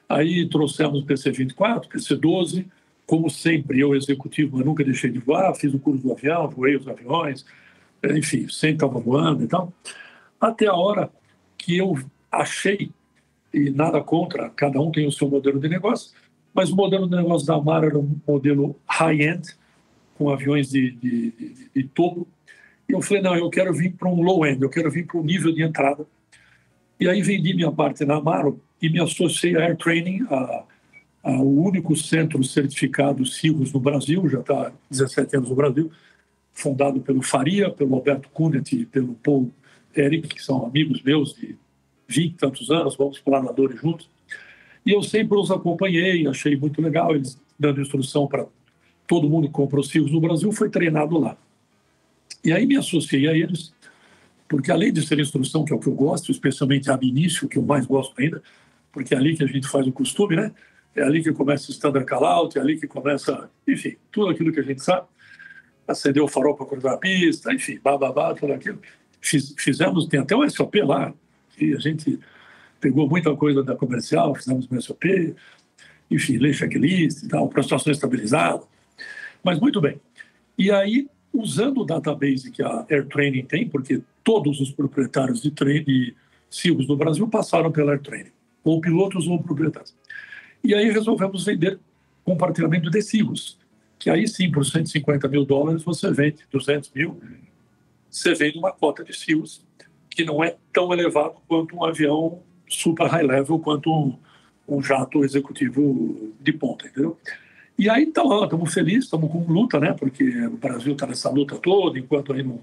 Aí 0.07 0.48
trouxemos 0.48 1.02
o 1.02 1.06
PC-24, 1.06 1.88
PC-12, 1.88 2.65
como 3.06 3.30
sempre, 3.30 3.80
eu 3.80 3.95
executivo, 3.95 4.60
eu 4.60 4.65
nunca 4.65 4.84
deixei 4.84 5.10
de 5.10 5.19
voar, 5.19 5.56
fiz 5.56 5.73
o 5.73 5.80
curso 5.80 6.03
do 6.03 6.11
avião, 6.11 6.48
voei 6.48 6.76
os 6.76 6.88
aviões, 6.88 7.45
enfim, 8.03 8.48
sempre 8.48 8.76
estava 8.76 8.99
voando 8.99 9.44
e 9.44 9.48
tal. 9.48 9.73
Até 10.40 10.68
a 10.68 10.73
hora 10.73 11.10
que 11.57 11.77
eu 11.77 11.98
achei, 12.31 12.91
e 13.53 13.69
nada 13.69 14.02
contra, 14.02 14.49
cada 14.52 14.80
um 14.80 14.91
tem 14.91 15.07
o 15.07 15.11
seu 15.11 15.27
modelo 15.27 15.60
de 15.60 15.68
negócio, 15.68 16.11
mas 16.53 16.72
o 16.72 16.76
modelo 16.76 17.07
de 17.07 17.15
negócio 17.15 17.48
da 17.48 17.56
Amara 17.56 17.88
era 17.88 17.98
um 17.98 18.15
modelo 18.27 18.76
high-end, 18.88 19.56
com 20.15 20.30
aviões 20.30 20.69
de, 20.69 20.91
de, 20.91 21.31
de, 21.31 21.69
de 21.73 21.84
topo. 21.86 22.27
E 22.88 22.94
eu 22.94 23.02
falei, 23.02 23.23
não, 23.23 23.36
eu 23.36 23.49
quero 23.49 23.73
vir 23.73 23.94
para 23.94 24.10
um 24.10 24.22
low-end, 24.22 24.61
eu 24.61 24.69
quero 24.69 24.91
vir 24.91 25.06
para 25.06 25.19
um 25.19 25.23
nível 25.23 25.52
de 25.52 25.64
entrada. 25.64 26.06
E 26.99 27.07
aí 27.07 27.21
vendi 27.21 27.53
minha 27.53 27.71
parte 27.71 28.03
na 28.03 28.15
Amaro 28.15 28.59
e 28.81 28.89
me 28.89 28.99
associei 28.99 29.55
à 29.55 29.61
Air 29.61 29.77
Training, 29.77 30.26
a, 30.30 30.65
o 31.23 31.63
único 31.63 31.95
centro 31.95 32.43
certificado 32.43 33.26
SIGOS 33.26 33.71
no 33.71 33.80
Brasil, 33.80 34.27
já 34.27 34.39
está 34.39 34.71
17 34.89 35.38
anos 35.38 35.49
no 35.49 35.55
Brasil, 35.55 35.91
fundado 36.51 36.99
pelo 36.99 37.21
Faria, 37.21 37.69
pelo 37.69 37.95
Alberto 37.95 38.30
Kunet 38.30 38.76
e 38.76 38.85
pelo 38.85 39.13
Paul 39.15 39.51
Eric, 39.95 40.27
que 40.27 40.43
são 40.43 40.65
amigos 40.65 41.01
meus 41.01 41.34
de 41.34 41.55
20 42.07 42.31
e 42.31 42.35
tantos 42.35 42.69
anos, 42.69 42.97
vamos 42.97 43.19
planadores 43.19 43.80
juntos. 43.80 44.09
E 44.85 44.91
eu 44.91 45.01
sempre 45.01 45.38
os 45.38 45.51
acompanhei, 45.51 46.27
achei 46.27 46.55
muito 46.57 46.81
legal, 46.81 47.15
eles 47.15 47.39
dando 47.57 47.81
instrução 47.81 48.27
para 48.27 48.45
todo 49.07 49.30
mundo 49.30 49.47
que 49.47 49.53
comprou 49.53 49.84
CIOs 49.84 50.11
no 50.11 50.19
Brasil, 50.19 50.51
foi 50.51 50.69
treinado 50.69 51.17
lá. 51.17 51.38
E 52.43 52.51
aí 52.51 52.65
me 52.65 52.77
associei 52.77 53.27
a 53.27 53.34
eles, 53.34 53.73
porque 54.49 54.71
além 54.71 54.91
de 54.91 55.05
ser 55.05 55.19
instrução, 55.19 55.63
que 55.63 55.71
é 55.71 55.76
o 55.76 55.80
que 55.80 55.88
eu 55.88 55.93
gosto, 55.93 56.31
especialmente 56.31 56.89
a 56.89 56.97
início, 56.99 57.47
que 57.47 57.59
eu 57.59 57.61
mais 57.61 57.85
gosto 57.85 58.19
ainda, 58.19 58.41
porque 58.91 59.13
é 59.13 59.17
ali 59.17 59.38
que 59.38 59.43
a 59.43 59.47
gente 59.47 59.67
faz 59.67 59.85
o 59.85 59.91
costume, 59.91 60.35
né? 60.35 60.51
É 60.95 61.03
ali 61.03 61.21
que 61.21 61.31
começa 61.31 61.69
o 61.69 61.71
standard 61.71 62.05
call-out, 62.07 62.57
é 62.57 62.61
ali 62.61 62.77
que 62.80 62.88
começa, 62.88 63.47
enfim, 63.67 63.95
tudo 64.11 64.30
aquilo 64.30 64.51
que 64.51 64.59
a 64.59 64.63
gente 64.63 64.84
sabe. 64.84 65.07
Acender 65.88 66.21
o 66.21 66.27
farol 66.27 66.55
para 66.55 66.65
cruzar 66.65 66.93
a 66.95 66.97
pista, 66.97 67.53
enfim, 67.53 67.80
bababá, 67.81 68.34
tudo 68.34 68.51
aquilo. 68.51 68.81
Fiz, 69.21 69.53
fizemos, 69.55 70.07
tem 70.07 70.19
até 70.19 70.35
o 70.35 70.49
SOP 70.49 70.81
lá, 70.81 71.13
e 71.59 71.76
a 71.76 71.80
gente 71.80 72.19
pegou 72.81 73.07
muita 73.07 73.35
coisa 73.35 73.61
da 73.61 73.76
comercial, 73.76 74.34
fizemos 74.34 74.67
um 74.71 74.81
SOP, 74.81 75.35
enfim, 76.09 76.38
lei 76.38 76.53
checklist 76.53 77.21
e 77.21 77.27
tal, 77.27 77.47
para 77.47 77.61
situação 77.61 77.91
estabilizada. 77.91 78.63
Mas 79.43 79.59
muito 79.59 79.80
bem. 79.80 80.01
E 80.57 80.71
aí, 80.71 81.07
usando 81.31 81.81
o 81.81 81.85
database 81.85 82.49
que 82.49 82.63
a 82.63 82.85
Air 82.89 83.05
Training 83.07 83.45
tem, 83.45 83.69
porque 83.69 84.01
todos 84.30 84.61
os 84.61 84.69
proprietários 84.69 85.41
de, 85.41 85.49
trem, 85.49 85.84
de 85.84 86.15
CIOs 86.51 86.88
no 86.88 86.95
Brasil 86.95 87.27
passaram 87.27 87.72
pela 87.72 87.93
Air 87.93 88.01
Training, 88.03 88.31
ou 88.64 88.80
pilotos 88.80 89.27
ou 89.27 89.41
proprietários. 89.41 89.95
E 90.64 90.76
aí 90.76 90.91
resolvemos 90.91 91.45
vender 91.45 91.80
compartilhamento 92.23 92.91
de 92.91 93.01
CIOs, 93.01 93.57
que 93.97 94.07
aí 94.07 94.27
sim, 94.27 94.51
por 94.51 94.64
150 94.64 95.27
mil 95.27 95.43
dólares, 95.43 95.81
você 95.81 96.11
vende 96.11 96.45
200 96.51 96.91
mil, 96.93 97.19
você 98.07 98.35
vende 98.35 98.60
uma 98.60 98.72
cota 98.72 99.03
de 99.03 99.18
SEALs 99.18 99.65
que 100.11 100.23
não 100.23 100.43
é 100.43 100.57
tão 100.72 100.93
elevado 100.93 101.38
quanto 101.47 101.76
um 101.76 101.84
avião 101.84 102.39
super 102.68 103.07
high 103.07 103.23
level, 103.23 103.57
quanto 103.57 103.91
um, 103.91 104.15
um 104.68 104.80
jato 104.80 105.23
executivo 105.23 106.35
de 106.39 106.53
ponta, 106.53 106.85
entendeu? 106.85 107.18
E 107.80 107.89
aí, 107.89 108.03
então, 108.03 108.43
estamos 108.43 108.72
felizes, 108.72 109.06
estamos 109.06 109.31
com 109.31 109.39
luta, 109.51 109.80
né? 109.80 109.93
Porque 109.93 110.23
o 110.45 110.57
Brasil 110.57 110.93
está 110.93 111.07
nessa 111.07 111.31
luta 111.31 111.56
toda, 111.57 111.97
enquanto 111.97 112.31
aí 112.31 112.43
não 112.43 112.61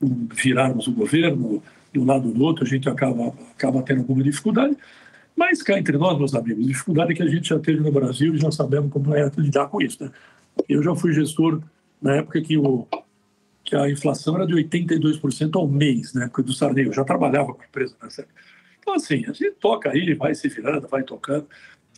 virarmos 0.00 0.86
o 0.86 0.92
governo 0.92 1.62
de 1.92 1.98
um 1.98 2.04
lado 2.04 2.28
ou 2.28 2.34
do 2.34 2.44
outro, 2.44 2.64
a 2.64 2.68
gente 2.68 2.88
acaba, 2.88 3.34
acaba 3.52 3.82
tendo 3.82 4.00
alguma 4.00 4.22
dificuldade. 4.22 4.76
Mas 5.36 5.62
cá 5.62 5.78
entre 5.78 5.96
nós, 5.96 6.18
meus 6.18 6.34
amigos, 6.34 6.66
dificuldade 6.66 7.14
que 7.14 7.22
a 7.22 7.28
gente 7.28 7.48
já 7.48 7.58
teve 7.58 7.80
no 7.80 7.92
Brasil 7.92 8.34
e 8.34 8.38
já 8.38 8.50
sabemos 8.50 8.92
como 8.92 9.14
é 9.14 9.30
lidar 9.36 9.68
com 9.68 9.80
isso, 9.80 10.02
né? 10.02 10.10
Eu 10.68 10.82
já 10.82 10.94
fui 10.94 11.12
gestor 11.12 11.62
na 12.00 12.16
época 12.16 12.40
que 12.40 12.56
o 12.56 12.86
que 13.70 13.76
a 13.76 13.88
inflação 13.88 14.34
era 14.36 14.46
de 14.46 14.54
82% 14.54 15.54
ao 15.54 15.68
mês, 15.68 16.12
na 16.12 16.24
época 16.24 16.42
do 16.42 16.52
Sarney. 16.52 16.86
Eu 16.86 16.92
já 16.92 17.04
trabalhava 17.04 17.54
com 17.54 17.62
a 17.62 17.64
empresa 17.64 17.94
nessa 18.02 18.22
época. 18.22 18.34
Então, 18.80 18.94
assim, 18.94 19.24
a 19.26 19.32
gente 19.32 19.52
toca 19.60 19.90
aí, 19.90 20.12
vai 20.14 20.34
se 20.34 20.48
virando, 20.48 20.88
vai 20.88 21.04
tocando, 21.04 21.46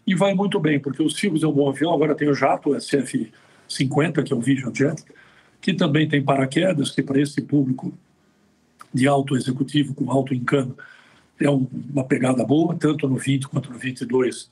e 0.07 0.15
vai 0.15 0.35
muito 0.35 0.61
bem, 0.61 0.79
porque 0.79 1.03
o 1.03 1.09
Silvio 1.09 1.43
é 1.43 1.49
um 1.49 1.53
bom 1.53 1.71
avião, 1.71 1.95
agora 1.95 2.15
tem 2.15 2.29
o 2.29 2.35
jato, 2.35 2.71
o 2.71 2.75
SF-50, 2.75 4.23
que 4.23 4.33
é 4.33 4.37
o 4.37 4.41
Vision 4.41 4.75
Jet, 4.75 5.03
que 5.63 5.73
também 5.73 6.09
tem 6.09 6.23
paraquedas, 6.23 6.91
que 6.91 7.03
para 7.03 7.21
esse 7.21 7.41
público 7.41 7.97
de 8.93 9.07
alto 9.07 9.37
executivo, 9.37 9.95
com 9.95 10.11
alto 10.11 10.35
encano, 10.35 10.77
é 11.41 11.49
uma 11.49 12.05
pegada 12.05 12.45
boa, 12.45 12.75
tanto 12.75 13.09
no 13.09 13.17
20 13.17 13.49
quanto 13.49 13.73
no 13.73 13.79
22, 13.79 14.51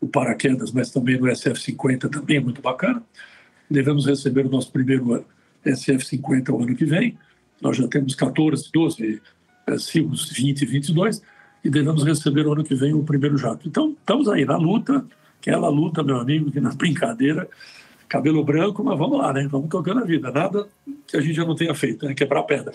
o 0.00 0.06
paraquedas, 0.06 0.70
mas 0.70 0.90
também 0.90 1.18
no 1.18 1.26
SF-50 1.26 2.10
também 2.10 2.36
é 2.36 2.40
muito 2.40 2.60
bacana. 2.60 3.02
Devemos 3.68 4.06
receber 4.06 4.46
o 4.46 4.50
nosso 4.50 4.70
primeiro 4.70 5.24
SF-50 5.64 6.50
o 6.50 6.62
ano 6.62 6.76
que 6.76 6.84
vem, 6.84 7.18
nós 7.60 7.78
já 7.78 7.88
temos 7.88 8.14
14, 8.14 8.70
12 8.70 9.22
é, 9.66 9.78
CIOs 9.78 10.30
20 10.30 10.60
e 10.60 10.66
22 10.66 11.22
e 11.64 11.70
devemos 11.70 12.04
receber 12.04 12.46
o 12.46 12.52
ano 12.52 12.62
que 12.62 12.74
vem 12.74 12.92
o 12.92 13.02
primeiro 13.02 13.38
jato. 13.38 13.66
Então, 13.66 13.96
estamos 13.98 14.28
aí 14.28 14.44
na 14.44 14.58
luta, 14.58 15.04
aquela 15.40 15.70
luta, 15.70 16.02
meu 16.02 16.18
amigo, 16.18 16.50
que 16.50 16.60
na 16.60 16.74
brincadeira, 16.74 17.48
cabelo 18.14 18.44
branco, 18.44 18.84
mas 18.84 18.96
vamos 18.96 19.18
lá, 19.18 19.32
né? 19.32 19.48
Vamos 19.50 19.68
tocando 19.68 20.00
a 20.00 20.04
vida. 20.04 20.30
Nada 20.30 20.68
que 21.06 21.16
a 21.16 21.20
gente 21.20 21.34
já 21.34 21.44
não 21.44 21.56
tenha 21.56 21.74
feito, 21.74 22.06
né? 22.06 22.14
Quebrar 22.14 22.44
pedra. 22.44 22.72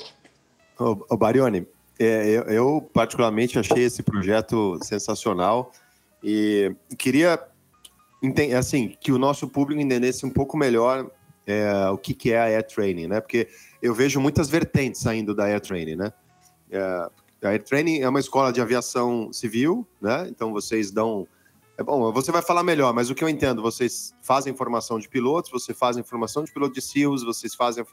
Ô, 0.78 0.98
ô 1.10 1.16
Barione, 1.16 1.66
é, 1.98 2.30
eu, 2.30 2.44
eu, 2.44 2.90
particularmente 2.94 3.57
achei 3.57 3.84
esse 3.84 4.03
projeto 4.03 4.78
sensacional 4.84 5.72
e 6.22 6.76
queria 6.98 7.40
assim 8.57 8.95
que 8.99 9.14
o 9.14 9.18
nosso 9.18 9.48
público 9.48 9.82
entendesse 9.82 10.26
um 10.26 10.30
pouco 10.30 10.57
melhor 10.57 11.10
é, 11.48 11.90
o 11.90 11.98
que, 11.98 12.14
que 12.14 12.34
é 12.34 12.40
a 12.40 12.44
Air 12.44 12.68
Training, 12.68 13.07
né? 13.07 13.22
Porque 13.22 13.48
eu 13.82 13.94
vejo 13.94 14.20
muitas 14.20 14.49
vertentes 14.49 14.99
saindo 14.99 15.34
da 15.34 15.45
Air 15.45 15.61
Training, 15.61 15.95
né? 15.95 16.14
É, 16.70 16.80
a 17.44 17.49
Air 17.49 17.64
Training 17.64 18.02
é 18.02 18.10
uma 18.10 18.20
escola 18.20 18.52
de 18.52 18.60
aviação 18.60 19.32
civil, 19.32 19.88
né? 20.02 20.28
Então 20.30 20.52
vocês 20.52 20.91
dão. 20.91 21.26
É 21.80 21.84
bom, 21.84 22.12
você 22.12 22.30
vai 22.30 22.42
falar 22.42 22.62
melhor, 22.62 22.94
mas 22.94 23.10
o 23.10 23.16
que 23.16 23.24
eu 23.24 23.30
entendo, 23.30 23.62
vocês 23.62 24.14
fazem 24.22 24.54
formação 24.54 25.00
de 25.00 25.08
pilotos, 25.08 25.50
você 25.50 25.74
fazem 25.74 26.04
formação 26.04 26.44
de 26.44 26.52
piloto 26.52 26.74
de 26.74 26.82
SEALs, 26.82 27.24
vocês 27.24 27.56
fazem. 27.56 27.86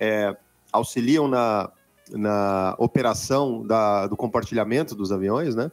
É, 0.00 0.34
auxiliam 0.72 1.28
na, 1.28 1.70
na 2.10 2.74
operação 2.78 3.62
da, 3.66 4.06
do 4.06 4.16
compartilhamento 4.16 4.94
dos 4.94 5.12
aviões, 5.12 5.54
né? 5.54 5.70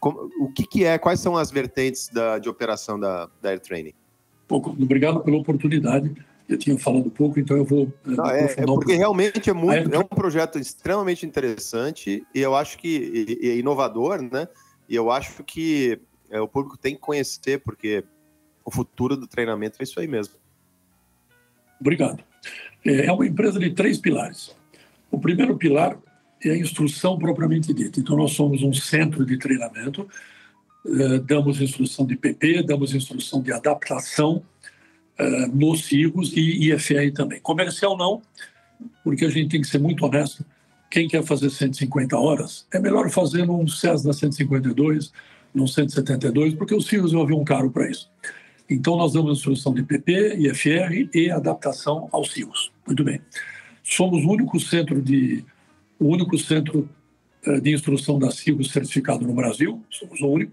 Como, 0.00 0.28
o 0.40 0.52
que, 0.52 0.66
que, 0.66 0.84
é, 0.84 0.98
quais 0.98 1.20
são 1.20 1.36
as 1.36 1.52
vertentes 1.52 2.08
da, 2.08 2.40
de 2.40 2.48
operação 2.48 2.98
da, 2.98 3.30
da 3.40 3.50
Air 3.50 3.60
Training? 3.60 3.94
Pouco, 4.48 4.70
obrigado 4.70 5.20
pela 5.20 5.36
oportunidade. 5.36 6.12
Eu 6.48 6.58
tinha 6.58 6.76
falado 6.76 7.08
pouco, 7.12 7.38
então 7.38 7.56
eu 7.56 7.64
vou. 7.64 7.92
Eh, 8.06 8.10
Não, 8.10 8.26
é, 8.26 8.44
é, 8.44 8.66
porque 8.66 8.94
um 8.94 8.98
realmente 8.98 9.48
é 9.48 9.52
muito, 9.52 9.94
é 9.94 9.98
um 10.00 10.04
projeto 10.04 10.58
extremamente 10.58 11.24
interessante 11.24 12.26
e 12.34 12.40
eu 12.40 12.56
acho 12.56 12.76
que 12.76 13.38
e, 13.40 13.46
e 13.46 13.58
inovador, 13.60 14.20
né? 14.20 14.48
E 14.88 14.96
eu 14.96 15.12
acho 15.12 15.44
que 15.44 16.00
é, 16.30 16.40
o 16.40 16.48
público 16.48 16.76
tem 16.76 16.94
que 16.94 17.00
conhecer, 17.00 17.58
porque 17.60 18.04
o 18.64 18.70
futuro 18.70 19.16
do 19.16 19.26
treinamento 19.26 19.76
é 19.80 19.82
isso 19.82 19.98
aí 19.98 20.06
mesmo. 20.06 20.34
Obrigado. 21.80 22.22
É, 22.84 23.06
é 23.06 23.12
uma 23.12 23.26
empresa 23.26 23.58
de 23.58 23.70
três 23.70 23.98
pilares. 23.98 24.54
O 25.10 25.18
primeiro 25.18 25.56
pilar 25.56 25.98
é 26.44 26.50
a 26.50 26.56
instrução 26.56 27.18
propriamente 27.18 27.72
dita. 27.72 27.98
Então, 27.98 28.16
nós 28.16 28.32
somos 28.32 28.62
um 28.62 28.72
centro 28.72 29.24
de 29.24 29.38
treinamento, 29.38 30.08
eh, 30.86 31.18
damos 31.20 31.60
instrução 31.60 32.06
de 32.06 32.16
PP, 32.16 32.62
damos 32.62 32.94
instrução 32.94 33.42
de 33.42 33.52
adaptação 33.52 34.42
eh, 35.18 35.46
nos 35.48 35.90
e 35.90 36.72
IFR 36.72 37.12
também. 37.14 37.40
Comercial 37.40 37.96
não, 37.96 38.22
porque 39.02 39.24
a 39.24 39.30
gente 39.30 39.50
tem 39.50 39.60
que 39.60 39.66
ser 39.66 39.78
muito 39.78 40.04
honesto. 40.04 40.44
Quem 40.90 41.08
quer 41.08 41.22
fazer 41.24 41.50
150 41.50 42.16
horas, 42.16 42.66
é 42.72 42.78
melhor 42.78 43.10
fazer 43.10 43.44
num 43.44 43.66
Cessna 43.66 44.12
152, 44.12 45.12
num 45.54 45.66
172, 45.66 46.54
porque 46.54 46.74
os 46.74 46.86
CIGOS 46.86 47.12
vão 47.12 47.24
um 47.24 47.44
caro 47.44 47.70
para 47.70 47.90
isso. 47.90 48.10
Então, 48.68 48.96
nós 48.96 49.12
damos 49.12 49.38
instrução 49.38 49.72
de 49.72 49.82
PP, 49.82 50.36
IFR 50.36 51.08
e 51.14 51.30
adaptação 51.30 52.08
aos 52.12 52.32
CIGOS. 52.32 52.70
Muito 52.86 53.02
bem. 53.02 53.20
Somos 53.82 54.24
o 54.24 54.30
único 54.30 54.60
centro 54.60 55.00
de 55.00 55.44
o 55.98 56.06
único 56.06 56.38
centro 56.38 56.88
eh, 57.44 57.60
de 57.60 57.72
instrução 57.72 58.18
da 58.18 58.30
CIGO 58.30 58.62
certificado 58.64 59.26
no 59.26 59.32
Brasil, 59.32 59.82
somos 59.90 60.20
o 60.20 60.28
único. 60.28 60.52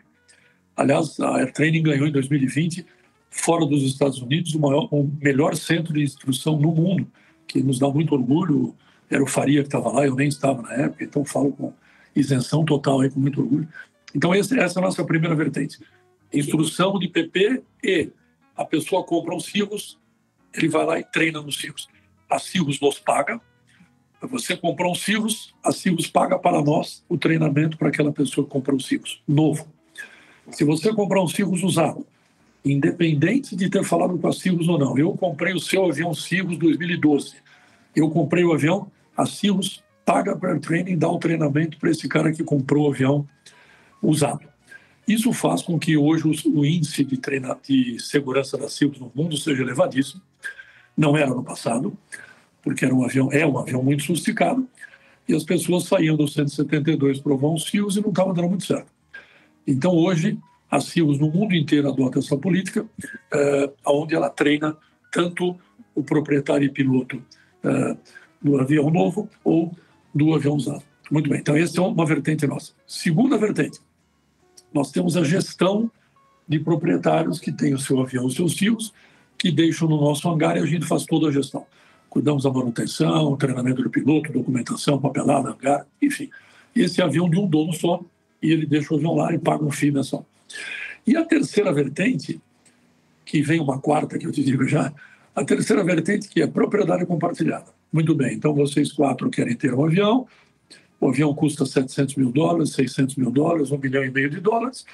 Aliás, 0.75 1.19
a 1.19 1.37
Air 1.37 1.53
Training 1.53 1.83
ganhou 1.83 2.07
em 2.07 2.11
2020, 2.11 2.85
fora 3.29 3.65
dos 3.65 3.83
Estados 3.83 4.21
Unidos, 4.21 4.55
o, 4.55 4.59
maior, 4.59 4.87
o 4.91 5.09
melhor 5.21 5.55
centro 5.55 5.93
de 5.93 6.03
instrução 6.03 6.57
no 6.57 6.71
mundo, 6.71 7.07
que 7.47 7.61
nos 7.61 7.79
dá 7.79 7.89
muito 7.89 8.13
orgulho. 8.13 8.75
Era 9.09 9.23
o 9.23 9.27
Faria 9.27 9.61
que 9.61 9.67
estava 9.67 9.91
lá, 9.91 10.05
eu 10.05 10.15
nem 10.15 10.27
estava 10.27 10.61
na 10.61 10.73
época, 10.73 11.03
então 11.03 11.23
falo 11.23 11.51
com 11.51 11.71
isenção 12.15 12.65
total 12.65 13.01
aí, 13.01 13.09
com 13.09 13.19
muito 13.19 13.41
orgulho. 13.41 13.67
Então, 14.15 14.33
essa 14.33 14.55
é 14.55 14.79
a 14.79 14.81
nossa 14.81 15.03
primeira 15.03 15.35
vertente. 15.35 15.77
Instrução 16.33 16.97
de 16.97 17.09
PP 17.09 17.61
e 17.83 18.09
a 18.55 18.63
pessoa 18.63 19.03
compra 19.03 19.35
os 19.35 19.45
CIGOS, 19.45 19.99
ele 20.53 20.69
vai 20.69 20.85
lá 20.85 20.99
e 20.99 21.03
treina 21.03 21.41
nos 21.41 21.59
CIGOS. 21.59 21.87
A 22.29 22.39
CIGOS 22.39 22.79
nos 22.79 22.97
paga, 22.97 23.41
você 24.21 24.55
comprou 24.55 24.91
um 24.91 24.95
Cirrus, 24.95 25.53
a 25.63 25.71
Cirrus 25.71 26.07
paga 26.07 26.39
para 26.39 26.61
nós 26.61 27.03
o 27.09 27.17
treinamento 27.17 27.77
para 27.77 27.89
aquela 27.89 28.11
pessoa 28.11 28.45
que 28.45 28.51
comprou 28.51 28.77
um 28.77 28.79
Cirrus 28.79 29.21
novo. 29.27 29.67
Se 30.51 30.63
você 30.63 30.93
comprar 30.93 31.21
um 31.21 31.27
Cirrus 31.27 31.61
usado, 31.61 32.07
independente 32.63 33.55
de 33.55 33.69
ter 33.69 33.83
falado 33.83 34.17
com 34.17 34.27
a 34.27 34.33
Cirrus 34.33 34.67
ou 34.67 34.79
não, 34.79 34.97
eu 34.97 35.11
comprei 35.13 35.53
o 35.53 35.59
seu 35.59 35.85
avião 35.85 36.13
Cirrus 36.13 36.57
2012, 36.57 37.35
eu 37.95 38.09
comprei 38.09 38.43
o 38.43 38.53
avião, 38.53 38.89
a 39.15 39.25
Cirrus 39.25 39.83
paga 40.05 40.35
para 40.35 40.55
o 40.55 40.59
training, 40.59 40.97
dá 40.97 41.09
o 41.09 41.19
treinamento 41.19 41.77
para 41.77 41.91
esse 41.91 42.07
cara 42.07 42.31
que 42.31 42.43
comprou 42.43 42.87
o 42.87 42.91
avião 42.91 43.27
usado. 44.07 44.47
Isso 45.07 45.31
faz 45.33 45.61
com 45.61 45.77
que 45.77 45.95
hoje 45.95 46.23
o 46.47 46.65
índice 46.65 47.03
de, 47.03 47.17
treina, 47.17 47.55
de 47.67 47.99
segurança 47.99 48.57
da 48.57 48.67
Cirrus 48.67 48.99
no 48.99 49.11
mundo 49.13 49.37
seja 49.37 49.61
elevadíssimo. 49.61 50.21
Não 50.97 51.15
era 51.15 51.29
no 51.29 51.43
passado 51.43 51.95
porque 52.65 52.83
era 52.83 52.93
um 52.93 53.05
avião, 53.05 53.31
é 53.31 53.45
um 53.45 53.59
avião 53.59 53.83
muito 53.83 54.01
sofisticado, 54.01 54.67
e 55.29 55.35
as 55.35 55.43
pessoas 55.43 55.83
saíam 55.83 56.17
do 56.17 56.27
172 56.27 57.19
para 57.19 57.33
os 57.33 57.67
fios 57.67 57.95
e 57.95 58.01
não 58.01 58.09
estava 58.09 58.33
dando 58.33 58.49
muito 58.49 58.65
certo. 58.65 58.91
Então, 59.67 59.93
hoje, 59.93 60.37
a 60.69 60.81
CIOs 60.81 61.19
no 61.19 61.29
mundo 61.29 61.53
inteiro 61.53 61.87
adota 61.87 62.17
essa 62.17 62.35
política, 62.35 62.85
é, 63.31 63.71
onde 63.85 64.15
ela 64.15 64.29
treina 64.29 64.75
tanto 65.11 65.55
o 65.93 66.03
proprietário 66.03 66.65
e 66.65 66.69
piloto 66.69 67.23
é, 67.63 67.97
do 68.41 68.59
avião 68.59 68.89
novo 68.89 69.29
ou 69.43 69.71
do 70.13 70.33
avião 70.33 70.55
usado. 70.55 70.83
Muito 71.11 71.29
bem, 71.29 71.39
então 71.39 71.55
essa 71.55 71.79
é 71.79 71.83
uma 71.83 72.05
vertente 72.05 72.47
nossa. 72.47 72.73
Segunda 72.87 73.37
vertente, 73.37 73.79
nós 74.75 74.91
temos 74.91 75.17
a 75.17 75.23
gestão 75.23 75.89
de 76.47 76.59
proprietários 76.59 77.39
que 77.39 77.51
têm 77.51 77.73
o 77.73 77.79
seu 77.79 77.99
avião, 77.99 78.25
os 78.25 78.35
seus 78.35 78.53
fios, 78.53 78.93
que 79.37 79.51
deixam 79.51 79.87
no 79.89 79.99
nosso 79.99 80.29
hangar 80.29 80.57
e 80.57 80.59
a 80.59 80.65
gente 80.65 80.85
faz 80.85 81.05
toda 81.05 81.29
a 81.29 81.31
gestão 81.31 81.65
cuidamos 82.15 82.43
da 82.43 82.49
manutenção, 82.49 83.35
treinamento 83.35 83.83
do 83.83 83.89
piloto, 83.89 84.31
documentação, 84.31 84.97
papelada, 84.97 85.49
hangar, 85.49 85.85
enfim. 86.01 86.29
Esse 86.73 87.01
avião 87.01 87.29
de 87.29 87.37
um 87.37 87.45
dono 87.45 87.73
só, 87.73 88.01
e 88.41 88.53
ele 88.53 88.65
deixa 88.65 88.93
o 88.93 88.97
avião 88.97 89.15
lá 89.15 89.33
e 89.33 89.37
paga 89.37 89.65
um 89.65 89.69
FII 89.69 89.91
mensal. 89.91 90.25
E 91.05 91.17
a 91.17 91.25
terceira 91.25 91.73
vertente, 91.73 92.39
que 93.25 93.41
vem 93.41 93.59
uma 93.59 93.79
quarta 93.79 94.17
que 94.17 94.25
eu 94.25 94.31
te 94.31 94.41
digo 94.41 94.65
já, 94.65 94.93
a 95.35 95.43
terceira 95.43 95.83
vertente 95.83 96.29
que 96.29 96.41
é 96.41 96.47
propriedade 96.47 97.05
compartilhada. 97.05 97.65
Muito 97.91 98.15
bem, 98.15 98.33
então 98.33 98.53
vocês 98.53 98.93
quatro 98.93 99.29
querem 99.29 99.53
ter 99.53 99.73
um 99.73 99.83
avião, 99.83 100.25
o 100.99 101.09
avião 101.09 101.33
custa 101.33 101.65
700 101.65 102.15
mil 102.15 102.31
dólares, 102.31 102.73
600 102.73 103.15
mil 103.15 103.31
dólares, 103.31 103.71
um 103.71 103.77
milhão 103.77 104.03
e 104.03 104.11
meio 104.11 104.29
de 104.29 104.39
dólares, 104.39 104.85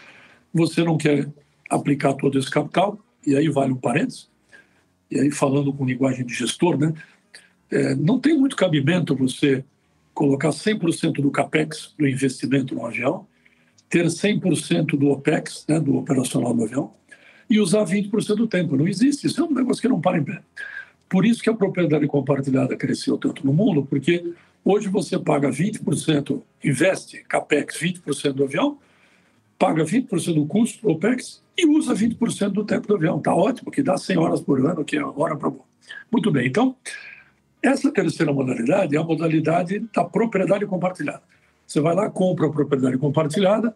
você 0.53 0.83
não 0.83 0.97
quer 0.97 1.29
aplicar 1.69 2.13
todo 2.13 2.37
esse 2.37 2.49
capital, 2.49 2.99
e 3.25 3.35
aí 3.35 3.47
vale 3.49 3.71
um 3.71 3.77
parênteses, 3.77 4.29
e 5.09 5.19
aí 5.19 5.31
falando 5.31 5.71
com 5.73 5.85
linguagem 5.85 6.25
de 6.25 6.33
gestor, 6.33 6.77
né, 6.77 6.93
é, 7.69 7.95
não 7.95 8.19
tem 8.19 8.37
muito 8.37 8.55
cabimento 8.55 9.15
você 9.15 9.63
colocar 10.13 10.49
100% 10.49 11.21
do 11.21 11.31
CAPEX 11.31 11.93
do 11.97 12.07
investimento 12.07 12.75
no 12.75 12.85
avião, 12.85 13.25
ter 13.89 14.05
100% 14.05 14.97
do 14.97 15.09
OPEX, 15.09 15.65
né, 15.67 15.79
do 15.79 15.97
operacional 15.97 16.53
do 16.53 16.63
avião, 16.63 16.93
e 17.49 17.59
usar 17.59 17.83
20% 17.83 18.35
do 18.35 18.47
tempo. 18.47 18.77
Não 18.77 18.87
existe, 18.87 19.27
isso 19.27 19.41
é 19.41 19.43
um 19.43 19.53
negócio 19.53 19.81
que 19.81 19.87
não 19.87 19.99
para 19.99 20.17
em 20.17 20.23
pé. 20.23 20.41
Por 21.09 21.25
isso 21.25 21.43
que 21.43 21.49
a 21.49 21.53
propriedade 21.53 22.07
compartilhada 22.07 22.75
cresceu 22.77 23.17
tanto 23.17 23.45
no 23.45 23.51
mundo, 23.51 23.85
porque 23.85 24.33
hoje 24.63 24.87
você 24.87 25.17
paga 25.19 25.49
20%, 25.49 26.41
investe 26.63 27.23
CAPEX 27.23 27.77
20% 27.77 28.33
do 28.33 28.43
avião, 28.43 28.77
paga 29.57 29.83
20% 29.83 30.33
do 30.33 30.45
custo, 30.45 30.89
OPEX, 30.89 31.41
e 31.57 31.67
usa 31.67 31.93
20% 31.93 32.49
do 32.49 32.65
tempo 32.65 32.87
do 32.87 32.95
avião. 32.95 33.17
Está 33.17 33.35
ótimo, 33.35 33.71
que 33.71 33.83
dá 33.83 33.97
100 33.97 34.17
horas 34.17 34.41
por 34.41 34.59
ano, 34.65 34.83
que 34.83 34.97
é 34.97 35.03
hora 35.03 35.35
para 35.35 35.49
bom. 35.49 35.65
Muito 36.11 36.31
bem, 36.31 36.47
então, 36.47 36.75
essa 37.61 37.91
terceira 37.91 38.33
modalidade 38.33 38.95
é 38.95 38.99
a 38.99 39.03
modalidade 39.03 39.79
da 39.93 40.03
propriedade 40.03 40.65
compartilhada. 40.65 41.21
Você 41.67 41.79
vai 41.79 41.93
lá, 41.93 42.09
compra 42.09 42.47
a 42.47 42.49
propriedade 42.49 42.97
compartilhada, 42.97 43.75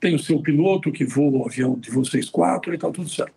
tem 0.00 0.14
o 0.14 0.18
seu 0.18 0.40
piloto 0.40 0.90
que 0.90 1.04
voa 1.04 1.44
o 1.44 1.46
avião 1.46 1.78
de 1.78 1.90
vocês 1.90 2.28
quatro 2.28 2.72
e 2.72 2.74
está 2.74 2.90
tudo 2.90 3.08
certo. 3.08 3.32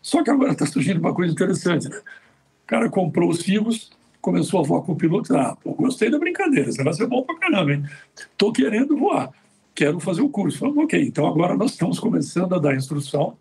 Só 0.00 0.22
que 0.22 0.30
agora 0.30 0.52
está 0.52 0.66
surgindo 0.66 1.00
uma 1.00 1.14
coisa 1.14 1.32
interessante, 1.32 1.88
né? 1.88 1.96
O 1.96 2.66
cara 2.66 2.88
comprou 2.88 3.28
os 3.28 3.42
fios, 3.42 3.90
começou 4.22 4.60
a 4.60 4.62
voar 4.62 4.82
com 4.82 4.92
o 4.92 4.96
piloto, 4.96 5.36
ah, 5.36 5.56
gostei 5.66 6.10
da 6.10 6.18
brincadeira, 6.18 6.72
você 6.72 6.82
vai 6.82 6.94
ser 6.94 7.06
bom 7.06 7.22
para 7.22 7.36
caramba, 7.38 7.74
hein? 7.74 7.84
Estou 8.16 8.52
querendo 8.52 8.96
voar 8.96 9.30
quero 9.74 9.98
fazer 10.00 10.22
o 10.22 10.28
curso. 10.28 10.58
Falamos, 10.58 10.84
ok, 10.84 11.02
então 11.02 11.26
agora 11.26 11.56
nós 11.56 11.72
estamos 11.72 11.98
começando 11.98 12.54
a 12.54 12.58
dar 12.58 12.74
instrução. 12.74 13.36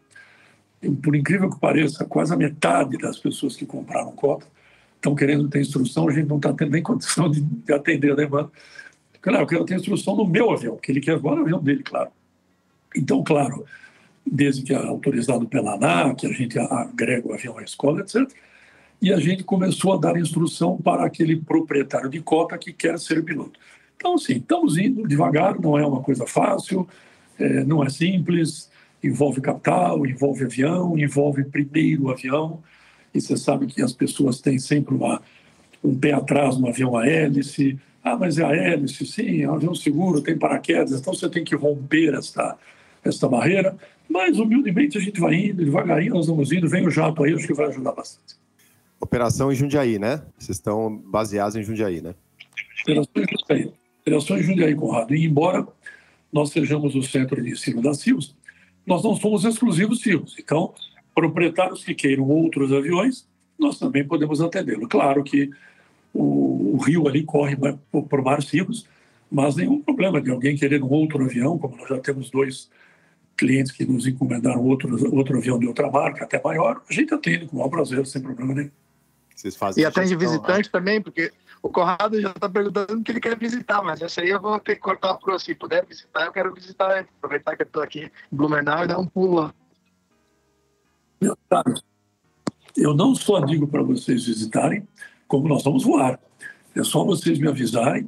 E, 0.81 0.89
por 0.89 1.15
incrível 1.15 1.49
que 1.49 1.59
pareça, 1.59 2.05
quase 2.05 2.33
a 2.33 2.37
metade 2.37 2.97
das 2.97 3.19
pessoas 3.19 3.55
que 3.55 3.65
compraram 3.65 4.11
cota 4.13 4.47
estão 4.95 5.15
querendo 5.15 5.49
ter 5.49 5.61
instrução, 5.61 6.07
a 6.07 6.11
gente 6.11 6.27
não 6.27 6.37
está 6.37 6.53
tendo 6.53 6.71
nem 6.71 6.83
condição 6.83 7.29
de, 7.29 7.41
de 7.41 7.73
atender 7.73 8.11
a 8.11 8.15
demanda. 8.15 8.51
Claro, 9.21 9.43
eu 9.43 9.47
quero 9.47 9.65
ter 9.65 9.75
instrução 9.75 10.15
no 10.15 10.25
meu 10.25 10.51
avião, 10.51 10.77
que 10.77 10.91
ele 10.91 11.01
quer 11.01 11.17
voar 11.17 11.35
no 11.35 11.41
avião 11.41 11.61
dele, 11.61 11.83
claro. 11.83 12.09
Então, 12.95 13.23
claro, 13.23 13.65
desde 14.25 14.63
que 14.63 14.73
é 14.73 14.77
autorizado 14.77 15.47
pela 15.47 15.75
ANAC, 15.75 16.21
que 16.21 16.27
a 16.27 16.31
gente 16.31 16.57
agrega 16.57 17.27
o 17.27 17.33
avião 17.33 17.57
à 17.57 17.63
escola, 17.63 18.01
etc. 18.01 18.27
e 19.01 19.11
a 19.11 19.19
gente 19.19 19.43
começou 19.43 19.93
a 19.93 19.97
dar 19.97 20.15
instrução 20.17 20.77
para 20.77 21.05
aquele 21.05 21.35
proprietário 21.35 22.09
de 22.09 22.21
cota 22.21 22.57
que 22.57 22.71
quer 22.71 22.99
ser 22.99 23.23
piloto. 23.23 23.59
Então, 23.95 24.17
sim, 24.17 24.37
estamos 24.37 24.77
indo 24.77 25.07
devagar, 25.07 25.59
não 25.59 25.77
é 25.77 25.85
uma 25.85 26.01
coisa 26.01 26.27
fácil, 26.27 26.87
é, 27.39 27.63
não 27.63 27.83
é 27.83 27.89
simples, 27.89 28.69
envolve 29.03 29.41
capital, 29.41 30.05
envolve 30.05 30.45
avião, 30.45 30.97
envolve 30.97 31.43
primeiro 31.45 32.09
avião, 32.09 32.61
e 33.13 33.19
você 33.19 33.35
sabe 33.35 33.65
que 33.65 33.81
as 33.81 33.91
pessoas 33.91 34.39
têm 34.39 34.59
sempre 34.59 34.93
uma, 34.93 35.21
um 35.83 35.97
pé 35.97 36.13
atrás 36.13 36.57
no 36.57 36.67
avião 36.67 36.95
a 36.95 37.07
hélice, 37.07 37.79
ah, 38.03 38.15
mas 38.15 38.37
é 38.37 38.45
a 38.45 38.55
hélice, 38.55 39.05
sim, 39.05 39.41
é 39.41 39.49
um 39.49 39.55
avião 39.55 39.73
seguro, 39.73 40.21
tem 40.21 40.37
paraquedas, 40.37 40.99
então 40.99 41.13
você 41.13 41.27
tem 41.27 41.43
que 41.43 41.55
romper 41.55 42.13
esta, 42.13 42.57
esta 43.03 43.27
barreira, 43.27 43.75
mas 44.07 44.37
humildemente 44.37 44.97
a 44.97 45.01
gente 45.01 45.19
vai 45.19 45.35
indo, 45.35 45.63
devagarinho 45.63 46.13
nós 46.13 46.27
vamos 46.27 46.51
indo, 46.51 46.69
vem 46.69 46.85
o 46.85 46.91
jato 46.91 47.23
aí, 47.23 47.33
acho 47.33 47.47
que 47.47 47.53
vai 47.53 47.67
ajudar 47.67 47.93
bastante. 47.93 48.41
Operação 49.01 49.51
em 49.51 49.55
Jundiaí, 49.55 49.97
né? 49.97 50.21
Vocês 50.37 50.57
estão 50.57 50.95
baseados 50.95 51.55
em 51.55 51.63
Jundiaí, 51.63 52.01
né? 52.01 52.13
Operação 52.83 53.11
em 53.17 53.27
Jundiaí. 53.27 53.73
Operação 54.01 54.37
em 54.37 54.43
Jundiaí, 54.43 54.75
Conrado. 54.75 55.15
E 55.15 55.25
embora 55.25 55.67
nós 56.31 56.51
sejamos 56.51 56.95
o 56.95 57.01
centro 57.01 57.41
de 57.41 57.51
ensino 57.51 57.81
da 57.81 57.93
CIUS, 57.93 58.35
nós 58.85 59.03
não 59.03 59.15
somos 59.15 59.43
exclusivos 59.43 60.01
CIUS. 60.01 60.35
Então, 60.39 60.73
proprietários 61.13 61.83
que 61.83 61.93
queiram 61.93 62.27
outros 62.29 62.71
aviões, 62.71 63.27
nós 63.57 63.77
também 63.77 64.07
podemos 64.07 64.39
atendê-lo. 64.39 64.87
Claro 64.87 65.23
que 65.23 65.49
o, 66.13 66.75
o, 66.75 66.77
rio 66.77 67.07
ali 67.07 67.23
corre 67.23 67.55
por, 67.91 68.03
por 68.03 68.21
mar 68.21 68.41
CIUS, 68.41 68.87
mas 69.31 69.55
nenhum 69.55 69.81
problema 69.81 70.21
de 70.21 70.29
alguém 70.29 70.55
querer 70.55 70.83
um 70.83 70.89
outro 70.89 71.23
avião, 71.23 71.57
como 71.57 71.75
nós 71.75 71.89
já 71.89 71.99
temos 71.99 72.29
dois 72.29 72.69
clientes 73.37 73.71
que 73.71 73.85
nos 73.85 74.05
encomendaram 74.05 74.63
outro, 74.63 75.15
outro 75.15 75.37
avião 75.37 75.57
de 75.57 75.67
outra 75.67 75.89
marca, 75.89 76.25
até 76.25 76.41
maior, 76.41 76.81
a 76.89 76.93
gente 76.93 77.13
atende 77.13 77.47
com 77.47 77.55
o 77.55 77.59
maior 77.59 77.69
prazer, 77.69 78.05
sem 78.05 78.21
problema 78.21 78.53
nenhum. 78.53 78.71
Vocês 79.41 79.55
fazem 79.55 79.83
e 79.83 79.85
atende 79.87 80.15
visitante 80.15 80.67
né? 80.67 80.71
também, 80.71 81.01
porque 81.01 81.33
o 81.63 81.69
Conrado 81.69 82.21
já 82.21 82.29
está 82.29 82.47
perguntando 82.47 82.93
o 82.93 83.03
que 83.03 83.11
ele 83.11 83.19
quer 83.19 83.35
visitar, 83.35 83.81
mas 83.81 83.99
essa 83.99 84.21
aí 84.21 84.29
eu 84.29 84.39
vou 84.39 84.59
ter 84.59 84.75
que 84.75 84.81
cortar 84.81 85.15
pro 85.15 85.39
se 85.39 85.55
puder 85.55 85.83
visitar, 85.83 86.27
eu 86.27 86.31
quero 86.31 86.53
visitar, 86.53 86.89
né? 86.89 87.07
aproveitar 87.17 87.55
que 87.55 87.63
eu 87.63 87.65
estou 87.65 87.81
aqui 87.81 88.11
em 88.31 88.35
Blumenau 88.35 88.83
e 88.83 88.87
dar 88.87 88.99
um 88.99 89.07
pulo 89.07 89.41
lá. 89.41 89.53
Meu 91.19 91.35
caro, 91.49 91.73
eu 92.77 92.93
não 92.93 93.15
só 93.15 93.39
digo 93.39 93.67
para 93.67 93.81
vocês 93.81 94.27
visitarem, 94.27 94.87
como 95.27 95.47
nós 95.47 95.63
vamos 95.63 95.83
voar. 95.83 96.19
É 96.75 96.83
só 96.83 97.03
vocês 97.03 97.39
me 97.39 97.47
avisarem, 97.47 98.07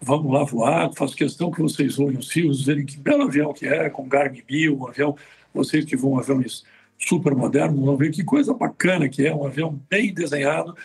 vamos 0.00 0.32
lá 0.32 0.44
voar, 0.44 0.90
faço 0.96 1.14
questão 1.14 1.50
que 1.50 1.60
vocês 1.60 1.98
olhem 1.98 2.18
os 2.18 2.28
fios, 2.28 2.64
verem 2.64 2.86
que 2.86 2.96
belo 2.96 3.24
avião 3.24 3.52
que 3.52 3.66
é, 3.66 3.90
com 3.90 4.08
Garmin 4.08 4.42
1000, 4.48 4.78
um 4.78 4.88
avião, 4.88 5.14
vocês 5.52 5.84
que 5.84 5.94
vão 5.94 6.18
aviões 6.18 6.64
super 7.00 7.34
moderno, 7.34 7.84
vão 7.84 7.96
ver 7.96 8.10
que 8.10 8.22
coisa 8.22 8.52
bacana 8.52 9.08
que 9.08 9.26
é, 9.26 9.34
um 9.34 9.46
avião 9.46 9.80
bem 9.88 10.12
desenhado 10.12 10.76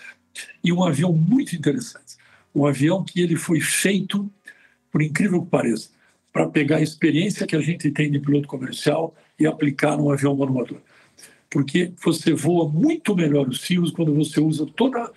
e 0.63 0.71
um 0.71 0.83
avião 0.83 1.11
muito 1.11 1.55
interessante. 1.55 2.15
Um 2.53 2.65
avião 2.65 3.03
que 3.03 3.21
ele 3.21 3.35
foi 3.35 3.59
feito, 3.59 4.29
por 4.91 5.01
incrível 5.01 5.43
que 5.43 5.49
pareça, 5.49 5.89
para 6.31 6.47
pegar 6.47 6.77
a 6.77 6.81
experiência 6.81 7.45
que 7.45 7.55
a 7.55 7.61
gente 7.61 7.91
tem 7.91 8.09
de 8.09 8.19
piloto 8.19 8.47
comercial 8.47 9.13
e 9.37 9.45
aplicar 9.45 9.97
num 9.97 10.09
avião 10.09 10.35
monomotor. 10.35 10.77
Porque 11.49 11.91
você 12.03 12.33
voa 12.33 12.67
muito 12.67 13.15
melhor 13.15 13.47
os 13.47 13.61
fios 13.61 13.91
quando 13.91 14.13
você 14.13 14.39
usa 14.39 14.65
toda, 14.65 15.11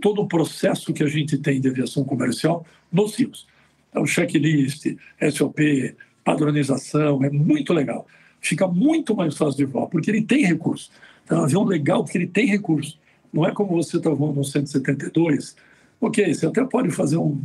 todo 0.00 0.22
o 0.22 0.28
processo 0.28 0.92
que 0.92 1.02
a 1.02 1.08
gente 1.08 1.36
tem 1.38 1.60
de 1.60 1.68
aviação 1.68 2.04
comercial 2.04 2.66
nos 2.90 3.14
fios. 3.14 3.46
Então, 3.90 4.06
checklist, 4.06 4.86
SOP, 5.30 5.94
padronização, 6.24 7.22
é 7.24 7.30
muito 7.30 7.72
legal 7.72 8.06
fica 8.42 8.66
muito 8.66 9.14
mais 9.14 9.36
fácil 9.36 9.56
de 9.56 9.64
voar, 9.64 9.86
porque 9.86 10.10
ele 10.10 10.22
tem 10.22 10.44
recurso. 10.44 10.90
É 11.30 11.34
um 11.34 11.44
avião 11.44 11.64
legal 11.64 12.04
porque 12.04 12.18
ele 12.18 12.26
tem 12.26 12.46
recurso. 12.46 12.98
Não 13.32 13.46
é 13.46 13.52
como 13.52 13.70
você 13.76 13.96
está 13.96 14.10
voando 14.10 14.40
um 14.40 14.44
172, 14.44 15.56
ok, 16.00 16.34
você 16.34 16.46
até 16.46 16.62
pode 16.64 16.90
fazer 16.90 17.16
um 17.16 17.40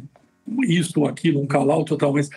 isto 0.63 1.01
ou 1.01 1.07
aquilo, 1.07 1.39
um 1.39 1.47
call-out 1.47 1.85
total, 1.85 2.13
mas 2.13 2.29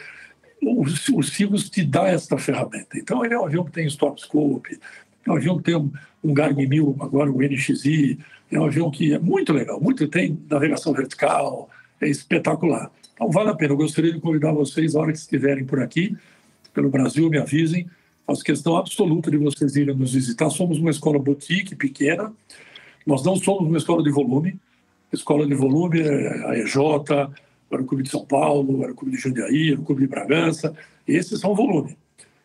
o, 0.62 0.82
o 0.82 1.56
te 1.58 1.82
dá 1.82 2.08
esta 2.08 2.36
ferramenta. 2.36 2.98
Então, 2.98 3.24
ele 3.24 3.34
é 3.34 3.38
um 3.38 3.46
avião 3.46 3.64
que 3.64 3.72
tem 3.72 3.86
stop 3.86 4.20
scope, 4.20 4.78
é 5.26 5.30
um 5.30 5.36
avião 5.36 5.56
que 5.58 5.64
tem 5.64 5.76
um, 5.76 5.90
um 6.22 6.34
Garmin 6.34 6.66
1000, 6.66 6.96
agora 7.00 7.30
o 7.30 7.40
NXI, 7.40 8.18
é 8.50 8.60
um 8.60 8.66
avião 8.66 8.90
que 8.90 9.14
é 9.14 9.18
muito 9.18 9.52
legal, 9.52 9.80
muito 9.80 10.06
tem 10.08 10.38
navegação 10.48 10.92
vertical, 10.92 11.70
é 12.00 12.08
espetacular. 12.08 12.90
Então, 13.14 13.30
vale 13.30 13.50
a 13.50 13.54
pena. 13.54 13.72
Eu 13.72 13.76
gostaria 13.76 14.12
de 14.12 14.20
convidar 14.20 14.52
vocês, 14.52 14.94
a 14.94 15.00
hora 15.00 15.12
que 15.12 15.18
estiverem 15.18 15.64
por 15.64 15.80
aqui, 15.80 16.16
pelo 16.74 16.90
Brasil, 16.90 17.28
me 17.30 17.38
avisem, 17.38 17.88
Faço 18.30 18.44
questão 18.44 18.76
absoluta 18.76 19.28
de 19.28 19.36
vocês 19.36 19.74
irem 19.74 19.92
nos 19.92 20.14
visitar. 20.14 20.48
Somos 20.50 20.78
uma 20.78 20.90
escola 20.90 21.18
boutique 21.18 21.74
pequena. 21.74 22.32
Nós 23.04 23.24
não 23.24 23.34
somos 23.34 23.66
uma 23.66 23.76
escola 23.76 24.04
de 24.04 24.10
volume. 24.12 24.56
Escola 25.12 25.44
de 25.44 25.52
volume 25.52 26.00
é 26.00 26.46
a 26.46 26.56
EJ, 26.56 26.76
o 26.76 27.32
Aeroclube 27.72 28.04
de 28.04 28.08
São 28.08 28.24
Paulo, 28.24 28.78
o 28.78 28.82
Aeroclube 28.82 29.16
de 29.16 29.20
Jundiaí, 29.20 29.70
o 29.70 29.72
Aeroclube 29.72 30.02
de 30.02 30.06
Bragança. 30.06 30.72
Esses 31.08 31.40
são 31.40 31.56
volume. 31.56 31.96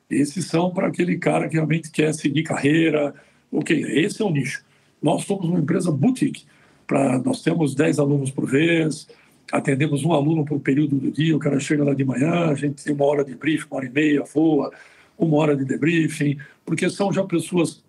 Esses 0.10 0.46
são 0.46 0.72
para 0.72 0.88
aquele 0.88 1.20
cara 1.20 1.48
que 1.48 1.54
realmente 1.54 1.92
quer 1.92 2.12
seguir 2.16 2.42
carreira. 2.42 3.14
Ok, 3.52 3.80
esse 3.80 4.24
é 4.24 4.26
o 4.26 4.32
nicho. 4.32 4.66
Nós 5.00 5.24
somos 5.26 5.48
uma 5.48 5.60
empresa 5.60 5.92
boutique. 5.92 6.46
Pra, 6.88 7.20
nós 7.20 7.44
temos 7.44 7.76
10 7.76 8.00
alunos 8.00 8.32
por 8.32 8.48
vez, 8.48 9.08
atendemos 9.52 10.04
um 10.04 10.14
aluno 10.14 10.44
por 10.44 10.60
período 10.60 10.96
do 10.96 11.12
dia, 11.12 11.36
o 11.36 11.40
cara 11.40 11.60
chega 11.60 11.84
lá 11.84 11.94
de 11.94 12.04
manhã, 12.04 12.50
a 12.50 12.56
gente 12.56 12.84
tem 12.84 12.96
uma 12.96 13.06
hora 13.06 13.24
de 13.24 13.36
briefing, 13.36 13.68
uma 13.70 13.78
hora 13.78 13.86
e 13.86 13.92
meia, 13.92 14.24
voa, 14.24 14.72
uma 15.18 15.38
hora 15.38 15.56
de 15.56 15.66
debriefing, 15.66 16.38
porque 16.66 16.90
são 16.90 17.12
já 17.12 17.24
pessoas 17.24 17.84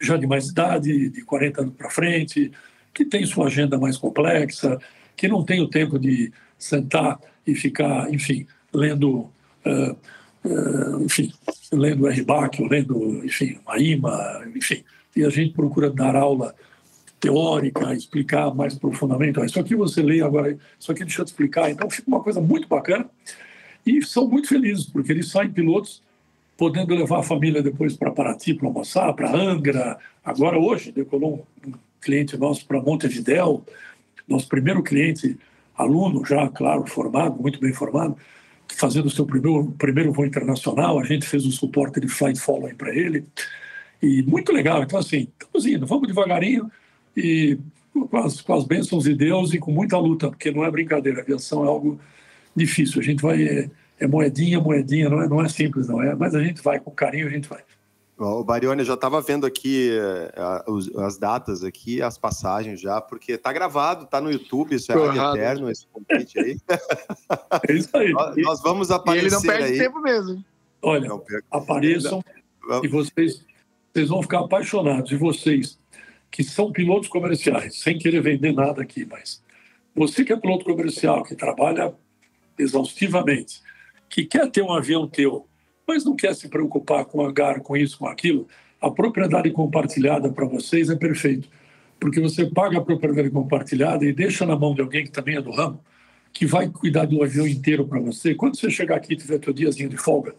já 0.00 0.16
de 0.16 0.26
mais 0.26 0.48
idade, 0.48 1.08
de 1.08 1.22
40 1.22 1.62
anos 1.62 1.74
para 1.74 1.90
frente, 1.90 2.52
que 2.92 3.04
têm 3.04 3.24
sua 3.26 3.46
agenda 3.46 3.78
mais 3.78 3.96
complexa, 3.96 4.78
que 5.16 5.28
não 5.28 5.44
têm 5.44 5.60
o 5.60 5.68
tempo 5.68 5.98
de 5.98 6.32
sentar 6.58 7.18
e 7.46 7.54
ficar, 7.54 8.12
enfim, 8.12 8.46
lendo, 8.72 9.30
uh, 9.64 9.96
uh, 10.44 11.04
enfim, 11.04 11.32
lendo 11.72 12.06
RBAC, 12.06 12.66
lendo, 12.68 13.24
enfim, 13.24 13.58
uma 13.66 13.78
IMA, 13.78 14.42
enfim. 14.54 14.84
E 15.14 15.24
a 15.24 15.30
gente 15.30 15.54
procura 15.54 15.90
dar 15.90 16.14
aula 16.14 16.54
teórica, 17.18 17.94
explicar 17.94 18.54
mais 18.54 18.74
profundamente. 18.74 19.40
Isso 19.44 19.58
aqui 19.58 19.74
você 19.74 20.02
lê 20.02 20.20
agora, 20.20 20.56
isso 20.78 20.92
aqui 20.92 21.02
deixa 21.02 21.22
eu 21.22 21.24
te 21.24 21.28
explicar. 21.28 21.70
Então 21.70 21.88
fica 21.88 22.08
uma 22.08 22.22
coisa 22.22 22.40
muito 22.40 22.68
bacana. 22.68 23.08
E 23.86 24.04
são 24.04 24.28
muito 24.28 24.48
felizes, 24.48 24.84
porque 24.86 25.12
eles 25.12 25.30
saem 25.30 25.50
pilotos 25.50 26.02
podendo 26.56 26.94
levar 26.94 27.20
a 27.20 27.22
família 27.22 27.62
depois 27.62 27.96
para 27.96 28.10
Paraty 28.10 28.54
para 28.54 28.66
almoçar, 28.66 29.12
para 29.12 29.34
Angra. 29.34 29.98
Agora, 30.24 30.58
hoje, 30.58 30.90
decolou 30.90 31.46
um 31.66 31.72
cliente 32.00 32.36
nosso 32.36 32.64
para 32.66 32.80
Montevidéu, 32.80 33.64
nosso 34.26 34.48
primeiro 34.48 34.82
cliente, 34.82 35.38
aluno 35.76 36.24
já, 36.24 36.48
claro, 36.48 36.86
formado, 36.86 37.40
muito 37.40 37.60
bem 37.60 37.72
formado, 37.72 38.16
fazendo 38.68 39.06
o 39.06 39.10
seu 39.10 39.26
primeiro, 39.26 39.74
primeiro 39.78 40.12
voo 40.12 40.24
internacional. 40.24 40.98
A 40.98 41.04
gente 41.04 41.26
fez 41.26 41.44
um 41.44 41.50
suporte 41.50 42.00
de 42.00 42.08
flight 42.08 42.40
following 42.40 42.74
para 42.74 42.94
ele. 42.94 43.24
E 44.02 44.22
muito 44.22 44.52
legal. 44.52 44.82
Então, 44.82 44.98
assim, 44.98 45.28
estamos 45.38 45.66
indo, 45.66 45.86
vamos 45.86 46.08
devagarinho 46.08 46.70
e 47.16 47.58
com 47.92 48.16
as, 48.18 48.40
com 48.40 48.54
as 48.54 48.64
bênçãos 48.64 49.04
de 49.04 49.14
Deus 49.14 49.54
e 49.54 49.58
com 49.58 49.70
muita 49.70 49.98
luta, 49.98 50.28
porque 50.28 50.50
não 50.50 50.64
é 50.64 50.70
brincadeira, 50.70 51.20
a 51.20 51.22
aviação 51.22 51.64
é 51.64 51.68
algo 51.68 51.98
difícil. 52.54 53.00
A 53.00 53.04
gente 53.04 53.22
vai 53.22 53.42
é 53.42 53.70
moedinha, 54.04 54.60
moedinha, 54.60 55.08
não 55.08 55.22
é, 55.22 55.28
não 55.28 55.42
é 55.42 55.48
simples, 55.48 55.88
não 55.88 56.02
é, 56.02 56.14
mas 56.14 56.34
a 56.34 56.42
gente 56.42 56.60
vai, 56.60 56.80
com 56.80 56.90
carinho 56.90 57.28
a 57.28 57.30
gente 57.30 57.48
vai. 57.48 57.62
O 58.18 58.42
Barione, 58.42 58.80
eu 58.80 58.86
já 58.86 58.94
estava 58.94 59.20
vendo 59.20 59.44
aqui 59.44 59.90
uh, 60.66 61.00
as 61.02 61.18
datas 61.18 61.62
aqui, 61.62 62.00
as 62.00 62.16
passagens 62.16 62.80
já, 62.80 62.98
porque 62.98 63.32
está 63.32 63.52
gravado, 63.52 64.04
está 64.04 64.22
no 64.22 64.32
YouTube, 64.32 64.74
isso 64.74 64.90
é 64.90 64.96
eterno, 65.34 65.70
esse 65.70 65.86
convite 65.86 66.38
aí. 66.38 66.56
É 67.68 67.72
isso 67.72 67.94
aí. 67.96 68.12
nós, 68.12 68.36
nós, 68.36 68.62
vamos 68.62 68.90
aparecer 68.90 69.24
e 69.24 69.26
ele 69.26 69.34
não 69.34 69.42
perde 69.42 69.72
aí. 69.72 69.78
tempo 69.78 70.00
mesmo. 70.00 70.42
Olha, 70.80 71.10
apareçam 71.50 72.22
e 72.82 72.88
vocês, 72.88 73.44
vocês 73.92 74.08
vão 74.08 74.22
ficar 74.22 74.40
apaixonados. 74.40 75.10
E 75.12 75.16
vocês, 75.16 75.78
que 76.30 76.42
são 76.42 76.72
pilotos 76.72 77.08
comerciais, 77.08 77.80
sem 77.80 77.98
querer 77.98 78.22
vender 78.22 78.52
nada 78.52 78.82
aqui, 78.82 79.04
mas 79.04 79.42
você 79.94 80.24
que 80.24 80.32
é 80.32 80.36
piloto 80.36 80.64
comercial, 80.64 81.22
que 81.22 81.34
trabalha 81.34 81.94
exaustivamente, 82.58 83.62
que 84.08 84.24
quer 84.24 84.50
ter 84.50 84.62
um 84.62 84.72
avião 84.72 85.06
teu, 85.06 85.46
mas 85.86 86.04
não 86.04 86.16
quer 86.16 86.34
se 86.34 86.48
preocupar 86.48 87.04
com 87.04 87.24
hangar, 87.24 87.60
com 87.60 87.76
isso, 87.76 87.98
com 87.98 88.06
aquilo, 88.06 88.46
a 88.80 88.90
propriedade 88.90 89.50
compartilhada 89.50 90.30
para 90.30 90.46
vocês 90.46 90.90
é 90.90 90.96
perfeito. 90.96 91.48
Porque 91.98 92.20
você 92.20 92.46
paga 92.46 92.78
a 92.78 92.80
propriedade 92.80 93.30
compartilhada 93.30 94.04
e 94.04 94.12
deixa 94.12 94.44
na 94.44 94.56
mão 94.56 94.74
de 94.74 94.80
alguém 94.80 95.04
que 95.04 95.10
também 95.10 95.36
é 95.36 95.42
do 95.42 95.50
ramo, 95.50 95.80
que 96.32 96.44
vai 96.44 96.68
cuidar 96.68 97.06
do 97.06 97.22
avião 97.22 97.46
inteiro 97.46 97.86
para 97.86 97.98
você. 97.98 98.34
Quando 98.34 98.56
você 98.56 98.70
chegar 98.70 98.96
aqui 98.96 99.14
e 99.14 99.16
tiver 99.16 99.38
teu 99.38 99.52
diazinho 99.52 99.88
de 99.88 99.96
folga, 99.96 100.34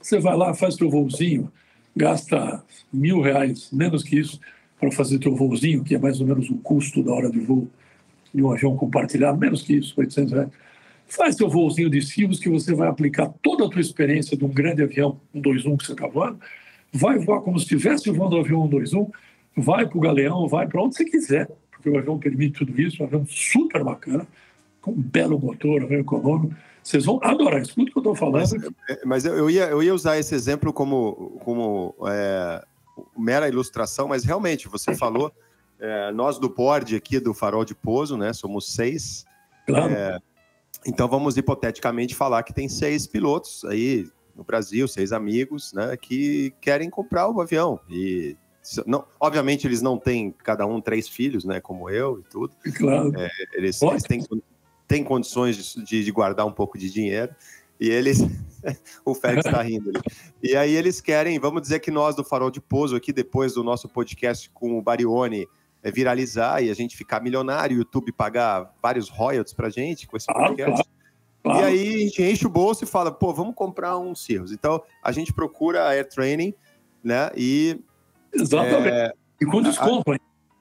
você 0.00 0.18
vai 0.18 0.36
lá, 0.36 0.54
faz 0.54 0.76
teu 0.76 0.88
voozinho, 0.88 1.52
gasta 1.94 2.62
mil 2.92 3.20
reais, 3.20 3.70
menos 3.70 4.02
que 4.02 4.18
isso, 4.18 4.40
para 4.80 4.90
fazer 4.90 5.18
teu 5.18 5.34
voozinho, 5.34 5.84
que 5.84 5.94
é 5.94 5.98
mais 5.98 6.20
ou 6.20 6.26
menos 6.26 6.48
o 6.48 6.56
custo 6.56 7.02
da 7.02 7.12
hora 7.12 7.30
de 7.30 7.40
voo 7.40 7.68
de 8.32 8.42
um 8.42 8.50
avião 8.50 8.76
compartilhado, 8.76 9.38
menos 9.38 9.62
que 9.62 9.74
isso, 9.74 9.94
800 9.96 10.32
reais 10.32 10.50
Faz 11.06 11.36
seu 11.36 11.48
voozinho 11.48 11.90
de 11.90 12.02
civos 12.02 12.38
que 12.38 12.48
você 12.48 12.74
vai 12.74 12.88
aplicar 12.88 13.32
toda 13.42 13.66
a 13.66 13.68
tua 13.68 13.80
experiência 13.80 14.36
de 14.36 14.44
um 14.44 14.48
grande 14.48 14.82
avião 14.82 15.20
121 15.32 15.76
que 15.76 15.86
você 15.86 15.92
está 15.92 16.06
voando, 16.06 16.38
vai 16.92 17.18
voar 17.18 17.40
como 17.40 17.58
se 17.58 17.64
estivesse 17.64 18.10
voando 18.10 18.36
o 18.36 18.40
avião 18.40 18.62
121, 18.62 19.10
vai 19.56 19.86
para 19.86 19.98
o 19.98 20.00
galeão, 20.00 20.48
vai 20.48 20.66
para 20.66 20.82
onde 20.82 20.96
você 20.96 21.04
quiser, 21.04 21.48
porque 21.70 21.90
o 21.90 21.98
avião 21.98 22.18
permite 22.18 22.58
tudo 22.58 22.80
isso, 22.80 23.02
um 23.02 23.06
avião 23.06 23.26
super 23.26 23.84
bacana, 23.84 24.26
com 24.80 24.92
um 24.92 25.00
belo 25.00 25.38
motor, 25.38 25.82
um 25.82 25.84
avião 25.84 26.00
econômico. 26.00 26.54
Vocês 26.82 27.04
vão 27.04 27.18
adorar, 27.22 27.62
escuta 27.62 27.90
o 27.90 27.92
que 27.92 27.98
eu 27.98 28.00
estou 28.00 28.14
falando. 28.14 28.40
Mas, 28.40 28.52
é, 28.52 29.00
mas, 29.04 29.24
eu, 29.24 29.48
ia, 29.48 29.64
eu 29.64 29.82
ia 29.82 29.94
usar 29.94 30.18
esse 30.18 30.34
exemplo 30.34 30.72
como, 30.72 31.40
como 31.42 31.94
é, 32.06 32.62
mera 33.16 33.48
ilustração, 33.48 34.08
mas 34.08 34.24
realmente, 34.24 34.68
você 34.68 34.94
falou, 34.94 35.32
é, 35.80 36.12
nós 36.12 36.38
do 36.38 36.48
board 36.48 36.94
aqui 36.94 37.18
do 37.18 37.34
Farol 37.34 37.64
de 37.64 37.74
Pouso, 37.74 38.16
né, 38.16 38.32
somos 38.32 38.72
seis. 38.72 39.24
Claro. 39.66 39.92
É, 39.92 40.18
então 40.86 41.08
vamos 41.08 41.36
hipoteticamente 41.36 42.14
falar 42.14 42.42
que 42.42 42.52
tem 42.52 42.68
seis 42.68 43.06
pilotos 43.06 43.64
aí 43.64 44.06
no 44.34 44.44
Brasil, 44.44 44.86
seis 44.88 45.12
amigos, 45.12 45.72
né, 45.72 45.96
que 45.96 46.52
querem 46.60 46.90
comprar 46.90 47.28
o 47.28 47.40
avião. 47.40 47.78
E 47.88 48.36
não, 48.86 49.04
obviamente 49.20 49.66
eles 49.66 49.82
não 49.82 49.98
têm 49.98 50.32
cada 50.32 50.66
um 50.66 50.80
três 50.80 51.08
filhos, 51.08 51.44
né, 51.44 51.60
como 51.60 51.88
eu 51.88 52.18
e 52.20 52.22
tudo. 52.24 52.54
Claro. 52.76 53.12
É, 53.16 53.30
eles, 53.52 53.80
eles 53.80 54.02
têm, 54.02 54.24
têm 54.88 55.04
condições 55.04 55.74
de, 55.74 56.04
de, 56.04 56.12
guardar 56.12 56.46
um 56.46 56.52
pouco 56.52 56.78
de 56.78 56.90
dinheiro. 56.90 57.34
E 57.78 57.88
eles. 57.88 58.20
o 59.04 59.14
Félix 59.14 59.46
está 59.46 59.60
rindo 59.62 59.90
ali. 59.90 60.00
E 60.42 60.56
aí 60.56 60.74
eles 60.74 61.00
querem, 61.00 61.38
vamos 61.38 61.62
dizer 61.62 61.80
que 61.80 61.90
nós 61.90 62.16
do 62.16 62.24
Farol 62.24 62.50
de 62.50 62.60
Pouso, 62.60 62.96
aqui 62.96 63.12
depois 63.12 63.54
do 63.54 63.62
nosso 63.62 63.88
podcast 63.88 64.50
com 64.50 64.78
o 64.78 64.82
Barione, 64.82 65.46
é, 65.84 65.90
viralizar 65.90 66.62
e 66.62 66.70
a 66.70 66.74
gente 66.74 66.96
ficar 66.96 67.20
milionário, 67.22 67.76
o 67.76 67.78
YouTube 67.80 68.10
pagar 68.10 68.74
vários 68.82 69.10
royalties 69.10 69.52
pra 69.52 69.68
gente 69.68 70.06
com 70.06 70.16
esse 70.16 70.26
podcast. 70.26 70.82
E 71.44 71.50
aí 71.50 71.94
a 71.94 71.98
gente 71.98 72.22
enche 72.22 72.46
o 72.46 72.50
bolso 72.50 72.84
e 72.84 72.86
fala, 72.86 73.12
pô, 73.12 73.34
vamos 73.34 73.54
comprar 73.54 73.98
um 73.98 74.14
Cirrus. 74.14 74.50
Então 74.50 74.82
a 75.02 75.12
gente 75.12 75.30
procura 75.30 75.84
a 75.84 75.88
Air 75.90 76.08
Training, 76.08 76.54
né? 77.02 77.30
E. 77.36 77.78
Exatamente. 78.32 78.88
É, 78.88 79.12
e 79.38 79.44
com 79.44 79.60
desconto, 79.60 80.10
a, 80.10 80.16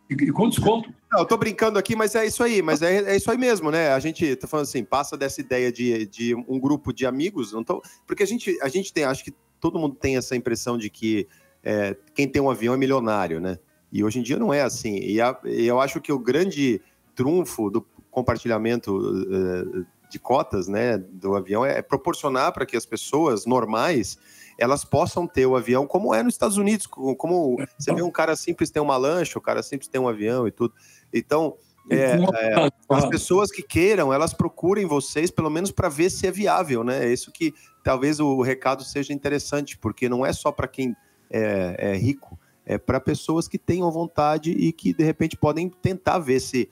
e, 0.09 0.31
com 0.31 0.49
desconto. 0.49 0.93
Não, 1.09 1.21
eu 1.21 1.25
tô 1.25 1.37
brincando 1.37 1.79
aqui, 1.79 1.95
mas 1.95 2.15
é 2.15 2.25
isso 2.25 2.43
aí, 2.43 2.61
mas 2.61 2.81
é, 2.81 3.13
é 3.13 3.15
isso 3.15 3.31
aí 3.31 3.37
mesmo, 3.37 3.71
né? 3.71 3.93
A 3.93 3.99
gente 3.99 4.35
tá 4.35 4.45
falando 4.45 4.65
assim, 4.65 4.83
passa 4.83 5.15
dessa 5.15 5.39
ideia 5.39 5.71
de, 5.71 6.05
de 6.05 6.35
um 6.35 6.59
grupo 6.59 6.91
de 6.91 7.05
amigos, 7.05 7.53
não 7.53 7.63
tô, 7.63 7.81
porque 8.05 8.23
a 8.23 8.27
gente, 8.27 8.59
a 8.61 8.67
gente 8.67 8.91
tem, 8.91 9.05
acho 9.05 9.23
que 9.23 9.33
todo 9.61 9.79
mundo 9.79 9.95
tem 9.95 10.17
essa 10.17 10.35
impressão 10.35 10.77
de 10.77 10.89
que 10.89 11.27
é, 11.63 11.95
quem 12.13 12.27
tem 12.27 12.41
um 12.41 12.51
avião 12.51 12.73
é 12.73 12.77
milionário, 12.77 13.39
né? 13.39 13.57
E 13.93 14.03
hoje 14.03 14.17
em 14.17 14.23
dia 14.23 14.39
não 14.39 14.51
é 14.51 14.63
assim. 14.63 14.97
E, 14.97 15.21
a, 15.21 15.37
eu 15.43 15.79
acho 15.79 16.01
que 16.01 16.11
o 16.11 16.17
grande 16.17 16.81
trunfo 17.13 17.69
do 17.69 17.85
compartilhamento 18.09 18.97
uh, 18.97 19.85
de 20.09 20.17
cotas 20.17 20.67
né, 20.67 20.97
do 20.97 21.35
avião 21.35 21.63
é, 21.63 21.77
é 21.77 21.81
proporcionar 21.83 22.51
para 22.51 22.65
que 22.65 22.75
as 22.75 22.87
pessoas 22.87 23.45
normais 23.45 24.17
elas 24.57 24.83
possam 24.83 25.27
ter 25.27 25.45
o 25.45 25.55
avião 25.55 25.85
como 25.85 26.13
é 26.13 26.21
nos 26.21 26.33
Estados 26.33 26.57
Unidos, 26.57 26.87
como 26.87 27.57
você 27.77 27.93
vê 27.93 28.01
um 28.01 28.11
cara 28.11 28.35
simples 28.35 28.69
tem 28.69 28.81
uma 28.81 28.97
lancha, 28.97 29.37
o 29.37 29.41
cara 29.41 29.63
simples 29.63 29.87
tem 29.87 29.99
um 29.99 30.07
avião 30.07 30.47
e 30.47 30.51
tudo. 30.51 30.73
Então, 31.11 31.55
é, 31.89 32.15
é, 32.15 32.69
as 32.89 33.05
pessoas 33.07 33.51
que 33.51 33.61
queiram, 33.61 34.13
elas 34.13 34.33
procurem 34.33 34.85
vocês 34.85 35.29
pelo 35.29 35.49
menos 35.49 35.71
para 35.71 35.89
ver 35.89 36.09
se 36.09 36.27
é 36.27 36.31
viável, 36.31 36.83
né? 36.83 37.05
É 37.05 37.11
isso 37.11 37.31
que 37.31 37.53
talvez 37.83 38.19
o 38.19 38.41
recado 38.41 38.83
seja 38.83 39.11
interessante, 39.11 39.77
porque 39.77 40.07
não 40.07 40.25
é 40.25 40.31
só 40.31 40.51
para 40.51 40.67
quem 40.67 40.95
é, 41.29 41.75
é 41.77 41.95
rico, 41.95 42.39
é, 42.65 42.77
para 42.77 42.99
pessoas 42.99 43.47
que 43.47 43.57
tenham 43.57 43.91
vontade 43.91 44.51
e 44.51 44.71
que 44.71 44.93
de 44.93 45.03
repente 45.03 45.35
podem 45.35 45.69
tentar 45.69 46.19
ver 46.19 46.39
se 46.39 46.69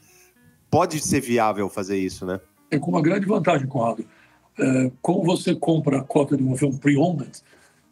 pode 0.70 1.00
ser 1.00 1.22
viável 1.22 1.70
fazer 1.70 1.98
isso, 1.98 2.26
né? 2.26 2.40
É 2.70 2.80
com 2.80 2.92
uma 2.92 3.02
grande 3.02 3.26
vantagem, 3.26 3.68
Conrado. 3.68 4.06
É, 4.58 4.92
como 5.02 5.24
você 5.24 5.56
compra 5.56 6.00
a 6.00 6.04
cota 6.04 6.38
de 6.38 6.44
um 6.44 6.54
avião 6.54 6.76
pre-owned, 6.78 7.32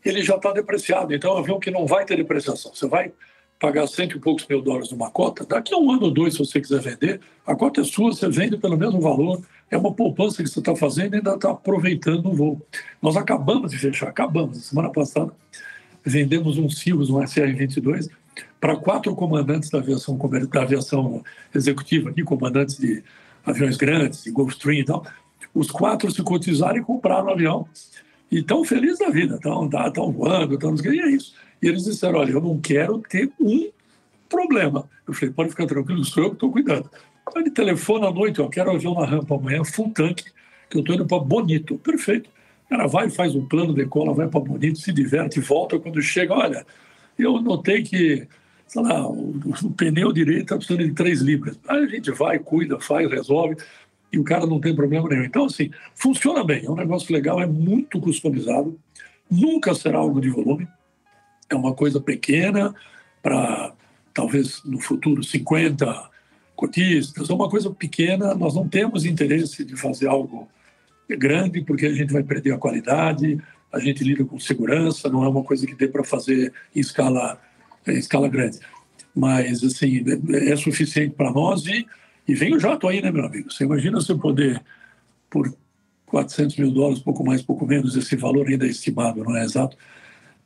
ele 0.04 0.24
já 0.24 0.36
está 0.36 0.52
depreciado. 0.52 1.14
Então 1.14 1.32
é 1.32 1.36
um 1.36 1.38
avião 1.40 1.60
que 1.60 1.72
não 1.72 1.86
vai 1.86 2.06
ter 2.06 2.16
depreciação. 2.16 2.74
Você 2.74 2.88
vai 2.88 3.12
pagar 3.60 3.86
cento 3.88 4.16
e 4.16 4.20
poucos 4.20 4.48
mil 4.48 4.62
dólares 4.62 4.90
numa 4.92 5.12
cota, 5.12 5.46
daqui 5.46 5.74
a 5.74 5.78
um 5.78 5.92
ano 5.92 6.06
ou 6.06 6.12
dois, 6.12 6.34
se 6.34 6.40
você 6.40 6.62
quiser 6.62 6.80
vender, 6.80 7.20
a 7.46 7.54
cota 7.54 7.82
é 7.82 7.84
sua, 7.84 8.14
você 8.14 8.30
vende 8.30 8.58
pelo 8.58 8.78
mesmo 8.78 9.02
valor, 9.02 9.42
é 9.70 9.78
uma 9.78 9.94
poupança 9.94 10.42
que 10.42 10.50
você 10.50 10.60
está 10.60 10.74
fazendo 10.76 11.14
e 11.14 11.18
ainda 11.18 11.36
está 11.36 11.52
aproveitando 11.52 12.28
o 12.28 12.34
voo. 12.34 12.62
Nós 13.02 13.18
acabamos 13.18 13.72
de 13.72 13.78
fechar, 13.78 14.08
acabamos, 14.08 14.66
semana 14.66 14.90
passada, 14.90 15.34
vendemos 16.04 16.58
um 16.58 16.70
Cirrus, 16.70 17.10
um 17.10 17.20
SR-22, 17.20 18.10
para 18.60 18.76
quatro 18.76 19.16
comandantes 19.16 19.70
da 19.70 19.80
aviação, 19.80 20.18
da 20.18 20.62
aviação 20.62 21.24
executiva, 21.54 22.10
aqui, 22.10 22.24
comandantes 22.24 22.78
de 22.78 23.04
aviões 23.46 23.78
grandes, 23.78 24.24
de 24.24 24.32
Gulfstream 24.32 24.80
e 24.80 24.86
tal. 24.86 25.06
Os 25.54 25.72
quatro 25.72 26.12
se 26.12 26.22
cotizaram 26.22 26.78
e 26.78 26.82
compraram 26.82 27.28
o 27.28 27.32
avião. 27.32 27.68
E 28.32 28.40
estão 28.40 28.64
felizes 28.64 29.00
da 29.00 29.10
vida, 29.10 29.36
estão 29.36 29.68
tá, 29.70 29.90
voando, 29.90 30.54
estão... 30.54 30.76
E 30.76 31.00
é 31.00 31.10
isso. 31.10 31.34
E 31.62 31.68
eles 31.68 31.86
disseram, 31.86 32.20
olha, 32.20 32.32
eu 32.32 32.42
não 32.42 32.60
quero 32.60 33.00
ter 33.00 33.32
um 33.40 33.70
problema. 34.30 34.88
Eu 35.08 35.14
falei, 35.14 35.34
pode 35.34 35.50
ficar 35.50 35.66
tranquilo, 35.66 36.06
sou 36.06 36.24
eu 36.24 36.30
que 36.30 36.36
estou 36.36 36.52
cuidando. 36.52 36.90
Ele 37.36 37.52
telefona 37.52 38.08
à 38.08 38.12
noite, 38.12 38.40
eu 38.40 38.50
quero 38.50 38.72
avião 38.72 38.94
na 38.94 39.06
rampa 39.06 39.36
amanhã, 39.36 39.64
full 39.64 39.92
tanque, 39.92 40.26
que 40.70 40.78
eu 40.78 40.82
estou 40.82 40.96
indo 40.96 41.06
para 41.06 41.20
Bonito. 41.20 41.78
Perfeito. 41.78 42.30
O 42.70 42.78
cara 42.78 42.88
vai, 42.88 43.10
faz 43.10 43.34
um 43.34 43.44
plano, 43.44 43.74
decola, 43.74 44.14
vai 44.14 44.28
para 44.28 44.40
Bonito, 44.40 44.78
se 44.78 44.94
diverte, 44.94 45.40
volta. 45.40 45.80
Quando 45.80 46.00
chega, 46.04 46.36
olha, 46.36 46.64
eu 47.18 47.42
notei 47.42 47.82
que, 47.82 48.28
sei 48.68 48.84
lá, 48.84 49.08
o, 49.10 49.34
o 49.64 49.72
pneu 49.72 50.14
direito 50.14 50.44
está 50.44 50.56
precisando 50.56 50.86
de 50.86 50.94
3 50.94 51.22
libras. 51.22 51.60
Aí 51.68 51.84
a 51.84 51.88
gente 51.88 52.12
vai, 52.12 52.38
cuida, 52.38 52.80
faz, 52.80 53.10
resolve, 53.10 53.58
e 54.14 54.20
o 54.20 54.24
cara 54.24 54.46
não 54.46 54.60
tem 54.60 54.76
problema 54.76 55.10
nenhum. 55.10 55.24
Então, 55.24 55.46
assim, 55.46 55.72
funciona 55.96 56.44
bem, 56.44 56.64
é 56.64 56.70
um 56.70 56.76
negócio 56.76 57.12
legal, 57.12 57.42
é 57.42 57.48
muito 57.48 58.00
customizado, 58.00 58.80
nunca 59.30 59.74
será 59.74 59.98
algo 59.98 60.22
de 60.22 60.30
volume, 60.30 60.68
é 61.50 61.56
uma 61.56 61.74
coisa 61.74 62.00
pequena 62.00 62.74
para, 63.24 63.74
talvez, 64.14 64.62
no 64.64 64.80
futuro, 64.80 65.24
50 65.24 66.08
cotistas, 66.56 67.32
é 67.32 67.34
uma 67.34 67.50
coisa 67.50 67.72
pequena, 67.72 68.36
nós 68.36 68.54
não 68.54 68.68
temos 68.68 69.06
interesse 69.06 69.66
de 69.66 69.76
fazer 69.76 70.08
algo 70.08 70.48
grande, 71.16 71.62
porque 71.62 71.86
a 71.86 71.94
gente 71.94 72.14
vai 72.14 72.24
perder 72.24 72.54
a 72.54 72.58
qualidade, 72.58 73.40
a 73.72 73.80
gente 73.80 74.04
lida 74.04 74.24
com 74.26 74.40
segurança, 74.40 75.10
não 75.10 75.24
é 75.24 75.30
uma 75.30 75.44
coisa 75.44 75.66
que 75.66 75.76
dê 75.76 75.88
para 75.88 76.04
fazer 76.04 76.54
em 76.76 76.80
escala, 76.80 77.40
em 77.88 77.98
escala 77.98 78.28
grande. 78.28 78.60
Mas, 79.16 79.64
assim, 79.64 80.04
é, 80.34 80.52
é 80.52 80.56
suficiente 80.56 81.16
para 81.16 81.32
nós 81.32 81.66
e, 81.66 81.86
e 82.28 82.34
vem 82.34 82.56
o 82.56 82.60
jato 82.60 82.88
aí, 82.88 83.02
né, 83.02 83.12
meu 83.12 83.26
amigo? 83.26 83.52
Você 83.52 83.64
imagina 83.64 84.00
você 84.00 84.16
poder, 84.16 84.62
por 85.30 85.54
400 86.08 86.58
mil 86.58 86.72
dólares, 86.72 87.00
pouco 87.00 87.26
mais, 87.26 87.42
pouco 87.42 87.66
menos, 87.66 87.96
esse 87.96 88.16
valor 88.16 88.48
ainda 88.48 88.66
é 88.66 88.70
estimado, 88.70 89.24
não 89.24 89.36
é 89.36 89.44
exato? 89.44 89.78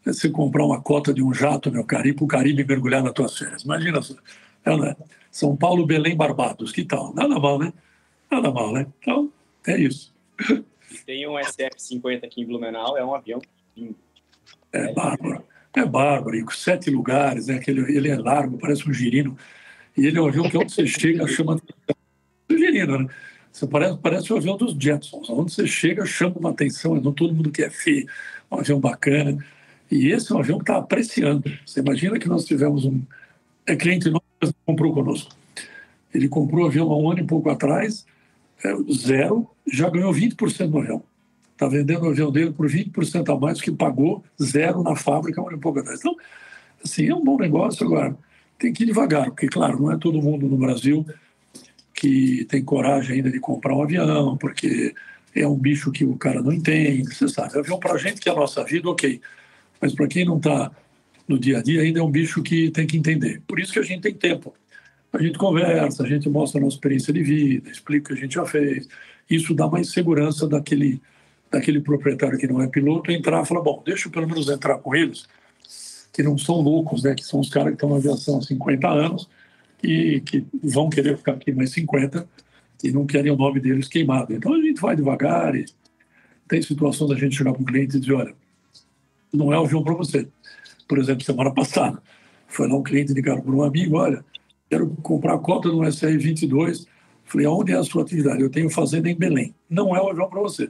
Você 0.06 0.30
comprar 0.30 0.66
uma 0.66 0.82
cota 0.82 1.14
de 1.14 1.24
um 1.24 1.34
jato, 1.34 1.72
meu 1.72 1.86
Caribe, 1.86 2.18
para 2.18 2.26
o 2.26 2.28
Caribe 2.28 2.66
mergulhar 2.66 3.02
nas 3.02 3.14
tuas 3.14 3.38
férias. 3.38 3.64
Imagina, 3.64 4.00
né? 4.66 4.96
São 5.32 5.56
Paulo, 5.56 5.86
Belém, 5.86 6.16
Barbados, 6.16 6.72
que 6.72 6.84
tal? 6.84 7.14
Nada 7.14 7.40
mal, 7.40 7.58
né? 7.58 7.72
Nada 8.30 8.52
mal, 8.52 8.74
né? 8.74 8.86
Então, 9.00 9.32
é 9.66 9.80
isso. 9.80 10.13
Tem 11.06 11.28
um 11.28 11.34
SF-50 11.34 12.26
aqui 12.26 12.42
em 12.42 12.46
Blumenau, 12.46 12.98
é 12.98 13.04
um 13.04 13.16
avião 13.16 13.42
lindo. 13.76 13.96
É, 14.72 14.90
é 14.90 14.94
bárbaro. 14.94 15.44
É 15.76 15.86
bárbaro, 15.86 16.36
e 16.36 16.44
com 16.44 16.52
sete 16.52 16.90
lugares, 16.92 17.48
né? 17.48 17.56
Aquele, 17.56 17.82
ele 17.96 18.10
é 18.10 18.16
largo, 18.16 18.58
parece 18.60 18.88
um 18.88 18.94
girino. 18.94 19.36
E 19.98 20.06
ele 20.06 20.18
é 20.18 20.22
um 20.22 20.28
avião 20.28 20.48
que 20.50 20.58
onde 20.58 20.72
você 20.72 20.86
chega 20.86 21.28
chama 21.28 21.56
um 21.56 22.58
girino, 22.58 23.00
né? 23.00 23.10
Você 23.52 23.68
parece, 23.68 23.98
parece 23.98 24.34
o 24.34 24.38
avião 24.38 24.58
dos 24.58 24.74
Jetsons. 24.74 25.30
Onde 25.30 25.52
você 25.54 25.68
chega 25.68 26.06
chama 26.06 26.38
uma 26.38 26.52
atenção, 26.52 26.96
não 26.96 27.12
todo 27.12 27.34
mundo 27.34 27.52
quer 27.52 27.72
feio. 27.72 28.08
Um 28.52 28.60
avião 28.60 28.80
bacana. 28.80 29.44
E 29.92 30.08
esse 30.12 30.32
é 30.32 30.36
um 30.36 30.40
avião 30.40 30.58
que 30.58 30.64
está 30.64 30.78
apreciando. 30.78 31.52
Você 31.66 31.80
imagina 31.80 32.18
que 32.18 32.28
nós 32.28 32.46
tivemos 32.46 32.86
um 32.86 33.02
é 33.66 33.76
cliente 33.76 34.10
nosso 34.10 34.24
que 34.40 34.54
comprou 34.66 34.94
conosco. 34.94 35.32
Ele 36.14 36.28
comprou 36.28 36.66
o 36.66 36.68
avião 36.68 36.92
há 36.92 36.98
um 36.98 37.12
ano 37.12 37.22
e 37.22 37.24
pouco 37.24 37.50
atrás, 37.50 38.06
zero, 38.92 39.48
já 39.72 39.90
ganhou 39.90 40.14
20% 40.14 40.70
no 40.70 40.80
avião. 40.80 41.04
Está 41.52 41.68
vendendo 41.68 42.04
o 42.04 42.10
avião 42.10 42.32
dele 42.32 42.52
por 42.52 42.68
20% 42.68 43.34
a 43.34 43.40
mais 43.40 43.58
do 43.58 43.64
que 43.64 43.72
pagou 43.72 44.24
zero 44.42 44.84
na 44.84 44.96
fábrica 44.96 45.42
um 45.42 45.48
ano 45.48 45.58
e 45.58 45.60
pouco 45.60 45.80
atrás. 45.80 46.00
Então, 46.00 46.16
assim, 46.84 47.08
é 47.08 47.16
um 47.16 47.24
bom 47.24 47.38
negócio. 47.38 47.86
Agora, 47.86 48.18
tem 48.58 48.74
que 48.74 48.84
ir 48.84 48.88
devagar, 48.88 49.26
porque, 49.26 49.48
claro, 49.48 49.82
não 49.82 49.92
é 49.92 49.98
todo 49.98 50.22
mundo 50.22 50.48
no 50.48 50.58
Brasil 50.58 51.06
que 51.94 52.46
tem 52.46 52.64
coragem 52.64 53.18
ainda 53.18 53.32
de 53.32 53.40
comprar 53.40 53.76
um 53.76 53.84
avião, 53.84 54.36
porque 54.38 54.94
é 55.36 55.48
um 55.48 55.58
bicho 55.58 55.92
que 55.92 56.04
o 56.04 56.18
cara 56.18 56.42
não 56.42 56.52
entende, 56.52 57.14
você 57.14 57.28
sabe. 57.28 57.58
Avião 57.58 57.80
para 57.80 57.94
a 57.94 57.98
gente 57.98 58.20
que 58.20 58.28
é 58.28 58.32
a 58.32 58.36
nossa 58.36 58.64
vida, 58.64 58.90
ok. 58.90 59.22
Mas 59.80 59.94
para 59.94 60.08
quem 60.08 60.26
não 60.26 60.38
está 60.38 60.72
no 61.28 61.40
dia 61.40 61.60
a 61.60 61.62
dia, 61.62 61.82
ainda 61.82 62.00
é 62.00 62.04
um 62.04 62.12
bicho 62.12 62.42
que 62.44 62.72
tem 62.72 62.86
que 62.86 62.98
entender. 62.98 63.42
Por 63.48 63.60
isso 63.60 63.72
que 63.72 63.80
a 63.80 63.84
gente 63.84 64.02
tem 64.02 64.14
tempo. 64.14 64.54
A 65.14 65.22
gente 65.22 65.38
conversa, 65.38 66.04
a 66.04 66.08
gente 66.08 66.28
mostra 66.28 66.60
a 66.60 66.64
nossa 66.64 66.76
experiência 66.76 67.14
de 67.14 67.24
vida, 67.24 67.70
explica 67.70 68.06
o 68.06 68.16
que 68.16 68.20
a 68.20 68.24
gente 68.24 68.34
já 68.34 68.46
fez. 68.46 68.88
Isso 69.30 69.54
dá 69.54 69.68
mais 69.68 69.92
segurança 69.92 70.48
daquele, 70.48 71.00
daquele 71.52 71.80
proprietário 71.80 72.38
que 72.38 72.48
não 72.48 72.62
é 72.62 72.68
piloto 72.68 73.12
entrar 73.12 73.44
e 73.44 73.46
falar: 73.46 73.62
bom, 73.62 73.82
deixa 73.86 74.08
eu 74.08 74.12
pelo 74.12 74.28
menos 74.28 74.50
entrar 74.50 74.78
com 74.80 74.96
eles, 74.96 75.28
que 76.12 76.24
não 76.24 76.38
são 76.38 76.62
loucos, 76.62 77.04
né? 77.04 77.14
que 77.14 77.24
são 77.24 77.40
os 77.40 77.50
caras 77.50 77.70
que 77.70 77.76
estão 77.76 77.90
na 77.90 77.98
aviação 77.98 78.40
há 78.40 78.42
50 78.42 78.88
anos 78.90 79.30
e 79.84 80.20
que 80.22 80.46
vão 80.64 80.90
querer 80.90 81.18
ficar 81.18 81.34
aqui 81.34 81.52
mais 81.52 81.72
50 81.72 82.28
e 82.84 82.92
não 82.92 83.06
querem 83.06 83.32
o 83.32 83.38
nome 83.38 83.60
deles 83.60 83.88
queimado. 83.88 84.34
Então 84.34 84.54
a 84.54 84.62
gente 84.62 84.82
vai 84.82 84.96
devagar 84.96 85.56
e 85.56 85.66
tem 86.48 86.62
situação 86.62 87.08
da 87.08 87.16
gente 87.16 87.36
chegar 87.36 87.54
para 87.54 87.62
o 87.62 87.66
cliente 87.66 87.98
e 87.98 88.00
dizer: 88.00 88.14
olha, 88.14 88.36
não 89.32 89.54
é 89.54 89.60
o 89.60 89.64
avião 89.64 89.84
para 89.84 89.94
você 89.94 90.28
por 90.88 91.00
exemplo, 91.00 91.24
semana 91.24 91.52
passada. 91.52 92.02
Foi 92.48 92.68
lá 92.68 92.76
um 92.76 92.84
cliente 92.84 93.14
ligado 93.14 93.42
por 93.42 93.54
um 93.54 93.64
amigo, 93.64 93.98
olha, 93.98 94.24
quero 94.74 94.90
comprar 95.04 95.36
a 95.36 95.40
cota 95.40 95.70
no 95.70 95.80
SR-22. 95.80 96.88
Falei, 97.26 97.46
aonde 97.46 97.72
é 97.72 97.78
a 97.78 97.84
sua 97.84 98.02
atividade? 98.02 98.42
Eu 98.42 98.50
tenho 98.50 98.70
fazenda 98.70 99.10
em 99.10 99.16
Belém. 99.16 99.54
Não 99.70 99.96
é 99.96 100.02
o 100.02 100.10
avião 100.10 100.30
para 100.30 100.42
você. 100.42 100.70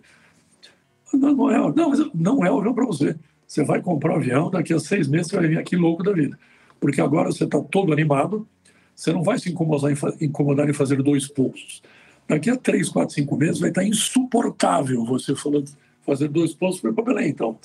Não, 1.14 1.34
não, 1.34 1.52
é, 1.52 1.74
não, 1.74 2.12
não 2.14 2.46
é 2.46 2.52
o 2.52 2.60
avião 2.60 2.74
para 2.74 2.86
você. 2.86 3.16
Você 3.48 3.64
vai 3.64 3.82
comprar 3.82 4.14
o 4.14 4.16
avião, 4.18 4.50
daqui 4.50 4.74
a 4.74 4.80
seis 4.80 5.08
meses 5.08 5.28
você 5.28 5.38
vai 5.38 5.48
vir 5.48 5.58
aqui 5.58 5.76
louco 5.76 6.04
da 6.04 6.12
vida. 6.12 6.38
Porque 6.80 7.00
agora 7.00 7.32
você 7.32 7.46
está 7.46 7.62
todo 7.62 7.94
animado, 7.94 8.48
você 8.96 9.14
não 9.14 9.24
vai 9.24 9.40
se 9.40 9.52
incomodar 9.52 9.92
em, 9.92 10.26
incomodar 10.26 10.70
em 10.70 10.74
fazer 10.74 11.02
dois 11.02 11.28
pousos. 11.28 11.82
Daqui 12.28 12.50
a 12.50 12.58
três, 12.58 12.90
quatro, 12.90 13.14
cinco 13.14 13.38
meses 13.38 13.60
vai 13.60 13.70
estar 13.70 13.84
insuportável 13.84 15.06
você 15.06 15.36
falando 15.36 15.70
fazer 16.06 16.28
dois 16.28 16.54
pousos 16.54 16.82
para 16.82 16.92
Belém. 16.92 17.30
Então, 17.30 17.58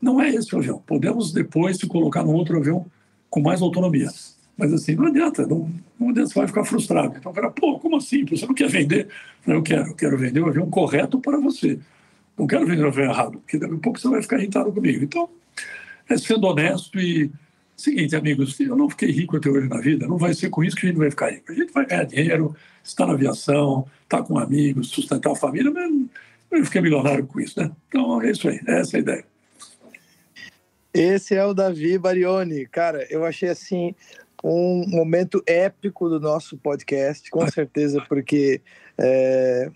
não 0.00 0.20
é 0.20 0.28
esse 0.28 0.54
o 0.54 0.58
avião. 0.58 0.82
Podemos 0.86 1.32
depois 1.32 1.78
se 1.78 1.86
colocar 1.86 2.22
num 2.22 2.34
outro 2.34 2.58
avião 2.58 2.84
com 3.30 3.40
mais 3.40 3.62
autonomia. 3.62 4.08
Mas 4.58 4.72
assim, 4.72 4.96
não 4.96 5.06
adianta, 5.06 5.46
não, 5.46 5.72
não 5.98 6.08
adianta, 6.08 6.30
você 6.30 6.34
vai 6.40 6.48
ficar 6.48 6.64
frustrado. 6.64 7.16
Então 7.16 7.30
o 7.30 7.34
cara, 7.34 7.48
pô, 7.48 7.78
como 7.78 7.96
assim? 7.96 8.24
Você 8.24 8.44
não 8.44 8.54
quer 8.54 8.68
vender? 8.68 9.06
Eu 9.46 9.62
quero, 9.62 9.86
eu 9.86 9.94
quero 9.94 10.18
vender 10.18 10.40
o 10.40 10.48
avião 10.48 10.68
correto 10.68 11.20
para 11.20 11.38
você. 11.38 11.78
Não 12.36 12.44
quero 12.44 12.66
vender 12.66 12.82
o 12.82 12.88
avião 12.88 13.08
errado, 13.08 13.38
porque 13.38 13.56
daqui 13.56 13.74
a 13.74 13.78
pouco 13.78 14.00
você 14.00 14.08
vai 14.08 14.20
ficar 14.20 14.38
irritado 14.38 14.72
comigo. 14.72 15.04
Então, 15.04 15.30
é 16.08 16.18
sendo 16.18 16.48
honesto 16.48 16.98
e. 16.98 17.30
Seguinte, 17.76 18.16
amigos, 18.16 18.58
eu 18.58 18.74
não 18.74 18.90
fiquei 18.90 19.08
rico 19.08 19.36
até 19.36 19.48
hoje 19.48 19.68
na 19.68 19.80
vida, 19.80 20.08
não 20.08 20.18
vai 20.18 20.34
ser 20.34 20.50
com 20.50 20.64
isso 20.64 20.74
que 20.74 20.86
a 20.86 20.88
gente 20.88 20.98
vai 20.98 21.10
ficar 21.10 21.30
rico. 21.30 21.52
A 21.52 21.54
gente 21.54 21.72
vai 21.72 21.86
ganhar 21.86 22.02
dinheiro, 22.02 22.56
estar 22.82 23.06
na 23.06 23.12
aviação, 23.12 23.86
estar 24.02 24.24
com 24.24 24.36
amigos, 24.36 24.88
sustentar 24.88 25.30
a 25.30 25.36
família, 25.36 25.70
mas 25.70 25.92
eu 26.50 26.64
fiquei 26.64 26.80
milionário 26.80 27.24
com 27.24 27.38
isso, 27.38 27.60
né? 27.60 27.70
Então 27.86 28.20
é 28.20 28.32
isso 28.32 28.48
aí, 28.48 28.58
é 28.66 28.80
essa 28.80 28.96
a 28.96 29.00
ideia. 29.00 29.24
Esse 30.92 31.36
é 31.36 31.44
o 31.44 31.54
Davi 31.54 31.96
Barioni. 31.96 32.66
Cara, 32.66 33.06
eu 33.08 33.24
achei 33.24 33.50
assim 33.50 33.94
um 34.42 34.84
momento 34.88 35.42
épico 35.46 36.08
do 36.08 36.20
nosso 36.20 36.56
podcast, 36.58 37.30
com 37.30 37.46
certeza, 37.50 38.04
porque 38.08 38.60
é, 38.96 39.70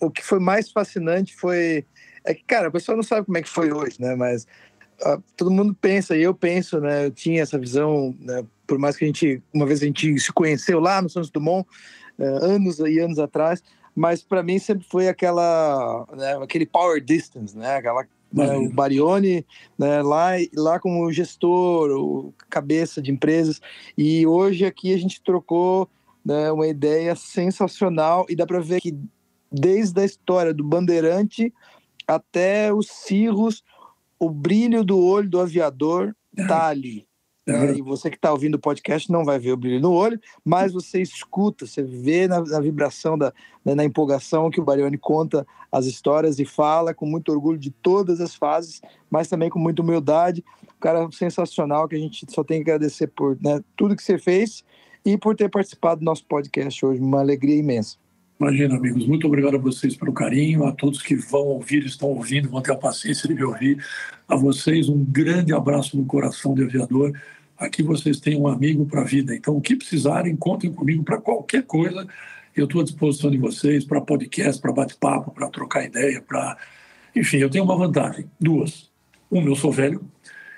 o 0.00 0.10
que 0.10 0.24
foi 0.24 0.38
mais 0.38 0.70
fascinante 0.70 1.34
foi. 1.34 1.84
É 2.24 2.34
que, 2.34 2.42
cara, 2.44 2.68
a 2.68 2.70
pessoa 2.70 2.96
não 2.96 3.02
sabe 3.02 3.26
como 3.26 3.36
é 3.36 3.42
que 3.42 3.48
foi 3.48 3.72
hoje, 3.72 4.00
né? 4.00 4.14
Mas 4.14 4.46
uh, 5.04 5.22
todo 5.36 5.50
mundo 5.50 5.76
pensa, 5.78 6.16
e 6.16 6.22
eu 6.22 6.34
penso, 6.34 6.80
né? 6.80 7.06
Eu 7.06 7.10
tinha 7.10 7.42
essa 7.42 7.58
visão, 7.58 8.16
né, 8.20 8.44
por 8.66 8.78
mais 8.78 8.96
que 8.96 9.04
a 9.04 9.06
gente, 9.06 9.42
uma 9.52 9.66
vez 9.66 9.82
a 9.82 9.86
gente 9.86 10.18
se 10.18 10.32
conheceu 10.32 10.80
lá 10.80 11.02
no 11.02 11.10
Santos 11.10 11.30
Dumont, 11.30 11.68
uh, 12.18 12.44
anos 12.44 12.78
e 12.78 12.98
anos 12.98 13.18
atrás, 13.18 13.62
mas 13.94 14.22
para 14.22 14.42
mim 14.42 14.58
sempre 14.58 14.86
foi 14.88 15.08
aquela, 15.08 16.06
né, 16.16 16.36
aquele 16.42 16.66
power 16.66 17.02
distance, 17.02 17.56
né? 17.56 17.76
Aquela 17.76 18.06
né, 18.34 18.56
o 18.56 18.72
Barione, 18.72 19.46
né, 19.78 20.02
lá, 20.02 20.32
lá 20.54 20.80
como 20.80 21.10
gestor, 21.12 21.90
o 21.90 22.34
cabeça 22.50 23.00
de 23.00 23.10
empresas, 23.10 23.60
e 23.96 24.26
hoje 24.26 24.66
aqui 24.66 24.92
a 24.92 24.98
gente 24.98 25.22
trocou 25.22 25.88
né, 26.24 26.50
uma 26.50 26.66
ideia 26.66 27.14
sensacional, 27.14 28.26
e 28.28 28.34
dá 28.34 28.46
para 28.46 28.60
ver 28.60 28.80
que 28.80 28.96
desde 29.52 30.00
a 30.00 30.04
história 30.04 30.52
do 30.52 30.64
Bandeirante 30.64 31.52
até 32.06 32.72
os 32.72 32.88
cirros, 32.88 33.62
o 34.18 34.28
brilho 34.28 34.84
do 34.84 34.98
olho 34.98 35.30
do 35.30 35.40
aviador 35.40 36.14
tá 36.48 36.66
ali. 36.66 37.06
Né? 37.46 37.76
E 37.76 37.82
você 37.82 38.08
que 38.08 38.16
está 38.16 38.32
ouvindo 38.32 38.54
o 38.54 38.58
podcast 38.58 39.12
não 39.12 39.24
vai 39.24 39.38
ver 39.38 39.52
o 39.52 39.56
brilho 39.56 39.80
no 39.80 39.92
olho, 39.92 40.18
mas 40.44 40.72
você 40.72 41.02
escuta, 41.02 41.66
você 41.66 41.82
vê 41.82 42.26
na, 42.26 42.40
na 42.40 42.60
vibração, 42.60 43.18
da, 43.18 43.34
né, 43.64 43.74
na 43.74 43.84
empolgação 43.84 44.50
que 44.50 44.60
o 44.60 44.64
Barioni 44.64 44.96
conta 44.96 45.46
as 45.70 45.84
histórias 45.84 46.38
e 46.38 46.44
fala 46.44 46.94
com 46.94 47.04
muito 47.04 47.30
orgulho 47.30 47.58
de 47.58 47.70
todas 47.70 48.20
as 48.20 48.34
fases, 48.34 48.80
mas 49.10 49.28
também 49.28 49.50
com 49.50 49.58
muita 49.58 49.82
humildade. 49.82 50.42
Um 50.64 50.80
cara 50.80 51.08
sensacional 51.12 51.86
que 51.86 51.96
a 51.96 51.98
gente 51.98 52.24
só 52.30 52.42
tem 52.42 52.62
que 52.62 52.70
agradecer 52.70 53.08
por 53.08 53.36
né, 53.42 53.60
tudo 53.76 53.96
que 53.96 54.02
você 54.02 54.16
fez 54.16 54.64
e 55.04 55.18
por 55.18 55.36
ter 55.36 55.50
participado 55.50 56.00
do 56.00 56.04
nosso 56.04 56.24
podcast 56.24 56.84
hoje. 56.84 57.00
Uma 57.00 57.20
alegria 57.20 57.56
imensa. 57.56 57.98
Imagina, 58.38 58.76
amigos, 58.76 59.06
muito 59.06 59.28
obrigado 59.28 59.54
a 59.54 59.58
vocês 59.58 59.96
pelo 59.96 60.12
carinho, 60.12 60.66
a 60.66 60.72
todos 60.72 61.00
que 61.00 61.14
vão 61.14 61.42
ouvir, 61.42 61.84
estão 61.86 62.08
ouvindo, 62.08 62.48
vão 62.48 62.60
ter 62.60 62.72
a 62.72 62.76
paciência 62.76 63.28
de 63.28 63.34
me 63.34 63.44
ouvir. 63.44 63.84
A 64.26 64.34
vocês, 64.34 64.88
um 64.88 65.04
grande 65.04 65.52
abraço 65.54 65.96
no 65.96 66.04
coração 66.04 66.52
de 66.52 66.64
aviador. 66.64 67.12
Aqui 67.56 67.80
vocês 67.80 68.18
têm 68.18 68.36
um 68.36 68.48
amigo 68.48 68.84
para 68.86 69.02
a 69.02 69.04
vida. 69.04 69.36
Então, 69.36 69.56
o 69.56 69.60
que 69.60 69.76
precisarem, 69.76 70.34
contem 70.34 70.72
comigo 70.72 71.04
para 71.04 71.18
qualquer 71.18 71.62
coisa. 71.62 72.06
Eu 72.56 72.64
estou 72.64 72.80
à 72.80 72.84
disposição 72.84 73.30
de 73.30 73.38
vocês 73.38 73.84
para 73.84 74.00
podcast, 74.00 74.60
para 74.60 74.72
bate-papo, 74.72 75.30
para 75.30 75.48
trocar 75.48 75.84
ideia, 75.84 76.20
para. 76.20 76.58
Enfim, 77.14 77.36
eu 77.36 77.48
tenho 77.48 77.62
uma 77.64 77.76
vantagem: 77.76 78.28
duas. 78.40 78.90
Uma, 79.30 79.48
eu 79.48 79.56
sou 79.56 79.70
velho, 79.70 80.04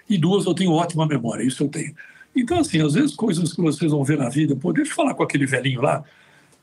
e 0.08 0.16
duas, 0.16 0.46
eu 0.46 0.54
tenho 0.54 0.72
ótima 0.72 1.06
memória. 1.06 1.44
Isso 1.44 1.62
eu 1.62 1.68
tenho. 1.68 1.94
Então, 2.34 2.58
assim, 2.58 2.80
às 2.80 2.94
vezes 2.94 3.14
coisas 3.14 3.52
que 3.52 3.60
vocês 3.60 3.92
vão 3.92 4.02
ver 4.02 4.16
na 4.16 4.30
vida, 4.30 4.56
pô, 4.56 4.72
deixa 4.72 4.92
eu 4.92 4.96
falar 4.96 5.14
com 5.14 5.22
aquele 5.22 5.44
velhinho 5.46 5.82
lá 5.82 6.02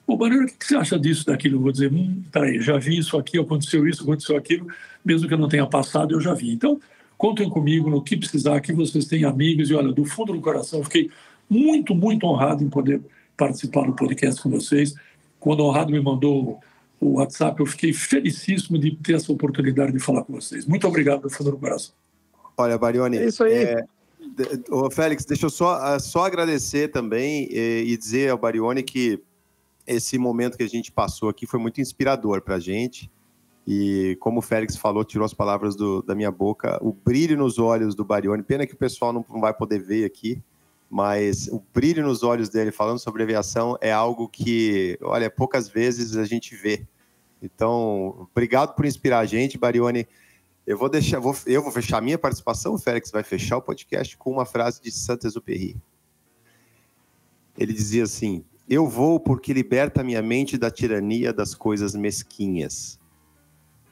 Ô, 0.05 0.17
Barreiro, 0.17 0.45
o 0.45 0.47
que 0.47 0.65
você 0.65 0.75
acha 0.75 0.99
disso, 0.99 1.25
daquilo? 1.25 1.57
Eu 1.57 1.61
vou 1.61 1.71
dizer, 1.71 1.91
hum, 1.91 2.23
peraí, 2.31 2.59
já 2.61 2.77
vi 2.77 2.97
isso 2.97 3.17
aqui, 3.17 3.39
aconteceu 3.39 3.87
isso, 3.87 4.03
aconteceu 4.03 4.35
aquilo, 4.35 4.67
mesmo 5.03 5.27
que 5.27 5.33
eu 5.33 5.37
não 5.37 5.47
tenha 5.47 5.65
passado, 5.65 6.13
eu 6.13 6.19
já 6.19 6.33
vi. 6.33 6.51
Então, 6.51 6.79
contem 7.17 7.49
comigo 7.49 7.89
no 7.89 8.01
que 8.01 8.17
precisar, 8.17 8.59
que 8.59 8.73
vocês 8.73 9.05
têm 9.05 9.23
amigos, 9.23 9.69
e 9.69 9.73
olha, 9.73 9.93
do 9.93 10.03
fundo 10.03 10.33
do 10.33 10.41
coração, 10.41 10.79
eu 10.79 10.85
fiquei 10.85 11.09
muito, 11.49 11.95
muito 11.95 12.25
honrado 12.25 12.63
em 12.63 12.69
poder 12.69 13.01
participar 13.37 13.85
do 13.85 13.93
podcast 13.93 14.41
com 14.41 14.49
vocês. 14.49 14.93
Quando 15.39 15.61
o 15.61 15.67
Honrado 15.67 15.91
me 15.91 15.99
mandou 15.99 16.59
o 16.99 17.13
WhatsApp, 17.17 17.59
eu 17.59 17.65
fiquei 17.65 17.93
felicíssimo 17.93 18.77
de 18.77 18.95
ter 18.95 19.15
essa 19.15 19.31
oportunidade 19.31 19.91
de 19.91 19.99
falar 19.99 20.23
com 20.23 20.33
vocês. 20.33 20.65
Muito 20.65 20.87
obrigado 20.87 21.21
do 21.21 21.29
fundo 21.29 21.51
do 21.51 21.57
coração. 21.57 21.93
Olha, 22.57 22.77
Barione, 22.77 23.17
é 23.17 23.25
isso 23.25 23.43
aí. 23.43 23.53
É... 23.53 23.85
Ô, 24.69 24.89
Félix, 24.89 25.25
deixa 25.25 25.45
eu 25.45 25.49
só, 25.49 25.75
ah, 25.81 25.99
só 25.99 26.25
agradecer 26.25 26.89
também 26.89 27.47
e, 27.51 27.83
e 27.87 27.97
dizer 27.97 28.29
ao 28.29 28.37
Barione 28.37 28.81
que 28.81 29.21
esse 29.85 30.17
momento 30.17 30.57
que 30.57 30.63
a 30.63 30.69
gente 30.69 30.91
passou 30.91 31.29
aqui 31.29 31.45
foi 31.45 31.59
muito 31.59 31.81
inspirador 31.81 32.41
para 32.41 32.55
a 32.55 32.59
gente. 32.59 33.11
E 33.65 34.17
como 34.19 34.39
o 34.39 34.41
Félix 34.41 34.75
falou, 34.75 35.05
tirou 35.05 35.25
as 35.25 35.33
palavras 35.33 35.75
do, 35.75 36.01
da 36.01 36.13
minha 36.13 36.31
boca, 36.31 36.77
o 36.81 36.91
brilho 36.91 37.37
nos 37.37 37.57
olhos 37.57 37.95
do 37.95 38.03
Barione. 38.03 38.43
Pena 38.43 38.67
que 38.67 38.73
o 38.73 38.77
pessoal 38.77 39.13
não, 39.13 39.25
não 39.29 39.39
vai 39.39 39.53
poder 39.53 39.79
ver 39.79 40.03
aqui, 40.03 40.41
mas 40.89 41.47
o 41.47 41.63
brilho 41.73 42.03
nos 42.03 42.23
olhos 42.23 42.49
dele 42.49 42.71
falando 42.71 42.99
sobre 42.99 43.23
aviação 43.23 43.77
é 43.79 43.91
algo 43.91 44.27
que, 44.27 44.97
olha, 45.01 45.29
poucas 45.29 45.69
vezes 45.69 46.17
a 46.17 46.25
gente 46.25 46.55
vê. 46.55 46.85
Então, 47.41 48.27
obrigado 48.31 48.75
por 48.75 48.85
inspirar 48.85 49.19
a 49.19 49.25
gente, 49.25 49.57
Barione. 49.57 50.07
Eu 50.67 50.77
vou 50.77 50.89
deixar, 50.89 51.19
vou, 51.19 51.35
eu 51.45 51.61
vou 51.61 51.71
fechar 51.71 51.97
a 51.97 52.01
minha 52.01 52.17
participação, 52.17 52.73
o 52.73 52.77
Félix 52.77 53.11
vai 53.11 53.23
fechar 53.23 53.57
o 53.57 53.61
podcast 53.61 54.17
com 54.17 54.31
uma 54.31 54.45
frase 54.45 54.81
de 54.81 54.91
Saint-Exupéry. 54.91 55.75
Ele 57.57 57.73
dizia 57.73 58.03
assim: 58.03 58.45
eu 58.69 58.87
vou 58.87 59.19
porque 59.19 59.53
liberta 59.53 60.03
minha 60.03 60.21
mente 60.21 60.57
da 60.57 60.71
tirania 60.71 61.33
das 61.33 61.53
coisas 61.53 61.95
mesquinhas. 61.95 62.99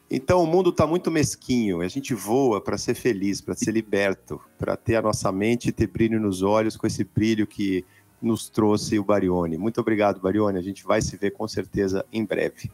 Então 0.09 0.43
o 0.43 0.47
mundo 0.47 0.71
está 0.71 0.85
muito 0.85 1.09
mesquinho. 1.09 1.81
A 1.81 1.87
gente 1.87 2.13
voa 2.13 2.59
para 2.59 2.77
ser 2.77 2.95
feliz, 2.95 3.39
para 3.39 3.55
ser 3.55 3.71
liberto, 3.71 4.41
para 4.57 4.75
ter 4.75 4.95
a 4.95 5.01
nossa 5.01 5.31
mente 5.31 5.69
e 5.69 5.71
ter 5.71 5.87
brilho 5.87 6.19
nos 6.19 6.41
olhos 6.41 6.75
com 6.75 6.85
esse 6.85 7.03
brilho 7.03 7.47
que 7.47 7.85
nos 8.21 8.49
trouxe 8.49 8.99
o 8.99 9.03
Barione. 9.03 9.57
Muito 9.57 9.79
obrigado, 9.79 10.19
Barione. 10.19 10.59
A 10.59 10.61
gente 10.61 10.83
vai 10.83 11.01
se 11.01 11.15
ver 11.15 11.31
com 11.31 11.47
certeza 11.47 12.05
em 12.11 12.25
breve. 12.25 12.69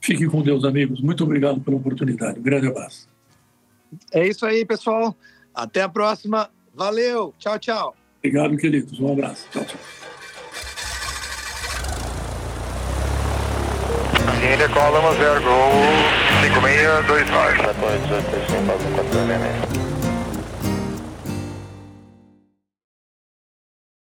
Fiquem 0.00 0.28
com 0.28 0.42
Deus, 0.42 0.64
amigos. 0.64 1.00
Muito 1.00 1.24
obrigado 1.24 1.60
pela 1.60 1.76
oportunidade. 1.76 2.38
Um 2.38 2.42
grande 2.42 2.66
abraço. 2.66 3.08
É 4.12 4.26
isso 4.26 4.44
aí, 4.44 4.64
pessoal. 4.64 5.16
Até 5.54 5.82
a 5.82 5.88
próxima. 5.88 6.50
Valeu. 6.74 7.32
Tchau, 7.38 7.58
tchau. 7.58 7.96
Obrigado, 8.18 8.56
queridos. 8.56 8.98
Um 9.00 9.12
abraço. 9.12 9.48
Tchau, 9.50 9.64
tchau. 9.64 10.13
India, 14.44 14.68
Column 14.68 15.16
0, 15.16 15.40
Go 15.40 15.54
5629. 16.42 17.74
14, 17.80 18.12
18, 18.12 19.78
4, 19.78 19.83